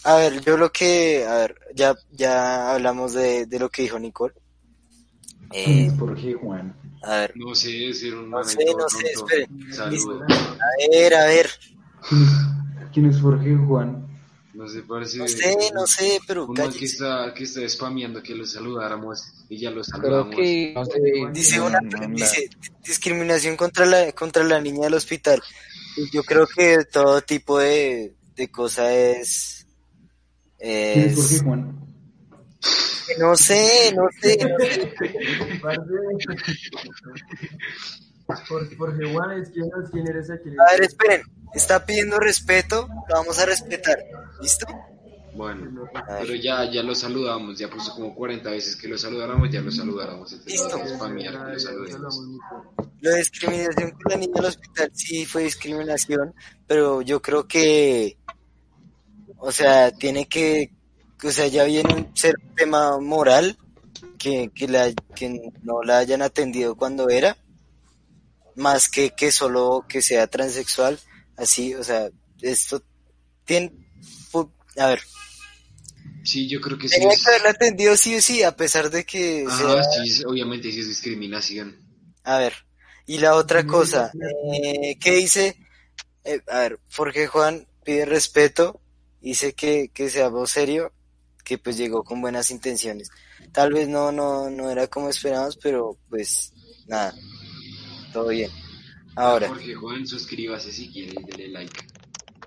A 0.06 0.16
ver, 0.16 0.42
yo 0.42 0.58
lo 0.58 0.72
que, 0.72 1.26
a 1.26 1.36
ver, 1.36 1.60
ya 1.74 1.96
ya 2.12 2.72
hablamos 2.74 3.14
de, 3.14 3.46
de 3.46 3.60
lo 3.60 3.70
que 3.70 3.82
dijo 3.84 4.00
Nicole. 4.00 4.34
Eh, 5.54 5.92
¿Por 5.98 6.16
qué 6.16 6.34
Juan? 6.34 6.76
A 7.04 7.18
ver. 7.18 7.34
No 7.36 7.54
sé, 7.54 7.70
decir 7.70 8.16
un 8.16 8.30
No 8.30 8.44
sé, 8.44 8.58
no 8.66 8.90
sé, 8.90 9.08
espere. 9.12 9.48
A 9.80 9.90
ver, 10.92 11.14
a 11.16 11.26
ver. 11.26 11.50
¿Quién 12.94 13.08
es 13.08 13.20
Jorge 13.22 13.56
Juan? 13.56 14.08
No 14.54 14.68
sé, 14.68 14.84
parece. 14.84 15.18
No 15.18 15.28
sé, 15.28 15.56
no 15.74 15.88
sé, 15.88 16.20
pero. 16.28 16.46
Uno 16.46 16.70
que 16.72 16.86
está, 16.86 17.34
que 17.34 17.44
está 17.44 17.68
spameando 17.68 18.22
que 18.22 18.36
lo 18.36 18.46
saludáramos 18.46 19.46
y 19.50 19.58
ya 19.58 19.72
lo 19.72 19.84
saludamos. 19.84 20.36
dice 21.34 21.60
una, 21.60 21.80
dice 22.10 22.50
discriminación 22.84 23.58
contra 23.58 23.86
la, 23.86 24.12
contra 24.12 24.44
la 24.44 24.62
niña 24.62 24.84
del 24.84 24.94
hospital. 24.94 25.42
Yo 26.12 26.24
creo 26.24 26.48
que 26.48 26.86
todo 26.92 27.22
tipo 27.22 27.60
de, 27.60 28.14
de 28.36 28.48
cosa 28.50 28.94
es. 28.94 29.66
es... 30.60 31.44
No 33.20 33.36
sé, 33.36 33.92
no 33.96 34.08
sé. 34.22 34.38
No 34.38 34.60
sé. 34.60 34.94
Jorge 38.48 38.76
Juan, 39.14 39.44
¿quién 39.92 40.08
eres 40.08 40.30
aquí? 40.30 40.50
A 40.50 40.72
ver, 40.72 40.84
esperen 40.84 41.24
está 41.54 41.86
pidiendo 41.86 42.20
respeto, 42.20 42.90
lo 43.08 43.16
vamos 43.16 43.40
a 43.40 43.46
respetar. 43.46 44.04
¿Listo? 44.42 44.66
Bueno, 45.36 45.90
pero 46.22 46.36
ya, 46.36 46.70
ya 46.70 46.84
lo 46.84 46.94
saludamos, 46.94 47.58
ya 47.58 47.68
puso 47.68 47.96
como 47.96 48.14
40 48.14 48.52
veces 48.52 48.76
que 48.76 48.88
lo 48.88 49.00
saludáramos, 49.00 49.50
ya 49.50 49.62
lo 49.62 49.72
saludáramos. 49.72 50.32
Listo. 50.46 50.78
lo, 50.78 50.84
de 53.10 53.18
discriminación 53.18 53.92
con 53.92 54.12
la 54.12 54.18
niña 54.18 54.34
del 54.36 54.46
hospital 54.46 54.92
sí 54.94 55.26
fue 55.26 55.44
discriminación, 55.44 56.36
pero 56.68 57.02
yo 57.02 57.20
creo 57.20 57.48
que, 57.48 58.20
o 59.38 59.52
sea, 59.52 59.92
tiene 59.92 60.28
que, 60.28 60.73
o 61.24 61.32
sea, 61.32 61.48
ya 61.48 61.64
viene 61.64 61.94
un 61.94 62.16
ser 62.16 62.36
tema 62.56 63.00
moral 63.00 63.58
que, 64.18 64.52
que, 64.54 64.68
la, 64.68 64.92
que 65.16 65.52
no 65.64 65.84
la 65.84 66.00
hayan 66.00 66.22
atendido 66.22 66.76
cuando 66.76 67.10
era, 67.10 67.38
más 68.56 68.90
que 68.90 69.12
que 69.12 69.32
solo 69.32 69.86
que 69.88 70.02
sea 70.02 70.28
transexual 70.28 71.00
así, 71.38 71.74
o 71.76 71.84
sea, 71.84 72.10
esto 72.42 72.84
tiene, 73.46 73.72
a 74.78 74.88
ver. 74.88 75.02
Sí, 76.24 76.48
yo 76.48 76.62
creo 76.62 76.78
que 76.78 76.88
sí. 76.88 77.00
Tenía 77.00 77.16
que 77.18 77.30
haberla 77.30 77.50
atendido 77.50 77.98
sí 77.98 78.16
o 78.16 78.22
sí, 78.22 78.44
a 78.44 78.56
pesar 78.56 78.90
de 78.90 79.06
que... 79.06 79.46
Ah, 79.50 79.84
sí, 80.06 80.24
obviamente 80.26 80.72
sí 80.72 80.80
es 80.80 80.88
discriminación. 80.88 81.78
A 82.24 82.38
ver, 82.38 82.54
y 83.06 83.18
la 83.18 83.36
otra 83.36 83.66
cosa, 83.66 84.12
eh, 84.54 84.98
¿qué 85.00 85.12
dice? 85.12 85.58
Eh, 86.24 86.42
a 86.48 86.60
ver, 86.60 86.80
Jorge 86.96 87.28
Juan 87.28 87.68
pide 87.84 88.06
respeto, 88.06 88.80
dice 89.22 89.54
que, 89.54 89.90
que 89.94 90.10
sea 90.10 90.30
voz 90.30 90.52
serio, 90.52 90.94
que 91.44 91.58
pues 91.58 91.78
llegó 91.78 92.04
con 92.04 92.22
buenas 92.22 92.52
intenciones. 92.52 93.10
Tal 93.52 93.74
vez 93.74 93.88
no, 93.88 94.12
no, 94.12 94.50
no 94.50 94.70
era 94.70 94.88
como 94.88 95.10
esperábamos, 95.10 95.58
pero 95.58 95.98
pues 96.10 96.54
nada, 96.88 97.14
todo 98.12 98.30
bien. 98.30 98.52
Ahora. 99.16 99.50
Jorge 99.50 99.76
Juan, 99.76 100.08
suscríbase 100.08 100.72
si 100.72 100.90
quiere 100.90 101.14
y 101.20 101.24
dele 101.24 101.50
like. 101.50 101.86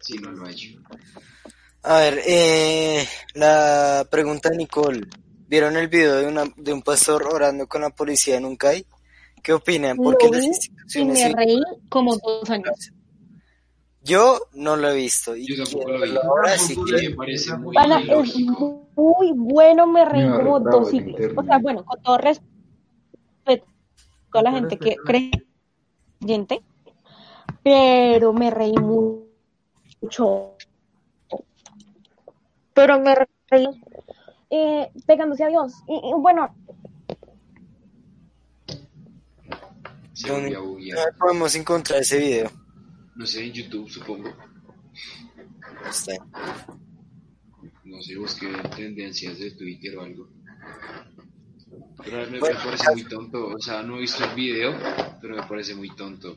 Si 0.01 0.14
no 0.18 0.32
lo 0.32 0.47
ha 0.47 0.51
hecho. 0.51 0.78
A 1.82 2.01
ver, 2.01 2.23
eh, 2.27 3.06
la 3.35 4.06
pregunta 4.10 4.51
de 4.51 4.56
Nicole. 4.56 5.06
¿Vieron 5.48 5.77
el 5.77 5.86
video 5.86 6.16
de, 6.16 6.27
una, 6.27 6.44
de 6.56 6.73
un 6.73 6.82
pastor 6.82 7.23
orando 7.23 7.68
con 7.68 7.82
la 7.82 7.90
policía 7.90 8.36
en 8.36 8.44
un 8.44 8.56
CAI? 8.56 8.85
¿Qué 9.43 9.52
opinan? 9.52 9.97
Porque 9.97 10.28
las 10.28 10.43
instituciones... 10.43 11.20
Y 11.20 11.23
me 11.23 11.35
reí 11.36 11.60
como 11.89 12.16
dos 12.16 12.51
años. 12.51 12.90
Yo 14.06 14.38
no 14.54 14.76
lo 14.76 14.90
he 14.90 14.94
visto. 14.94 15.34
Yo 15.34 15.64
tampoco 15.64 15.90
lo 15.90 16.04
he 16.04 16.10
visto. 16.10 16.22
Ahora 16.22 16.56
sí 16.56 16.76
que... 16.76 17.10
Me 17.10 17.16
parece 17.16 17.56
muy, 17.56 17.76
es 17.76 18.36
muy 18.94 19.32
bueno, 19.34 19.86
me 19.88 20.04
reí 20.04 20.30
como 20.30 20.60
dos 20.60 20.90
siglos. 20.90 21.32
O 21.36 21.42
sea, 21.42 21.58
bueno, 21.58 21.84
con 21.84 22.00
todo 22.02 22.18
respeto 22.18 23.66
a 24.32 24.42
la 24.42 24.52
gente 24.52 24.78
que 24.78 24.96
cree 24.96 25.30
creyente, 26.20 26.62
pero 27.62 28.32
me 28.32 28.50
reí 28.50 28.74
mucho. 28.74 30.56
Pero 32.74 33.00
me 33.00 33.14
reí 33.50 33.66
eh, 34.50 34.90
pegándose 35.06 35.44
a 35.44 35.48
Dios. 35.48 35.72
Y, 35.88 35.94
y 35.94 36.12
bueno, 36.18 36.54
Se 40.12 40.30
volvió 40.30 40.58
a 40.58 40.62
buguear. 40.62 40.98
¿Dónde 40.98 41.18
podemos 41.18 41.54
encontrar 41.56 42.00
ese 42.00 42.18
video? 42.18 42.65
No 43.16 43.26
sé, 43.26 43.44
en 43.47 43.52
YouTube 43.52 43.88
supongo. 43.90 44.32
Está 45.88 46.12
ahí. 46.12 46.18
No 47.84 48.02
sé, 48.02 48.16
busqué 48.16 48.48
tendencias 48.76 49.38
de 49.38 49.52
Twitter 49.52 49.97
o 49.98 50.02
algo. 50.02 50.28
Pero 52.05 52.18
me, 52.18 52.26
me 52.32 52.38
Bueno, 52.40 52.59
parece 52.64 52.93
muy 52.93 53.05
tonto. 53.05 53.47
O 53.48 53.59
sea, 53.59 53.82
no 53.82 53.97
he 53.97 54.01
visto 54.01 54.24
el 54.24 54.34
video, 54.34 54.74
pero 55.20 55.36
me 55.36 55.43
parece 55.44 55.74
muy 55.74 55.94
tonto. 55.94 56.36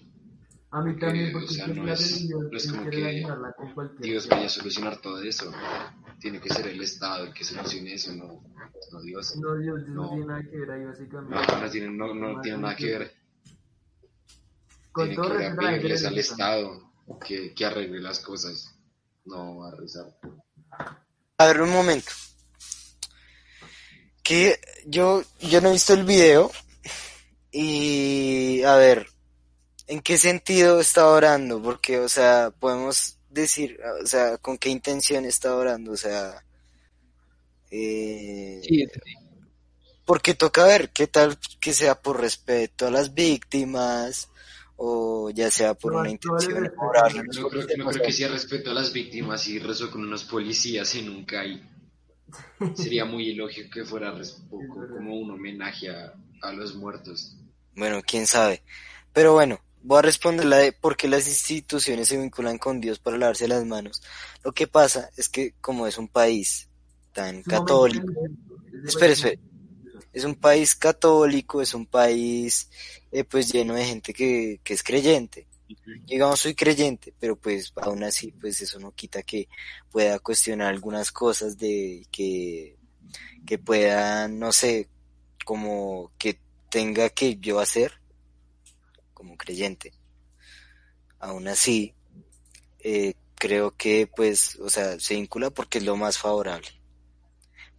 A 0.71 0.81
mí 0.83 0.91
Porque, 0.91 1.05
también, 1.07 1.29
o 1.29 1.39
porque 1.39 1.47
sea, 1.53 1.67
no 1.67 1.91
es- 1.91 2.29
no 2.29 2.37
como 2.77 2.89
que 2.91 3.25
Dios 4.01 4.27
vaya 4.29 4.45
a 4.45 4.49
solucionar 4.49 5.01
todo 5.01 5.21
eso. 5.23 5.51
Tiene 6.19 6.39
que 6.39 6.49
ser 6.49 6.67
el 6.67 6.81
Estado 6.81 7.25
el 7.25 7.33
que 7.33 7.43
solucione 7.43 7.93
eso, 7.93 8.13
no, 8.15 8.43
no 8.91 9.01
Dios. 9.01 9.35
No, 9.37 9.55
Dios, 9.55 9.77
Dios 9.85 9.89
no. 9.95 10.03
No. 10.03 10.09
tiene 10.11 10.25
nada 10.27 10.43
que 10.43 10.57
ver 10.59 10.71
ahí, 10.71 10.85
básicamente. 10.85 11.35
No, 11.35 11.61
no 11.61 11.69
tiene, 11.71 11.89
no, 11.89 12.13
no 12.13 12.41
tiene 12.41 12.57
nada 12.59 12.75
que 12.75 12.85
ver. 12.85 13.18
Con 14.91 15.13
todo 15.13 15.37
que 15.37 15.49
pedirles 15.51 16.05
al. 16.05 16.17
Estado 16.17 16.91
que, 17.25 17.53
que 17.53 17.65
arregle 17.65 17.99
las 17.99 18.19
cosas. 18.19 18.75
No 19.25 19.63
a 19.63 19.71
rezar. 19.71 20.17
A 21.37 21.45
ver, 21.45 21.61
un 21.61 21.69
momento. 21.69 22.11
Que 24.23 24.59
yo, 24.85 25.23
yo 25.39 25.61
no 25.61 25.69
he 25.69 25.73
visto 25.73 25.93
el 25.93 26.03
video 26.03 26.51
y 27.51 28.61
a 28.63 28.75
ver, 28.75 29.07
¿en 29.87 30.01
qué 30.01 30.17
sentido 30.17 30.79
está 30.79 31.07
orando? 31.07 31.61
Porque, 31.61 31.99
o 31.99 32.09
sea, 32.09 32.51
podemos 32.59 33.17
decir, 33.29 33.79
o 34.03 34.05
sea, 34.05 34.37
¿con 34.37 34.57
qué 34.57 34.69
intención 34.69 35.25
está 35.25 35.55
orando? 35.55 35.93
O 35.93 35.97
sea, 35.97 36.43
eh, 37.71 38.61
Sí, 38.63 38.87
porque 40.05 40.33
toca 40.33 40.65
ver 40.65 40.89
qué 40.89 41.05
tal 41.05 41.37
que 41.59 41.71
sea 41.71 42.01
por 42.01 42.19
respeto 42.19 42.87
a 42.87 42.91
las 42.91 43.13
víctimas 43.13 44.29
o 44.81 45.29
ya 45.31 45.51
sea 45.51 45.73
por 45.73 45.93
No, 45.93 45.99
una 45.99 46.09
intención 46.09 46.63
de 46.63 46.73
cobrarle 46.73 47.23
No 47.23 47.49
creo, 47.49 47.67
no 47.77 47.89
creo 47.89 48.03
que 48.03 48.11
sea 48.13 48.29
respeto 48.29 48.71
a 48.71 48.73
las 48.73 48.93
víctimas 48.93 49.47
y 49.47 49.59
rezo 49.59 49.91
con 49.91 50.01
unos 50.03 50.23
policías 50.23 50.95
en 50.95 51.09
un 51.09 51.25
CAI. 51.25 51.61
Sería 52.75 53.05
muy 53.05 53.29
ilógico 53.29 53.69
que 53.73 53.85
fuera 53.85 54.13
como 54.49 55.15
un 55.19 55.31
homenaje 55.31 55.89
a, 55.89 56.13
a 56.41 56.53
los 56.53 56.75
muertos. 56.75 57.35
Bueno, 57.75 58.01
quién 58.05 58.27
sabe. 58.27 58.63
Pero 59.13 59.33
bueno, 59.33 59.59
voy 59.81 59.99
a 59.99 60.01
responder 60.03 60.45
la 60.45 60.57
de 60.57 60.71
por 60.73 60.97
qué 60.97 61.07
las 61.07 61.27
instituciones 61.27 62.07
se 62.07 62.17
vinculan 62.17 62.57
con 62.57 62.79
Dios 62.81 62.99
para 62.99 63.17
lavarse 63.17 63.47
las 63.47 63.65
manos. 63.65 64.01
Lo 64.43 64.51
que 64.53 64.67
pasa 64.67 65.09
es 65.17 65.29
que 65.29 65.53
como 65.61 65.87
es 65.87 65.97
un 65.97 66.07
país 66.07 66.69
tan 67.13 67.43
católico, 67.43 68.07
Espere, 68.85 69.13
espere. 69.13 69.39
es 70.13 70.23
un 70.23 70.35
país 70.35 70.75
católico, 70.75 71.61
es 71.61 71.73
un 71.73 71.85
país 71.85 72.69
eh, 73.11 73.23
pues 73.23 73.51
lleno 73.51 73.73
de 73.75 73.85
gente 73.85 74.13
que, 74.13 74.59
que 74.63 74.73
es 74.73 74.83
creyente. 74.83 75.47
Digamos, 76.07 76.39
soy 76.41 76.55
creyente, 76.55 77.13
pero 77.19 77.35
pues 77.37 77.73
aún 77.77 78.03
así, 78.03 78.31
pues 78.33 78.61
eso 78.61 78.79
no 78.79 78.91
quita 78.93 79.23
que 79.23 79.47
pueda 79.91 80.19
cuestionar 80.19 80.69
algunas 80.69 81.11
cosas 81.11 81.57
de 81.57 82.05
que, 82.11 82.77
que 83.45 83.59
puedan, 83.59 84.39
no 84.39 84.51
sé, 84.53 84.89
como 85.45 86.11
que 86.19 86.39
tenga 86.71 87.09
que 87.09 87.37
yo 87.37 87.59
hacer 87.59 87.93
como 89.13 89.37
creyente. 89.37 89.93
Aún 91.19 91.47
así, 91.47 91.93
eh, 92.79 93.15
creo 93.35 93.75
que 93.77 94.07
pues, 94.07 94.57
o 94.59 94.69
sea, 94.69 94.99
se 94.99 95.15
vincula 95.15 95.49
porque 95.51 95.79
es 95.79 95.85
lo 95.85 95.97
más 95.97 96.17
favorable. 96.19 96.69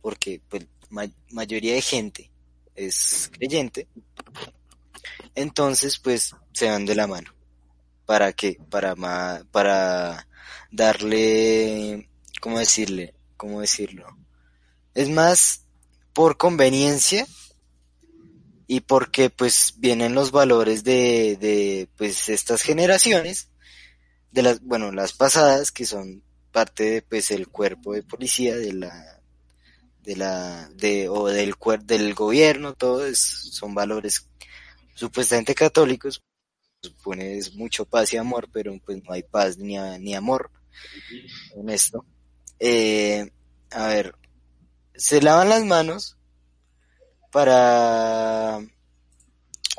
Porque 0.01 0.41
pues 0.49 0.67
ma- 0.91 1.11
mayoría 1.31 1.75
de 1.75 1.83
gente 1.83 2.31
es 2.75 3.31
creyente. 3.33 3.89
Entonces, 5.35 5.99
pues 5.99 6.35
se 6.53 6.69
van 6.71 6.87
de 6.87 6.95
la 6.95 7.07
mano. 7.07 7.35
¿Para 8.07 8.33
qué? 8.33 8.59
Para 8.71 8.95
ma- 8.97 9.43
para 9.53 10.27
darle, 10.71 12.09
¿cómo 12.41 12.59
decirle? 12.59 13.15
¿Cómo 13.37 13.61
decirlo? 13.61 14.07
Es 14.95 15.09
más 15.09 15.65
por 16.13 16.37
conveniencia 16.37 17.27
y 18.67 18.81
porque 18.81 19.31
pues 19.31 19.75
vienen 19.79 20.15
los 20.15 20.31
valores 20.31 20.85
de, 20.85 21.37
de 21.41 21.89
pues 21.97 22.29
estas 22.29 22.63
generaciones 22.63 23.49
de 24.33 24.43
las 24.43 24.61
bueno 24.63 24.93
las 24.93 25.13
pasadas 25.13 25.73
que 25.73 25.85
son 25.87 26.23
parte 26.53 26.85
de 26.85 27.03
pues 27.03 27.31
el 27.31 27.49
cuerpo 27.49 27.95
de 27.95 28.03
policía 28.03 28.57
de 28.57 28.73
la 28.73 29.21
de 30.03 30.17
la 30.17 30.69
de 30.71 31.09
o 31.09 31.27
del 31.29 31.55
del 31.85 32.15
gobierno 32.15 32.75
todo 32.75 33.07
es, 33.07 33.21
son 33.21 33.75
valores 33.75 34.29
supuestamente 35.01 35.55
católicos 35.55 36.23
supone 36.83 37.39
es 37.39 37.55
mucho 37.55 37.85
paz 37.87 38.13
y 38.13 38.17
amor 38.19 38.49
pero 38.53 38.79
pues 38.85 39.03
no 39.05 39.13
hay 39.13 39.23
paz 39.23 39.59
ni, 39.59 39.77
a- 39.79 39.99
ni 39.99 40.15
amor 40.15 40.51
en 41.57 41.69
esto 41.71 42.05
Eh, 42.61 43.31
a 43.71 43.87
ver 43.89 44.15
se 44.95 45.23
lavan 45.23 45.49
las 45.49 45.65
manos 45.65 46.17
para 47.33 48.61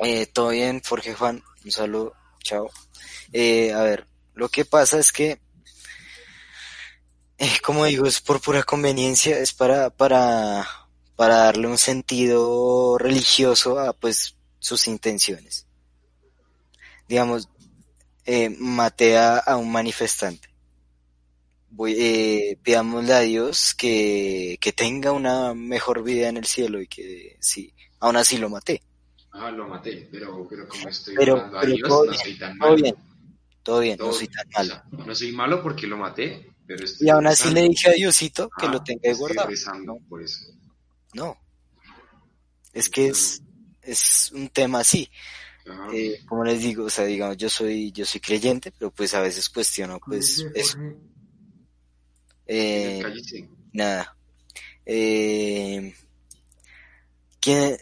eh, 0.00 0.26
todo 0.26 0.48
bien, 0.50 0.82
Jorge 0.86 1.14
Juan, 1.14 1.42
un 1.64 1.70
saludo, 1.70 2.12
chao. 2.42 2.68
Eh, 3.32 3.72
a 3.72 3.82
ver, 3.82 4.06
lo 4.34 4.48
que 4.48 4.64
pasa 4.64 4.98
es 4.98 5.12
que, 5.12 5.40
como 7.64 7.84
digo, 7.84 8.06
es 8.06 8.20
por 8.20 8.40
pura 8.40 8.62
conveniencia, 8.62 9.38
es 9.38 9.52
para, 9.52 9.90
para, 9.90 10.66
para 11.16 11.36
darle 11.36 11.66
un 11.68 11.78
sentido 11.78 12.98
religioso 12.98 13.78
a 13.78 13.92
pues 13.92 14.36
sus 14.62 14.86
intenciones. 14.86 15.66
Digamos, 17.08 17.48
eh, 18.24 18.48
maté 18.48 19.18
a, 19.18 19.38
a 19.38 19.56
un 19.56 19.70
manifestante. 19.72 20.48
Voy, 21.70 21.94
eh, 21.98 22.58
pidámosle 22.62 23.12
a 23.12 23.20
Dios 23.20 23.74
que, 23.74 24.56
que 24.60 24.72
tenga 24.72 25.10
una 25.10 25.52
mejor 25.54 26.02
vida 26.04 26.28
en 26.28 26.36
el 26.36 26.44
cielo 26.46 26.80
y 26.80 26.86
que 26.86 27.36
sí, 27.40 27.74
aún 27.98 28.16
así 28.16 28.38
lo 28.38 28.48
maté. 28.48 28.82
Ah, 29.32 29.50
lo 29.50 29.66
maté, 29.66 30.08
pero, 30.12 30.46
pero 30.48 30.68
como 30.68 30.88
estoy 30.88 31.16
Pero, 31.16 31.38
a 31.38 31.64
Dios, 31.66 31.88
todo 31.88 32.04
no 32.04 32.10
bien, 32.12 32.22
soy 32.22 32.38
tan 32.38 32.58
todo 32.58 32.70
malo. 32.70 32.82
bien, 32.82 32.94
todo 33.62 33.80
bien, 33.80 33.98
no 33.98 34.04
Todo- 34.04 34.12
soy 34.14 34.28
tan 34.28 34.46
o 34.46 34.50
malo. 34.52 34.68
sea, 34.68 34.84
no 35.06 35.14
soy 35.14 35.32
malo 35.32 35.62
porque 35.62 35.86
lo 35.88 35.96
maté, 35.96 36.46
pero 36.66 36.84
estoy 36.84 37.06
Y 37.06 37.10
aún 37.10 37.26
así 37.26 37.50
le 37.50 37.62
dije 37.62 37.88
a 37.88 37.92
Diosito 37.92 38.48
que 38.50 38.66
Ah, 38.66 38.72
lo 38.72 38.82
tenga 38.84 39.00
ahí 39.04 39.10
estoy 39.10 39.34
guardado. 39.34 39.98
por 40.08 40.22
eso. 40.22 40.38
No, 41.14 41.36
es 42.74 42.88
que 42.90 43.08
es, 43.08 43.42
es 43.82 44.30
un 44.34 44.48
tema 44.48 44.80
así. 44.80 45.10
Eh, 45.92 46.20
como 46.26 46.42
les 46.44 46.60
digo, 46.60 46.84
o 46.86 46.90
sea, 46.90 47.04
digamos, 47.04 47.36
yo 47.36 47.48
soy, 47.48 47.92
yo 47.92 48.04
soy 48.04 48.20
creyente, 48.20 48.72
pero 48.76 48.90
pues 48.90 49.14
a 49.14 49.20
veces 49.20 49.48
cuestiono, 49.48 50.00
pues, 50.04 50.44
eso. 50.54 50.76
Eh, 52.46 53.02
nada. 53.72 54.16
Eh, 54.84 55.94
¿quién, 57.40 57.76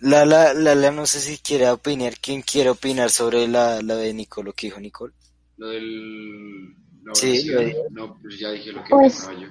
la, 0.00 0.24
la, 0.24 0.54
la, 0.54 0.74
la, 0.74 0.90
no 0.90 1.04
sé 1.06 1.20
si 1.20 1.36
quiere 1.38 1.68
opinar, 1.70 2.14
¿quién 2.20 2.40
quiere 2.42 2.70
opinar 2.70 3.10
sobre 3.10 3.46
la, 3.46 3.82
la 3.82 3.96
de 3.96 4.14
Nicole, 4.14 4.46
lo 4.46 4.52
que 4.54 4.68
dijo 4.68 4.80
Nicole? 4.80 5.12
Lo 5.58 5.68
del... 5.68 6.70
la 7.04 7.14
Sí, 7.14 7.50
oración, 7.50 7.54
lo 7.54 7.60
de- 7.60 7.76
No, 7.90 8.18
pues 8.20 8.38
ya 8.38 8.50
dije 8.52 8.72
lo 8.72 8.82
que 8.82 8.88
Pues- 8.90 9.12
pensaba 9.12 9.38
yo. 9.38 9.48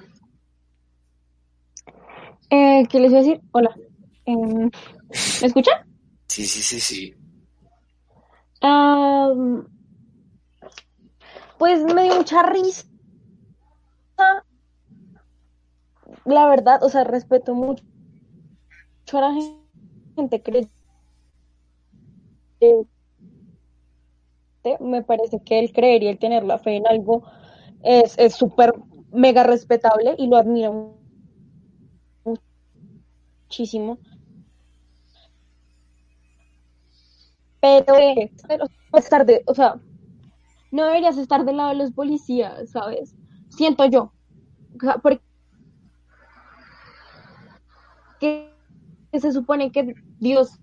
eh, 2.50 2.86
¿qué 2.90 3.00
les 3.00 3.10
iba 3.10 3.20
a 3.20 3.22
decir? 3.22 3.40
Hola. 3.52 3.74
Em, 4.24 4.70
¿Me 5.40 5.46
escuchan? 5.46 5.74
Sí, 6.28 6.46
sí, 6.46 6.62
sí, 6.62 6.80
sí. 6.80 7.14
Ah, 8.62 9.32
pues 11.58 11.82
me 11.94 12.04
dio 12.04 12.16
mucha 12.16 12.42
risa. 12.42 12.84
La 16.24 16.48
verdad, 16.48 16.82
o 16.82 16.88
sea, 16.88 17.04
respeto 17.04 17.54
mucho 17.54 17.84
a 19.12 19.20
la 19.20 19.32
gente 20.16 20.42
creyente. 20.42 20.72
Me 24.80 25.02
parece 25.02 25.40
que 25.44 25.58
el 25.60 25.72
creer 25.72 26.02
y 26.02 26.08
el 26.08 26.18
tener 26.18 26.42
la 26.44 26.58
fe 26.58 26.76
en 26.76 26.86
algo 26.86 27.22
es 27.82 28.18
es 28.18 28.34
súper 28.34 28.72
mega 29.12 29.42
respetable 29.44 30.14
y 30.18 30.26
lo 30.28 30.36
admiro 30.36 30.96
muchísimo. 33.48 33.98
Pero 37.62 37.96
eh, 37.96 38.32
estar 38.94 39.24
de, 39.24 39.44
o 39.46 39.54
sea, 39.54 39.76
no 40.72 40.84
deberías 40.84 41.16
estar 41.16 41.44
del 41.44 41.58
lado 41.58 41.68
de 41.68 41.76
los 41.76 41.92
policías, 41.92 42.70
¿sabes? 42.70 43.14
Siento 43.50 43.86
yo. 43.86 44.12
O 44.74 44.80
sea, 44.80 44.98
porque 44.98 45.22
se 49.12 49.32
supone 49.32 49.70
que 49.70 49.94
Dios 50.18 50.58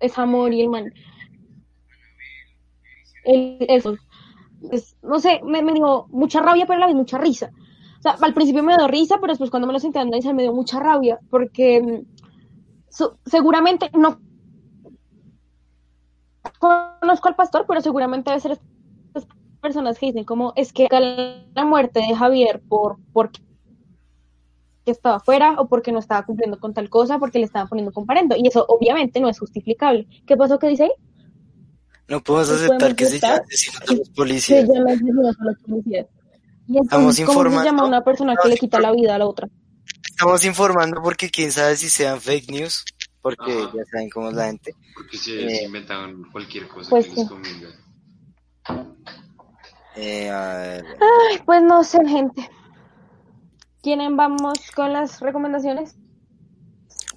es 0.00 0.18
amor 0.18 0.52
y 0.52 0.60
el 0.60 0.68
man. 0.68 0.92
El, 3.24 3.56
eso. 3.70 3.96
Es, 4.70 4.96
no 5.02 5.18
sé, 5.18 5.40
me, 5.44 5.62
me 5.62 5.72
dio 5.72 6.08
mucha 6.10 6.42
rabia, 6.42 6.66
pero 6.66 6.76
a 6.76 6.80
la 6.80 6.86
vez 6.88 6.94
mucha 6.94 7.16
risa. 7.16 7.52
O 8.00 8.02
sea, 8.02 8.16
al 8.20 8.34
principio 8.34 8.62
me 8.62 8.76
dio 8.76 8.86
risa, 8.86 9.16
pero 9.18 9.32
después 9.32 9.50
cuando 9.50 9.66
me 9.66 9.72
lo 9.72 9.78
senté 9.78 9.98
analizar 9.98 10.34
me 10.34 10.42
dio 10.42 10.52
mucha 10.52 10.78
rabia, 10.78 11.18
porque 11.30 11.80
mm, 11.80 12.17
su- 12.90 13.16
seguramente 13.26 13.90
no 13.94 14.20
conozco 16.58 17.28
al 17.28 17.36
pastor, 17.36 17.64
pero 17.68 17.80
seguramente 17.80 18.30
debe 18.30 18.40
ser 18.40 18.52
estas 18.52 19.26
personas 19.60 19.98
que 19.98 20.06
dicen 20.06 20.24
como 20.24 20.52
es 20.56 20.72
que 20.72 20.88
la 21.54 21.64
muerte 21.64 22.00
de 22.00 22.14
Javier 22.14 22.62
por 22.68 22.96
porque 23.12 23.40
estaba 24.86 25.16
afuera 25.16 25.56
o 25.58 25.68
porque 25.68 25.92
no 25.92 25.98
estaba 25.98 26.24
cumpliendo 26.24 26.58
con 26.58 26.72
tal 26.72 26.88
cosa, 26.88 27.18
porque 27.18 27.38
le 27.38 27.44
estaban 27.44 27.68
poniendo 27.68 27.92
comparendo. 27.92 28.34
Y 28.36 28.46
eso 28.48 28.64
obviamente 28.68 29.20
no 29.20 29.28
es 29.28 29.38
justificable. 29.38 30.06
¿Qué 30.26 30.36
pasó? 30.36 30.58
¿Qué 30.58 30.68
dice 30.68 30.84
ahí? 30.84 30.92
No 32.08 32.20
podemos 32.22 32.48
No 32.48 32.54
aceptar 32.54 32.78
podemos 32.78 32.96
que 32.96 33.04
se 33.06 33.18
llame 33.20 33.34
asesinato 33.44 33.92
a 33.92 33.96
los 33.96 34.08
Que 34.08 34.14
policías. 34.14 34.68
a 34.70 35.44
los 35.44 35.58
policías. 35.60 36.06
Y 36.68 36.78
entonces, 36.78 37.26
¿cómo 37.26 37.50
se 37.50 37.64
llama 37.64 37.84
una 37.86 38.02
persona 38.02 38.34
que 38.42 38.48
le 38.48 38.56
quita 38.56 38.80
la 38.80 38.92
vida 38.92 39.14
a 39.14 39.18
la 39.18 39.26
otra? 39.26 39.48
Estamos 40.18 40.44
informando 40.44 41.00
porque 41.00 41.30
quién 41.30 41.52
sabe 41.52 41.76
si 41.76 41.88
sean 41.88 42.20
fake 42.20 42.50
news, 42.50 42.84
porque 43.22 43.52
Ajá. 43.52 43.70
ya 43.72 43.84
saben 43.84 44.10
cómo 44.10 44.30
es 44.30 44.34
la 44.34 44.46
gente. 44.46 44.74
Porque 44.92 45.16
se, 45.16 45.44
Eh, 45.46 45.70
se 45.70 46.30
cualquier 46.32 46.66
cosa 46.66 46.90
pues 46.90 47.06
que 47.06 47.12
sí. 47.12 47.20
les 47.20 47.28
convenga. 47.28 47.68
Eh, 49.94 50.28
a 50.28 50.54
ver, 50.56 50.86
Ay, 51.30 51.38
pues 51.46 51.62
no 51.62 51.84
sé, 51.84 51.98
gente. 52.04 52.50
¿Quieren 53.80 54.16
vamos 54.16 54.58
con 54.74 54.92
las 54.92 55.20
recomendaciones? 55.20 55.94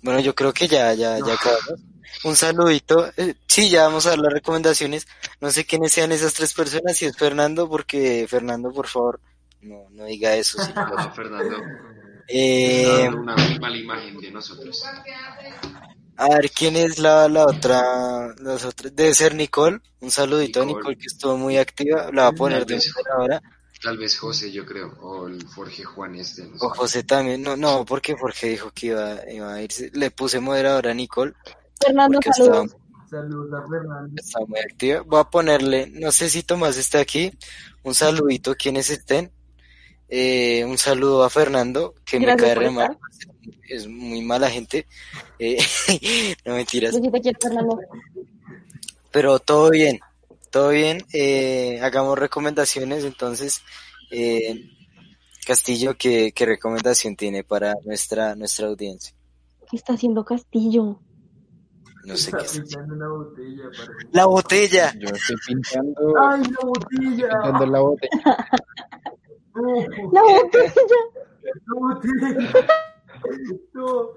Bueno, 0.04 0.20
yo 0.20 0.36
creo 0.36 0.54
que 0.54 0.68
ya, 0.68 0.94
ya, 0.94 1.18
ya 1.18 1.34
acabamos. 1.34 1.82
Un 2.24 2.36
saludito. 2.36 3.12
Eh, 3.18 3.34
sí, 3.48 3.72
ya 3.72 3.86
vamos 3.86 4.06
a 4.06 4.12
dar 4.12 4.20
las 4.20 4.34
recomendaciones. 4.34 5.08
No 5.40 5.50
sé 5.50 5.66
quiénes 5.66 5.92
sean 5.92 6.12
esas 6.12 6.36
tres 6.36 6.54
personas, 6.54 6.98
si 6.98 7.06
es 7.06 7.18
Fernando, 7.18 7.68
porque 7.68 8.28
Fernando, 8.30 8.72
por 8.72 8.86
favor, 8.86 9.20
no, 9.62 9.90
no 9.90 10.06
diga 10.06 10.36
eso. 10.36 10.60
No, 10.76 11.16
Fernando, 11.16 11.58
Eh, 12.32 13.06
está 13.06 13.16
una 13.16 13.36
muy 13.36 13.60
mala 13.60 13.78
imagen 13.78 14.18
de 14.20 14.32
nosotros. 14.32 14.84
a 16.18 16.30
ver, 16.30 16.52
¿quién 16.52 16.76
es 16.76 17.00
la, 17.00 17.28
la 17.28 17.46
otra? 17.46 18.34
Las 18.40 18.64
otras? 18.66 18.96
Debe 18.96 19.14
ser 19.14 19.36
Nicole. 19.36 19.80
Un 20.00 20.12
saludito 20.12 20.62
a 20.62 20.66
Nicole. 20.66 20.82
Nicole, 20.82 20.98
que 20.98 21.08
estuvo 21.08 21.38
muy 21.38 21.58
activa. 21.58 22.10
La 22.14 22.24
va 22.24 22.28
a 22.30 22.34
poner 22.34 22.66
de 22.66 22.80
ahora. 23.18 23.42
Tal 23.82 23.98
vez 23.98 24.18
José, 24.18 24.52
yo 24.52 24.64
creo, 24.64 24.96
o 25.02 25.28
el 25.28 25.44
Jorge 25.44 25.84
Juan 25.84 26.14
este. 26.16 26.44
no. 26.44 26.56
O 26.60 26.70
José 26.70 27.04
también. 27.04 27.42
No, 27.42 27.58
no, 27.58 27.84
porque 27.84 28.16
Jorge 28.16 28.50
dijo 28.50 28.72
que 28.72 28.88
iba, 28.88 29.20
iba 29.32 29.54
a 29.56 29.62
irse. 29.62 29.90
Le 29.94 30.12
puse 30.12 30.40
moderadora 30.40 30.92
a 30.92 30.94
Nicole, 30.94 31.34
Fernando, 31.84 32.20
estaba, 32.20 32.36
saludos. 32.36 32.78
Saludos 33.10 33.54
a 33.54 33.68
Fernando. 33.68 34.14
estaba 34.16 34.46
muy 34.46 34.60
activa. 34.60 35.02
Voy 35.02 35.20
a 35.20 35.24
ponerle, 35.24 35.88
no 35.88 36.12
sé 36.12 36.30
si 36.30 36.44
Tomás 36.44 36.78
está 36.78 37.00
aquí. 37.00 37.32
Un 37.84 37.96
saludito, 37.96 38.54
quienes 38.56 38.92
estén. 38.92 39.32
Eh, 40.14 40.66
un 40.66 40.78
saludo 40.78 41.24
a 41.24 41.30
Fernando, 41.30 41.96
que 42.04 42.20
me 42.20 42.36
cae 42.36 42.54
re 42.54 42.70
mal. 42.70 43.00
Es 43.70 43.88
muy 43.88 44.22
mala 44.22 44.50
gente. 44.50 44.86
Eh, 45.40 45.58
no 46.46 46.56
mentiras. 46.56 46.94
Pero 49.10 49.40
todo 49.40 49.70
bien, 49.70 50.02
todo 50.50 50.70
bien. 50.70 51.02
Eh, 51.14 51.80
hagamos 51.82 52.20
recomendaciones. 52.20 53.06
Entonces, 53.06 53.62
eh, 54.12 54.70
Castillo, 55.48 55.96
¿qué, 55.98 56.34
qué 56.36 56.46
recomendación 56.46 57.16
tiene 57.16 57.46
para 57.46 57.74
nuestra, 57.86 58.36
nuestra 58.36 58.68
audiencia? 58.68 59.16
¿Qué 59.70 59.78
está 59.78 59.94
haciendo 59.94 60.26
Castillo? 60.26 61.00
No 62.04 62.18
sé 62.18 62.32
qué 62.34 62.44
es. 62.44 62.60
botella. 62.60 63.64
La 64.12 64.26
botella. 64.26 64.94
Yo 65.00 65.08
estoy 65.08 65.38
pintando, 65.48 66.14
¡Ay, 66.20 66.42
la 66.44 66.68
botella! 66.68 67.30
pintando 67.30 67.66
la 67.66 67.80
botella. 67.80 68.12
¡Oh, 69.54 70.12
La 70.14 70.22
botella. 70.22 70.74
la 71.44 71.80
botella! 71.80 72.56
No. 73.74 74.10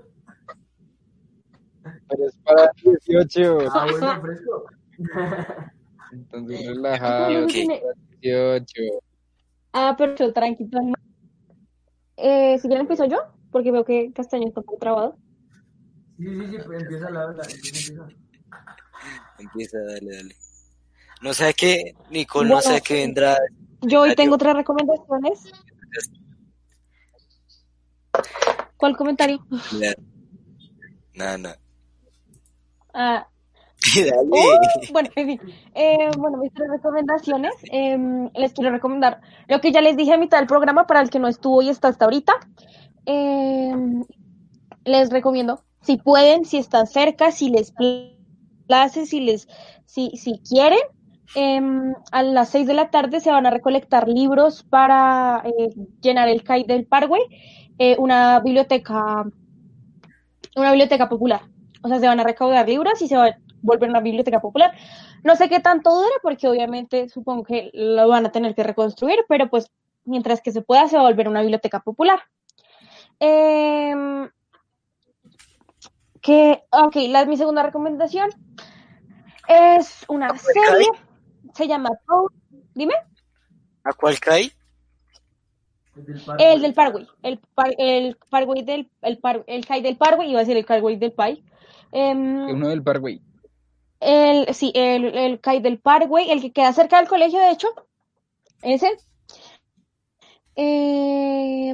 Pero 2.08 2.26
es 2.28 2.36
para 2.44 2.70
18. 2.82 3.58
Ah, 3.72 3.86
bueno, 3.90 4.20
fresco. 4.22 4.64
Entonces 6.12 6.66
relajado. 6.66 7.24
Bueno, 7.26 7.44
ok. 7.46 7.50
tiene- 7.52 7.82
18. 8.20 8.82
Ah, 9.72 9.94
pero 9.98 10.32
tranqui, 10.32 10.66
tranqui. 10.70 10.92
Eh, 12.16 12.56
si 12.58 12.68
quieren 12.68 12.82
empiezo 12.82 13.04
yo, 13.06 13.18
porque 13.50 13.72
veo 13.72 13.84
que 13.84 14.12
Castaño 14.12 14.46
está 14.48 14.60
un 14.60 14.66
poco 14.66 14.78
trabado. 14.78 15.16
Sí, 16.16 16.24
sí, 16.28 16.46
sí, 16.46 16.56
pues 16.64 16.82
empieza 16.82 17.10
la 17.10 17.22
habla. 17.24 17.42
Empieza, 17.42 17.92
empieza. 17.92 18.18
Empieza, 19.40 19.78
dale, 19.78 20.16
dale. 20.16 20.36
No 21.22 21.34
sé 21.34 21.54
qué, 21.54 21.94
Nicole, 22.10 22.48
no 22.50 22.60
sé 22.60 22.80
qué 22.82 22.94
vendrá. 22.94 23.36
Yo 23.86 24.02
hoy 24.02 24.14
tengo 24.14 24.38
tres 24.38 24.54
recomendaciones. 24.54 25.52
¿Cuál 28.76 28.96
comentario? 28.96 29.44
Nada, 31.14 31.38
nada. 31.38 31.58
Ah. 32.92 33.28
Oh, 34.30 34.58
bueno, 34.92 35.10
en 35.14 35.26
fin. 35.26 35.40
Eh, 35.74 36.10
bueno, 36.16 36.38
mis 36.38 36.52
tres 36.54 36.70
recomendaciones. 36.70 37.52
em, 37.70 38.30
les 38.34 38.54
quiero 38.54 38.70
recomendar 38.70 39.20
lo 39.46 39.60
que 39.60 39.72
ya 39.72 39.82
les 39.82 39.96
dije 39.96 40.14
a 40.14 40.16
mitad 40.16 40.38
del 40.38 40.46
programa 40.46 40.86
para 40.86 41.02
el 41.02 41.10
que 41.10 41.18
no 41.18 41.28
estuvo 41.28 41.60
y 41.60 41.68
está 41.68 41.88
hasta 41.88 42.06
ahorita. 42.06 42.32
Em, 43.04 44.02
les 44.84 45.10
recomiendo, 45.10 45.64
si 45.82 45.98
pueden, 45.98 46.46
si 46.46 46.56
están 46.58 46.86
cerca, 46.86 47.30
si 47.30 47.50
les 47.50 47.74
place, 48.66 49.04
si 49.04 49.20
les, 49.20 49.48
si, 49.84 50.16
si 50.16 50.40
quieren, 50.40 50.80
em, 51.34 51.94
a 52.12 52.22
las 52.22 52.50
seis 52.50 52.66
de 52.66 52.74
la 52.74 52.90
tarde 52.90 53.20
se 53.20 53.30
van 53.30 53.46
a 53.46 53.50
recolectar 53.50 54.08
libros 54.08 54.62
para 54.62 55.42
eh, 55.44 55.70
llenar 56.00 56.28
el 56.28 56.42
CAI 56.42 56.64
del 56.64 56.86
Parkway, 56.86 57.22
eh, 57.78 57.96
una 57.98 58.40
biblioteca, 58.40 59.24
una 60.56 60.70
biblioteca 60.70 61.08
popular. 61.08 61.42
O 61.82 61.88
sea, 61.88 61.98
se 61.98 62.06
van 62.06 62.20
a 62.20 62.24
recaudar 62.24 62.68
libros 62.68 63.00
y 63.02 63.08
se 63.08 63.16
va 63.16 63.26
a 63.26 63.38
volver 63.62 63.90
una 63.90 64.00
biblioteca 64.00 64.40
popular. 64.40 64.72
No 65.22 65.36
sé 65.36 65.48
qué 65.48 65.60
tanto 65.60 65.94
dura, 65.94 66.14
porque 66.22 66.48
obviamente 66.48 67.08
supongo 67.08 67.44
que 67.44 67.70
lo 67.72 68.08
van 68.08 68.26
a 68.26 68.32
tener 68.32 68.54
que 68.54 68.62
reconstruir, 68.62 69.18
pero 69.28 69.48
pues 69.48 69.70
mientras 70.04 70.40
que 70.40 70.52
se 70.52 70.62
pueda, 70.62 70.88
se 70.88 70.96
va 70.96 71.02
a 71.02 71.06
volver 71.06 71.28
una 71.28 71.40
biblioteca 71.40 71.80
popular. 71.80 72.20
Em, 73.20 74.28
que, 76.20 76.62
ok, 76.70 76.96
la, 77.08 77.24
mi 77.26 77.36
segunda 77.36 77.62
recomendación 77.62 78.30
es 79.48 80.04
una 80.08 80.36
serie, 80.36 80.86
se 81.54 81.66
llama 81.66 81.90
Toad. 82.06 82.30
Dime, 82.74 82.94
¿A 83.84 83.92
cuál 83.92 84.18
cae? 84.18 84.50
El 85.96 86.04
del 86.06 86.22
parque. 86.24 86.44
el 86.52 86.60
del 86.62 86.74
Parkway, 86.74 87.06
el, 87.22 87.38
par, 87.54 87.70
el 87.78 88.16
Parkway 88.28 88.62
del, 88.62 88.90
el, 89.02 89.18
par, 89.18 89.44
el 89.46 89.64
Kai 89.66 89.80
del 89.80 89.96
Parkway, 89.96 90.28
iba 90.30 90.40
a 90.40 90.42
decir 90.42 90.56
el 90.56 90.64
Parkway 90.64 90.96
del 90.96 91.12
Pai. 91.12 91.44
Em, 91.92 92.48
Uno 92.48 92.68
del 92.68 92.82
Parkway. 92.82 93.20
El, 94.00 94.52
sí, 94.54 94.72
el, 94.74 95.04
el 95.16 95.40
CAI 95.40 95.60
del 95.60 95.78
Parkway, 95.78 96.30
el 96.30 96.40
que 96.40 96.52
queda 96.52 96.72
cerca 96.72 96.98
del 96.98 97.08
colegio, 97.08 97.38
de 97.38 97.50
hecho. 97.50 97.68
Ese. 98.62 98.90
Eh, 100.56 101.70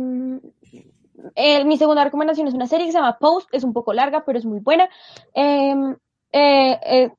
el- 1.35 1.65
mi 1.67 1.77
segunda 1.77 2.05
recomendación 2.05 2.47
es 2.49 2.55
una 2.55 2.67
serie 2.67 2.87
que 2.87 2.93
se 2.93 2.99
llama 2.99 3.19
Post, 3.19 3.49
es 3.53 3.65
un 3.65 3.73
poco 3.73 3.93
larga, 3.93 4.25
pero 4.25 4.39
es 4.39 4.45
muy 4.45 4.61
buena. 4.61 4.89
Eh, 5.35 5.75
eh, 6.33 6.81
eh, 6.85 7.11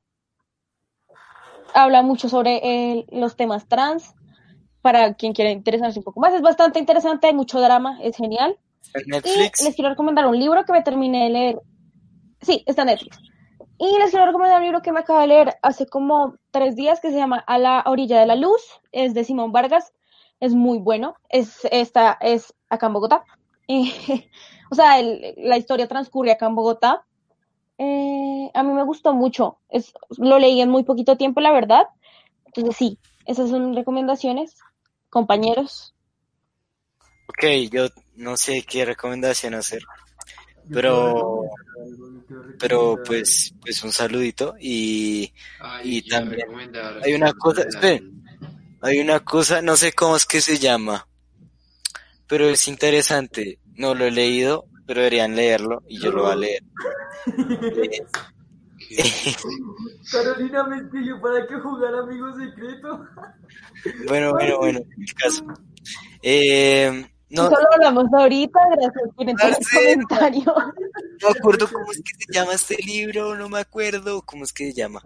habla 1.74 2.02
mucho 2.02 2.28
sobre 2.28 2.60
eh, 2.62 3.06
los 3.10 3.36
temas 3.36 3.66
trans, 3.68 4.14
para 4.80 5.14
quien 5.14 5.32
quiera 5.32 5.50
interesarse 5.50 5.98
un 5.98 6.04
poco 6.04 6.20
más. 6.20 6.34
Es 6.34 6.42
bastante 6.42 6.78
interesante, 6.78 7.26
hay 7.28 7.34
mucho 7.34 7.60
drama, 7.60 7.98
es 8.02 8.16
genial. 8.16 8.56
¿En 8.94 9.02
Y 9.06 9.10
Netflix? 9.12 9.64
les 9.64 9.74
quiero 9.74 9.90
recomendar 9.90 10.26
un 10.26 10.38
libro 10.38 10.64
que 10.64 10.72
me 10.72 10.82
terminé 10.82 11.24
de 11.24 11.30
leer. 11.30 11.60
Sí, 12.40 12.62
está 12.66 12.82
en 12.82 12.88
Netflix. 12.88 13.18
Y 13.78 13.98
les 13.98 14.10
quiero 14.10 14.26
recomendar 14.26 14.58
un 14.58 14.64
libro 14.64 14.82
que 14.82 14.92
me 14.92 15.00
acabo 15.00 15.20
de 15.20 15.26
leer 15.28 15.54
hace 15.62 15.86
como 15.86 16.36
tres 16.50 16.76
días 16.76 17.00
que 17.00 17.10
se 17.10 17.16
llama 17.16 17.42
A 17.46 17.58
la 17.58 17.82
orilla 17.86 18.20
de 18.20 18.26
la 18.26 18.36
luz. 18.36 18.60
Es 18.92 19.14
de 19.14 19.24
Simón 19.24 19.52
Vargas. 19.52 19.92
Es 20.40 20.54
muy 20.54 20.78
bueno. 20.78 21.14
Es, 21.28 21.60
esta 21.70 22.18
es 22.20 22.54
acá 22.68 22.86
en 22.86 22.92
Bogotá. 22.94 23.24
Eh, 23.68 24.28
o 24.72 24.74
sea, 24.74 24.98
el- 24.98 25.34
la 25.38 25.56
historia 25.56 25.86
transcurre 25.86 26.32
acá 26.32 26.46
en 26.46 26.56
Bogotá. 26.56 27.04
Eh, 27.78 28.50
a 28.54 28.62
mí 28.62 28.72
me 28.72 28.84
gustó 28.84 29.12
mucho. 29.14 29.58
Es, 29.68 29.92
lo 30.18 30.38
leí 30.38 30.60
en 30.60 30.68
muy 30.70 30.84
poquito 30.84 31.16
tiempo, 31.16 31.40
la 31.40 31.52
verdad. 31.52 31.84
Entonces, 32.46 32.76
sí, 32.76 32.98
esas 33.26 33.50
son 33.50 33.68
mis 33.70 33.76
recomendaciones, 33.76 34.56
compañeros. 35.10 35.94
Ok, 37.28 37.44
yo 37.70 37.86
no 38.16 38.36
sé 38.36 38.62
qué 38.62 38.84
recomendación 38.84 39.54
hacer, 39.54 39.82
pero- 40.70 41.48
pero 42.58 43.00
pues, 43.04 43.54
pues 43.60 43.82
un 43.82 43.92
saludito 43.92 44.54
y 44.60 45.32
Ay, 45.60 45.98
Y 45.98 46.08
también 46.08 46.46
hay 47.02 47.14
una 47.14 47.32
cosa- 47.32 47.62
esperen. 47.62 48.04
hay 48.82 49.00
una 49.00 49.20
cosa, 49.20 49.62
no 49.62 49.76
sé 49.76 49.92
cómo 49.92 50.14
es 50.16 50.26
que 50.26 50.40
se 50.40 50.58
llama, 50.58 51.08
pero 52.28 52.48
es 52.48 52.68
interesante, 52.68 53.58
no 53.74 53.94
lo 53.94 54.04
he 54.04 54.10
leído, 54.10 54.66
pero 54.86 55.00
deberían 55.00 55.34
leerlo 55.36 55.82
y 55.88 56.00
yo 56.00 56.10
lo 56.12 56.22
voy 56.24 56.32
a 56.32 56.36
leer. 56.36 56.62
Carolina 60.10 60.64
me 60.64 60.76
escribió 60.78 61.20
para 61.20 61.46
que 61.46 61.54
jugara 61.54 62.00
Amigo 62.00 62.32
Secreto. 62.36 63.06
Bueno, 64.08 64.32
bueno, 64.32 64.58
bueno, 64.58 64.78
en 64.80 65.02
el 65.02 65.14
caso. 65.14 65.44
Eh, 66.22 67.06
no, 67.30 67.44
Solo 67.44 67.66
hablamos 67.72 68.04
ahorita, 68.12 68.58
gracias 68.72 68.92
por 69.14 69.28
el 69.28 69.34
comentario. 70.04 70.44
no 70.44 71.28
me 71.28 71.38
acuerdo 71.38 71.68
cómo 71.72 71.90
es 71.92 71.98
que 72.02 72.24
se 72.26 72.32
llama 72.32 72.52
este 72.54 72.76
libro, 72.76 73.34
no 73.36 73.48
me 73.48 73.60
acuerdo 73.60 74.22
cómo 74.22 74.44
es 74.44 74.52
que 74.52 74.66
se 74.66 74.74
llama. 74.74 75.02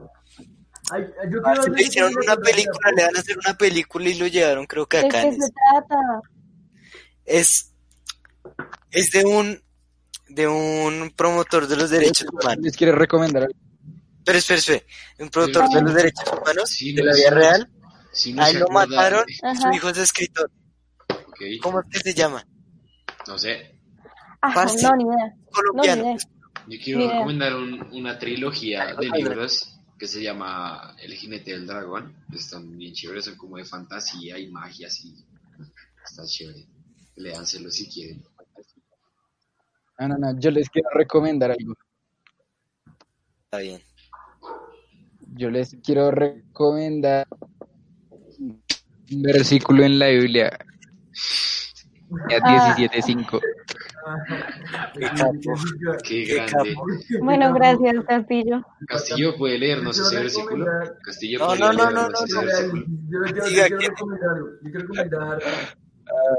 Ay, 0.90 1.04
yo 1.30 1.40
Ah, 1.44 1.54
le 1.54 1.82
hicieron 1.82 2.12
una 2.16 2.36
película, 2.36 2.90
le 2.96 3.04
van 3.04 3.16
a 3.16 3.20
hacer 3.20 3.36
una 3.38 3.54
película 3.56 4.08
y 4.08 4.14
lo 4.14 4.26
llevaron 4.26 4.66
creo 4.66 4.86
que 4.86 4.98
¿De 4.98 5.06
a 5.06 5.10
qué 5.10 5.32
se 5.32 5.50
trata? 5.50 5.96
Es, 7.24 7.72
es 8.90 9.10
de 9.10 9.24
un 9.24 9.60
de 10.28 10.48
un 10.48 11.12
promotor 11.14 11.66
de 11.68 11.76
los 11.76 11.90
derechos 11.90 12.26
humanos. 12.32 12.64
¿Les 12.64 12.76
quiero 12.76 12.94
recomendar 12.96 13.44
algo? 13.44 13.58
Pero 14.24 14.38
espera, 14.38 14.58
espera, 14.58 14.82
un 15.20 15.28
promotor 15.28 15.68
de 15.70 15.82
los 15.82 15.94
derechos 15.94 16.24
humanos 16.32 16.68
Sí, 16.70 16.92
de 16.92 17.02
la 17.04 17.14
vida 17.14 17.30
real. 17.30 17.70
Si 18.12 18.32
no 18.32 18.42
A 18.42 18.48
él 18.48 18.54
se 18.54 18.60
lo 18.60 18.68
mataron, 18.68 19.24
su 19.28 19.72
hijo 19.72 19.88
es 19.90 19.98
escritor. 19.98 20.50
Ok, 21.10 21.40
¿Cómo 21.62 21.80
es 21.80 21.86
que 21.90 22.00
se 22.00 22.14
llama? 22.14 22.44
no 23.28 23.38
sé. 23.38 23.72
Ah, 24.42 24.64
no, 24.64 24.96
ni 24.96 25.04
idea. 25.04 25.16
No, 25.16 25.34
ni 25.36 25.50
Colombiano. 25.52 26.02
idea. 26.02 26.16
Yo 26.68 26.78
quiero 26.82 27.00
Ni 27.00 27.08
recomendar 27.08 27.54
un- 27.54 27.82
una 27.92 28.18
trilogía 28.18 28.94
de 28.98 29.08
libros 29.10 29.78
que 29.98 30.06
se 30.08 30.22
llama 30.22 30.94
El 31.02 31.14
jinete 31.14 31.52
del 31.52 31.66
dragón. 31.66 32.14
Están 32.32 32.76
bien 32.76 32.92
chéveres, 32.94 33.24
son 33.26 33.36
como 33.36 33.56
de 33.56 33.64
fantasía 33.64 34.38
y 34.38 34.48
magia, 34.48 34.88
así. 34.88 35.14
Está 36.04 36.24
chévere. 36.26 36.66
Léanselo 37.16 37.70
si 37.70 37.88
quieren. 37.88 38.22
No, 39.98 40.08
no, 40.08 40.16
no, 40.18 40.38
yo 40.38 40.50
les 40.50 40.68
quiero 40.70 40.88
recomendar 40.92 41.50
algo. 41.52 41.74
Está 43.44 43.58
bien. 43.58 43.80
Yo 45.36 45.50
les 45.50 45.76
quiero 45.82 46.10
recomendar 46.10 47.26
un 48.38 49.22
versículo 49.22 49.84
en 49.84 49.98
la 49.98 50.08
Biblia. 50.08 50.58
Ah. 52.42 52.74
17.5. 52.78 53.40
Qué 54.94 55.00
capo. 55.00 55.34
Qué 56.04 56.24
Qué 56.24 56.34
grande. 56.36 56.76
Bueno, 57.20 57.52
gracias, 57.54 57.94
Castillo. 58.06 58.62
Castillo 58.86 59.36
puede 59.36 59.58
leernos 59.58 59.98
ese 59.98 60.16
versículo. 60.16 60.66
Castillo 61.02 61.38
No, 61.40 61.46
puede 61.48 61.60
no, 61.60 61.72
no, 61.72 61.90
no, 61.90 62.08
ese 62.24 62.34
no, 62.34 62.40
versículo. 62.42 62.84
Yo, 63.08 63.18
yo- 63.26 63.34
yo 63.36 63.44
Diga 63.46 63.66
quiero 63.66 63.78
recomendar 63.88 64.30
algo. 64.30 64.48
Yo 64.62 64.70
quiero 64.70 64.80
recomendar 64.80 65.42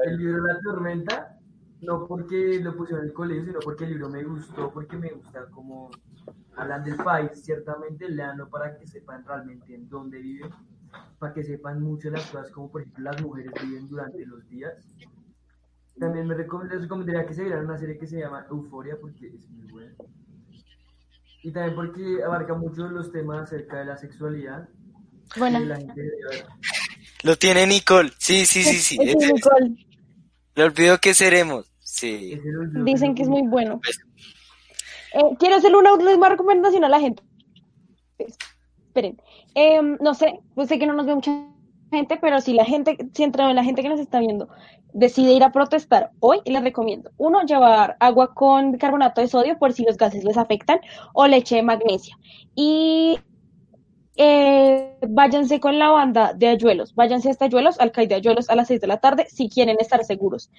el 0.05 0.17
libro 0.17 0.45
La 0.47 0.59
Tormenta, 0.61 1.36
no 1.81 2.07
porque 2.07 2.59
lo 2.61 2.75
pusieron 2.75 3.03
en 3.03 3.09
el 3.09 3.13
colegio, 3.13 3.45
sino 3.45 3.59
porque 3.59 3.83
el 3.85 3.91
libro 3.91 4.09
me 4.09 4.23
gustó, 4.23 4.71
porque 4.71 4.97
me 4.97 5.09
gusta 5.11 5.45
como 5.51 5.91
hablan 6.55 6.83
del 6.83 6.95
país, 6.95 7.31
ciertamente 7.43 8.09
leanlo 8.09 8.49
para 8.49 8.77
que 8.77 8.87
sepan 8.87 9.23
realmente 9.25 9.75
en 9.75 9.87
dónde 9.87 10.17
viven, 10.19 10.49
para 11.19 11.33
que 11.33 11.43
sepan 11.43 11.81
mucho 11.81 12.09
de 12.09 12.17
las 12.17 12.25
cosas, 12.31 12.49
como 12.51 12.71
por 12.71 12.81
ejemplo 12.81 13.03
las 13.03 13.21
mujeres 13.21 13.51
viven 13.61 13.87
durante 13.87 14.25
los 14.25 14.47
días. 14.49 14.73
También 15.99 16.27
me 16.27 16.35
recom- 16.35 16.67
les 16.69 16.81
recomendaría 16.81 17.25
que 17.25 17.33
se 17.33 17.43
vieran 17.43 17.65
una 17.65 17.77
serie 17.77 17.97
que 17.97 18.07
se 18.07 18.19
llama 18.19 18.45
Euforia, 18.49 18.97
porque 18.99 19.27
es 19.27 19.47
muy 19.49 19.67
buena. 19.71 19.93
Y 21.43 21.51
también 21.51 21.75
porque 21.75 22.23
abarca 22.23 22.53
mucho 22.55 22.87
los 22.89 23.11
temas 23.11 23.43
acerca 23.43 23.79
de 23.79 23.85
la 23.85 23.97
sexualidad. 23.97 24.67
Bueno, 25.37 25.59
la 25.59 25.77
gente. 25.77 26.11
Lo 27.23 27.35
tiene 27.35 27.65
Nicole. 27.67 28.11
Sí, 28.17 28.45
sí, 28.45 28.63
sí, 28.63 28.79
sí. 28.79 28.97
Nicole. 29.33 29.86
Le 30.57 30.63
olvidó 30.63 30.97
que 30.97 31.13
seremos. 31.13 31.71
Sí. 31.79 32.41
Dicen 32.83 33.13
que 33.13 33.21
es 33.21 33.29
muy 33.29 33.43
bueno. 33.43 33.79
Eh, 35.13 35.21
quiero 35.37 35.55
hacerle 35.55 35.77
una 35.77 35.93
última 35.93 36.29
recomendación 36.29 36.83
a 36.83 36.89
la 36.89 36.99
gente. 36.99 37.21
Esperen. 38.17 39.21
Em, 39.53 39.97
no 40.01 40.15
sé, 40.15 40.39
pues 40.55 40.67
sé 40.67 40.79
que 40.79 40.87
no 40.87 40.93
nos 40.93 41.05
ve 41.05 41.13
mucha 41.13 41.45
gente, 41.91 42.17
pero 42.19 42.41
si 42.41 42.53
la 42.53 42.65
gente, 42.65 42.97
si 43.13 43.21
entre 43.21 43.53
la 43.53 43.63
gente 43.63 43.83
que 43.83 43.89
nos 43.89 43.99
está 43.99 44.19
viendo 44.19 44.49
decide 44.93 45.33
ir 45.33 45.43
a 45.43 45.51
protestar 45.51 46.09
hoy, 46.21 46.39
les 46.45 46.63
recomiendo, 46.63 47.11
uno, 47.17 47.43
llevar 47.43 47.95
agua 47.99 48.33
con 48.33 48.71
bicarbonato 48.71 49.21
de 49.21 49.27
sodio 49.27 49.59
por 49.59 49.73
si 49.73 49.83
los 49.83 49.95
gases 49.95 50.23
les 50.23 50.37
afectan, 50.37 50.79
o 51.13 51.27
leche 51.27 51.57
de 51.57 51.61
magnesia. 51.61 52.17
Y 52.55 53.19
eh, 54.17 54.97
váyanse 55.07 55.59
con 55.59 55.77
la 55.79 55.89
banda 55.89 56.33
de 56.33 56.47
Ayuelos, 56.47 56.93
váyanse 56.95 57.29
hasta 57.29 57.45
Ayuelos, 57.45 57.79
al 57.79 57.91
CAI 57.91 58.07
de 58.07 58.15
Ayuelos 58.15 58.49
a 58.49 58.55
las 58.55 58.67
6 58.67 58.81
de 58.81 58.87
la 58.87 58.97
tarde, 58.99 59.27
si 59.29 59.49
quieren 59.49 59.77
estar 59.79 60.03
seguros. 60.03 60.49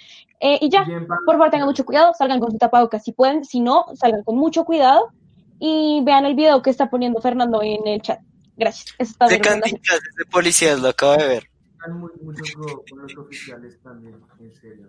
Eh, 0.40 0.58
y 0.60 0.70
ya, 0.70 0.84
por 1.26 1.34
favor, 1.36 1.50
tengan 1.50 1.66
mucho 1.68 1.84
cuidado, 1.84 2.12
salgan 2.16 2.40
con 2.40 2.50
su 2.52 2.58
tapabocas 2.58 3.02
si 3.04 3.12
pueden, 3.12 3.44
si 3.44 3.60
no, 3.60 3.84
salgan 3.94 4.22
con 4.22 4.36
mucho 4.36 4.64
cuidado 4.64 5.12
y 5.58 6.00
vean 6.04 6.24
el 6.24 6.34
video 6.34 6.62
que 6.62 6.70
está 6.70 6.88
poniendo 6.88 7.20
Fernando 7.20 7.60
en 7.62 7.86
el 7.86 8.00
chat. 8.00 8.20
Gracias. 8.56 8.94
Eso 8.98 9.12
está 9.12 9.26
De 9.28 10.24
policías, 10.30 10.80
lo 10.80 10.88
acabo 10.88 11.16
de 11.16 11.26
ver. 11.28 11.50
Están 11.72 11.98
muy- 11.98 12.10
muchos 12.22 12.50
co- 12.56 12.84
con 12.90 13.02
los 13.02 13.16
oficiales 13.16 13.80
también, 13.82 14.20
en 14.40 14.52
serio. 14.52 14.88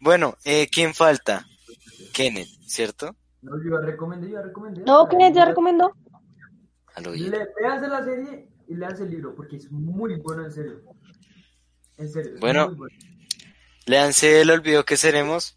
Bueno, 0.00 0.34
eh, 0.44 0.66
¿quién 0.72 0.94
falta? 0.94 1.44
Kenneth, 2.12 2.48
¿cierto? 2.66 3.14
No, 3.42 3.52
yo 3.62 3.70
ya 3.80 3.86
recomendé, 3.86 4.28
yo 4.28 4.34
ya 4.38 4.42
recomendé. 4.42 4.82
No, 4.84 5.08
Kenneth 5.08 5.34
ya 5.34 5.44
recomendó. 5.44 5.92
Le, 7.30 7.46
léanse 7.60 7.88
la 7.88 8.04
serie 8.04 8.48
y 8.68 8.74
léanse 8.74 9.02
el 9.04 9.10
libro, 9.10 9.34
porque 9.34 9.56
es 9.56 9.70
muy 9.70 10.16
bueno, 10.16 10.44
en 10.44 10.52
serio. 10.52 10.82
En 11.96 12.08
serio. 12.08 12.32
Bueno. 12.40 12.74
bueno. 12.74 12.94
Léanse 13.86 14.40
El 14.40 14.50
olvido 14.50 14.84
que 14.84 14.96
seremos. 14.96 15.56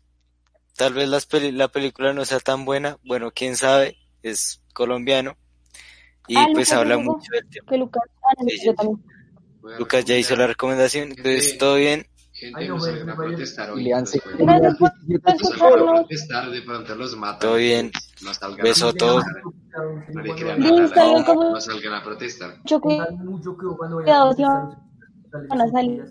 Tal 0.76 0.94
vez 0.94 1.08
las 1.08 1.26
peli- 1.28 1.52
la 1.52 1.68
película 1.68 2.14
no 2.14 2.26
sea 2.26 2.40
tan 2.40 2.66
buena. 2.66 2.98
Bueno, 3.04 3.32
quién 3.32 3.56
sabe. 3.56 3.98
Es 4.24 4.62
colombiano. 4.74 5.38
Y 6.28 6.36
Ah, 6.38 6.46
pues 6.54 6.70
Lucas 6.70 6.74
habla 6.74 6.98
mucho 6.98 7.32
del 7.32 7.50
tema. 7.50 7.70
Que 7.70 7.78
Lucas. 7.78 8.04
ah, 8.24 8.34
no, 8.42 8.50
Sí, 8.50 9.78
Lucas 9.80 10.06
ya 10.06 10.18
hizo 10.18 10.36
la 10.36 10.48
recomendación. 10.48 11.10
Entonces, 11.10 11.58
todo 11.58 11.76
bien. 11.76 12.08
Gente, 12.44 12.68
no, 12.68 12.80
salgan 12.80 13.10
a 13.10 13.16
protestar 13.16 13.72
hoy. 13.72 13.92
A 13.92 14.00
escucharnos. 14.00 16.00
protestar, 16.00 16.52
de 16.52 16.62
pronto 16.62 16.96
los 16.96 17.16
matan. 17.16 17.40
Todo 17.40 17.56
bien. 17.56 17.92
No 18.22 18.34
salgan 18.34 18.64
Beso 18.64 18.90
a 18.90 18.94
protestar. 18.94 20.58
No 20.58 20.88
salgan 20.90 21.24
con 21.24 21.36
no 21.38 21.62
salgan 21.62 21.94
a 21.94 22.04
protestar. 22.04 22.58
mucho 23.24 23.58
cuidado 23.58 24.36
van 25.50 25.62
a 25.62 25.72
salir. 25.72 26.04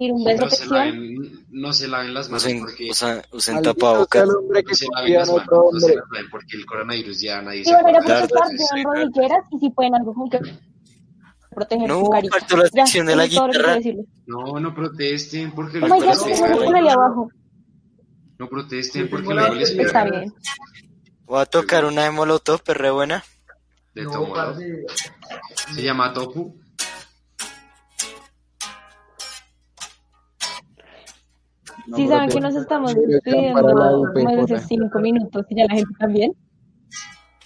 Ir 0.00 0.12
un 0.12 0.24
beso 0.24 0.44
No 0.44 0.50
se 0.50 0.66
laven, 0.66 1.46
no 1.50 1.72
se 1.72 1.88
laven 1.88 2.14
las 2.14 2.28
manos 2.28 2.44
Usen, 2.44 2.60
porque 2.60 2.90
usan, 2.90 3.22
usen 3.32 3.54
Maldito 3.54 3.74
tapabocas. 3.74 4.26
no 4.26 4.74
se 4.74 4.86
laven 4.92 5.14
las 5.14 5.28
manos, 5.28 5.46
no 5.72 5.80
se 5.80 5.94
laven 5.94 6.30
porque 6.30 6.56
el 6.56 6.66
coronavirus 6.66 7.20
ya 7.20 7.40
nadie 7.40 7.64
se 7.64 7.72
van 7.72 7.86
a 7.86 8.00
rodilleras 8.00 9.44
y 9.52 9.58
si 9.60 9.70
pueden 9.70 9.94
algo 9.94 10.12
con 10.12 10.28
que 10.28 10.40
proteger 11.54 11.88
No, 11.88 12.00
su 12.00 12.10
Ya, 12.74 13.06
de 13.06 13.16
la 13.16 13.26
guitarra. 13.26 13.74
decirles. 13.76 14.06
No, 14.26 14.58
no 14.60 14.74
protesten 14.74 15.52
porque 15.52 15.78
No, 15.80 15.86
de 16.00 16.66
una 16.66 16.78
ahí 16.78 16.88
abajo. 16.88 17.28
No 18.38 18.48
protesten 18.48 19.08
porque 19.08 19.28
tengo 19.28 19.40
luego 19.40 19.54
la- 19.54 19.60
les 19.60 19.70
Está 19.70 20.04
bien. 20.04 20.32
Voy 21.26 21.40
a 21.40 21.46
tocar 21.46 21.84
una 21.84 22.04
de 22.04 22.10
Molotov, 22.10 22.60
pero 22.64 22.80
re 22.80 22.90
buena. 22.90 23.24
de 23.94 24.02
No, 24.02 24.32
parce, 24.32 24.84
Se 25.74 25.82
llama 25.82 26.12
Topu. 26.12 26.54
No, 31.86 31.96
Sí, 31.96 32.08
saben 32.08 32.28
que 32.30 32.40
nos 32.40 32.54
estamos 32.54 32.94
despidiendo 32.94 34.00
UP, 34.00 34.42
hace 34.42 34.58
cinco 34.66 34.98
minutos 35.00 35.44
y 35.50 35.56
ya 35.56 35.64
la 35.68 35.74
gente 35.74 35.92
también. 35.98 36.32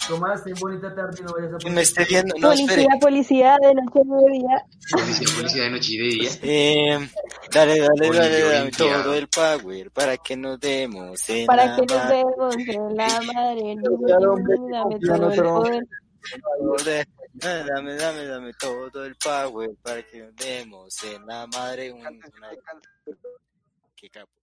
Tomás, 0.09 0.43
ten 0.43 0.55
bonita 0.59 0.95
tarde, 0.95 1.23
no 1.23 1.33
vayas 1.35 1.55
a 1.55 1.59
Que 1.59 1.71
me 1.71 1.83
esté 1.83 2.05
viendo. 2.07 2.35
No, 2.39 2.53
espere. 2.53 2.87
Policía, 2.99 2.99
policía, 2.99 3.57
de 3.61 3.75
noche 3.75 4.01
de 4.05 4.39
día. 4.39 4.65
Policía, 4.91 5.29
policía 5.37 5.63
de 5.65 5.71
noche 5.71 5.93
y 5.93 5.99
de 5.99 6.05
día. 6.05 6.31
Eh, 6.43 7.09
dale, 7.53 7.81
dale, 7.81 8.11
dale, 8.11 8.43
dame 8.43 8.71
todo 8.71 9.15
el 9.15 9.29
power 9.29 9.91
para 9.91 10.17
que 10.17 10.37
nos 10.37 10.59
demos 10.59 11.29
en 11.29 11.47
Para 11.47 11.67
la 11.67 11.77
que 11.77 11.83
nos 11.83 12.09
demos 12.09 12.57
en 12.57 12.97
la 12.97 13.21
madre. 13.35 13.77
Dame 14.73 14.99
todo 15.01 15.67
el 15.67 15.85
poder. 16.65 17.09
Dame, 17.35 17.95
dame, 17.95 18.25
dame 18.25 18.53
todo 18.55 19.05
el 19.05 19.15
power 19.17 19.71
para 19.83 20.03
que 20.03 20.21
nos 20.23 20.37
demos 20.37 21.05
en 21.05 21.27
la 21.27 21.47
madre. 21.49 21.93
Un, 21.93 22.01
una... 22.01 22.19
Qué 23.95 24.09
capo. 24.09 24.38